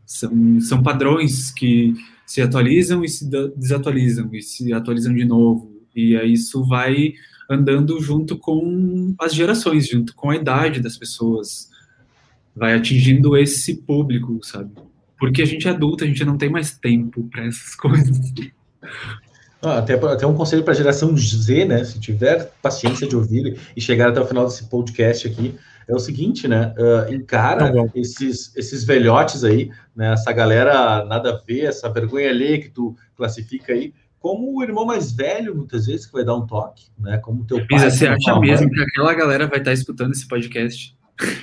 São, 0.05 0.61
são 0.61 0.83
padrões 0.83 1.51
que 1.53 1.95
se 2.27 2.43
atualizam 2.43 3.05
e 3.05 3.09
se 3.09 3.29
desatualizam, 3.57 4.29
e 4.35 4.43
se 4.43 4.73
atualizam 4.73 5.15
de 5.15 5.25
novo. 5.25 5.81
E 5.95 6.17
aí 6.17 6.33
isso 6.33 6.65
vai 6.65 7.15
andando 7.49 8.01
junto 8.01 8.37
com 8.37 9.15
as 9.21 9.33
gerações, 9.35 9.89
junto 9.89 10.15
com 10.15 10.31
a 10.31 10.37
idade 10.37 10.81
das 10.81 10.97
pessoas. 10.97 11.71
Vai 12.55 12.75
atingindo 12.75 13.37
esse 13.37 13.77
público, 13.83 14.41
sabe? 14.43 14.73
Porque 15.19 15.43
a 15.43 15.47
gente 15.47 15.67
é 15.67 15.71
adulto, 15.71 16.05
a 16.05 16.07
gente 16.07 16.25
não 16.25 16.37
tem 16.37 16.51
mais 16.51 16.77
tempo 16.77 17.29
para 17.31 17.47
essas 17.47 17.75
coisas. 17.77 18.19
Ah, 19.63 19.79
até, 19.79 19.95
até 19.95 20.27
um 20.27 20.35
conselho 20.35 20.63
para 20.63 20.73
a 20.73 20.77
geração 20.77 21.17
Z, 21.17 21.65
né? 21.65 21.85
Se 21.85 21.99
tiver 21.99 22.53
paciência 22.63 23.07
de 23.07 23.17
ouvir 23.17 23.59
e 23.77 23.81
chegar 23.81 24.11
até 24.11 24.21
o 24.21 24.27
final 24.27 24.45
desse 24.45 24.65
podcast 24.65 25.27
aqui, 25.27 25.55
é 25.89 25.95
o 25.95 25.99
seguinte, 25.99 26.47
né? 26.49 26.75
ah, 26.79 27.13
encara 27.13 27.73
Tá 27.73 27.91
esses, 27.95 28.55
esses 28.57 28.85
velhotes 28.85 29.45
aí, 29.45 29.71
né? 29.95 30.13
Essa 30.13 30.33
galera 30.33 31.05
nada 31.05 31.31
a 31.35 31.37
ver, 31.37 31.65
essa 31.65 31.89
vergonha 31.89 32.29
alheia 32.29 32.61
que 32.61 32.69
tu 32.69 32.95
classifica 33.17 33.73
aí, 33.73 33.95
como 34.19 34.57
o 34.57 34.63
irmão 34.63 34.85
mais 34.85 35.13
velho, 35.13 35.55
muitas 35.55 35.87
vezes, 35.87 36.07
que 36.07 36.13
vai 36.13 36.25
dar 36.25 36.35
um 36.35 36.47
toque, 36.47 36.87
né? 36.99 37.19
Como 37.19 37.45
teu 37.45 37.65
pai. 37.67 37.79
Isa, 37.79 37.91
você 37.91 38.07
acha 38.09 38.39
mesmo 38.41 38.69
que 38.71 38.81
aquela 38.81 39.15
galera 39.15 39.47
vai 39.47 39.59
estar 39.59 39.73
escutando 39.73 40.13
esse 40.13 40.27
podcast? 40.27 40.97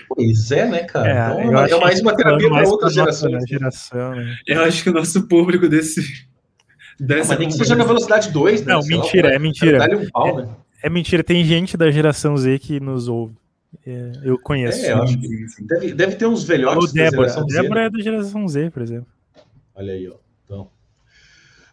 Pois 0.08 0.52
é, 0.52 0.68
né, 0.68 0.84
cara? 0.84 1.42
eu 1.42 1.48
então, 1.48 1.58
acho 1.60 1.74
é 1.74 1.80
mais 1.80 2.02
uma 2.02 2.12
tá 2.12 2.18
terapia 2.18 2.48
para 2.48 2.58
mais 2.58 2.70
outras 2.70 2.94
gerações. 2.94 3.34
né, 3.34 3.40
geração, 3.48 4.16
né? 4.16 4.36
Eu 4.48 4.62
acho 4.64 4.84
que 4.84 4.90
o 4.90 4.94
nosso 4.94 5.28
público 5.28 5.68
desse. 5.68 6.02
Não, 7.00 7.08
dessa 7.08 7.30
mas 7.30 7.40
nem 7.40 7.48
que 7.48 7.56
seja 7.56 7.76
na 7.76 7.84
velocidade 7.84 8.30
2, 8.32 8.66
né? 8.66 8.74
Não, 8.74 8.82
Sei 8.82 8.96
lá, 8.96 9.04
mentira, 9.04 9.30
é 9.34 9.40
mentira. 9.40 9.78
Dá-lhe 9.80 9.96
um 9.96 10.10
pau, 10.10 10.38
né? 10.38 10.50
É 10.84 10.90
mentira, 10.90 11.24
tem 11.24 11.44
gente 11.44 11.76
da 11.76 11.90
geração 11.90 12.38
Z 12.38 12.60
que 12.60 12.80
nos 12.80 13.08
ouve. 13.08 13.36
É, 13.86 14.12
eu 14.24 14.38
conheço. 14.38 14.86
É, 14.86 14.92
eu 14.92 15.02
acho 15.02 15.18
que 15.18 15.46
deve, 15.62 15.94
deve 15.94 16.16
ter 16.16 16.28
uns 16.28 16.44
velhotes 16.44 16.94
da 16.94 17.04
Débora. 17.06 17.30
geração 17.30 17.50
Z, 17.50 17.56
né? 17.56 17.62
Débora 17.62 17.82
é 17.82 17.90
da 17.90 18.00
geração 18.00 18.48
Z, 18.48 18.70
por 18.70 18.82
exemplo. 18.84 19.08
Olha 19.74 19.94
aí, 19.94 20.08
ó. 20.08 20.16
Então. 20.46 20.70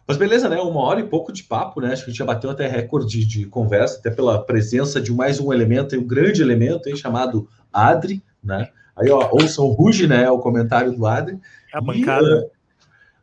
Mas 0.07 0.17
beleza, 0.17 0.49
né? 0.49 0.57
Uma 0.57 0.81
hora 0.81 0.99
e 0.99 1.03
pouco 1.03 1.31
de 1.31 1.43
papo, 1.43 1.79
né? 1.79 1.93
Acho 1.93 2.03
que 2.03 2.09
a 2.09 2.11
gente 2.11 2.19
já 2.19 2.25
bateu 2.25 2.49
até 2.49 2.67
recorde 2.67 3.23
de 3.25 3.45
conversa, 3.45 3.99
até 3.99 4.09
pela 4.09 4.43
presença 4.43 4.99
de 4.99 5.13
mais 5.13 5.39
um 5.39 5.53
elemento, 5.53 5.95
um 5.95 6.05
grande 6.05 6.41
elemento 6.41 6.89
aí, 6.89 6.97
chamado 6.97 7.47
Adri, 7.73 8.21
né? 8.43 8.69
Aí, 8.95 9.09
ó, 9.09 9.29
ouçam 9.31 9.65
o 9.65 9.71
Ruge, 9.71 10.07
né? 10.07 10.29
O 10.29 10.39
comentário 10.39 10.91
do 10.93 11.05
Adri. 11.05 11.39
A 11.73 11.79
E, 11.79 11.81
bancada. 11.85 12.27
eh, 12.27 12.49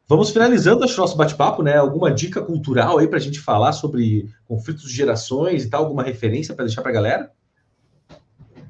vamos 0.08 0.30
finalizando 0.30 0.82
acho, 0.84 0.98
nosso 1.00 1.16
bate-papo, 1.16 1.62
né? 1.62 1.76
Alguma 1.76 2.10
dica 2.10 2.40
cultural 2.42 2.98
aí 2.98 3.06
pra 3.06 3.18
gente 3.18 3.38
falar 3.38 3.72
sobre 3.72 4.28
conflitos 4.46 4.84
de 4.84 4.94
gerações 4.96 5.64
e 5.64 5.70
tal? 5.70 5.84
Alguma 5.84 6.02
referência 6.02 6.54
para 6.54 6.64
deixar 6.64 6.82
pra 6.82 6.92
galera? 6.92 7.30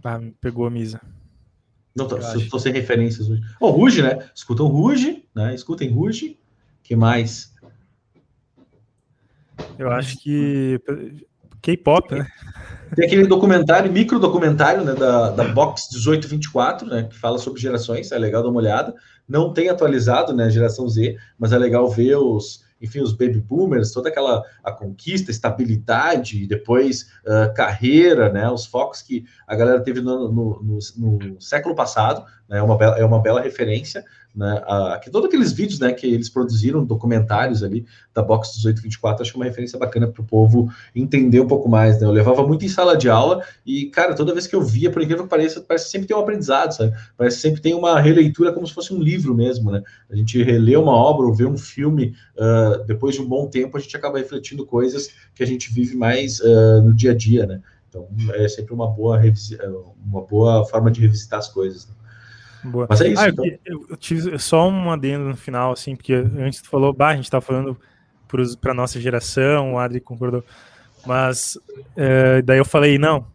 Ah, 0.04 0.20
pegou 0.40 0.66
a 0.66 0.70
misa. 0.70 1.00
Não, 1.94 2.06
tô, 2.06 2.16
tô- 2.50 2.58
sem 2.58 2.72
referências 2.72 3.28
hoje. 3.28 3.42
Ó, 3.60 3.70
Ruge, 3.70 4.02
né? 4.02 4.28
Escutam 4.34 4.66
Ruge, 4.68 5.24
né? 5.34 5.54
Escutem 5.54 5.90
Ruge. 5.90 6.38
que 6.82 6.94
mais? 6.96 7.52
Eu 9.78 9.90
acho 9.90 10.18
que. 10.18 10.80
K-pop, 11.60 12.14
né? 12.14 12.26
Tem 12.94 13.06
aquele 13.06 13.26
documentário, 13.26 13.92
micro 13.92 14.18
documentário, 14.18 14.84
né, 14.84 14.94
da, 14.94 15.30
da 15.30 15.44
Box 15.44 15.88
1824, 15.92 16.86
né, 16.88 17.06
que 17.08 17.16
fala 17.16 17.38
sobre 17.38 17.60
gerações, 17.60 18.10
é 18.12 18.18
legal 18.18 18.42
dar 18.42 18.48
uma 18.48 18.58
olhada. 18.60 18.94
Não 19.28 19.52
tem 19.52 19.68
atualizado, 19.68 20.32
né, 20.32 20.48
geração 20.50 20.88
Z, 20.88 21.16
mas 21.38 21.52
é 21.52 21.58
legal 21.58 21.88
ver 21.88 22.16
os, 22.16 22.64
enfim, 22.80 23.00
os 23.00 23.12
baby 23.12 23.40
boomers, 23.40 23.92
toda 23.92 24.08
aquela 24.08 24.42
a 24.64 24.72
conquista, 24.72 25.30
estabilidade, 25.30 26.46
depois 26.46 27.10
ah, 27.26 27.48
carreira, 27.54 28.32
né, 28.32 28.50
os 28.50 28.64
focos 28.66 29.02
que 29.02 29.24
a 29.46 29.54
galera 29.54 29.80
teve 29.80 30.00
no, 30.00 30.30
no, 30.30 30.62
no- 30.62 31.18
no 31.18 31.40
século 31.40 31.74
passado, 31.74 32.24
né, 32.48 32.58
é 32.58 32.62
uma 32.62 32.76
bela, 32.76 32.98
é 32.98 33.04
uma 33.04 33.20
bela 33.20 33.40
referência, 33.40 34.04
né, 34.38 34.62
a, 34.68 35.00
que 35.02 35.10
todos 35.10 35.26
aqueles 35.26 35.50
vídeos, 35.50 35.80
né, 35.80 35.92
que 35.92 36.06
eles 36.06 36.28
produziram, 36.28 36.84
documentários 36.84 37.64
ali 37.64 37.84
da 38.14 38.22
Box 38.22 38.50
1824, 38.50 39.22
acho 39.22 39.32
que 39.32 39.36
é 39.36 39.40
uma 39.40 39.44
referência 39.44 39.76
bacana 39.76 40.06
para 40.06 40.22
o 40.22 40.24
povo 40.24 40.72
entender 40.94 41.40
um 41.40 41.46
pouco 41.48 41.68
mais, 41.68 42.00
né? 42.00 42.06
Eu 42.06 42.12
levava 42.12 42.46
muito 42.46 42.64
em 42.64 42.68
sala 42.68 42.96
de 42.96 43.10
aula 43.10 43.42
e, 43.66 43.86
cara, 43.86 44.14
toda 44.14 44.32
vez 44.32 44.46
que 44.46 44.54
eu 44.54 44.62
via, 44.62 44.92
por 44.92 45.02
incrível 45.02 45.24
que 45.24 45.30
pareça, 45.30 45.60
parece 45.60 45.86
que 45.86 45.90
sempre 45.90 46.06
tem 46.06 46.16
um 46.16 46.20
aprendizado, 46.20 46.70
sabe? 46.70 46.96
Parece 47.16 47.36
que 47.36 47.42
sempre 47.42 47.60
tem 47.60 47.74
uma 47.74 48.00
releitura 48.00 48.52
como 48.52 48.64
se 48.64 48.72
fosse 48.72 48.94
um 48.94 49.02
livro 49.02 49.34
mesmo, 49.34 49.72
né? 49.72 49.82
A 50.08 50.14
gente 50.14 50.40
relê 50.40 50.76
uma 50.76 50.92
obra 50.92 51.26
ou 51.26 51.34
vê 51.34 51.44
um 51.44 51.58
filme, 51.58 52.14
ah, 52.38 52.84
depois 52.86 53.16
de 53.16 53.20
um 53.20 53.26
bom 53.26 53.48
tempo, 53.48 53.76
a 53.76 53.80
gente 53.80 53.96
acaba 53.96 54.18
refletindo 54.18 54.64
coisas 54.64 55.10
que 55.34 55.42
a 55.42 55.46
gente 55.46 55.72
vive 55.72 55.96
mais 55.96 56.40
ah, 56.40 56.80
no 56.80 56.94
dia 56.94 57.10
a 57.10 57.14
dia, 57.14 57.44
né? 57.44 57.60
Então, 57.88 58.06
é 58.34 58.46
sempre 58.46 58.72
uma 58.72 58.86
boa, 58.86 59.20
uma 60.06 60.20
boa 60.22 60.64
forma 60.64 60.92
de 60.92 61.00
revisitar 61.00 61.40
as 61.40 61.48
coisas. 61.48 61.88
né? 61.88 61.94
Boa. 62.64 62.86
Mas 62.88 63.00
é 63.00 63.08
isso, 63.08 63.20
Ah, 63.22 63.28
então. 63.28 63.44
eu- 63.64 63.86
eu 63.90 63.96
tive 63.96 64.38
só 64.38 64.68
um 64.68 64.90
adendo 64.90 65.24
no 65.24 65.36
final, 65.36 65.72
assim, 65.72 65.94
porque 65.94 66.12
antes 66.12 66.60
tu 66.62 66.68
falou, 66.68 66.92
bah, 66.92 67.08
a 67.10 67.16
gente 67.16 67.30
tá 67.30 67.40
falando 67.40 67.78
pra 68.60 68.74
nossa 68.74 69.00
geração, 69.00 69.74
o 69.74 69.78
Adri 69.78 70.00
concordou. 70.00 70.44
Mas 71.06 71.56
eh, 71.96 72.42
daí 72.42 72.58
eu 72.58 72.64
falei, 72.64 72.98
não, 72.98 73.26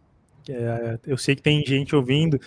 eh, 0.48 0.98
eu 1.06 1.16
sei 1.16 1.34
que 1.34 1.42
tem 1.42 1.64
gente 1.64 1.96
ouvindo, 1.96 2.38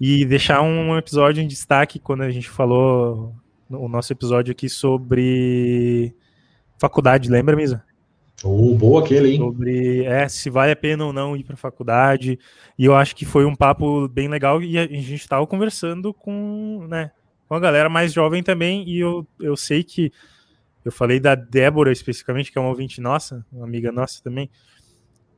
e 0.00 0.24
deixar 0.26 0.60
um 0.60 0.96
episódio 0.98 1.42
em 1.42 1.46
destaque 1.46 1.98
quando 1.98 2.22
a 2.22 2.30
gente 2.30 2.50
falou 2.50 3.34
o 3.70 3.88
nosso 3.88 4.12
episódio 4.12 4.52
aqui 4.52 4.68
sobre 4.68 6.14
faculdade, 6.78 7.30
lembra, 7.30 7.56
Misa? 7.56 7.82
Oh, 8.44 8.74
boa 8.74 9.02
aquele, 9.02 9.30
hein? 9.30 9.38
sobre 9.38 10.04
é, 10.04 10.28
se 10.28 10.50
vale 10.50 10.72
a 10.72 10.76
pena 10.76 11.06
ou 11.06 11.12
não 11.12 11.36
ir 11.36 11.44
para 11.44 11.56
faculdade. 11.56 12.38
E 12.78 12.84
eu 12.84 12.94
acho 12.94 13.16
que 13.16 13.24
foi 13.24 13.44
um 13.44 13.54
papo 13.54 14.08
bem 14.08 14.28
legal 14.28 14.62
e 14.62 14.78
a 14.78 14.86
gente 14.86 15.14
estava 15.14 15.46
conversando 15.46 16.12
com, 16.12 16.86
né, 16.88 17.12
com 17.48 17.54
a 17.54 17.60
galera 17.60 17.88
mais 17.88 18.12
jovem 18.12 18.42
também. 18.42 18.86
E 18.88 19.00
eu, 19.00 19.26
eu 19.40 19.56
sei 19.56 19.82
que 19.82 20.12
eu 20.84 20.92
falei 20.92 21.18
da 21.18 21.34
Débora 21.34 21.90
especificamente, 21.90 22.52
que 22.52 22.58
é 22.58 22.60
uma 22.60 22.70
ouvinte 22.70 23.00
nossa, 23.00 23.44
uma 23.50 23.64
amiga 23.64 23.90
nossa 23.90 24.22
também. 24.22 24.50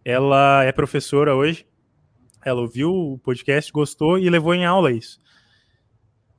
Ela 0.04 0.64
é 0.64 0.72
professora 0.72 1.34
hoje. 1.34 1.66
Ela 2.44 2.60
ouviu 2.60 2.92
o 2.92 3.18
podcast, 3.18 3.72
gostou 3.72 4.18
e 4.18 4.28
levou 4.28 4.54
em 4.54 4.64
aula 4.64 4.92
isso. 4.92 5.20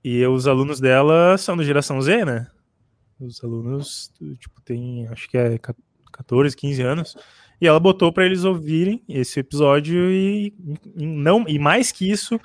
E 0.04 0.26
os 0.26 0.48
alunos 0.48 0.80
dela 0.80 1.38
são 1.38 1.56
da 1.58 1.64
geração 1.64 2.02
Z, 2.02 2.26
né? 2.26 2.48
Os 3.20 3.44
alunos, 3.44 4.12
tipo, 4.40 4.62
tem, 4.62 5.08
acho 5.08 5.30
que 5.30 5.38
é 5.38 5.60
14, 6.12 6.56
15 6.56 6.82
anos, 6.82 7.18
e 7.62 7.68
ela 7.68 7.80
botou 7.80 8.12
para 8.12 8.26
eles 8.26 8.44
ouvirem 8.44 9.02
esse 9.08 9.40
episódio 9.40 10.12
e, 10.12 10.54
e 10.96 11.06
não 11.06 11.46
e 11.48 11.60
mais 11.60 11.92
que 11.92 12.10
isso 12.10 12.40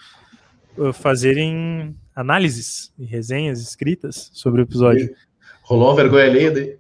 uh, 0.77 0.93
fazerem 0.93 1.95
análises 2.15 2.93
e 2.99 3.05
resenhas 3.05 3.61
escritas 3.61 4.31
sobre 4.32 4.61
o 4.61 4.65
episódio. 4.65 5.15
Rolou 5.62 5.89
uma 5.89 5.97
vergonha 5.97 6.24
alheia 6.24 6.51
daí. 6.51 6.77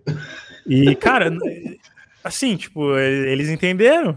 E 0.66 0.94
cara, 0.96 1.30
assim, 2.22 2.56
tipo, 2.56 2.96
eles 2.98 3.48
entenderam, 3.48 4.10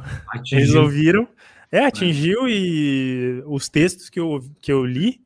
eles 0.53 0.69
Atingiu. 0.69 0.81
ouviram, 0.81 1.27
é, 1.71 1.85
atingiu 1.85 2.47
e 2.47 3.43
os 3.45 3.67
textos 3.69 4.09
que 4.09 4.19
eu 4.19 4.39
que 4.61 4.71
eu 4.71 4.85
li 4.85 5.21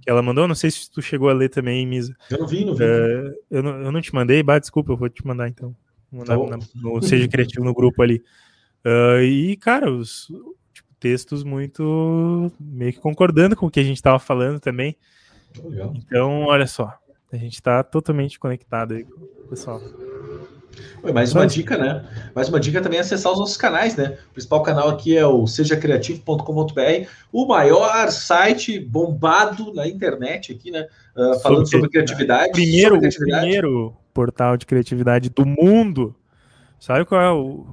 que 0.00 0.08
ela 0.10 0.22
mandou, 0.22 0.48
não 0.48 0.54
sei 0.54 0.70
se 0.70 0.90
tu 0.90 1.02
chegou 1.02 1.28
a 1.28 1.32
ler 1.32 1.48
também, 1.48 1.86
Misa. 1.86 2.16
Eu 2.30 2.38
não 2.38 2.46
vi, 2.46 2.64
não 2.64 2.74
vi. 2.74 2.84
É, 2.84 3.34
eu, 3.50 3.62
não, 3.62 3.82
eu 3.82 3.92
não 3.92 4.00
te 4.00 4.14
mandei, 4.14 4.42
bah, 4.42 4.58
desculpa, 4.58 4.92
eu 4.92 4.96
vou 4.96 5.08
te 5.08 5.26
mandar 5.26 5.48
então. 5.48 5.76
Tá 6.24 6.36
bom. 6.36 6.48
na- 6.48 6.58
no 6.74 7.02
Seja 7.02 7.26
Criativo 7.28 7.64
no 7.64 7.74
grupo 7.74 8.02
ali. 8.02 8.22
Ah, 8.84 9.22
e, 9.22 9.56
cara, 9.56 9.90
os 9.90 10.28
tipo, 10.72 10.88
textos 10.98 11.42
muito 11.44 12.52
meio 12.60 12.92
que 12.92 13.00
concordando 13.00 13.56
com 13.56 13.66
o 13.66 13.70
que 13.70 13.80
a 13.80 13.84
gente 13.84 14.02
tava 14.02 14.18
falando 14.18 14.60
também. 14.60 14.96
Legal. 15.64 15.92
Então, 15.96 16.42
olha 16.42 16.66
só, 16.66 16.92
a 17.32 17.36
gente 17.36 17.62
tá 17.62 17.82
totalmente 17.82 18.38
conectado 18.38 18.94
aí 18.94 19.04
com 19.04 19.20
o 19.20 19.48
pessoal. 19.48 19.80
Oi, 21.02 21.12
mais 21.12 21.34
uma 21.34 21.46
dica, 21.46 21.76
né? 21.76 22.04
Mais 22.34 22.48
uma 22.48 22.58
dica 22.58 22.80
também 22.80 22.98
é 22.98 23.02
acessar 23.02 23.32
os 23.32 23.38
nossos 23.38 23.56
canais, 23.56 23.94
né? 23.94 24.18
O 24.30 24.32
principal 24.32 24.62
canal 24.62 24.88
aqui 24.88 25.16
é 25.16 25.26
o 25.26 25.46
sejacreativo.com.br, 25.46 27.08
o 27.30 27.46
maior 27.46 28.10
site 28.10 28.78
bombado 28.80 29.74
na 29.74 29.86
internet 29.86 30.52
aqui, 30.52 30.70
né? 30.70 30.86
Uh, 31.14 31.38
falando 31.40 31.66
sobre, 31.66 31.70
sobre 31.70 31.88
criatividade. 31.90 32.52
Primeiro, 32.52 32.94
sobre 32.94 33.00
criatividade. 33.00 33.44
o 33.44 33.50
primeiro 33.50 33.96
portal 34.12 34.56
de 34.56 34.66
criatividade 34.66 35.30
do 35.30 35.44
mundo. 35.44 36.14
Sabe 36.78 37.04
qual 37.04 37.20
é 37.20 37.30
o, 37.30 37.66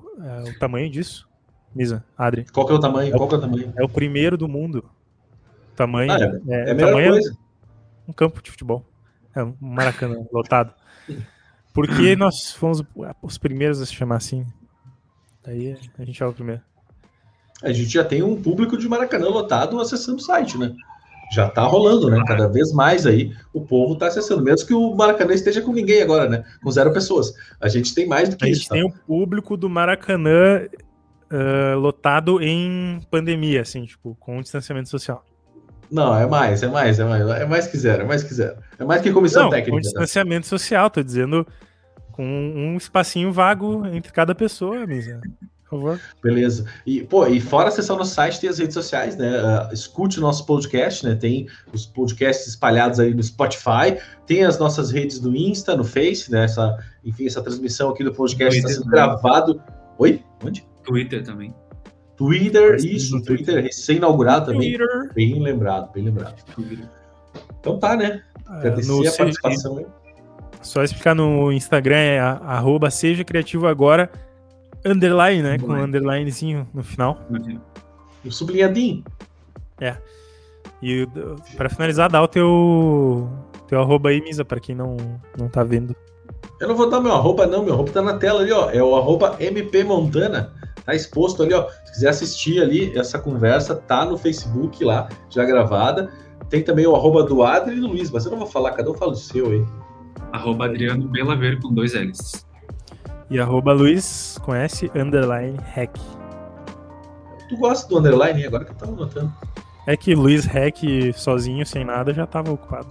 é 0.45 0.49
o 0.52 0.60
tamanho 0.60 0.90
disso? 0.90 1.28
Misa, 1.74 2.03
Adri. 2.18 2.45
Qual 2.52 2.66
que 2.66 2.74
é 2.74 2.76
o 2.76 2.80
tamanho? 2.80 3.16
Qual 3.16 3.28
que 3.28 3.36
é 3.36 3.38
o 3.38 3.41
tamanho? 3.41 3.74
É 3.78 3.84
o 3.84 3.90
primeiro 3.90 4.38
do 4.38 4.48
mundo. 4.48 4.90
Tamanho. 5.76 6.11
Ah, 6.11 6.20
é, 6.20 6.70
é, 6.70 6.72
é 6.72 6.76
tamanho 6.76 7.11
coisa. 7.11 7.38
um 8.07 8.14
campo 8.14 8.41
de 8.41 8.52
futebol. 8.52 8.86
É 9.36 9.44
um 9.44 9.56
Maracanã 9.60 10.26
lotado. 10.34 10.74
Porque 11.74 12.16
nós 12.18 12.52
fomos 12.52 12.84
os 13.22 13.38
primeiros 13.38 13.82
a 13.82 13.86
se 13.86 13.94
chamar 13.94 14.18
assim. 14.18 14.45
Daí 15.44 15.78
a 15.98 16.06
gente 16.06 16.22
é 16.22 16.26
o 16.26 16.34
primeiro. 16.34 16.61
A 17.61 17.72
gente 17.72 17.90
já 17.90 18.03
tem 18.03 18.24
um 18.24 18.41
público 18.41 18.78
de 18.78 18.88
Maracanã 18.88 19.28
lotado 19.28 19.80
acessando 19.80 20.18
o 20.18 20.22
site, 20.22 20.57
né? 20.57 20.74
Já 21.31 21.49
tá 21.49 21.64
rolando, 21.64 22.10
né? 22.10 22.23
Cada 22.26 22.47
vez 22.47 22.72
mais 22.73 23.06
aí 23.06 23.31
o 23.53 23.61
povo 23.61 23.95
tá 23.95 24.07
acessando. 24.07 24.43
Mesmo 24.43 24.68
que 24.68 24.73
o 24.73 24.95
Maracanã 24.95 25.34
esteja 25.34 25.61
com 25.61 25.72
ninguém 25.72 26.01
agora, 26.01 26.27
né? 26.27 26.43
Com 26.64 26.72
zero 26.72 26.91
pessoas. 26.91 27.34
A 27.61 27.68
gente 27.68 27.93
tem 27.93 28.07
mais 28.07 28.30
do 28.30 28.35
que 28.38 28.45
A 28.45 28.49
isso. 28.49 28.61
gente 28.61 28.69
tá? 28.69 28.76
tem 28.76 28.84
o 28.84 28.91
público 28.91 29.56
do 29.56 29.69
Maracanã 29.69 30.61
ah, 31.31 31.76
lotado 31.76 32.41
em 32.41 32.99
pandemia, 33.11 33.61
assim, 33.61 33.85
tipo, 33.85 34.15
com 34.19 34.41
distanciamento 34.41 34.89
social. 34.89 35.23
Não, 35.91 36.15
é 36.15 36.26
mais, 36.27 36.61
é 36.64 36.68
mais, 36.68 36.99
é 36.99 37.03
mais. 37.03 37.27
É 37.27 37.45
mais 37.45 37.68
que 37.68 37.77
zero, 37.77 38.03
é 38.03 38.06
mais 38.06 38.23
que 38.23 38.34
zero. 38.34 38.57
É 38.77 38.84
mais 38.84 39.01
que 39.01 39.11
comissão 39.11 39.43
Não, 39.43 39.49
com 39.49 39.56
técnica. 39.56 39.76
né? 39.76 39.81
distanciamento 39.81 40.47
social, 40.47 40.89
tô 40.89 41.01
dizendo 41.01 41.45
com 42.11 42.23
um 42.26 42.77
espacinho 42.77 43.31
vago 43.31 43.85
entre 43.88 44.11
cada 44.11 44.35
pessoa, 44.35 44.85
Misa. 44.85 45.22
Por 45.69 45.77
favor. 45.79 46.01
Beleza. 46.23 46.65
E, 46.85 47.01
pô, 47.03 47.27
e 47.27 47.39
fora 47.39 47.67
acessar 47.69 47.95
o 47.95 47.99
nosso 47.99 48.13
site, 48.15 48.39
tem 48.39 48.49
as 48.49 48.57
redes 48.57 48.73
sociais, 48.73 49.15
né? 49.15 49.37
Ah, 49.39 49.69
escute 49.71 50.17
o 50.17 50.21
nosso 50.21 50.45
podcast, 50.45 51.05
né? 51.05 51.13
Tem 51.15 51.47
os 51.71 51.85
podcasts 51.85 52.47
espalhados 52.47 52.99
aí 52.99 53.13
no 53.13 53.21
Spotify, 53.21 53.97
tem 54.25 54.43
as 54.43 54.57
nossas 54.57 54.89
redes 54.91 55.21
no 55.21 55.35
Insta, 55.35 55.75
no 55.75 55.83
Face, 55.83 56.31
né? 56.31 56.45
Essa, 56.45 56.75
enfim, 57.05 57.27
essa 57.27 57.41
transmissão 57.41 57.89
aqui 57.91 58.03
do 58.03 58.11
podcast 58.13 58.57
está 58.57 58.69
sendo 58.69 58.83
também. 58.85 58.91
gravado. 58.91 59.61
Oi? 59.99 60.23
Onde? 60.43 60.65
Twitter 60.83 61.23
também. 61.23 61.53
Twitter, 62.17 62.75
isso, 62.77 63.15
no 63.15 63.21
Twitter. 63.23 63.45
Twitter, 63.45 63.63
recém-inaugurado 63.63 64.51
também. 64.51 64.75
Twitter. 64.77 65.13
Bem 65.13 65.41
lembrado, 65.41 65.91
bem 65.93 66.03
lembrado. 66.03 66.35
Twitter. 66.53 66.85
Então 67.59 67.77
tá, 67.79 67.95
né? 67.95 68.21
Ah, 68.47 68.57
Agradecer 68.57 68.87
no 68.91 69.07
a 69.07 69.11
participação 69.11 69.77
aí. 69.77 69.85
Só 70.61 70.83
explicar 70.83 71.15
no 71.15 71.51
Instagram 71.53 71.95
é 71.95 72.19
a- 72.19 72.33
arroba 72.43 72.89
seja 72.89 73.23
criativo 73.23 73.67
agora, 73.67 74.09
underline, 74.85 75.41
né? 75.43 75.57
Com 75.57 75.68
um 75.68 75.72
Underline. 75.76 75.88
underlinezinho 75.88 76.68
no 76.73 76.84
final. 76.84 77.19
O 78.26 78.31
sublinhadinho. 78.31 79.03
E 80.81 81.03
o- 81.03 81.35
pra 81.57 81.69
finalizar, 81.69 82.10
dá 82.10 82.22
o 82.22 82.27
teu, 82.27 83.30
teu 83.68 83.81
arroba 83.81 84.10
aí, 84.10 84.22
Misa, 84.22 84.45
pra 84.45 84.60
quem 84.60 84.73
não, 84.76 84.95
não 85.38 85.49
tá 85.49 85.64
vendo. 85.64 85.95
Eu 86.60 86.68
não 86.69 86.76
vou 86.76 86.89
dar 86.89 87.01
meu 87.01 87.14
arroba, 87.14 87.45
não. 87.45 87.64
Meu 87.64 87.73
arroba 87.73 87.91
tá 87.91 88.01
na 88.01 88.18
tela 88.18 88.41
ali, 88.41 88.51
ó. 88.51 88.69
É 88.69 88.81
o 88.81 88.95
arroba 88.95 89.35
MP 89.39 89.84
Montana. 89.84 90.53
Tá 90.85 90.95
exposto 90.95 91.43
ali, 91.43 91.53
ó. 91.53 91.68
Se 91.85 91.93
quiser 91.93 92.10
assistir 92.10 92.61
ali, 92.61 92.97
essa 92.97 93.19
conversa 93.19 93.76
tá 93.76 94.06
no 94.06 94.18
Facebook 94.18 94.84
lá, 94.84 95.07
já 95.30 95.43
gravada. 95.45 96.10
Tem 96.49 96.64
também 96.64 96.88
o 96.88 96.95
arroba 96.95 97.23
do 97.23 97.43
Adri 97.43 97.77
e 97.77 97.80
do 97.80 97.88
Luiz, 97.88 98.10
mas 98.10 98.26
eu 98.26 98.31
não 98.31 98.39
vou 98.39 98.47
falar, 98.47 98.72
cada 98.72 98.89
um 98.89 98.93
fala 98.93 99.11
o 99.11 99.15
seu 99.15 99.51
aí. 99.51 99.64
Arroba 100.31 100.65
Adriano 100.65 101.07
Belaver 101.07 101.60
com 101.61 101.73
dois 101.73 101.93
L's. 101.93 102.45
E 103.30 103.39
arroba 103.39 103.73
Luiz, 103.73 104.38
conhece, 104.43 104.91
underline, 104.95 105.57
hack. 105.76 105.97
Tu 107.47 107.57
gosta 107.57 107.88
do 107.88 107.99
underline, 107.99 108.45
agora 108.45 108.65
que 108.65 108.72
eu 108.72 108.76
tava 108.76 108.91
notando. 108.91 109.31
É 109.88 109.97
que 109.97 110.14
Luiz 110.14 110.45
Hack 110.45 110.77
sozinho, 111.15 111.65
sem 111.65 111.84
nada, 111.84 112.14
já 112.14 112.26
tava 112.27 112.51
ocupado. 112.51 112.88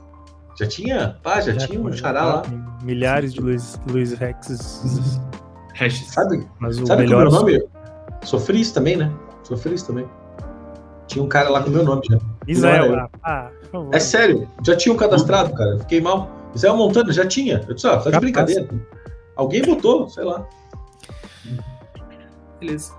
Já 0.58 0.66
tinha? 0.66 1.16
Pá, 1.22 1.40
já, 1.40 1.56
tinha 1.56 1.80
um 1.80 1.92
xará 1.92 2.24
lá. 2.24 2.42
Milhares 2.82 3.32
de 3.32 3.40
Luiz, 3.40 3.80
Luiz 3.88 4.12
Hacks. 4.14 4.82
Hashes. 5.74 6.08
Sabe, 6.08 6.44
Mas 6.58 6.78
o 6.78 6.86
sabe 6.86 7.04
como 7.04 7.20
é 7.20 7.24
melhor. 7.24 7.28
o 7.28 7.30
nome? 7.30 7.62
Sofris 8.24 8.72
também, 8.72 8.96
né? 8.96 9.12
Sofris 9.44 9.84
também. 9.84 10.04
Tinha 11.06 11.24
um 11.24 11.28
cara 11.28 11.48
lá 11.48 11.62
com 11.62 11.70
o 11.70 11.72
meu 11.72 11.84
nome 11.84 12.02
já. 12.10 12.18
Israel. 12.48 13.08
Ah, 13.22 13.50
por 13.60 13.70
favor. 13.70 13.94
É 13.94 14.00
sério, 14.00 14.48
já 14.66 14.76
tinha 14.76 14.92
um 14.92 14.96
cadastrado, 14.96 15.54
cara. 15.54 15.78
Fiquei 15.78 16.00
mal. 16.00 16.28
Israel 16.54 16.76
Montana, 16.76 17.12
já 17.12 17.24
tinha. 17.26 17.64
Eu 17.68 17.74
disse, 17.74 17.86
ó, 17.86 17.96
tá 17.98 18.10
de 18.10 18.18
brincadeira. 18.18 18.66
Alguém 19.38 19.62
botou, 19.62 20.08
sei 20.08 20.24
lá. 20.24 20.44
Beleza. 22.58 22.92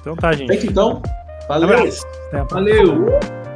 Então 0.00 0.14
tá, 0.14 0.32
gente. 0.32 0.46
Feito 0.46 0.66
então. 0.66 1.02
Valeu. 1.48 1.68
Abraço. 1.68 2.06
Até 2.28 2.38
a 2.38 2.44
próxima. 2.44 2.76
Valeu! 2.76 3.47